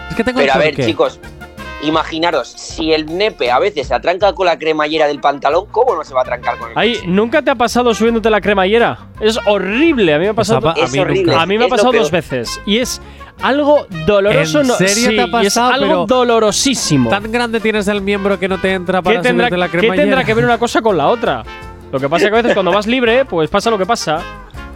Es 0.09 0.15
que 0.17 0.25
tengo 0.25 0.39
Pero 0.41 0.51
a 0.51 0.55
el 0.55 0.59
ver, 0.61 0.69
porqué. 0.71 0.85
chicos, 0.85 1.19
imaginaros, 1.83 2.47
si 2.49 2.91
el 2.93 3.05
nepe 3.17 3.51
a 3.51 3.59
veces 3.59 3.87
se 3.87 3.93
atranca 3.93 4.33
con 4.33 4.45
la 4.47 4.57
cremallera 4.57 5.07
del 5.07 5.19
pantalón, 5.19 5.65
¿cómo 5.71 5.95
no 5.95 6.03
se 6.03 6.13
va 6.13 6.21
a 6.21 6.23
atrancar 6.23 6.57
con 6.57 6.71
el 6.71 6.77
Ay, 6.77 6.99
¿nunca 7.05 7.41
te 7.41 7.51
ha 7.51 7.55
pasado 7.55 7.93
subiéndote 7.93 8.29
la 8.29 8.41
cremallera? 8.41 8.97
Es 9.19 9.39
horrible. 9.45 10.13
A 10.13 10.17
mí 10.17 10.23
me 10.25 10.29
ha 10.29 10.33
Pues 10.33 10.47
pasado. 10.49 10.69
a- 10.69 10.87
mí 10.87 10.99
horrible. 10.99 11.35
A 11.35 11.45
mí 11.45 11.57
me 11.57 11.65
ha 11.65 11.67
pasado 11.67 11.91
dos 11.91 12.09
veces. 12.11 12.59
Y 12.65 12.79
es 12.79 13.01
algo 13.41 13.85
doloroso. 14.05 14.61
¿En 14.61 14.67
no- 14.67 14.73
serio 14.75 15.09
sí, 15.09 15.15
te 15.15 15.21
ha 15.21 15.43
y 15.43 15.45
es 15.45 15.53
pasado? 15.53 15.71
algo 15.73 16.05
dolorosísimo. 16.07 17.09
Tan 17.09 17.31
grande 17.31 17.59
tienes 17.59 17.87
el 17.87 18.01
miembro 18.01 18.39
que 18.39 18.47
no 18.47 18.59
te 18.59 18.73
entra 18.73 19.01
para 19.01 19.17
¿Qué 19.17 19.21
tendrá, 19.23 19.47
subirte 19.47 19.57
la 19.57 19.65
qué 19.69 19.77
cremallera. 19.77 20.03
tendrá 20.03 20.23
que 20.23 20.33
ver 20.33 20.45
una 20.45 20.57
cosa 20.57 20.81
con 20.81 20.97
la 20.97 21.07
otra? 21.07 21.43
Lo 21.91 21.99
que 21.99 22.09
pasa 22.09 22.25
es 22.25 22.31
que 22.31 22.37
a 22.37 22.41
veces 22.41 22.53
cuando 22.53 22.71
vas 22.71 22.87
libre, 22.87 23.25
pues 23.25 23.49
pasa 23.49 23.69
lo 23.69 23.77
que 23.77 23.85
pasa. 23.85 24.19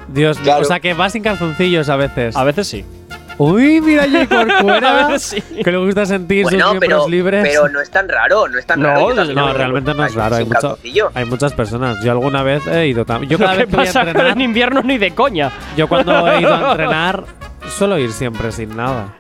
Dios, 0.08 0.38
Claro. 0.40 0.62
o 0.62 0.66
sea 0.66 0.80
que 0.80 0.94
vas 0.94 1.14
sin 1.14 1.24
calzoncillos 1.24 1.90
a 1.90 1.96
veces. 1.96 2.36
A 2.36 2.44
veces 2.44 2.68
sí. 2.68 2.86
Uy, 3.44 3.82
mira 3.82 4.06
Jay 4.10 4.28
Corcuera. 4.28 5.08
Sí. 5.20 5.42
Que 5.64 5.72
le 5.72 5.78
gusta 5.78 6.06
sentir 6.06 6.44
sus 6.46 6.54
miembros 6.54 6.80
pero, 6.80 7.08
libres. 7.10 7.44
pero 7.48 7.70
no 7.70 7.82
es 7.82 7.90
tan 7.90 8.08
raro, 8.08 8.48
no 8.48 8.60
es 8.60 8.66
tan 8.66 8.80
No, 8.80 8.88
raro. 8.88 9.26
No, 9.26 9.48
me- 9.48 9.54
realmente 9.54 9.94
no 9.94 10.06
es 10.06 10.14
raro. 10.14 10.36
Hay, 10.36 10.46
mucho- 10.46 10.78
hay 11.14 11.26
muchas 11.26 11.54
personas. 11.54 12.04
Yo 12.04 12.12
alguna 12.12 12.44
vez 12.44 12.66
he 12.68 12.88
ido 12.88 13.04
también. 13.06 13.30
Yo 13.32 13.38
cada 13.40 13.54
¿Qué 13.54 13.58
vez 13.60 13.68
que 13.70 13.76
voy 13.76 13.84
a 13.86 13.88
pasa? 13.88 14.00
Pero 14.02 14.10
entrenar, 14.12 14.34
en 14.38 14.42
invierno 14.42 14.82
ni 14.84 14.98
de 14.98 15.12
coña. 15.16 15.52
yo 15.76 15.88
cuando 15.88 16.28
he 16.32 16.42
ido 16.42 16.54
a 16.54 16.60
entrenar 16.72 17.24
suelo 17.78 17.98
ir 17.98 18.12
siempre 18.12 18.52
sin 18.52 18.76
nada. 18.76 19.16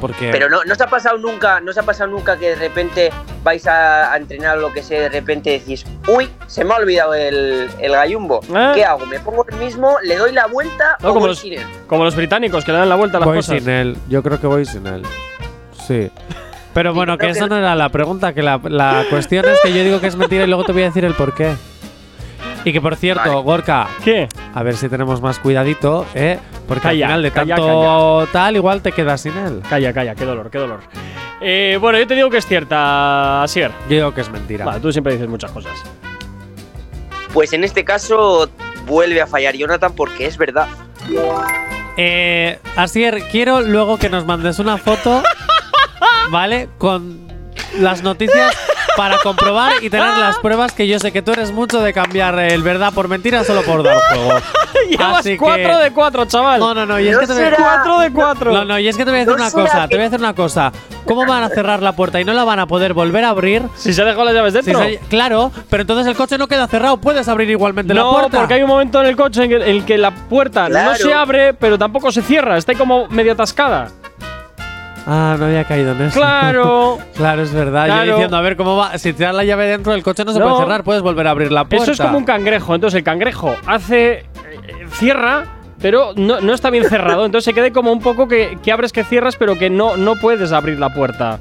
Porque 0.00 0.30
Pero 0.30 0.48
no, 0.48 0.62
no 0.64 0.74
se 0.74 0.82
ha 0.82 0.86
pasado 0.86 1.18
nunca, 1.18 1.60
no 1.60 1.72
se 1.72 1.80
ha 1.80 1.82
pasado 1.82 2.10
nunca 2.10 2.36
que 2.38 2.50
de 2.50 2.54
repente 2.56 3.10
vais 3.42 3.66
a, 3.66 4.12
a 4.12 4.16
entrenar 4.16 4.58
o 4.58 4.60
lo 4.60 4.72
que 4.72 4.82
sea, 4.82 5.00
de 5.00 5.08
repente 5.08 5.50
decís, 5.50 5.84
uy, 6.06 6.28
se 6.46 6.64
me 6.64 6.74
ha 6.74 6.76
olvidado 6.76 7.14
el, 7.14 7.68
el 7.80 7.92
gallumbo. 7.92 8.40
¿Eh? 8.54 8.72
¿Qué 8.74 8.84
hago? 8.84 9.06
¿Me 9.06 9.18
pongo 9.18 9.44
el 9.48 9.56
mismo, 9.56 9.96
le 10.04 10.16
doy 10.16 10.32
la 10.32 10.46
vuelta 10.46 10.96
No, 11.00 11.08
o 11.08 11.12
como 11.14 11.20
voy 11.20 11.28
los, 11.30 11.38
sin 11.38 11.54
él? 11.54 11.66
como 11.86 12.04
los 12.04 12.14
británicos 12.14 12.64
que 12.64 12.72
le 12.72 12.78
dan 12.78 12.88
la 12.88 12.94
vuelta 12.96 13.16
a 13.16 13.20
las 13.20 13.26
voy 13.26 13.36
cosas. 13.38 13.58
sin 13.58 13.68
él. 13.70 13.96
Yo 14.08 14.22
creo 14.22 14.40
que 14.40 14.46
voy 14.46 14.64
sin 14.66 14.86
él. 14.86 15.02
Sí. 15.86 16.10
Pero 16.74 16.94
bueno, 16.94 17.18
que 17.18 17.30
eso 17.30 17.48
no 17.48 17.56
era 17.56 17.74
la 17.74 17.88
pregunta, 17.88 18.32
que 18.34 18.42
la, 18.42 18.60
la 18.64 19.04
cuestión 19.10 19.46
es 19.46 19.58
que 19.64 19.72
yo 19.72 19.82
digo 19.82 20.00
que 20.00 20.06
es 20.06 20.14
mentira 20.16 20.44
y 20.44 20.46
luego 20.46 20.62
te 20.64 20.70
voy 20.72 20.82
a 20.82 20.86
decir 20.86 21.04
el 21.04 21.14
por 21.14 21.34
qué. 21.34 21.54
Y 22.64 22.72
que 22.72 22.80
por 22.80 22.96
cierto, 22.96 23.22
Vale. 23.28 23.42
Gorka, 23.42 23.88
¿Qué? 24.04 24.28
a 24.54 24.62
ver 24.62 24.76
si 24.76 24.88
tenemos 24.88 25.22
más 25.22 25.38
cuidadito, 25.38 26.06
¿eh? 26.14 26.38
Porque 26.66 26.82
Calla, 26.82 27.06
al 27.06 27.10
final 27.10 27.22
de 27.22 27.30
calla, 27.30 27.56
tanto 27.56 28.28
tal, 28.32 28.56
igual 28.56 28.82
te 28.82 28.92
quedas 28.92 29.20
sin 29.22 29.36
él. 29.38 29.62
Calla, 29.68 29.92
calla, 29.92 30.14
qué 30.14 30.24
dolor, 30.24 30.50
qué 30.50 30.58
dolor. 30.58 30.80
Eh, 31.40 31.78
bueno, 31.80 31.98
yo 31.98 32.06
te 32.06 32.14
digo 32.14 32.28
que 32.30 32.38
es 32.38 32.46
cierta, 32.46 33.42
Asier. 33.42 33.70
Yo 33.88 33.96
digo 33.96 34.14
que 34.14 34.20
es 34.22 34.30
mentira. 34.30 34.64
Vale, 34.64 34.80
tú 34.80 34.92
siempre 34.92 35.12
dices 35.12 35.28
muchas 35.28 35.50
cosas. 35.52 35.72
Pues 37.32 37.52
en 37.52 37.64
este 37.64 37.84
caso 37.84 38.50
vuelve 38.86 39.20
a 39.22 39.26
fallar 39.26 39.54
Jonathan 39.54 39.92
porque 39.94 40.26
es 40.26 40.36
verdad. 40.36 40.66
Eh, 41.96 42.58
Asier, 42.76 43.22
quiero 43.30 43.60
luego 43.60 43.98
que 43.98 44.08
nos 44.10 44.26
mandes 44.26 44.58
una 44.58 44.78
foto, 44.78 45.22
¿vale? 46.30 46.68
Con 46.78 47.28
las 47.78 48.02
noticias 48.02 48.54
para 48.98 49.18
comprobar 49.18 49.74
y 49.80 49.90
tener 49.90 50.18
las 50.18 50.38
pruebas 50.38 50.72
que 50.72 50.88
yo 50.88 50.98
sé 50.98 51.12
que 51.12 51.22
tú 51.22 51.30
eres 51.30 51.52
mucho 51.52 51.80
de 51.80 51.92
cambiar 51.92 52.36
el 52.40 52.62
verdad 52.64 52.92
por 52.92 53.06
mentira 53.06 53.44
solo 53.44 53.62
por 53.62 53.84
dar 53.84 53.96
juego. 54.12 54.40
Llevas 54.90 55.18
Así 55.20 55.30
que- 55.30 55.36
4 55.38 55.78
de 55.78 55.90
4, 55.92 56.24
chaval. 56.24 56.58
No, 56.58 56.74
no, 56.74 56.84
no, 56.84 56.98
y 56.98 57.06
es 57.06 57.14
No 57.14 57.20
que 57.20 57.26
te 57.28 57.32
voy 57.34 57.42
a- 57.42 57.50
será- 57.50 57.56
4 57.84 58.00
de 58.00 58.10
4. 58.12 58.52
No, 58.52 58.64
no, 58.64 58.78
y 58.80 58.88
es 58.88 58.96
que 58.96 59.04
te 59.04 59.10
voy 59.12 59.20
a 59.20 59.24
decir 59.24 59.38
¿No 59.38 59.42
una 59.44 59.52
cosa, 59.52 59.82
que- 59.82 59.88
te 59.88 59.94
voy 59.96 60.00
a 60.06 60.08
decir 60.10 60.18
una 60.18 60.34
cosa. 60.34 60.72
¿Cómo 61.04 61.24
van 61.26 61.44
a 61.44 61.48
cerrar 61.48 61.80
la 61.80 61.92
puerta 61.92 62.20
y 62.20 62.24
no 62.24 62.32
la 62.32 62.42
van 62.42 62.58
a 62.58 62.66
poder 62.66 62.92
volver 62.92 63.24
a 63.24 63.28
abrir? 63.30 63.62
Si 63.76 63.94
se 63.94 64.02
ha 64.02 64.04
dejado 64.04 64.24
las 64.24 64.34
llaves 64.34 64.52
Si 64.52 64.60
dentro. 64.62 64.82
se- 64.84 64.98
claro, 65.08 65.52
pero 65.70 65.82
entonces 65.82 66.06
el 66.08 66.16
coche 66.16 66.36
no 66.36 66.48
queda 66.48 66.66
cerrado, 66.66 66.96
puedes 66.98 67.28
abrir 67.28 67.48
igualmente 67.50 67.94
la 67.94 68.00
no, 68.02 68.10
puerta. 68.10 68.36
porque 68.38 68.54
hay 68.54 68.62
un 68.62 68.68
momento 68.68 69.00
en 69.00 69.06
el 69.06 69.16
coche 69.16 69.44
en 69.44 69.48
que, 69.50 69.56
el 69.56 69.84
que 69.84 69.96
la 69.96 70.10
puerta 70.10 70.64
no 70.64 70.70
Claro. 70.70 70.96
se 70.96 71.14
abre, 71.14 71.54
pero 71.54 71.78
tampoco 71.78 72.10
se 72.10 72.20
cierra. 72.22 72.58
Está 72.58 72.72
ahí 72.72 72.78
como 72.78 73.06
medio 73.08 73.32
atascada. 73.32 73.88
Ah, 75.06 75.36
no 75.38 75.46
había 75.46 75.64
caído 75.64 75.92
en 75.92 76.02
eso. 76.02 76.18
Claro. 76.18 76.98
claro, 77.16 77.42
es 77.42 77.52
verdad. 77.52 77.86
Claro. 77.86 78.04
Yo 78.04 78.12
diciendo, 78.14 78.36
a 78.36 78.40
ver 78.40 78.56
cómo 78.56 78.76
va. 78.76 78.98
Si 78.98 79.12
te 79.12 79.24
das 79.24 79.34
la 79.34 79.44
llave 79.44 79.66
dentro, 79.66 79.94
el 79.94 80.02
coche 80.02 80.24
no 80.24 80.32
se 80.32 80.38
No. 80.38 80.46
puede 80.48 80.58
cerrar, 80.60 80.84
puedes 80.84 81.02
volver 81.02 81.26
a 81.26 81.30
abrir 81.30 81.50
la 81.52 81.64
puerta. 81.64 81.84
Eso 81.84 81.92
es 81.92 82.00
como 82.00 82.18
un 82.18 82.24
cangrejo. 82.24 82.74
Entonces 82.74 82.98
el 82.98 83.04
cangrejo 83.04 83.54
hace. 83.66 84.12
eh, 84.12 84.24
cierra, 84.92 85.44
pero 85.80 86.12
no, 86.16 86.40
no 86.40 86.52
está 86.54 86.70
bien 86.70 86.84
cerrado. 86.88 87.24
Entonces 87.24 87.44
se 87.46 87.54
queda 87.54 87.70
como 87.72 87.92
un 87.92 88.00
poco 88.00 88.28
que, 88.28 88.58
que 88.62 88.72
abres 88.72 88.92
que 88.92 89.04
cierras, 89.04 89.36
pero 89.36 89.56
que 89.58 89.70
no, 89.70 89.96
no 89.96 90.16
puedes 90.16 90.52
abrir 90.52 90.78
la 90.78 90.92
puerta. 90.92 91.38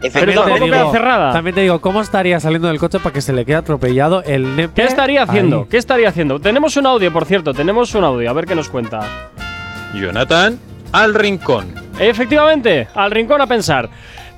Pero 0.00 0.32
tampoco 0.32 0.64
digo- 0.64 0.66
queda 0.76 0.90
cerrada. 0.92 1.32
También 1.32 1.54
te 1.56 1.60
digo, 1.62 1.80
¿cómo 1.80 2.00
estaría 2.00 2.38
saliendo 2.38 2.68
del 2.68 2.78
coche 2.78 3.00
para 3.00 3.12
que 3.12 3.20
se 3.20 3.32
le 3.32 3.44
quede 3.44 3.56
atropellado 3.56 4.22
el 4.22 4.54
nepe? 4.54 4.80
¿Qué 4.82 4.86
estaría 4.88 5.24
haciendo? 5.24 5.62
ahí? 5.62 5.66
¿Qué 5.68 5.76
estaría 5.76 6.08
haciendo? 6.08 6.38
Tenemos 6.38 6.76
un 6.76 6.86
audio, 6.86 7.12
por 7.12 7.24
cierto. 7.24 7.52
Tenemos 7.52 7.92
un 7.96 8.04
audio. 8.04 8.30
A 8.30 8.32
ver 8.32 8.46
qué 8.46 8.54
nos 8.54 8.68
cuenta. 8.68 9.00
Jonathan, 9.94 10.58
al 10.92 11.14
rincón. 11.14 11.74
Efectivamente, 11.98 12.88
al 12.94 13.10
rincón 13.10 13.40
a 13.40 13.46
pensar. 13.46 13.88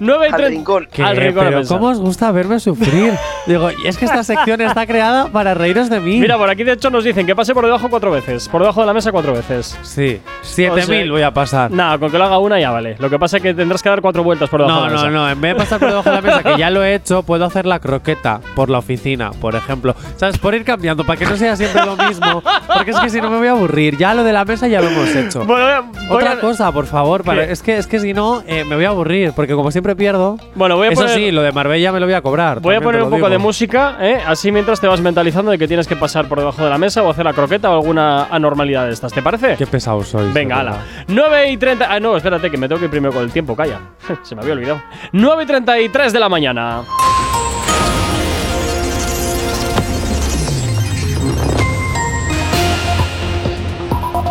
9 0.00 0.26
y 0.28 0.32
Al 0.32 0.36
30 0.36 0.48
rincón. 0.56 0.88
¿Qué? 0.92 1.02
Al 1.02 1.16
rincón 1.16 1.44
Pero. 1.48 1.62
¿cómo 1.68 1.88
os 1.88 1.98
gusta 2.00 2.32
verme 2.32 2.58
sufrir? 2.58 3.12
Digo, 3.46 3.70
y 3.70 3.86
es 3.86 3.96
que 3.96 4.04
esta 4.06 4.24
sección 4.24 4.60
está 4.60 4.86
creada 4.86 5.26
para 5.28 5.54
reíros 5.54 5.88
de 5.90 6.00
mí. 6.00 6.18
Mira, 6.20 6.36
por 6.36 6.50
aquí 6.50 6.64
de 6.64 6.72
hecho 6.72 6.90
nos 6.90 7.04
dicen 7.04 7.26
que 7.26 7.36
pase 7.36 7.54
por 7.54 7.64
debajo 7.64 7.88
cuatro 7.88 8.10
veces. 8.10 8.48
Por 8.48 8.60
debajo 8.62 8.80
de 8.80 8.86
la 8.86 8.92
mesa 8.94 9.12
cuatro 9.12 9.32
veces. 9.32 9.78
Sí, 9.82 10.20
O 10.42 10.44
7000 10.46 10.84
sea, 11.04 11.12
voy 11.12 11.22
a 11.22 11.32
pasar. 11.32 11.70
Nada, 11.70 11.98
con 11.98 12.10
que 12.10 12.18
lo 12.18 12.24
haga 12.24 12.38
una 12.38 12.58
ya 12.60 12.70
vale. 12.70 12.96
Lo 12.98 13.08
que 13.10 13.18
pasa 13.18 13.36
es 13.38 13.42
que 13.42 13.54
tendrás 13.54 13.82
que 13.82 13.88
dar 13.88 14.00
cuatro 14.00 14.22
vueltas 14.24 14.48
por 14.48 14.60
debajo 14.60 14.80
No, 14.80 14.84
de 14.86 14.90
la 14.90 14.96
no, 14.96 15.02
mesa. 15.04 15.10
no. 15.16 15.30
En 15.30 15.40
vez 15.40 15.52
de 15.54 15.58
pasar 15.58 15.78
por 15.78 15.88
debajo 15.88 16.08
de 16.10 16.16
la 16.16 16.22
mesa, 16.22 16.42
que 16.42 16.58
ya 16.58 16.70
lo 16.70 16.82
he 16.82 16.94
hecho, 16.94 17.22
puedo 17.22 17.44
hacer 17.44 17.66
la 17.66 17.78
croqueta 17.78 18.40
por 18.54 18.70
la 18.70 18.78
oficina, 18.78 19.30
por 19.32 19.54
ejemplo. 19.54 19.94
¿Sabes? 20.16 20.38
Por 20.38 20.54
ir 20.54 20.64
cambiando, 20.64 21.04
para 21.04 21.18
que 21.18 21.26
no 21.26 21.36
sea 21.36 21.56
siempre 21.56 21.84
lo 21.84 21.96
mismo. 21.96 22.42
Porque 22.66 22.90
es 22.92 22.98
que 23.00 23.10
si 23.10 23.20
no 23.20 23.30
me 23.30 23.38
voy 23.38 23.48
a 23.48 23.52
aburrir. 23.52 23.96
Ya 23.98 24.14
lo 24.14 24.24
de 24.24 24.32
la 24.32 24.44
mesa 24.44 24.66
ya 24.68 24.80
lo 24.80 24.88
hemos 24.88 25.14
hecho. 25.14 25.44
Bueno, 25.44 25.64
voy 25.64 25.72
a- 25.72 25.80
voy 26.08 26.16
Otra 26.16 26.32
a- 26.32 26.40
cosa, 26.40 26.72
por 26.72 26.86
favor. 26.86 27.22
para- 27.24 27.44
es, 27.44 27.62
que, 27.62 27.76
es 27.76 27.86
que 27.86 28.00
si 28.00 28.14
no, 28.14 28.42
eh, 28.46 28.64
me 28.64 28.76
voy 28.76 28.84
a 28.84 28.88
aburrir. 28.88 29.32
Porque 29.34 29.54
como 29.54 29.70
siempre 29.70 29.89
pierdo. 29.96 30.36
Bueno, 30.54 30.76
voy 30.76 30.88
a 30.88 30.90
Eso 30.90 31.02
poner, 31.02 31.16
sí, 31.16 31.30
lo 31.30 31.42
de 31.42 31.52
Marbella 31.52 31.92
me 31.92 32.00
lo 32.00 32.06
voy 32.06 32.14
a 32.14 32.22
cobrar. 32.22 32.60
voy 32.60 32.74
a 32.74 32.80
poner 32.80 33.02
un 33.02 33.10
poco 33.10 33.28
de 33.28 33.38
música, 33.38 33.96
¿eh? 34.00 34.20
así 34.26 34.50
mientras 34.52 34.80
te 34.80 34.86
vas 34.86 35.00
mentalizando 35.00 35.50
de 35.50 35.58
que 35.58 35.68
tienes 35.68 35.86
que 35.86 35.96
pasar 35.96 36.28
por 36.28 36.38
debajo 36.38 36.62
de 36.64 36.70
la 36.70 36.78
mesa 36.78 37.02
o 37.02 37.10
hacer 37.10 37.24
la 37.24 37.32
croqueta 37.32 37.70
o 37.70 37.74
alguna 37.74 38.24
anormalidad 38.24 38.86
de 38.86 38.92
estas. 38.92 39.12
¿Te 39.12 39.22
parece? 39.22 39.56
Qué 39.56 39.66
pesado 39.66 40.02
sois. 40.02 40.32
Venga, 40.32 40.60
ala. 40.60 40.70
verdad. 40.72 40.86
9 41.08 41.50
y 41.52 41.56
30. 41.56 41.86
Ah, 41.90 42.00
no, 42.00 42.16
espérate, 42.16 42.50
que 42.50 42.56
me 42.56 42.68
tengo 42.68 42.78
que 42.78 42.84
ir 42.86 42.90
primero 42.90 43.12
con 43.12 43.22
el 43.22 43.30
tiempo, 43.32 43.54
calla. 43.56 43.80
Se 44.22 44.34
me 44.34 44.42
había 44.42 44.54
olvidado. 44.54 44.82
9 45.12 45.42
y 45.42 45.46
33 45.46 46.12
de 46.12 46.20
la 46.20 46.28
mañana. 46.28 46.82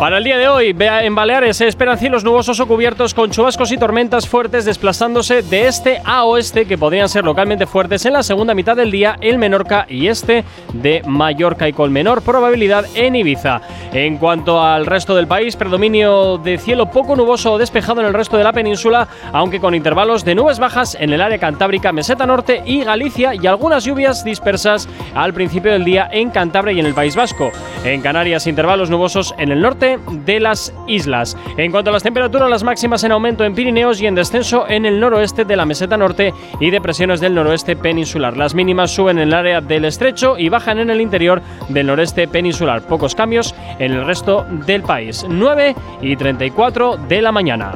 Para 0.00 0.16
el 0.16 0.24
día 0.24 0.38
de 0.38 0.48
hoy, 0.48 0.74
en 0.80 1.14
Baleares 1.14 1.58
se 1.58 1.68
esperan 1.68 1.98
cielos 1.98 2.24
nubosos 2.24 2.58
o 2.58 2.66
cubiertos 2.66 3.12
con 3.12 3.30
chubascos 3.30 3.70
y 3.70 3.76
tormentas 3.76 4.26
fuertes 4.26 4.64
desplazándose 4.64 5.42
de 5.42 5.66
este 5.66 6.00
a 6.06 6.24
oeste 6.24 6.64
que 6.64 6.78
podrían 6.78 7.10
ser 7.10 7.22
localmente 7.22 7.66
fuertes 7.66 8.06
en 8.06 8.14
la 8.14 8.22
segunda 8.22 8.54
mitad 8.54 8.74
del 8.74 8.90
día 8.90 9.18
en 9.20 9.38
Menorca 9.38 9.84
y 9.90 10.06
este 10.06 10.46
de 10.72 11.02
Mallorca 11.04 11.68
y 11.68 11.74
con 11.74 11.92
menor 11.92 12.22
probabilidad 12.22 12.86
en 12.94 13.14
Ibiza. 13.14 13.60
En 13.92 14.16
cuanto 14.16 14.62
al 14.62 14.86
resto 14.86 15.14
del 15.14 15.26
país, 15.26 15.54
predominio 15.54 16.38
de 16.38 16.56
cielo 16.56 16.90
poco 16.90 17.14
nuboso 17.14 17.52
o 17.52 17.58
despejado 17.58 18.00
en 18.00 18.06
el 18.06 18.14
resto 18.14 18.38
de 18.38 18.44
la 18.44 18.54
península, 18.54 19.06
aunque 19.34 19.60
con 19.60 19.74
intervalos 19.74 20.24
de 20.24 20.34
nubes 20.34 20.58
bajas 20.58 20.96
en 20.98 21.12
el 21.12 21.20
área 21.20 21.36
cantábrica, 21.36 21.92
meseta 21.92 22.24
norte 22.24 22.62
y 22.64 22.84
Galicia 22.84 23.34
y 23.34 23.46
algunas 23.46 23.84
lluvias 23.84 24.24
dispersas 24.24 24.88
al 25.14 25.34
principio 25.34 25.72
del 25.72 25.84
día 25.84 26.08
en 26.10 26.30
Cantabria 26.30 26.72
y 26.72 26.80
en 26.80 26.86
el 26.86 26.94
País 26.94 27.16
Vasco. 27.16 27.50
En 27.84 28.00
Canarias, 28.00 28.46
intervalos 28.46 28.88
nubosos 28.88 29.34
en 29.36 29.52
el 29.52 29.60
norte 29.60 29.89
de 29.98 30.40
las 30.40 30.74
islas. 30.86 31.36
En 31.56 31.70
cuanto 31.70 31.90
a 31.90 31.92
las 31.92 32.02
temperaturas, 32.02 32.50
las 32.50 32.62
máximas 32.62 33.04
en 33.04 33.12
aumento 33.12 33.44
en 33.44 33.54
Pirineos 33.54 34.00
y 34.00 34.06
en 34.06 34.14
descenso 34.14 34.68
en 34.68 34.86
el 34.86 35.00
noroeste 35.00 35.44
de 35.44 35.56
la 35.56 35.66
meseta 35.66 35.96
norte 35.96 36.32
y 36.60 36.70
depresiones 36.70 37.20
del 37.20 37.34
noroeste 37.34 37.76
peninsular. 37.76 38.36
Las 38.36 38.54
mínimas 38.54 38.90
suben 38.90 39.18
en 39.18 39.28
el 39.28 39.34
área 39.34 39.60
del 39.60 39.84
estrecho 39.84 40.36
y 40.38 40.48
bajan 40.48 40.78
en 40.78 40.90
el 40.90 41.00
interior 41.00 41.42
del 41.68 41.86
noreste 41.86 42.28
peninsular. 42.28 42.82
Pocos 42.82 43.14
cambios 43.14 43.54
en 43.78 43.92
el 43.92 44.06
resto 44.06 44.46
del 44.66 44.82
país. 44.82 45.24
9 45.28 45.74
y 46.02 46.16
34 46.16 46.96
de 47.08 47.22
la 47.22 47.32
mañana. 47.32 47.72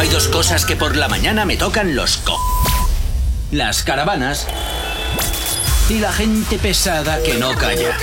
Hay 0.00 0.08
dos 0.08 0.28
cosas 0.28 0.66
que 0.66 0.76
por 0.76 0.96
la 0.96 1.08
mañana 1.08 1.44
me 1.44 1.56
tocan 1.56 1.94
los 1.96 2.18
co... 2.18 2.36
Las 3.50 3.84
caravanas 3.84 4.48
y 5.88 5.98
la 5.98 6.12
gente 6.12 6.58
pesada 6.58 7.22
que 7.22 7.34
no 7.34 7.52
calla. 7.54 7.96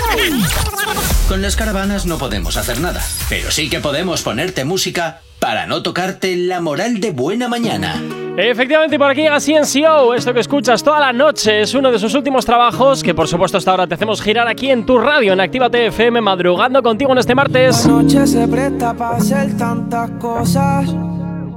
Con 1.27 1.41
las 1.41 1.55
caravanas 1.55 2.05
no 2.05 2.17
podemos 2.17 2.57
hacer 2.57 2.79
nada, 2.79 3.01
pero 3.29 3.49
sí 3.51 3.69
que 3.69 3.79
podemos 3.79 4.21
ponerte 4.21 4.65
música 4.65 5.21
para 5.39 5.65
no 5.65 5.81
tocarte 5.81 6.35
la 6.35 6.61
moral 6.61 6.99
de 6.99 7.11
buena 7.11 7.47
mañana. 7.47 7.99
Efectivamente, 8.37 8.97
por 8.97 9.09
aquí 9.09 9.21
llega 9.21 9.39
CNCO. 9.39 10.13
Esto 10.13 10.33
que 10.33 10.39
escuchas 10.39 10.83
toda 10.83 10.99
la 10.99 11.11
noche 11.11 11.61
es 11.61 11.73
uno 11.73 11.91
de 11.91 11.99
sus 11.99 12.13
últimos 12.13 12.45
trabajos 12.45 13.03
que, 13.03 13.13
por 13.13 13.27
supuesto, 13.27 13.57
hasta 13.57 13.71
ahora 13.71 13.87
te 13.87 13.95
hacemos 13.95 14.21
girar 14.21 14.47
aquí 14.47 14.69
en 14.69 14.85
tu 14.85 14.99
radio, 14.99 15.33
en 15.33 15.39
Actívate 15.41 15.87
FM, 15.87 16.21
madrugando 16.21 16.81
contigo 16.83 17.11
en 17.11 17.17
este 17.17 17.35
martes. 17.35 17.85
La 17.85 17.93
noche 17.93 18.27
se 18.27 18.47
presta 18.47 18.93
para 18.93 19.17
hacer 19.17 19.57
tantas 19.57 20.11
cosas. 20.11 20.89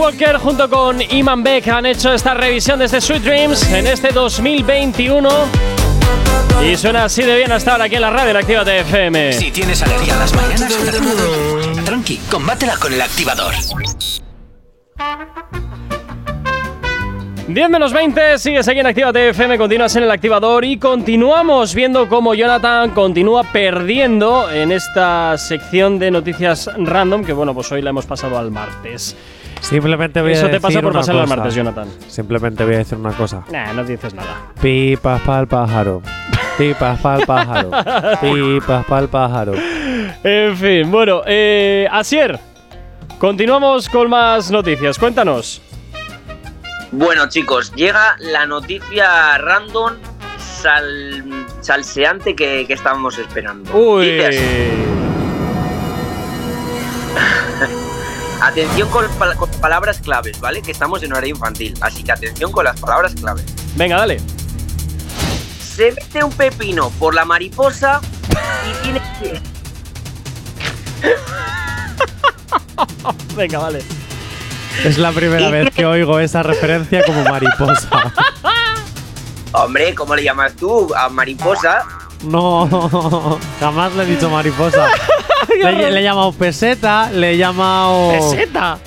Walker 0.00 0.38
junto 0.38 0.70
con 0.70 0.98
Iman 1.02 1.42
Beck 1.42 1.68
han 1.68 1.84
hecho 1.84 2.14
esta 2.14 2.32
revisión 2.32 2.78
desde 2.78 3.02
Sweet 3.02 3.22
Dreams 3.22 3.70
en 3.70 3.86
este 3.86 4.12
2021. 4.12 5.28
Y 6.64 6.74
suena 6.76 7.04
así 7.04 7.22
de 7.22 7.36
bien 7.36 7.52
hasta 7.52 7.72
ahora 7.72 7.84
aquí 7.84 7.96
en 7.96 8.00
la 8.00 8.10
radio 8.10 8.30
en 8.30 8.36
Actívate 8.38 8.80
FM. 8.80 9.34
Si 9.34 9.50
tienes 9.50 9.82
alergia 9.82 10.14
a 10.14 10.20
las 10.20 10.34
mañanas, 10.34 10.74
tranqui, 11.84 12.16
combátela 12.30 12.78
con 12.78 12.94
el 12.94 13.02
activador. 13.02 13.52
10 17.48 17.68
menos 17.68 17.92
20, 17.92 18.38
sigues 18.38 18.66
aquí 18.68 18.78
en 18.80 18.86
Actívate 18.86 19.28
FM, 19.28 19.58
continúas 19.58 19.94
en 19.96 20.04
el 20.04 20.10
activador 20.10 20.64
y 20.64 20.78
continuamos 20.78 21.74
viendo 21.74 22.08
cómo 22.08 22.32
Jonathan 22.32 22.90
continúa 22.90 23.42
perdiendo 23.44 24.50
en 24.50 24.72
esta 24.72 25.36
sección 25.36 25.98
de 25.98 26.10
noticias 26.10 26.70
random, 26.78 27.22
que 27.22 27.34
bueno, 27.34 27.52
pues 27.52 27.70
hoy 27.70 27.82
la 27.82 27.90
hemos 27.90 28.06
pasado 28.06 28.38
al 28.38 28.50
martes. 28.50 29.14
Simplemente 29.60 30.20
voy 30.22 30.32
Eso 30.32 30.46
a 30.46 30.50
te 30.50 30.60
pasa 30.60 30.80
por 30.80 30.96
al 30.96 31.04
cosa. 31.04 31.12
martes, 31.26 31.54
Jonathan. 31.54 31.88
Simplemente 32.08 32.64
voy 32.64 32.74
a 32.74 32.78
decir 32.78 32.98
una 32.98 33.12
cosa. 33.12 33.44
Nah, 33.50 33.72
no 33.72 33.84
dices 33.84 34.14
nada. 34.14 34.52
Pipas 34.60 35.20
pa'l 35.22 35.46
pájaro. 35.46 36.02
Pipas 36.58 36.98
pa'l 37.00 37.24
pájaro. 37.26 37.70
Pipas 38.20 38.84
pa'l 38.86 39.08
pájaro. 39.08 39.52
En 40.24 40.56
fin, 40.56 40.90
bueno, 40.90 41.22
eh, 41.26 41.86
Asier, 41.90 42.38
continuamos 43.18 43.88
con 43.88 44.08
más 44.10 44.50
noticias, 44.50 44.98
cuéntanos. 44.98 45.62
Bueno, 46.92 47.28
chicos, 47.28 47.72
llega 47.76 48.16
la 48.18 48.46
noticia 48.46 49.38
random 49.38 49.92
sal- 50.38 51.46
salseante 51.60 52.34
que, 52.34 52.64
que 52.66 52.72
estábamos 52.74 53.16
esperando. 53.18 53.72
Uy. 53.76 54.06
Dice 54.10 54.89
Atención 58.50 58.88
con, 58.88 59.06
con 59.36 59.48
palabras 59.60 60.00
claves, 60.00 60.40
¿vale? 60.40 60.60
Que 60.60 60.72
estamos 60.72 61.00
en 61.04 61.12
horario 61.12 61.36
infantil, 61.36 61.72
así 61.82 62.02
que 62.02 62.10
atención 62.10 62.50
con 62.50 62.64
las 62.64 62.80
palabras 62.80 63.14
claves. 63.14 63.44
Venga, 63.76 63.96
dale. 63.96 64.20
Se 65.60 65.92
mete 65.92 66.24
un 66.24 66.32
pepino 66.32 66.90
por 66.98 67.14
la 67.14 67.24
mariposa 67.24 68.00
y 68.68 68.82
tiene 68.82 69.00
que... 69.20 69.40
Venga, 73.36 73.60
vale. 73.60 73.84
Es 74.84 74.98
la 74.98 75.12
primera 75.12 75.48
vez 75.50 75.70
que 75.72 75.86
oigo 75.86 76.18
esa 76.18 76.42
referencia 76.42 77.04
como 77.04 77.22
mariposa. 77.22 77.88
Hombre, 79.52 79.94
¿cómo 79.94 80.16
le 80.16 80.24
llamas 80.24 80.56
tú? 80.56 80.92
A 80.96 81.08
mariposa. 81.08 81.84
No, 82.22 83.38
jamás 83.60 83.94
le 83.94 84.02
he 84.02 84.06
dicho 84.06 84.28
mariposa. 84.30 84.88
le, 85.62 85.90
le 85.90 86.00
he 86.00 86.02
llamado 86.02 86.32
peseta, 86.32 87.10
le 87.10 87.32
he 87.32 87.36
llamado. 87.36 88.12
¿Peseta? 88.12 88.78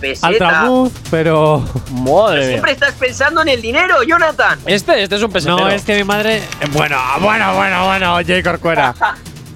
Peseta. 0.00 0.26
Altramuz, 0.28 0.92
pero. 1.10 1.64
Madre 1.90 2.48
Siempre 2.48 2.72
estás 2.72 2.94
pensando 2.94 3.42
en 3.42 3.48
el 3.48 3.60
dinero, 3.62 4.02
Jonathan. 4.02 4.58
Este, 4.66 5.02
este 5.02 5.16
es 5.16 5.22
un 5.22 5.30
pesetero. 5.32 5.58
No, 5.58 5.68
es 5.68 5.82
que 5.82 5.96
mi 5.96 6.04
madre. 6.04 6.42
Bueno, 6.72 6.96
bueno, 7.20 7.54
bueno, 7.56 7.86
bueno, 7.86 8.18
Jay 8.26 8.42
Corcuera. 8.42 8.94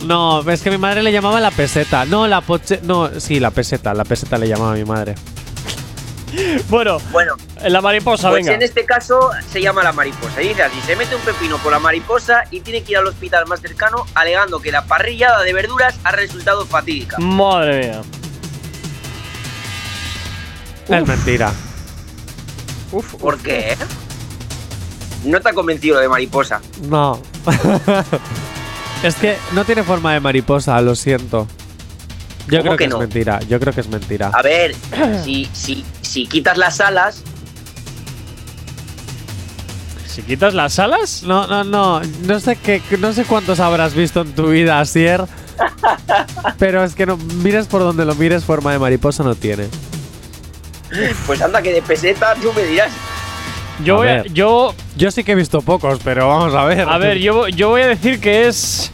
No, 0.03 0.41
es 0.51 0.63
que 0.63 0.71
mi 0.73 0.79
madre 0.79 1.01
le 1.01 1.13
llamaba 1.13 1.39
la 1.39 1.53
peseta. 1.53 2.05
No, 2.05 2.27
la 2.27 2.41
poche. 2.41 2.81
No, 2.83 3.09
sí, 3.21 3.39
la 3.39 3.53
peseta. 3.53 3.95
La 3.95 4.03
peseta 4.05 4.37
le 4.37 4.49
llamaba 4.49 4.73
a 4.73 4.75
mi 4.75 4.85
madre. 4.85 5.15
Bueno, 6.69 6.99
Bueno, 7.11 7.35
la 7.63 7.81
mariposa, 7.81 8.31
pues 8.31 8.45
venga. 8.45 8.55
en 8.57 8.63
este 8.63 8.85
caso 8.85 9.31
se 9.51 9.61
llama 9.61 9.83
la 9.83 9.93
mariposa. 9.93 10.43
Y 10.43 10.49
dice 10.49 10.63
así, 10.63 10.81
se 10.87 10.97
mete 10.97 11.15
un 11.15 11.21
pepino 11.23 11.59
por 11.59 11.73
la 11.73 11.79
mariposa 11.79 12.45
y 12.51 12.61
tiene 12.61 12.83
que 12.83 12.93
ir 12.93 12.99
al 12.99 13.07
hospital 13.07 13.47
más 13.47 13.61
cercano 13.61 14.07
alegando 14.15 14.61
que 14.61 14.73
la 14.73 14.85
parrillada 14.87 15.43
de 15.43 15.53
verduras 15.53 15.95
ha 16.05 16.13
resultado 16.13 16.65
fatídica. 16.67 17.19
Madre 17.19 17.81
mía. 17.89 18.03
Es 20.89 21.07
mentira. 21.07 21.53
Uf, 22.91 23.15
¿Por 23.15 23.39
qué? 23.39 23.77
No 25.25 25.41
te 25.41 25.49
ha 25.51 25.53
convencido 25.53 25.99
de 26.01 26.09
mariposa. 26.09 26.61
No. 26.83 27.21
es 29.03 29.15
que 29.17 29.37
no 29.53 29.65
tiene 29.65 29.83
forma 29.83 30.13
de 30.15 30.21
mariposa, 30.21 30.81
lo 30.81 30.95
siento. 30.95 31.47
Yo 32.49 32.59
¿Cómo 32.59 32.63
creo 32.63 32.77
que, 32.77 32.85
que 32.85 32.89
no? 32.89 32.97
es 32.97 33.01
mentira. 33.01 33.41
Yo 33.49 33.61
creo 33.61 33.73
que 33.73 33.81
es 33.83 33.89
mentira. 33.89 34.31
A 34.35 34.43
ver, 34.43 34.75
si, 35.25 35.49
si, 35.53 35.85
si 36.13 36.27
quitas 36.27 36.59
las 36.59 36.79
alas, 36.81 37.23
Si 40.07 40.21
quitas 40.21 40.53
las 40.53 40.79
alas. 40.79 41.23
No, 41.23 41.47
no, 41.47 41.65
no. 41.65 42.03
No 42.27 42.39
sé 42.39 42.57
qué, 42.57 42.83
no 42.99 43.15
sé 43.15 43.25
cuántos 43.25 43.61
habrás 43.61 43.95
visto 43.95 44.21
en 44.21 44.35
tu 44.35 44.51
vida, 44.51 44.79
Asier. 44.79 45.25
pero 46.59 46.85
es 46.85 46.95
que 46.95 47.07
no 47.07 47.17
mires 47.17 47.67
por 47.67 47.81
donde 47.81 48.05
lo 48.05 48.15
mires, 48.15 48.45
forma 48.45 48.73
de 48.73 48.79
mariposa 48.79 49.23
no 49.25 49.35
tiene. 49.35 49.69
Pues 51.27 51.41
anda, 51.41 51.63
que 51.63 51.73
de 51.73 51.81
peseta 51.81 52.35
tú 52.43 52.53
me 52.55 52.63
dirás. 52.65 52.93
Yo 53.83 53.95
A 53.95 53.97
voy 53.97 54.09
a, 54.09 54.23
yo, 54.25 54.75
Yo 54.97 55.11
sí 55.11 55.25
que 55.25 55.33
he 55.33 55.35
visto 55.35 55.63
pocos, 55.63 55.99
pero 56.05 56.29
vamos 56.29 56.55
a 56.55 56.65
ver. 56.67 56.87
a 56.87 56.99
ver, 56.99 57.17
yo, 57.17 57.49
yo 57.49 57.71
voy 57.71 57.81
a 57.81 57.87
decir 57.87 58.21
que 58.21 58.49
es. 58.49 58.91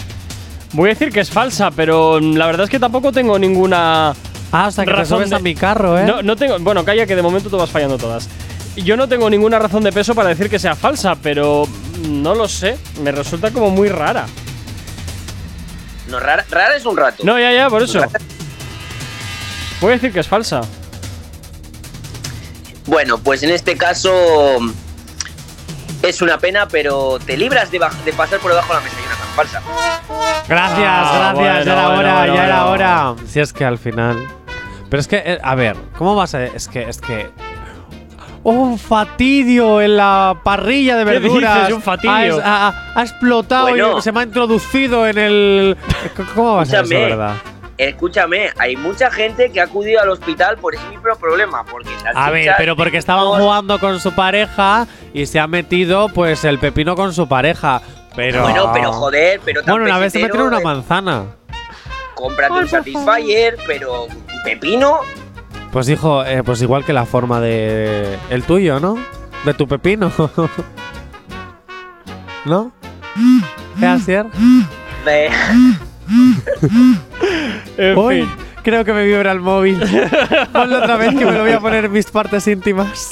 Voy 0.73 0.90
a 0.90 0.93
decir 0.93 1.11
que 1.11 1.19
es 1.19 1.31
falsa, 1.31 1.73
pero 1.73 2.20
la 2.20 2.47
verdad 2.47 2.62
es 2.65 2.70
que 2.70 2.78
tampoco 2.78 3.11
tengo 3.11 3.40
ninguna. 3.40 4.15
Ah, 4.53 4.69
o 4.69 4.70
sea, 4.70 4.85
que 4.85 4.91
te 4.91 4.97
razón 4.97 5.19
subes 5.19 5.31
de- 5.31 5.37
a 5.37 5.39
mi 5.41 5.55
carro, 5.55 5.99
¿eh? 5.99 6.05
No, 6.05 6.23
no 6.23 6.37
tengo. 6.37 6.59
Bueno, 6.59 6.85
calla 6.85 7.07
que 7.07 7.15
de 7.16 7.23
momento 7.23 7.51
tú 7.51 7.57
vas 7.59 7.70
fallando 7.70 7.99
todas. 7.99 8.29
Yo 8.77 8.97
no 8.97 9.09
tengo 9.09 9.29
ninguna 9.29 9.59
razón 9.59 9.83
de 9.83 9.93
peso 9.93 10.15
para 10.15 10.29
decir 10.29 10.49
que 10.49 10.59
sea 10.59 10.75
falsa, 10.77 11.16
pero 11.16 11.66
no 12.09 12.35
lo 12.35 12.47
sé. 12.49 12.79
Me 13.03 13.11
resulta 13.12 13.51
como 13.51 13.70
muy 13.70 13.89
rara. 13.89 14.27
No, 16.09 16.19
rara, 16.20 16.47
rara 16.49 16.77
es 16.77 16.87
un 16.87 16.97
rato. 16.97 17.23
No, 17.25 17.39
ya, 17.39 17.53
ya, 17.53 17.69
por 17.69 17.83
eso. 17.83 18.01
Voy 19.81 19.91
a 19.91 19.95
decir 19.95 20.12
que 20.12 20.20
es 20.20 20.29
falsa. 20.29 20.61
Bueno, 22.87 23.19
pues 23.19 23.43
en 23.43 23.51
este 23.51 23.77
caso 23.77 24.11
es 26.03 26.23
una 26.23 26.39
pena, 26.39 26.66
pero 26.69 27.19
te 27.19 27.37
libras 27.37 27.70
de, 27.70 27.79
pasar 28.16 28.39
por 28.39 28.53
debajo 28.53 28.73
de 28.73 28.79
la 28.79 28.85
mesa, 28.85 28.97
Jonathan. 28.97 29.27
Falsa. 29.37 29.62
Gracias, 30.49 30.81
Ah, 30.89 31.33
gracias, 31.33 31.35
bueno, 31.35 31.49
ya 31.53 31.61
era 31.73 31.75
bueno, 31.87 31.99
hora, 31.99 32.15
bueno, 32.19 32.35
ya 32.35 32.45
era 32.47 32.66
hora. 32.66 33.15
Si 33.29 33.41
es 33.41 33.53
que 33.53 33.65
al 33.65 33.77
final. 33.79 34.27
Pero 34.90 35.01
es 35.01 35.09
que, 35.09 35.16
eh, 35.24 35.39
a 35.43 35.55
ver, 35.55 35.77
¿cómo 35.97 36.15
vas 36.15 36.35
a.? 36.35 36.44
Es 36.44 36.69
que, 36.69 36.82
es 36.89 37.01
que. 37.01 37.31
Un 38.44 38.78
fatidio 38.78 39.81
en 39.82 39.97
la 39.97 40.40
parrilla 40.43 40.97
de 40.97 41.05
¿Qué 41.05 41.19
verduras. 41.19 41.59
dices, 41.60 41.74
un 41.74 41.82
fatidio? 41.82 42.12
Ha, 42.12 42.24
es- 42.27 42.39
ha- 42.43 42.93
ha 42.94 43.02
explotado 43.02 43.69
Bueno. 43.69 43.98
y 43.98 44.02
se 44.02 44.12
me 44.12 44.20
ha 44.20 44.23
introducido 44.23 45.06
en 45.06 45.19
el. 45.19 45.77
¿Cómo 46.35 46.55
va 46.56 46.62
a 46.62 46.65
ser 46.65 46.85
eso, 46.85 46.85
Escúchame. 46.94 47.09
verdad? 47.10 47.35
Escúchame, 47.77 48.51
hay 48.59 48.77
mucha 48.77 49.09
gente 49.10 49.51
que 49.52 49.60
ha 49.60 49.65
acudido 49.65 50.01
al 50.01 50.09
hospital 50.09 50.56
por 50.59 50.74
ese 50.74 50.85
mismo 50.89 51.15
problema. 51.20 51.65
Porque 51.65 51.90
A 52.15 52.31
ver, 52.31 52.52
pero 52.56 52.74
porque 52.74 52.97
estaban 52.97 53.24
jugando 53.40 53.78
con 53.78 54.01
su 54.01 54.12
pareja 54.15 54.86
y 55.12 55.27
se 55.27 55.39
ha 55.39 55.47
metido, 55.47 56.09
pues, 56.09 56.44
el 56.44 56.59
pepino 56.59 56.97
con 56.97 57.12
su 57.12 57.28
pareja. 57.28 57.82
Pero. 58.16 58.43
Bueno, 58.43 58.70
pero 58.73 58.93
joder, 58.93 59.40
pero 59.44 59.62
Bueno, 59.65 59.85
una 59.85 59.98
vez 59.98 60.12
se 60.12 60.19
metieron 60.20 60.48
una 60.48 60.59
eh, 60.60 60.65
manzana. 60.65 61.24
Cómprate 62.15 62.52
un 62.55 62.69
Satisfyer, 62.69 63.56
pero 63.66 64.06
pepino. 64.44 65.01
Pues 65.73 65.86
dijo, 65.86 66.24
eh, 66.24 66.43
pues 66.43 66.60
igual 66.62 66.85
que 66.85 66.93
la 66.93 67.05
forma 67.06 67.40
de. 67.40 68.19
El 68.31 68.43
tuyo, 68.44 68.81
¿no? 68.81 68.97
De 69.44 69.55
tu 69.55 69.66
pepino. 69.69 70.10
¿No? 72.44 72.73
¿Qué 73.78 73.86
Asier? 73.86 74.27
de- 75.05 75.31
En 77.77 77.98
Uy, 77.98 78.23
fin. 78.23 78.31
creo 78.62 78.85
que 78.85 78.93
me 78.93 79.05
vibra 79.05 79.32
el 79.32 79.40
móvil. 79.40 79.81
Ponlo 80.52 80.78
otra 80.78 80.97
vez 80.97 81.10
que 81.15 81.24
me 81.24 81.32
lo 81.32 81.43
voy 81.43 81.52
a 81.52 81.60
poner 81.60 81.85
en 81.85 81.93
mis 81.93 82.10
partes 82.10 82.47
íntimas. 82.48 83.10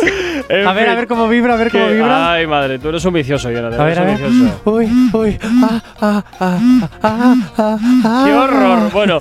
En 0.49 0.67
A 0.67 0.73
ver, 0.73 0.89
a 0.89 0.95
ver 0.95 1.07
cómo 1.07 1.29
vibra, 1.29 1.55
a 1.55 1.57
ver 1.57 1.71
cómo 1.71 1.89
vibra. 1.89 2.33
Ay, 2.33 2.47
madre, 2.47 2.79
tú 2.79 2.89
eres 2.89 3.05
un 3.05 3.15
vicioso, 3.15 3.51
Jonathan. 3.51 3.81
A 3.81 3.85
ver, 3.85 3.99
a 3.99 4.05
ver. 4.05 4.21
Uy, 4.65 5.11
uy. 5.13 5.39
Ah, 5.43 5.83
ah, 6.01 6.25
ah, 6.41 6.59
ah, 7.03 7.35
ah, 7.59 7.79
ah, 8.05 8.25
¡Qué 8.27 8.33
horror! 8.33 8.93
Bueno, 8.93 9.19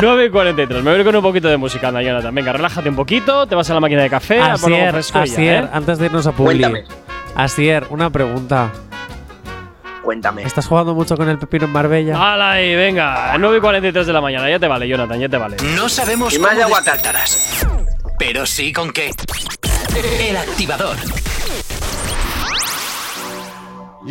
9 0.00 0.26
y 0.26 0.30
43. 0.30 0.82
Me 0.82 0.94
voy 0.94 1.04
con 1.04 1.16
un 1.16 1.22
poquito 1.22 1.48
de 1.48 1.56
música, 1.56 1.88
anda, 1.88 2.02
Jonathan. 2.02 2.34
Venga, 2.34 2.52
relájate 2.52 2.88
un 2.88 2.96
poquito, 2.96 3.46
te 3.46 3.54
vas 3.54 3.68
a 3.70 3.74
la 3.74 3.80
máquina 3.80 4.02
de 4.02 4.10
café, 4.10 4.40
a 4.40 4.52
Asier, 4.54 4.92
ya, 4.92 5.20
Asier, 5.22 5.64
¿eh? 5.64 5.68
antes 5.72 5.98
de 5.98 6.06
irnos 6.06 6.26
a 6.26 6.32
Publi. 6.32 6.60
Cuéntame. 6.60 6.84
Asier, 7.34 7.86
una 7.90 8.10
pregunta. 8.10 8.70
Cuéntame. 10.02 10.42
¿Estás 10.42 10.66
jugando 10.66 10.94
mucho 10.94 11.16
con 11.16 11.28
el 11.28 11.38
pepino 11.38 11.66
en 11.66 11.72
Marbella? 11.72 12.16
¡Hala 12.16 12.52
ahí, 12.52 12.74
venga! 12.74 13.36
9 13.38 13.58
y 13.58 13.60
43 13.60 14.06
de 14.06 14.12
la 14.12 14.20
mañana. 14.20 14.48
Ya 14.48 14.58
te 14.58 14.66
vale, 14.66 14.88
Jonathan, 14.88 15.20
ya 15.20 15.28
te 15.28 15.36
vale. 15.36 15.56
No 15.76 15.88
sabemos 15.88 16.34
Y 16.34 16.38
más 16.38 16.56
de 16.56 16.62
aguacate. 16.62 16.90
despertarás, 16.92 17.66
pero 18.18 18.46
sí 18.46 18.72
con 18.72 18.90
qué. 18.92 19.10
El 19.96 20.36
activador. 20.36 20.96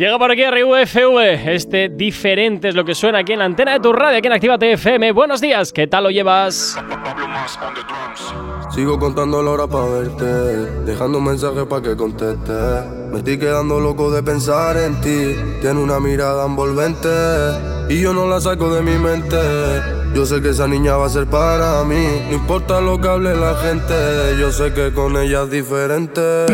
Llega 0.00 0.18
por 0.18 0.30
aquí 0.30 0.42
RUFV. 0.42 1.46
Este 1.52 1.90
diferente 1.90 2.70
es 2.70 2.74
lo 2.74 2.86
que 2.86 2.94
suena 2.94 3.18
aquí 3.18 3.34
en 3.34 3.40
la 3.40 3.44
antena 3.44 3.74
de 3.74 3.80
tu 3.80 3.92
radio, 3.92 4.16
aquí 4.16 4.28
en 4.28 4.32
Actívate 4.32 4.72
FM. 4.72 5.12
Buenos 5.12 5.42
días, 5.42 5.74
¿qué 5.74 5.86
tal 5.88 6.04
lo 6.04 6.10
llevas? 6.10 6.74
Sigo 8.74 8.98
contando 8.98 9.42
la 9.42 9.50
hora 9.50 9.66
para 9.66 9.84
verte, 9.84 10.24
dejando 10.86 11.18
un 11.18 11.24
mensaje 11.24 11.66
para 11.66 11.82
que 11.82 11.96
conteste. 11.98 12.50
Me 13.12 13.18
estoy 13.18 13.38
quedando 13.38 13.78
loco 13.78 14.10
de 14.10 14.22
pensar 14.22 14.78
en 14.78 14.98
ti. 15.02 15.36
Tiene 15.60 15.78
una 15.80 16.00
mirada 16.00 16.46
envolvente 16.46 17.10
y 17.90 18.00
yo 18.00 18.14
no 18.14 18.26
la 18.26 18.40
saco 18.40 18.74
de 18.74 18.80
mi 18.80 18.96
mente. 18.96 19.36
Yo 20.14 20.24
sé 20.24 20.40
que 20.40 20.48
esa 20.48 20.66
niña 20.66 20.96
va 20.96 21.08
a 21.08 21.10
ser 21.10 21.26
para 21.26 21.84
mí. 21.84 22.06
No 22.30 22.36
importa 22.36 22.80
lo 22.80 22.98
que 22.98 23.06
hable 23.06 23.36
la 23.36 23.54
gente, 23.56 23.94
yo 24.38 24.50
sé 24.50 24.72
que 24.72 24.94
con 24.94 25.18
ella 25.18 25.42
es 25.42 25.50
diferente. 25.50 26.46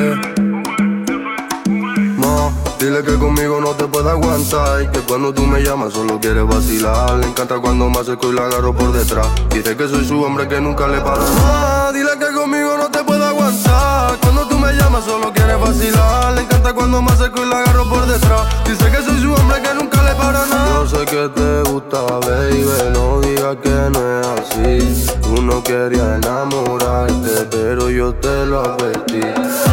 Dile 2.86 3.02
que 3.02 3.18
conmigo 3.18 3.60
no 3.60 3.70
te 3.70 3.84
puede 3.88 4.08
aguantar 4.08 4.80
y 4.80 4.86
que 4.86 5.00
cuando 5.00 5.34
tú 5.34 5.44
me 5.44 5.60
llamas 5.60 5.92
solo 5.92 6.20
quieres 6.20 6.46
vacilar. 6.46 7.16
Le 7.16 7.26
encanta 7.26 7.58
cuando 7.58 7.90
me 7.90 7.98
acerco 7.98 8.30
y 8.30 8.36
la 8.36 8.44
agarro 8.44 8.72
por 8.72 8.92
detrás. 8.92 9.26
Dice 9.50 9.76
que 9.76 9.88
soy 9.88 10.06
su 10.06 10.22
hombre 10.22 10.46
que 10.46 10.60
nunca 10.60 10.86
le 10.86 11.00
para. 11.00 11.18
Ma, 11.18 11.90
dile 11.92 12.12
que 12.16 12.32
conmigo 12.32 12.78
no 12.78 12.88
te 12.88 13.02
puede 13.02 13.24
aguantar. 13.24 14.16
Cuando 14.20 14.46
tú 14.46 14.56
me 14.56 14.72
llamas 14.72 15.04
solo 15.04 15.32
quieres 15.32 15.58
vacilar. 15.58 16.34
Le 16.34 16.42
encanta 16.42 16.72
cuando 16.74 17.02
me 17.02 17.10
acerco 17.10 17.44
y 17.44 17.48
la 17.48 17.58
agarro 17.58 17.88
por 17.88 18.06
detrás. 18.06 18.42
Dice 18.64 18.88
que 18.88 19.02
soy 19.02 19.20
su 19.20 19.34
hombre 19.34 19.60
que 19.62 19.74
nunca 19.74 20.02
le 20.04 20.14
para 20.14 20.46
nada. 20.46 20.68
Yo 20.68 20.86
sé 20.86 21.04
que 21.06 21.28
te 21.30 21.62
gusta, 21.68 22.02
baby, 22.02 22.66
no 22.92 23.20
digas 23.20 23.56
que 23.64 23.90
no 23.90 24.20
es 24.20 24.26
así. 24.28 25.12
Tú 25.22 25.42
no 25.42 25.60
querías 25.64 26.22
enamorarte, 26.22 27.48
pero 27.50 27.90
yo 27.90 28.14
te 28.14 28.46
lo 28.46 28.60
advertí. 28.60 29.22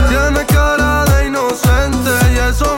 Tienes 0.09 0.45
cara 0.47 1.05
de 1.05 1.27
inocente 1.27 2.09
y 2.33 2.37
eso 2.39 2.75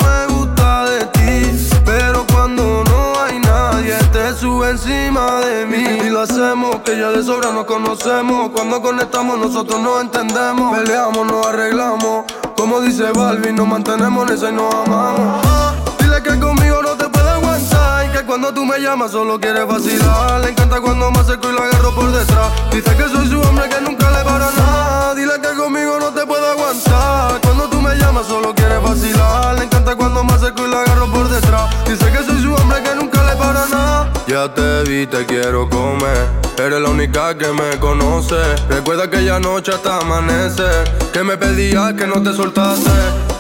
encima 4.69 5.39
de 5.41 5.65
mí. 5.65 5.83
Y 6.05 6.09
lo 6.09 6.21
hacemos, 6.21 6.77
que 6.83 6.97
ya 6.97 7.09
de 7.09 7.23
sobra 7.23 7.51
nos 7.51 7.65
conocemos. 7.65 8.49
Cuando 8.51 8.81
conectamos, 8.81 9.37
nosotros 9.37 9.79
nos 9.79 10.01
entendemos. 10.01 10.77
Peleamos, 10.77 11.27
nos 11.27 11.45
arreglamos. 11.47 12.25
Como 12.55 12.81
dice 12.81 13.11
Balvin, 13.11 13.55
nos 13.55 13.67
mantenemos 13.67 14.27
en 14.27 14.35
esa 14.35 14.49
y 14.49 14.53
nos 14.53 14.73
amamos. 14.73 15.45
Ah, 15.45 15.73
Dile 15.99 16.21
que 16.23 16.39
conmigo 16.39 16.81
no 16.81 16.91
te 16.91 17.07
puede 17.09 17.29
aguantar. 17.29 18.05
Y 18.05 18.09
que 18.17 18.25
cuando 18.25 18.53
tú 18.53 18.65
me 18.65 18.79
llamas, 18.79 19.11
solo 19.11 19.39
quieres 19.39 19.67
vacilar. 19.67 20.41
Le 20.41 20.49
encanta 20.49 20.79
cuando 20.81 21.11
me 21.11 21.19
acerco 21.19 21.49
y 21.51 21.53
la 21.55 21.63
agarro 21.63 21.93
por 21.93 22.11
detrás. 22.11 22.51
Dice 22.71 22.95
que 22.95 23.09
soy 23.09 23.27
su 23.29 23.41
hombre 23.41 23.69
que 23.69 23.81
nunca 23.81 24.09
le 24.11 24.23
para 24.23 24.51
nada. 24.51 25.15
Dile 25.15 25.33
que 25.41 25.55
conmigo 25.57 25.99
no 25.99 26.09
te 26.11 26.25
puede 26.25 26.47
aguantar. 26.49 27.41
Cuando 27.41 27.69
tú 27.69 27.81
me 27.81 27.95
llamas, 27.97 28.25
solo 28.27 28.53
quieres 28.55 28.81
vacilar. 28.81 29.55
Le 29.55 29.65
encanta 29.65 29.95
cuando 29.95 30.23
me 30.23 30.33
acerco 30.33 30.65
y 30.65 30.69
la 30.71 30.81
agarro 30.81 31.11
por 31.11 31.27
detrás. 31.29 31.69
Dice 31.85 32.11
que 32.11 32.23
soy 32.23 32.41
su 32.41 32.53
hombre 32.53 32.81
que 32.81 32.84
Ya 34.27 34.52
te 34.52 34.84
vi, 34.89 35.06
te 35.06 35.23
quiero 35.27 35.69
comer. 35.69 36.30
Eres 36.57 36.81
la 36.81 36.89
única 36.89 37.38
que 37.38 37.47
me 37.49 37.77
conoce. 37.80 38.35
Recuerda 38.69 39.03
aquella 39.03 39.39
noche 39.39 39.72
hasta 39.72 39.99
amanecer. 39.99 40.91
Que 41.14 41.23
me 41.23 41.38
pedías 41.38 41.93
que 41.93 42.07
no 42.07 42.23
te 42.23 42.34
soltase. 42.34 42.89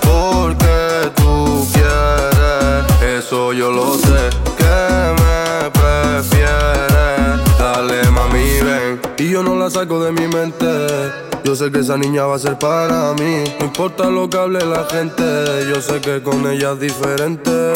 Porque 0.01 1.11
tú 1.15 1.67
quieres, 1.73 3.19
eso 3.19 3.51
yo 3.53 3.71
lo 3.71 3.95
sé. 3.95 4.29
Que 4.57 5.13
me 5.23 5.71
prefieres. 5.71 7.57
Dale, 7.57 8.03
mami, 8.11 8.59
ven. 8.61 9.01
Y 9.17 9.31
yo 9.31 9.41
no 9.41 9.55
la 9.55 9.71
saco 9.71 10.03
de 10.03 10.11
mi 10.11 10.27
mente. 10.27 10.67
Yo 11.43 11.55
sé 11.55 11.71
que 11.71 11.79
esa 11.79 11.97
niña 11.97 12.25
va 12.25 12.35
a 12.35 12.39
ser 12.39 12.59
para 12.59 13.13
mí. 13.13 13.43
No 13.59 13.65
importa 13.65 14.11
lo 14.11 14.29
que 14.29 14.37
hable 14.37 14.63
la 14.63 14.85
gente. 14.85 15.23
Yo 15.67 15.81
sé 15.81 15.99
que 15.99 16.21
con 16.21 16.45
ella 16.47 16.73
es 16.73 16.79
diferente. 16.79 17.73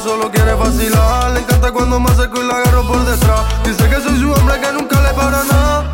Solo 0.00 0.30
quieres 0.32 0.58
vacilar. 0.58 1.30
Le 1.32 1.40
encanta 1.40 1.70
cuando 1.70 2.00
me 2.00 2.10
acerco 2.10 2.42
y 2.42 2.46
la 2.46 2.56
agarro 2.56 2.86
por 2.86 3.04
detrás. 3.04 3.40
Dice 3.64 3.88
que 3.88 4.00
soy 4.00 4.18
su 4.18 4.32
hombre 4.32 4.60
que 4.60 4.72
nunca 4.72 5.00
le 5.00 5.14
para 5.14 5.44
nada. 5.44 5.92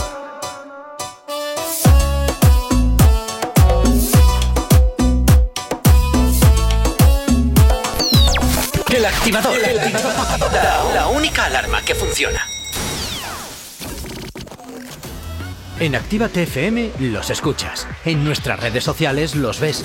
El 8.90 9.04
activador. 9.04 9.54
La, 10.52 10.94
la 10.94 11.08
única 11.08 11.44
alarma 11.44 11.82
que 11.82 11.94
funciona. 11.94 12.40
En 15.80 15.94
Actívate 15.94 16.44
FM 16.44 16.92
los 17.00 17.28
escuchas. 17.30 17.86
En 18.06 18.24
nuestras 18.24 18.58
redes 18.58 18.84
sociales 18.84 19.34
los 19.34 19.60
ves. 19.60 19.84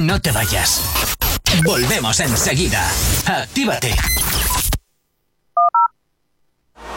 No 0.00 0.20
te 0.20 0.30
vayas. 0.30 0.82
Volvemos 1.64 2.20
enseguida. 2.20 2.86
Actívate. 3.24 3.94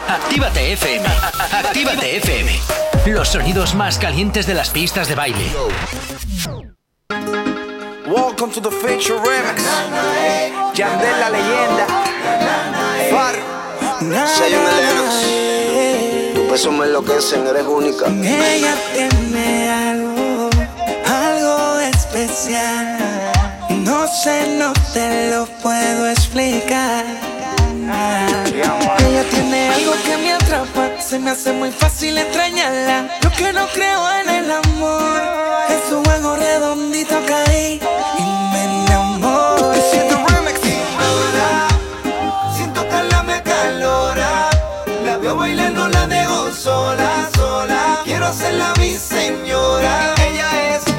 Actívate 0.06 0.72
FM. 0.72 1.06
Actívate 1.50 2.16
FM. 2.18 2.60
Los 3.06 3.28
sonidos 3.28 3.74
más 3.74 3.98
calientes 3.98 4.46
de 4.46 4.54
las 4.54 4.70
pistas 4.70 5.08
de 5.08 5.14
baile. 5.14 5.50
Welcome 8.06 8.52
to 8.52 8.60
the 8.60 8.70
Feature 8.70 9.18
Remix. 9.18 9.62
Yandel 10.74 11.20
la 11.20 11.30
leyenda. 11.30 11.86
Far. 13.10 13.34
Zion 14.00 14.62
y 14.62 14.82
Lennox. 14.82 16.34
Tu 16.34 16.48
peso 16.48 16.72
me 16.72 16.86
enloquecen, 16.86 17.46
eres 17.46 17.64
única. 17.64 18.06
Ella 18.08 18.74
tiene 18.92 19.70
algo, 19.70 20.00
algo 20.00 20.09
No 22.50 24.08
sé, 24.08 24.56
no 24.58 24.72
te 24.92 25.30
lo 25.30 25.46
puedo 25.62 26.08
explicar. 26.08 27.04
Ella 28.52 29.24
tiene 29.30 29.68
algo 29.68 29.92
que 30.04 30.16
me 30.16 30.32
atrapa, 30.32 31.00
se 31.00 31.20
me 31.20 31.30
hace 31.30 31.52
muy 31.52 31.70
fácil 31.70 32.18
extrañarla. 32.18 33.08
Yo 33.22 33.30
que 33.32 33.52
no 33.52 33.68
creo 33.68 34.02
en 34.20 34.30
el 34.30 34.50
amor, 34.50 35.22
es 35.68 35.88
su 35.88 36.02
juego 36.02 36.34
redondito 36.34 37.14
caí 37.28 37.80
y 38.18 38.22
me 38.52 38.64
enamoré. 38.64 39.80
Sin 42.56 42.72
tocarla 42.72 43.22
me 43.22 43.42
calora. 43.42 44.50
La 45.04 45.18
veo 45.18 45.36
bailando, 45.36 45.88
la 45.88 46.06
dejo 46.08 46.52
sola, 46.52 47.28
sola. 47.36 48.00
Quiero 48.02 48.26
hacerla 48.26 48.72
mi 48.78 48.96
señora. 48.96 50.14
Ella 50.18 50.76
es 50.76 50.89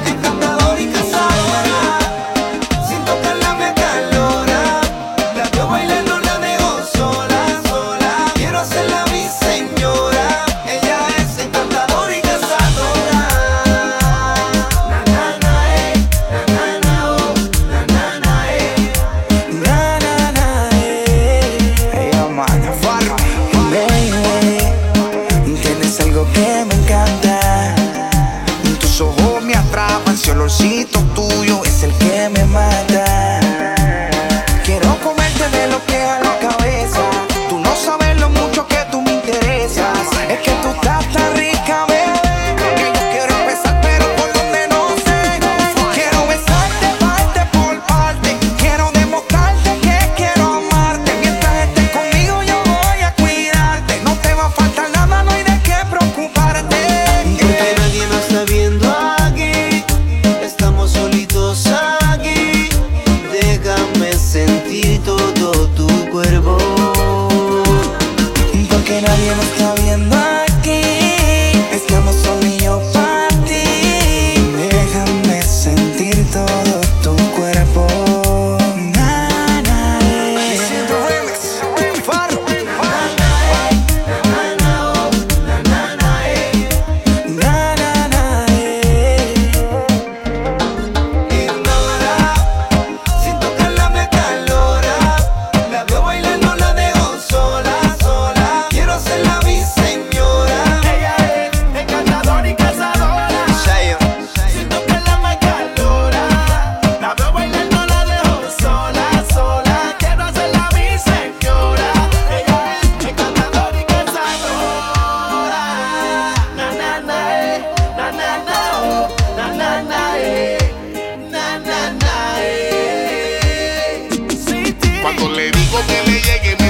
que 126.04 126.10
le 126.10 126.20
llegue 126.20 126.61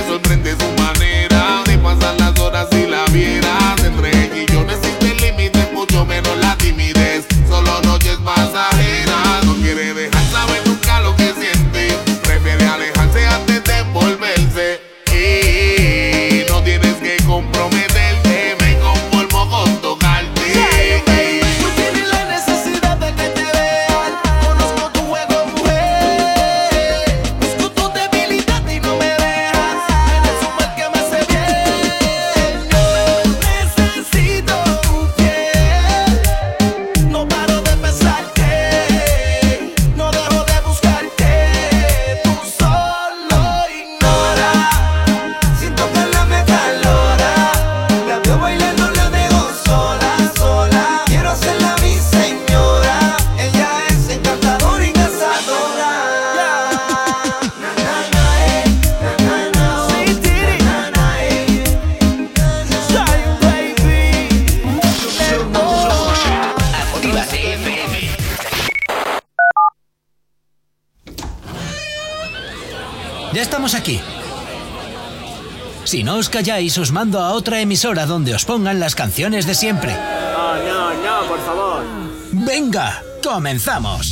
os 76.22 76.28
calláis, 76.30 76.78
os 76.78 76.92
mando 76.94 77.18
a 77.18 77.32
otra 77.34 77.58
emisora 77.58 78.06
donde 78.06 78.30
os 78.32 78.44
pongan 78.46 78.78
las 78.78 78.94
canciones 78.94 79.42
de 79.44 79.54
siempre. 79.58 79.90
No, 79.92 80.54
no, 80.62 80.94
no, 80.94 81.26
por 81.26 81.40
favor. 81.42 81.82
Venga, 82.30 83.02
comenzamos. 83.22 84.06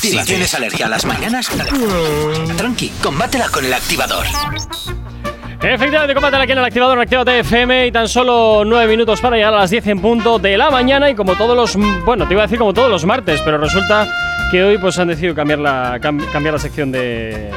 Si 0.00 0.16
tienes 0.24 0.54
alergia 0.54 0.86
a 0.86 0.88
las 0.88 1.04
mañanas, 1.04 1.50
tranqui, 2.56 2.88
combátela 3.02 3.48
con 3.50 3.66
el 3.66 3.74
activador. 3.74 4.24
Efectivamente, 5.60 6.14
combate 6.14 6.36
aquí 6.36 6.52
en 6.52 6.58
el 6.58 6.64
activador 6.64 6.96
en 6.96 7.02
Actívate 7.02 7.38
FM 7.40 7.86
y 7.88 7.92
tan 7.92 8.08
solo 8.08 8.62
9 8.64 8.88
minutos 8.88 9.20
para 9.20 9.36
llegar 9.36 9.52
a 9.52 9.58
las 9.60 9.70
10 9.70 9.86
en 9.88 10.00
punto 10.00 10.38
de 10.38 10.56
la 10.56 10.70
mañana 10.70 11.10
y 11.10 11.14
como 11.14 11.34
todos 11.34 11.56
los, 11.56 11.76
bueno, 12.06 12.26
te 12.26 12.32
iba 12.32 12.42
a 12.42 12.46
decir 12.46 12.58
como 12.58 12.72
todos 12.72 12.88
los 12.90 13.04
martes, 13.04 13.40
pero 13.44 13.58
resulta 13.58 14.08
que 14.50 14.62
hoy 14.62 14.78
pues 14.78 14.98
han 14.98 15.08
decidido 15.08 15.34
cambiar 15.34 15.58
la, 15.58 15.98
cam- 16.00 16.24
cambiar 16.30 16.54
la 16.54 16.60
sección 16.60 16.92
de, 16.92 17.50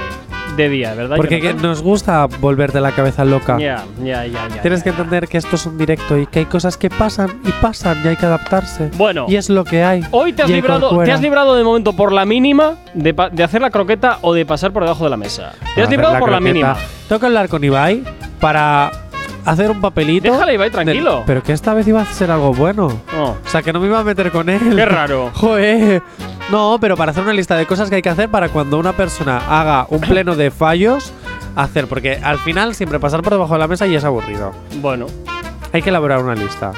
de 0.63 0.69
día, 0.69 0.93
¿verdad? 0.93 1.17
Porque 1.17 1.39
que 1.39 1.53
nos 1.53 1.81
gusta 1.81 2.25
volverte 2.25 2.79
la 2.79 2.91
cabeza 2.91 3.25
loca. 3.25 3.57
Ya, 3.59 3.85
ya, 4.03 4.25
ya, 4.25 4.47
ya. 4.47 4.61
Tienes 4.61 4.83
que 4.83 4.89
entender 4.89 5.27
que 5.27 5.37
esto 5.37 5.55
es 5.55 5.65
un 5.65 5.77
directo 5.77 6.17
y 6.17 6.27
que 6.27 6.39
hay 6.39 6.45
cosas 6.45 6.77
que 6.77 6.89
pasan 6.89 7.41
y 7.45 7.51
pasan 7.61 8.01
y 8.03 8.09
hay 8.09 8.15
que 8.15 8.25
adaptarse. 8.25 8.91
Bueno. 8.97 9.25
Y 9.27 9.35
es 9.35 9.49
lo 9.49 9.63
que 9.63 9.83
hay. 9.83 10.03
Hoy 10.11 10.33
te 10.33 10.43
has, 10.43 10.49
librado, 10.49 11.03
te 11.03 11.11
has 11.11 11.21
librado 11.21 11.55
de 11.55 11.63
momento 11.63 11.93
por 11.93 12.11
la 12.11 12.25
mínima 12.25 12.75
de, 12.93 13.15
hacer 13.43 13.61
la 13.61 13.69
croqueta 13.69 14.19
o 14.21 14.33
de 14.33 14.45
pasar 14.45 14.71
por 14.71 14.83
debajo 14.83 15.05
de 15.05 15.09
la 15.09 15.17
mesa. 15.17 15.53
Te 15.75 15.81
has 15.81 15.89
librado 15.89 16.13
la 16.13 16.19
por 16.19 16.31
la 16.31 16.39
mínima. 16.39 16.75
Tengo 17.07 17.19
que 17.19 17.25
hablar 17.25 17.49
con 17.49 17.63
Ibai 17.63 18.03
para 18.39 19.08
hacer 19.45 19.71
un 19.71 19.81
papelito. 19.81 20.31
Déjale, 20.31 20.53
Ibai, 20.55 20.69
tranquilo. 20.71 21.23
pero 21.25 21.41
que 21.43 21.53
esta 21.53 21.73
vez 21.73 21.87
iba 21.87 22.01
a 22.01 22.05
ser 22.05 22.31
algo 22.31 22.53
bueno. 22.53 22.87
No. 23.13 23.29
O 23.31 23.37
sea, 23.45 23.61
que 23.61 23.73
no 23.73 23.79
me 23.79 23.87
iba 23.87 23.99
a 23.99 24.03
meter 24.03 24.31
con 24.31 24.49
él. 24.49 24.75
Qué 24.75 24.85
raro. 24.85 25.31
Joder. 25.35 26.01
No, 26.51 26.77
pero 26.81 26.95
para 26.97 27.11
hacer 27.11 27.23
una 27.23 27.33
lista 27.33 27.55
de 27.55 27.65
cosas 27.65 27.89
que 27.89 27.95
hay 27.97 28.01
que 28.01 28.09
hacer 28.09 28.29
para 28.29 28.49
cuando 28.49 28.77
una 28.79 28.93
persona 28.93 29.37
haga 29.49 29.85
un 29.89 30.01
pleno 30.01 30.35
de 30.35 30.51
fallos, 30.51 31.11
hacer. 31.55 31.87
Porque 31.87 32.19
al 32.23 32.39
final 32.39 32.73
siempre 32.75 32.99
pasar 32.99 33.21
por 33.21 33.33
debajo 33.33 33.53
de 33.53 33.59
la 33.59 33.67
mesa 33.67 33.85
y 33.87 33.95
es 33.95 34.03
aburrido. 34.03 34.51
Bueno. 34.81 35.05
Hay 35.71 35.81
que 35.81 35.89
elaborar 35.89 36.23
una 36.23 36.33
lista. 36.35 36.71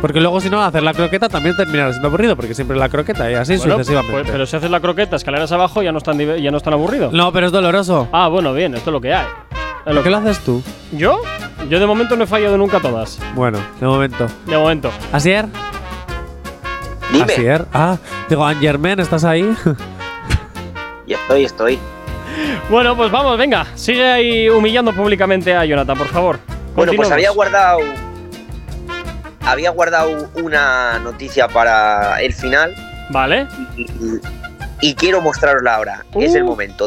Porque 0.00 0.20
luego, 0.20 0.38
si 0.40 0.50
no, 0.50 0.62
hacer 0.62 0.82
la 0.82 0.92
croqueta 0.92 1.30
también 1.30 1.56
terminará 1.56 1.90
siendo 1.90 2.08
aburrido, 2.08 2.36
porque 2.36 2.54
siempre 2.54 2.76
la 2.76 2.90
croqueta 2.90 3.30
y 3.30 3.34
así 3.34 3.56
Bueno, 3.56 3.74
sucesivamente. 3.78 4.12
pues, 4.20 4.30
pero 4.30 4.44
si 4.44 4.54
haces 4.56 4.70
la 4.70 4.80
croqueta 4.80 5.16
escaleras 5.16 5.50
abajo 5.52 5.82
ya 5.82 5.92
no 5.92 5.98
es 5.98 6.04
tan, 6.04 6.18
ya 6.18 6.50
no 6.50 6.56
es 6.58 6.62
tan 6.62 6.74
aburrido. 6.74 7.10
no, 7.10 7.32
pero 7.32 7.46
es 7.46 7.52
doloroso. 7.52 8.08
Ah, 8.12 8.28
bueno, 8.28 8.52
bien, 8.52 8.74
esto 8.74 8.90
es 8.90 8.92
lo 8.92 9.00
que 9.00 9.14
hay. 9.14 9.24
Es 9.86 9.92
lo 9.92 9.94
¿Por 9.94 10.02
qué 10.04 10.10
lo 10.10 10.16
haces 10.18 10.38
tú? 10.40 10.62
¿Yo? 10.92 11.20
Yo 11.68 11.78
de 11.80 11.86
momento 11.86 12.16
no 12.16 12.24
he 12.24 12.26
fallado 12.26 12.56
nunca 12.56 12.80
todas. 12.80 13.18
Bueno, 13.34 13.58
de 13.80 13.86
momento. 13.86 14.26
De 14.46 14.56
momento. 14.56 14.90
¿Asier? 15.12 15.46
Dime. 17.12 17.24
¿Asier? 17.24 17.66
Ah, 17.72 17.96
digo, 18.28 18.44
Angermen, 18.46 19.00
¿estás 19.00 19.24
ahí? 19.24 19.54
Ya 21.06 21.16
estoy, 21.18 21.44
estoy. 21.44 21.78
Bueno, 22.70 22.96
pues 22.96 23.10
vamos, 23.10 23.36
venga. 23.36 23.66
Sigue 23.74 24.10
ahí 24.10 24.48
humillando 24.48 24.90
públicamente 24.94 25.54
a 25.54 25.66
Jonathan, 25.66 25.98
por 25.98 26.06
favor. 26.06 26.38
Bueno, 26.74 26.92
pues 26.96 27.10
había 27.10 27.30
guardado. 27.30 27.80
Había 29.42 29.68
guardado 29.68 30.30
una 30.42 30.98
noticia 31.00 31.46
para 31.46 32.22
el 32.22 32.32
final 32.32 32.74
Vale. 33.10 33.46
y, 33.76 33.86
y 34.80 34.94
quiero 34.94 35.20
mostrarosla 35.20 35.74
ahora. 35.74 36.06
Es 36.14 36.34
el 36.34 36.44
Uh. 36.44 36.46
momento. 36.46 36.86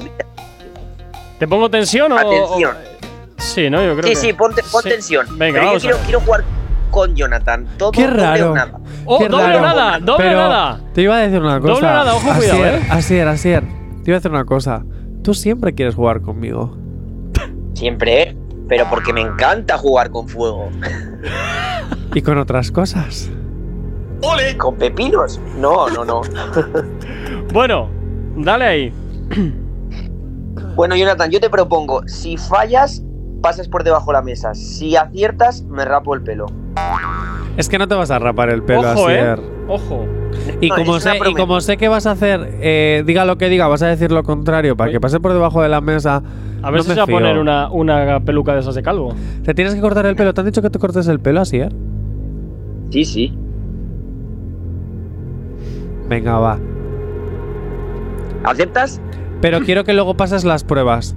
¿Te 1.40 1.48
pongo 1.48 1.70
tensión 1.70 2.12
o.? 2.12 2.18
Atención. 2.18 2.76
o- 2.76 2.98
Sí, 3.42 3.70
¿no? 3.70 3.84
Yo 3.84 3.92
creo 3.96 4.04
Sí, 4.04 4.10
que. 4.10 4.16
sí, 4.16 4.34
ponte, 4.34 4.64
pon 4.72 4.82
Sí. 4.84 4.90
tensión. 4.90 5.26
Venga, 5.38 5.54
Pero 5.60 5.66
vamos 5.68 5.84
yo 5.84 5.90
a 5.90 5.92
quiero, 5.92 5.98
ver. 5.98 6.06
quiero 6.06 6.20
jugar 6.22 6.44
con 6.90 7.16
Jonathan. 7.16 7.68
Todo 7.78 7.92
Qué 7.92 8.08
doble 8.08 8.18
o 8.20 8.24
raro. 8.26 8.56
nada. 8.56 8.80
¡Oh, 9.06 9.20
Qué 9.20 9.30
doble 9.30 9.46
raro. 9.48 9.62
nada! 9.62 10.00
¡Doble 10.00 10.26
Pero 10.26 10.38
nada! 10.40 10.82
Te 10.94 11.02
iba 11.04 11.16
a 11.16 11.20
decir 11.20 11.40
una 11.42 11.60
cosa. 11.60 11.74
Doble 11.74 11.88
o 11.88 11.92
nada, 11.92 12.16
ojo, 12.16 12.22
cuidado, 12.36 12.42
Asier, 12.64 12.76
eh. 12.76 12.88
Asier, 12.90 13.28
Asier. 13.28 13.64
Te 14.04 14.10
iba 14.12 14.16
a 14.16 14.20
decir 14.20 14.32
una 14.32 14.46
cosa. 14.46 14.84
Tú 15.24 15.34
siempre 15.34 15.74
quieres 15.76 15.96
jugar 15.96 16.22
conmigo. 16.22 16.76
Siempre, 17.74 18.22
¿eh? 18.24 18.38
Pero 18.68 18.86
porque 18.90 19.14
me 19.14 19.22
encanta 19.22 19.78
jugar 19.78 20.10
con 20.10 20.28
fuego. 20.28 20.70
Y 22.14 22.22
con 22.22 22.38
otras 22.38 22.72
cosas. 22.72 23.30
¡Ole! 24.24 24.58
¿Con 24.58 24.76
pepinos? 24.76 25.40
No, 25.58 25.88
no, 25.90 26.04
no. 26.04 26.22
Bueno, 27.54 27.90
dale 28.36 28.66
ahí. 28.66 28.94
Bueno, 30.78 30.96
Jonathan, 30.96 31.32
yo 31.32 31.40
te 31.40 31.50
propongo, 31.50 32.08
si 32.08 32.38
fallas, 32.38 33.04
pasas 33.42 33.68
por 33.68 33.84
debajo 33.84 34.12
de 34.12 34.14
la 34.14 34.22
mesa. 34.22 34.54
Si 34.54 34.96
aciertas, 34.96 35.64
me 35.64 35.84
rapo 35.84 36.14
el 36.14 36.22
pelo. 36.22 36.46
Es 37.58 37.68
que 37.68 37.80
no 37.80 37.88
te 37.88 37.96
vas 37.96 38.12
a 38.12 38.20
rapar 38.20 38.52
el 38.52 38.62
pelo, 38.62 38.82
Ojo, 38.82 39.10
eh. 39.10 39.20
Asier. 39.20 39.40
Ojo. 39.68 40.06
Y 40.62 40.70
No, 40.70 40.76
como, 40.76 41.00
sé, 41.00 41.18
y 41.18 41.34
como 41.34 41.62
sé 41.62 41.78
que 41.78 41.88
vas 41.88 42.06
a 42.06 42.12
hacer, 42.12 42.60
eh, 42.62 43.02
diga 43.08 43.26
lo 43.26 43.40
que 43.40 43.50
diga, 43.50 43.68
vas 43.68 43.82
a 43.82 43.88
decir 43.88 44.12
lo 44.12 44.22
contrario 44.22 44.78
para 44.78 44.92
que 44.92 45.00
pase 45.02 45.20
por 45.20 45.34
debajo 45.34 45.64
de 45.64 45.70
la 45.70 45.82
mesa. 45.82 46.22
A 46.62 46.70
ver 46.70 46.78
no 46.78 46.84
si 46.84 46.90
me 46.90 46.94
se 46.94 47.00
va 47.00 47.06
a 47.06 47.08
poner 47.08 47.40
una, 47.40 47.72
una 47.72 48.20
peluca 48.20 48.54
de 48.54 48.60
esas 48.60 48.76
de 48.76 48.84
calvo. 48.84 49.16
Te 49.44 49.56
tienes 49.56 49.74
que 49.74 49.82
cortar 49.82 50.06
el 50.06 50.16
pelo. 50.16 50.36
¿Te 50.36 50.42
han 50.42 50.46
dicho 50.46 50.62
que 50.62 50.70
te 50.70 50.78
cortes 50.78 51.08
el 51.08 51.20
pelo, 51.20 51.42
Asier? 51.42 51.74
Sí, 52.92 53.04
sí. 53.04 53.36
Venga, 56.08 56.38
va. 56.38 56.60
¿Aceptas? 58.44 59.02
Pero 59.42 59.62
quiero 59.62 59.84
que 59.84 59.94
luego 59.94 60.16
pases 60.18 60.44
las 60.44 60.64
pruebas. 60.64 61.16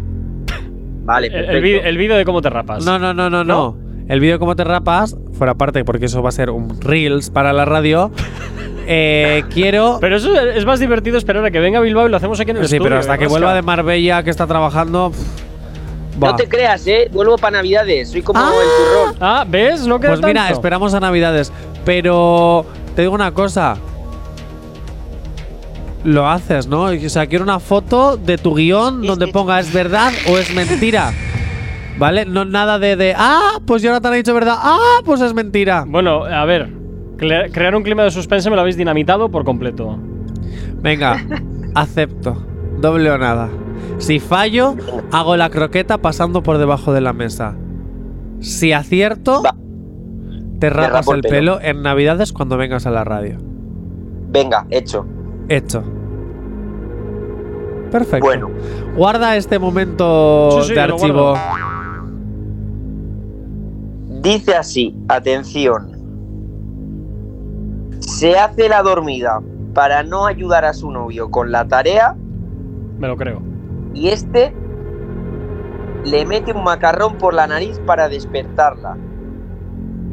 Vale, 1.04 1.28
El, 1.28 1.32
perfecto. 1.32 1.88
el 1.88 1.96
vídeo 1.98 2.16
de 2.16 2.24
cómo 2.24 2.42
te 2.42 2.50
rapas. 2.50 2.84
No, 2.84 2.98
no, 2.98 3.14
no, 3.14 3.30
no, 3.30 3.42
no. 3.44 3.76
El 4.08 4.20
vídeo 4.20 4.34
de 4.34 4.38
cómo 4.38 4.56
te 4.56 4.64
rapas, 4.64 5.16
fuera 5.32 5.54
parte, 5.54 5.84
porque 5.84 6.06
eso 6.06 6.22
va 6.22 6.28
a 6.28 6.32
ser 6.32 6.50
un 6.50 6.80
Reels 6.80 7.30
para 7.30 7.52
la 7.52 7.64
radio. 7.64 8.10
eh, 8.86 9.44
quiero. 9.52 9.98
Pero 10.00 10.16
eso 10.16 10.38
es 10.38 10.64
más 10.66 10.80
divertido 10.80 11.16
esperar 11.16 11.44
a 11.44 11.50
que 11.50 11.60
venga 11.60 11.80
Bilbao 11.80 12.06
y 12.06 12.10
lo 12.10 12.16
hacemos 12.16 12.38
aquí 12.40 12.50
en 12.50 12.58
el 12.58 12.62
Sí, 12.68 12.76
estudio. 12.76 12.84
pero 12.90 12.98
hasta 13.00 13.14
¿eh, 13.14 13.18
que 13.18 13.24
Rasca? 13.24 13.32
vuelva 13.38 13.54
de 13.54 13.62
Marbella, 13.62 14.22
que 14.22 14.30
está 14.30 14.46
trabajando. 14.46 15.10
pff. 15.10 16.18
No 16.20 16.36
te 16.36 16.48
creas, 16.48 16.86
¿eh? 16.86 17.08
Vuelvo 17.12 17.38
para 17.38 17.58
Navidades. 17.58 18.10
Soy 18.10 18.20
como 18.20 18.40
el 18.40 18.46
turrón. 18.46 19.16
Ah, 19.20 19.44
¿ves? 19.48 19.86
No 19.86 19.98
queda 19.98 20.10
Pues 20.10 20.22
mira, 20.22 20.40
tanto. 20.42 20.54
esperamos 20.54 20.92
a 20.92 21.00
Navidades. 21.00 21.50
Pero 21.86 22.66
te 22.94 23.02
digo 23.02 23.14
una 23.14 23.32
cosa. 23.32 23.76
Lo 26.04 26.28
haces, 26.28 26.66
¿no? 26.66 26.84
O 26.84 27.08
sea, 27.08 27.26
quiero 27.26 27.44
una 27.44 27.60
foto 27.60 28.16
de 28.16 28.38
tu 28.38 28.54
guion 28.54 29.02
donde 29.02 29.28
ponga 29.28 29.60
es 29.60 29.72
verdad 29.72 30.12
o 30.30 30.38
es 30.38 30.54
mentira. 30.54 31.12
¿Vale? 31.98 32.24
No 32.24 32.46
nada 32.46 32.78
de, 32.78 32.96
de 32.96 33.14
ah, 33.14 33.60
pues 33.66 33.82
Jonathan 33.82 34.14
ha 34.14 34.16
dicho 34.16 34.32
verdad, 34.32 34.56
ah, 34.58 35.00
pues 35.04 35.20
es 35.20 35.34
mentira. 35.34 35.84
Bueno, 35.86 36.24
a 36.24 36.44
ver. 36.46 36.72
crear 37.18 37.74
un 37.76 37.82
clima 37.82 38.02
de 38.04 38.10
suspense 38.10 38.48
me 38.48 38.56
lo 38.56 38.62
habéis 38.62 38.78
dinamitado 38.78 39.30
por 39.30 39.44
completo. 39.44 39.98
Venga, 40.80 41.22
acepto. 41.74 42.42
Doble 42.78 43.10
o 43.10 43.18
nada. 43.18 43.50
Si 43.98 44.18
fallo, 44.18 44.76
hago 45.12 45.36
la 45.36 45.50
croqueta 45.50 45.98
pasando 45.98 46.42
por 46.42 46.56
debajo 46.56 46.94
de 46.94 47.02
la 47.02 47.12
mesa. 47.12 47.54
Si 48.40 48.72
acierto, 48.72 49.42
te 50.58 50.70
rapas 50.70 51.06
el 51.08 51.20
pelo. 51.20 51.58
pelo 51.58 51.60
en 51.60 51.82
Navidades 51.82 52.32
cuando 52.32 52.56
vengas 52.56 52.86
a 52.86 52.90
la 52.90 53.04
radio. 53.04 53.36
Venga, 54.30 54.66
hecho. 54.70 55.06
Hecho. 55.50 55.82
Perfecto. 57.90 58.24
Bueno. 58.24 58.48
Guarda 58.96 59.36
este 59.36 59.58
momento 59.58 60.62
Sí, 60.62 60.68
sí, 60.68 60.74
de 60.74 60.80
archivo. 60.80 61.34
Dice 64.22 64.54
así, 64.54 64.94
atención. 65.08 65.90
Se 67.98 68.38
hace 68.38 68.68
la 68.68 68.82
dormida 68.82 69.40
para 69.74 70.02
no 70.04 70.26
ayudar 70.26 70.64
a 70.64 70.72
su 70.72 70.90
novio 70.90 71.30
con 71.30 71.50
la 71.52 71.66
tarea 71.66 72.14
Me 72.98 73.08
lo 73.08 73.16
creo. 73.16 73.40
y 73.94 74.08
este 74.08 74.54
le 76.04 76.24
mete 76.26 76.52
un 76.52 76.62
macarrón 76.64 77.18
por 77.18 77.34
la 77.34 77.46
nariz 77.48 77.80
para 77.86 78.08
despertarla. 78.08 78.96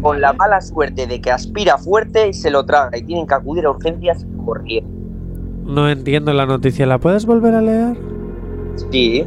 Con 0.01 0.19
la 0.19 0.33
mala 0.33 0.61
suerte 0.61 1.05
de 1.05 1.21
que 1.21 1.31
aspira 1.31 1.77
fuerte 1.77 2.27
y 2.29 2.33
se 2.33 2.49
lo 2.49 2.65
traga 2.65 2.97
y 2.97 3.03
tienen 3.03 3.27
que 3.27 3.33
acudir 3.35 3.65
a 3.65 3.69
urgencias 3.71 4.25
corriendo. 4.45 4.96
No 5.67 5.89
entiendo 5.89 6.33
la 6.33 6.45
noticia. 6.45 6.85
¿La 6.85 6.97
puedes 6.97 7.25
volver 7.25 7.53
a 7.53 7.61
leer? 7.61 7.97
Sí. 8.91 9.25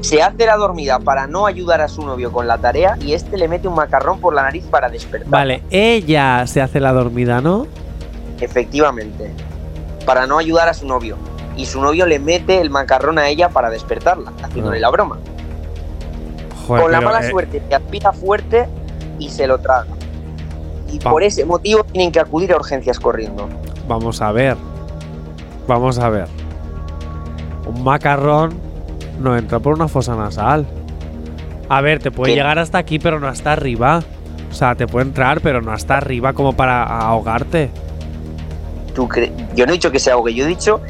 Se 0.00 0.22
hace 0.22 0.46
la 0.46 0.56
dormida 0.56 0.98
para 1.00 1.26
no 1.26 1.46
ayudar 1.46 1.80
a 1.80 1.88
su 1.88 2.04
novio 2.04 2.30
con 2.30 2.46
la 2.46 2.58
tarea 2.58 2.96
y 3.00 3.14
este 3.14 3.36
le 3.38 3.48
mete 3.48 3.68
un 3.68 3.74
macarrón 3.74 4.20
por 4.20 4.34
la 4.34 4.42
nariz 4.42 4.64
para 4.70 4.88
despertar. 4.88 5.30
Vale, 5.30 5.62
ella 5.70 6.46
se 6.46 6.60
hace 6.60 6.78
la 6.78 6.92
dormida, 6.92 7.40
¿no? 7.40 7.66
Efectivamente. 8.40 9.32
Para 10.04 10.26
no 10.26 10.38
ayudar 10.38 10.68
a 10.68 10.74
su 10.74 10.86
novio. 10.86 11.16
Y 11.56 11.66
su 11.66 11.80
novio 11.80 12.04
le 12.06 12.18
mete 12.18 12.60
el 12.60 12.68
macarrón 12.68 13.18
a 13.18 13.28
ella 13.28 13.48
para 13.48 13.70
despertarla, 13.70 14.32
haciéndole 14.42 14.76
Ah. 14.78 14.80
la 14.80 14.90
broma. 14.90 15.18
Joder, 16.66 16.82
Con 16.82 16.92
la 16.92 17.00
mala 17.00 17.20
eh, 17.20 17.30
suerte 17.30 17.62
que 17.68 17.74
aspira 17.74 18.12
fuerte 18.12 18.66
y 19.18 19.28
se 19.30 19.46
lo 19.46 19.58
traga. 19.58 19.86
Y 20.92 20.98
Va. 20.98 21.10
por 21.10 21.22
ese 21.22 21.44
motivo 21.46 21.82
tienen 21.84 22.12
que 22.12 22.20
acudir 22.20 22.52
a 22.52 22.56
urgencias 22.56 22.98
corriendo. 23.00 23.48
Vamos 23.88 24.20
a 24.20 24.32
ver. 24.32 24.56
Vamos 25.66 25.98
a 25.98 26.08
ver. 26.08 26.26
Un 27.66 27.82
macarrón 27.82 28.54
no 29.20 29.36
entra 29.36 29.58
por 29.58 29.74
una 29.74 29.88
fosa 29.88 30.14
nasal. 30.16 30.66
A 31.68 31.80
ver, 31.80 32.00
te 32.00 32.10
puede 32.10 32.32
¿Qué? 32.32 32.36
llegar 32.36 32.58
hasta 32.58 32.78
aquí, 32.78 32.98
pero 32.98 33.20
no 33.20 33.28
hasta 33.28 33.52
arriba. 33.52 34.02
O 34.50 34.54
sea, 34.54 34.74
te 34.74 34.86
puede 34.86 35.06
entrar, 35.06 35.40
pero 35.40 35.62
no 35.62 35.72
hasta 35.72 35.96
arriba 35.96 36.32
como 36.32 36.52
para 36.52 36.82
ahogarte. 36.84 37.70
¿Tú 38.94 39.08
yo 39.56 39.66
no 39.66 39.72
he 39.72 39.74
dicho 39.74 39.90
que 39.90 39.98
se 39.98 40.10
ahogue, 40.10 40.34
yo 40.34 40.44
he 40.44 40.48
dicho 40.48 40.80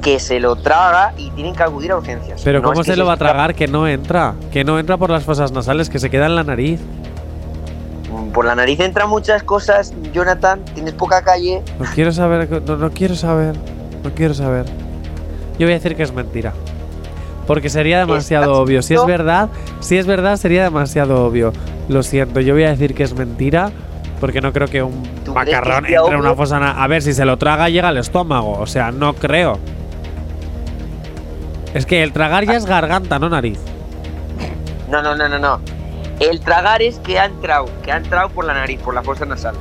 que 0.00 0.18
se 0.18 0.40
lo 0.40 0.56
traga 0.56 1.12
y 1.18 1.30
tienen 1.32 1.54
que 1.54 1.62
acudir 1.62 1.92
a 1.92 1.98
urgencias. 1.98 2.40
Pero 2.42 2.60
No 2.60 2.68
¿cómo 2.68 2.80
es 2.80 2.86
que 2.86 2.92
se 2.92 2.96
lo 2.96 3.04
va 3.06 3.14
a 3.14 3.16
tragar? 3.18 3.54
Que 3.54 3.68
no 3.68 3.86
entra. 3.86 4.34
Que 4.50 4.64
no 4.64 4.78
entra 4.78 4.96
por 4.96 5.10
las 5.10 5.24
fosas 5.24 5.52
nasales, 5.52 5.90
que 5.90 5.98
se 5.98 6.08
queda 6.08 6.26
en 6.26 6.36
la 6.36 6.44
nariz. 6.44 6.80
Por 8.32 8.44
la 8.46 8.54
nariz 8.54 8.80
entran 8.80 9.08
muchas 9.10 9.42
cosas, 9.42 9.92
Jonathan, 10.12 10.64
tienes 10.74 10.94
poca 10.94 11.22
calle. 11.22 11.62
No 11.78 11.84
quiero 11.94 12.12
saber, 12.12 12.48
no, 12.66 12.76
no 12.76 12.90
quiero 12.90 13.14
saber. 13.14 13.56
No 14.04 14.10
quiero 14.14 14.34
saber. 14.34 14.66
Yo 15.58 15.66
voy 15.66 15.72
a 15.72 15.76
decir 15.78 15.94
que 15.96 16.02
es 16.02 16.12
mentira. 16.12 16.52
Porque 17.46 17.68
sería 17.68 17.98
demasiado 17.98 18.54
obvio. 18.60 18.80
Si 18.82 18.94
es 18.94 19.04
verdad, 19.04 19.48
si 19.80 19.96
es 19.98 20.06
verdad, 20.06 20.36
sería 20.36 20.62
demasiado 20.62 21.24
obvio. 21.26 21.52
Lo 21.88 22.02
siento, 22.02 22.40
yo 22.40 22.54
voy 22.54 22.64
a 22.64 22.70
decir 22.70 22.94
que 22.94 23.02
es 23.02 23.14
mentira. 23.14 23.70
Porque 24.20 24.40
no 24.40 24.52
creo 24.52 24.68
que 24.68 24.82
un 24.82 25.02
macarrón 25.34 25.86
entre 25.86 25.96
en 25.96 26.02
una 26.16 26.18
obvio? 26.30 26.36
fosa. 26.36 26.60
na- 26.60 26.82
A 26.82 26.86
ver, 26.86 27.02
si 27.02 27.12
se 27.14 27.24
lo 27.24 27.38
traga, 27.38 27.68
llega 27.68 27.88
al 27.88 27.96
estómago. 27.96 28.52
O 28.60 28.66
sea, 28.66 28.92
no 28.92 29.14
creo. 29.14 29.58
Es 31.74 31.86
que 31.86 32.02
el 32.02 32.12
tragar 32.12 32.44
ya 32.44 32.54
es 32.56 32.66
garganta, 32.66 33.18
no 33.18 33.28
nariz. 33.28 33.58
No, 34.90 35.02
no, 35.02 35.14
no, 35.16 35.28
no, 35.28 35.38
no. 35.38 35.60
El 36.18 36.40
tragar 36.40 36.82
es 36.82 36.98
que 36.98 37.18
ha 37.18 37.24
entrado, 37.26 37.66
que 37.82 37.92
ha 37.92 37.96
entrado 37.96 38.28
por 38.28 38.44
la 38.44 38.52
nariz, 38.54 38.78
por 38.80 38.92
la 38.92 39.02
fosa 39.02 39.24
nasal. 39.24 39.54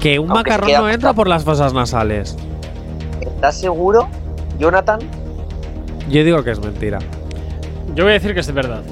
Que 0.00 0.18
un 0.18 0.30
Aunque 0.30 0.50
macarrón 0.50 0.72
no 0.72 0.88
entra 0.88 1.12
por 1.12 1.28
las 1.28 1.44
fosas 1.44 1.72
nasales. 1.74 2.36
¿Estás 3.36 3.56
seguro, 3.58 4.08
Jonathan? 4.58 4.98
Yo 6.08 6.24
digo 6.24 6.42
que 6.42 6.50
es 6.50 6.60
mentira. 6.60 6.98
Yo 7.94 8.04
voy 8.04 8.10
a 8.12 8.14
decir 8.14 8.34
que 8.34 8.40
es 8.40 8.52
verdad. 8.52 8.82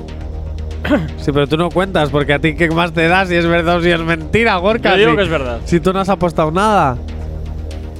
Sí, 1.16 1.32
pero 1.32 1.46
tú 1.46 1.56
no 1.56 1.70
cuentas, 1.70 2.10
porque 2.10 2.34
a 2.34 2.38
ti 2.38 2.54
qué 2.54 2.68
más 2.70 2.92
te 2.92 3.08
da 3.08 3.24
si 3.24 3.34
es 3.34 3.46
verdad 3.46 3.76
o 3.78 3.82
si 3.82 3.90
es 3.90 4.00
mentira, 4.00 4.56
Gorka. 4.58 4.90
Yo 4.92 4.96
digo 4.98 5.10
Si- 5.12 5.16
que 5.16 5.22
es 5.22 5.28
verdad. 5.30 5.58
Si 5.64 5.80
tú 5.80 5.92
no 5.92 6.00
has 6.00 6.08
apostado 6.10 6.50
nada. 6.50 6.96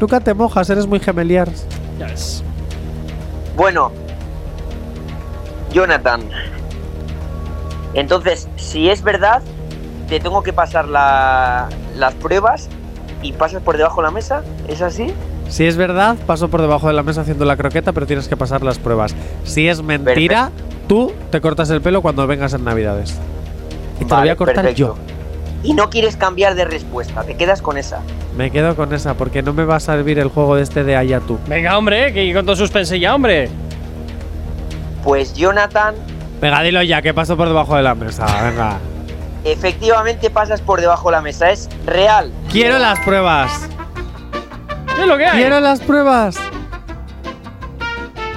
Nunca 0.01 0.21
te 0.21 0.35
mojas, 0.35 0.69
eres 0.69 0.87
muy 0.87 1.01
gemeliar. 1.01 1.49
Ya 1.99 2.07
ves. 2.07 2.45
Bueno, 3.57 3.91
Jonathan. 5.73 6.21
Entonces, 7.95 8.49
si 8.57 8.91
es 8.91 9.03
verdad, 9.03 9.41
te 10.09 10.21
tengo 10.21 10.43
que 10.43 10.53
pasar 10.53 10.87
la- 10.89 11.69
las 11.97 12.15
pruebas 12.15 12.69
y 13.23 13.33
pasas 13.33 13.62
por 13.62 13.77
debajo 13.79 14.03
de 14.03 14.09
la 14.09 14.11
mesa. 14.11 14.43
¿Es 14.69 14.83
así? 14.83 15.15
Si 15.49 15.66
es 15.66 15.77
verdad, 15.77 16.16
paso 16.27 16.49
por 16.49 16.61
debajo 16.61 16.89
de 16.89 16.95
la 16.95 17.03
mesa 17.03 17.21
haciendo 17.21 17.45
la 17.45 17.57
croqueta, 17.57 17.93
pero 17.93 18.07
tienes 18.07 18.29
que 18.29 18.37
pasar 18.37 18.62
las 18.62 18.79
pruebas. 18.79 19.15
Si 19.45 19.69
es 19.69 19.83
mentira, 19.83 20.51
tú 20.89 21.12
te 21.31 21.41
cortas 21.41 21.71
el 21.71 21.81
pelo 21.81 22.03
cuando 22.03 22.27
vengas 22.27 22.55
en 22.55 22.65
Navidades. 22.65 23.15
Y 24.01 24.05
te 24.05 24.11
lo 24.15 24.21
voy 24.21 24.29
a 24.29 24.37
cortar 24.37 24.65
perfecto. 24.65 24.79
yo. 24.79 24.97
Y 25.62 25.73
no 25.73 25.89
quieres 25.89 26.16
cambiar 26.16 26.55
de 26.57 26.65
respuesta, 26.65 27.23
te 27.23 27.37
quedas 27.37 27.62
con 27.62 27.79
esa. 27.79 28.01
Me 28.37 28.51
quedo 28.51 28.75
con 28.77 28.93
esa, 28.93 29.15
porque 29.15 29.43
no 29.43 29.53
me 29.53 29.65
va 29.65 29.77
a 29.77 29.81
servir 29.81 30.19
el 30.19 30.29
juego 30.29 30.57
de 30.57 30.62
este 30.62 30.85
de 30.85 30.97
allá 30.97 31.21
tú. 31.21 31.39
Venga, 31.47 31.79
hombre, 31.79 32.12
que 32.12 32.35
con 32.35 32.45
todo 32.45 32.57
suspense 32.57 32.99
ya, 32.99 33.15
hombre. 33.15 33.49
Pues 35.03 35.35
Jonathan, 35.35 35.95
Venga, 36.41 36.62
dilo 36.62 36.83
ya, 36.83 37.01
que 37.01 37.15
paso 37.15 37.37
por 37.37 37.49
debajo 37.49 37.77
de 37.77 37.83
la 37.83 37.95
mesa. 37.95 38.27
Venga. 38.43 38.79
efectivamente 39.45 40.29
pasas 40.31 40.61
por 40.61 40.81
debajo 40.81 41.09
de 41.11 41.16
la 41.16 41.23
mesa. 41.23 41.51
Es 41.51 41.69
real. 41.87 42.33
Quiero 42.51 42.79
las 42.79 42.99
pruebas. 43.01 43.69
¿Qué 44.97 45.03
es 45.03 45.07
lo 45.07 45.16
que 45.16 45.27
hay? 45.27 45.39
Quiero 45.41 45.61
las 45.61 45.81
pruebas. 45.81 46.37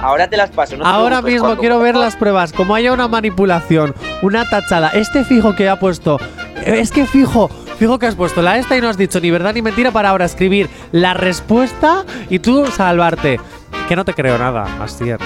Ahora 0.00 0.28
te 0.28 0.36
las 0.36 0.50
paso. 0.50 0.76
no 0.76 0.84
te 0.84 0.88
Ahora 0.88 1.22
mismo 1.22 1.40
cuando- 1.46 1.60
quiero 1.60 1.78
ver 1.80 1.96
las 1.96 2.16
pruebas. 2.16 2.52
Como 2.52 2.74
haya 2.74 2.92
una 2.92 3.08
manipulación, 3.08 3.94
una 4.22 4.48
tachada, 4.48 4.88
este 4.90 5.24
fijo 5.24 5.54
que 5.56 5.68
ha 5.68 5.78
puesto. 5.78 6.18
eh, 6.64 6.78
Es 6.80 6.90
que 6.92 7.04
fijo, 7.06 7.48
fijo 7.78 7.98
que 7.98 8.06
has 8.06 8.14
puesto 8.14 8.40
la 8.42 8.58
esta 8.58 8.76
y 8.76 8.80
no 8.80 8.88
has 8.88 8.96
dicho 8.96 9.20
ni 9.20 9.30
verdad 9.30 9.54
ni 9.54 9.62
mentira 9.62 9.90
para 9.90 10.10
ahora 10.10 10.24
escribir 10.24 10.68
la 10.92 11.14
respuesta 11.14 12.04
y 12.30 12.38
tú 12.38 12.66
salvarte. 12.66 13.40
Que 13.88 13.96
no 13.96 14.04
te 14.04 14.12
creo 14.14 14.36
nada, 14.38 14.66
Asier. 14.82 15.18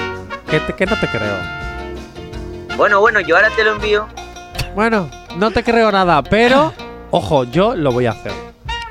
Que, 0.51 0.61
te- 0.61 0.73
que 0.75 0.87
no 0.87 0.97
te 0.99 1.07
creo. 1.09 1.37
Bueno, 2.77 3.01
bueno, 3.01 3.21
yo 3.21 3.37
ahora 3.37 3.49
te 3.55 3.65
lo 3.65 3.73
envío. 3.73 4.07
Bueno, 4.75 5.11
no 5.37 5.51
te 5.51 5.63
creo 5.63 5.91
nada, 5.93 6.23
pero. 6.23 6.73
Ojo, 7.11 7.45
yo 7.45 7.75
lo 7.77 7.93
voy 7.93 8.07
a 8.07 8.13
hacer. 8.13 8.33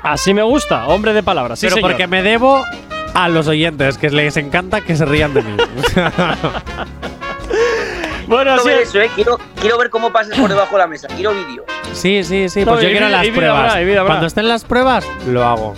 Así 0.02 0.34
me 0.34 0.42
gusta, 0.42 0.86
hombre 0.88 1.12
de 1.12 1.22
palabras. 1.22 1.58
Sí, 1.58 1.66
pero 1.66 1.76
señor. 1.76 1.90
porque 1.90 2.06
me 2.06 2.22
debo 2.22 2.64
a 3.14 3.28
los 3.28 3.46
oyentes, 3.48 3.98
que 3.98 4.10
les 4.10 4.36
encanta 4.36 4.80
que 4.80 4.96
se 4.96 5.04
rían 5.04 5.34
de 5.34 5.42
mí. 5.42 5.56
Bueno, 8.28 8.52
Quiero 8.54 8.62
sí. 8.62 8.68
ver 8.68 8.78
eso, 8.82 9.00
eh. 9.00 9.10
Quiero, 9.14 9.38
quiero 9.60 9.76
ver 9.78 9.90
cómo 9.90 10.10
pasas 10.12 10.38
por 10.38 10.48
debajo 10.48 10.72
de 10.72 10.78
la 10.78 10.86
mesa. 10.86 11.08
Quiero 11.08 11.32
vídeo. 11.34 11.64
Sí, 11.92 12.22
sí, 12.24 12.48
sí, 12.48 12.60
No, 12.64 12.72
pues 12.72 12.82
yo 12.84 12.88
y 12.88 12.92
quiero 12.92 13.08
las 13.08 13.22
vida 13.22 13.34
pruebas. 13.34 13.84
vida. 13.84 14.04
Cuando 14.04 14.26
estén 14.26 14.48
las 14.48 14.64
pruebas, 14.64 15.04
lo 15.26 15.44
hago. 15.44 15.74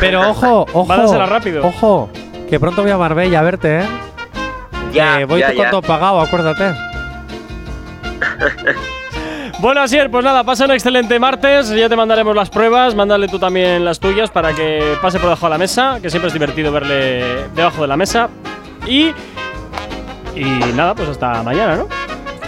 Pero 0.00 0.22
ojo, 0.30 0.66
ojo. 0.72 1.26
Rápido. 1.26 1.66
Ojo, 1.66 2.10
que 2.48 2.58
pronto 2.58 2.82
voy 2.82 2.90
a 2.90 2.96
Marbella 2.96 3.40
a 3.40 3.42
verte, 3.42 3.80
¿eh? 3.80 3.84
Ya, 4.92 5.18
Que 5.18 5.24
voy 5.26 5.40
ya, 5.40 5.50
tú 5.50 5.56
con 5.56 5.64
ya. 5.66 5.70
todo 5.70 5.82
pagado, 5.82 6.20
acuérdate. 6.22 6.74
Bueno, 9.62 9.80
Asier, 9.80 10.10
pues 10.10 10.24
nada, 10.24 10.42
pasa 10.42 10.64
un 10.64 10.72
excelente 10.72 11.20
martes. 11.20 11.70
Ya 11.70 11.88
te 11.88 11.94
mandaremos 11.94 12.34
las 12.34 12.50
pruebas. 12.50 12.96
Mándale 12.96 13.28
tú 13.28 13.38
también 13.38 13.84
las 13.84 14.00
tuyas 14.00 14.28
para 14.28 14.52
que 14.52 14.96
pase 15.00 15.18
por 15.18 15.26
debajo 15.28 15.46
de 15.46 15.50
la 15.50 15.58
mesa, 15.58 16.00
que 16.02 16.10
siempre 16.10 16.26
es 16.26 16.32
divertido 16.32 16.72
verle 16.72 17.46
debajo 17.54 17.82
de 17.82 17.86
la 17.88 17.96
mesa. 17.96 18.28
Y. 18.88 19.12
Y 20.34 20.44
nada, 20.74 20.96
pues 20.96 21.08
hasta 21.10 21.44
mañana, 21.44 21.76
¿no? 21.76 21.86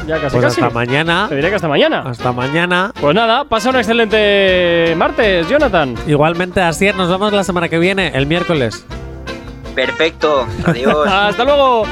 Ya 0.09 0.17
casi 0.21 0.33
Pues 0.37 0.45
casi. 0.47 0.61
hasta 0.61 0.75
mañana. 0.75 1.27
Te 1.29 1.37
diré 1.37 1.51
que 1.51 1.55
hasta 1.55 1.69
mañana. 1.69 2.03
Hasta 2.05 2.33
mañana. 2.33 2.91
Pues 3.01 3.15
nada, 3.15 3.45
pasa 3.45 3.71
un 3.71 3.77
excelente 3.77 4.93
martes, 4.97 5.49
Jonathan. 5.49 5.95
Igualmente, 6.09 6.63
Asier, 6.63 6.97
nos 6.97 7.09
vemos 7.09 7.33
la 7.33 7.45
semana 7.45 7.69
que 7.69 7.79
viene, 7.79 8.09
el 8.15 8.27
miércoles. 8.27 8.85
Perfecto. 9.77 10.47
Adiós. 10.67 11.07
Hasta 11.11 11.45
luego. 11.45 11.85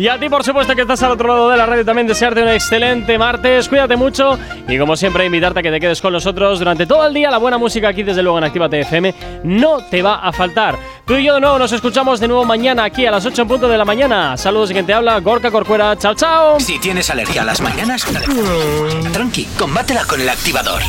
Y 0.00 0.08
a 0.08 0.18
ti, 0.18 0.30
por 0.30 0.42
supuesto, 0.42 0.74
que 0.74 0.80
estás 0.80 1.02
al 1.02 1.10
otro 1.10 1.28
lado 1.28 1.50
de 1.50 1.58
la 1.58 1.66
radio, 1.66 1.84
también 1.84 2.06
desearte 2.06 2.40
un 2.40 2.48
excelente 2.48 3.18
martes. 3.18 3.68
Cuídate 3.68 3.96
mucho 3.96 4.38
y, 4.66 4.78
como 4.78 4.96
siempre, 4.96 5.26
invitarte 5.26 5.60
a 5.60 5.62
que 5.62 5.70
te 5.70 5.78
quedes 5.78 6.00
con 6.00 6.14
nosotros 6.14 6.58
durante 6.58 6.86
todo 6.86 7.06
el 7.06 7.12
día. 7.12 7.30
La 7.30 7.36
buena 7.36 7.58
música 7.58 7.88
aquí, 7.88 8.02
desde 8.02 8.22
luego, 8.22 8.38
en 8.38 8.44
Actívate 8.44 8.80
FM, 8.80 9.14
no 9.44 9.84
te 9.90 10.00
va 10.00 10.26
a 10.26 10.32
faltar. 10.32 10.78
Tú 11.04 11.16
y 11.16 11.24
yo, 11.24 11.34
de 11.34 11.42
nuevo, 11.42 11.58
nos 11.58 11.70
escuchamos 11.72 12.18
de 12.18 12.28
nuevo 12.28 12.46
mañana 12.46 12.84
aquí 12.84 13.04
a 13.04 13.10
las 13.10 13.26
8 13.26 13.42
en 13.42 13.48
punto 13.48 13.68
de 13.68 13.76
la 13.76 13.84
mañana. 13.84 14.38
Saludos 14.38 14.70
y 14.70 14.72
quien 14.72 14.86
te 14.86 14.94
habla, 14.94 15.20
Gorka 15.20 15.50
Corcuera. 15.50 15.94
Chao, 15.98 16.14
chao. 16.14 16.58
Si 16.58 16.78
tienes 16.78 17.10
alergia 17.10 17.42
a 17.42 17.44
las 17.44 17.60
mañanas, 17.60 18.06
tranqui, 19.12 19.48
combátela 19.58 20.06
con 20.06 20.18
el 20.18 20.30
activador. 20.30 20.80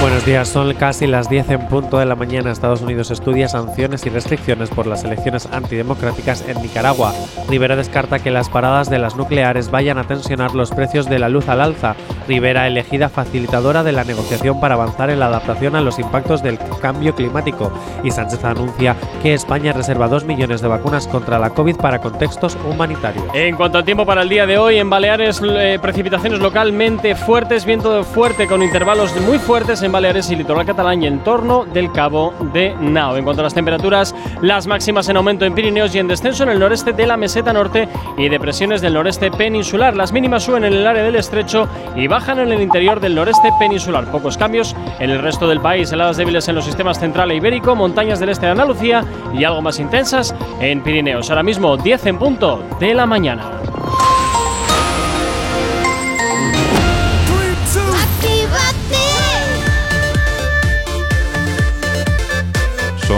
Buenos 0.00 0.24
días, 0.24 0.48
son 0.48 0.72
casi 0.72 1.06
las 1.06 1.28
10 1.28 1.50
en 1.50 1.68
punto 1.68 1.98
de 1.98 2.06
la 2.06 2.16
mañana. 2.16 2.50
Estados 2.50 2.80
Unidos 2.80 3.10
estudia 3.10 3.48
sanciones 3.48 4.06
y 4.06 4.08
restricciones 4.08 4.70
por 4.70 4.86
las 4.86 5.04
elecciones 5.04 5.46
antidemocráticas 5.52 6.42
en 6.48 6.62
Nicaragua. 6.62 7.12
Rivera 7.50 7.76
descarta 7.76 8.18
que 8.18 8.30
las 8.30 8.48
paradas 8.48 8.88
de 8.88 8.98
las 8.98 9.16
nucleares 9.16 9.70
vayan 9.70 9.98
a 9.98 10.04
tensionar 10.04 10.54
los 10.54 10.70
precios 10.70 11.06
de 11.10 11.18
la 11.18 11.28
luz 11.28 11.50
al 11.50 11.60
alza. 11.60 11.96
Rivera 12.26 12.66
elegida 12.66 13.10
facilitadora 13.10 13.82
de 13.82 13.92
la 13.92 14.04
negociación 14.04 14.58
para 14.58 14.74
avanzar 14.74 15.10
en 15.10 15.20
la 15.20 15.26
adaptación 15.26 15.76
a 15.76 15.82
los 15.82 15.98
impactos 15.98 16.42
del 16.42 16.58
cambio 16.80 17.14
climático. 17.14 17.70
Y 18.02 18.10
Sánchez 18.10 18.42
anuncia 18.42 18.96
que 19.22 19.34
España 19.34 19.74
reserva 19.74 20.08
2 20.08 20.24
millones 20.24 20.62
de 20.62 20.68
vacunas 20.68 21.08
contra 21.08 21.38
la 21.38 21.50
COVID 21.50 21.76
para 21.76 22.00
contextos 22.00 22.56
humanitarios. 22.64 23.26
En 23.34 23.54
cuanto 23.54 23.76
al 23.76 23.84
tiempo 23.84 24.06
para 24.06 24.22
el 24.22 24.30
día 24.30 24.46
de 24.46 24.56
hoy, 24.56 24.78
en 24.78 24.88
Baleares 24.88 25.42
eh, 25.44 25.78
precipitaciones 25.82 26.40
localmente 26.40 27.14
fuertes, 27.14 27.66
viento 27.66 28.02
fuerte 28.02 28.46
con 28.46 28.62
intervalos 28.62 29.14
muy 29.20 29.38
fuertes 29.38 29.82
Baleares 29.92 30.30
y 30.30 30.36
litoral 30.36 30.66
catalán 30.66 31.02
y 31.02 31.06
en 31.06 31.20
torno 31.20 31.64
del 31.64 31.92
Cabo 31.92 32.32
de 32.52 32.74
Nao. 32.80 33.16
En 33.16 33.24
cuanto 33.24 33.42
a 33.42 33.44
las 33.44 33.54
temperaturas, 33.54 34.14
las 34.40 34.66
máximas 34.66 35.08
en 35.08 35.16
aumento 35.16 35.44
en 35.44 35.54
Pirineos 35.54 35.94
y 35.94 35.98
en 35.98 36.08
descenso 36.08 36.42
en 36.42 36.50
el 36.50 36.58
noreste 36.58 36.92
de 36.92 37.06
la 37.06 37.16
meseta 37.16 37.52
norte 37.52 37.88
y 38.16 38.28
depresiones 38.28 38.80
del 38.80 38.94
noreste 38.94 39.30
peninsular. 39.30 39.96
Las 39.96 40.12
mínimas 40.12 40.44
suben 40.44 40.64
en 40.64 40.72
el 40.72 40.86
área 40.86 41.02
del 41.02 41.16
estrecho 41.16 41.68
y 41.96 42.06
bajan 42.06 42.38
en 42.38 42.52
el 42.52 42.62
interior 42.62 43.00
del 43.00 43.14
noreste 43.14 43.50
peninsular. 43.58 44.10
Pocos 44.10 44.36
cambios 44.36 44.74
en 44.98 45.10
el 45.10 45.20
resto 45.20 45.46
del 45.46 45.60
país. 45.60 45.92
Heladas 45.92 46.16
débiles 46.16 46.48
en 46.48 46.54
los 46.54 46.64
sistemas 46.64 46.98
central 46.98 47.30
e 47.30 47.36
ibérico, 47.36 47.74
montañas 47.74 48.20
del 48.20 48.30
este 48.30 48.46
de 48.46 48.52
Andalucía 48.52 49.04
y 49.34 49.44
algo 49.44 49.62
más 49.62 49.78
intensas 49.78 50.34
en 50.60 50.82
Pirineos. 50.82 51.30
Ahora 51.30 51.42
mismo 51.42 51.76
10 51.76 52.06
en 52.06 52.18
punto 52.18 52.62
de 52.78 52.94
la 52.94 53.06
mañana. 53.06 53.60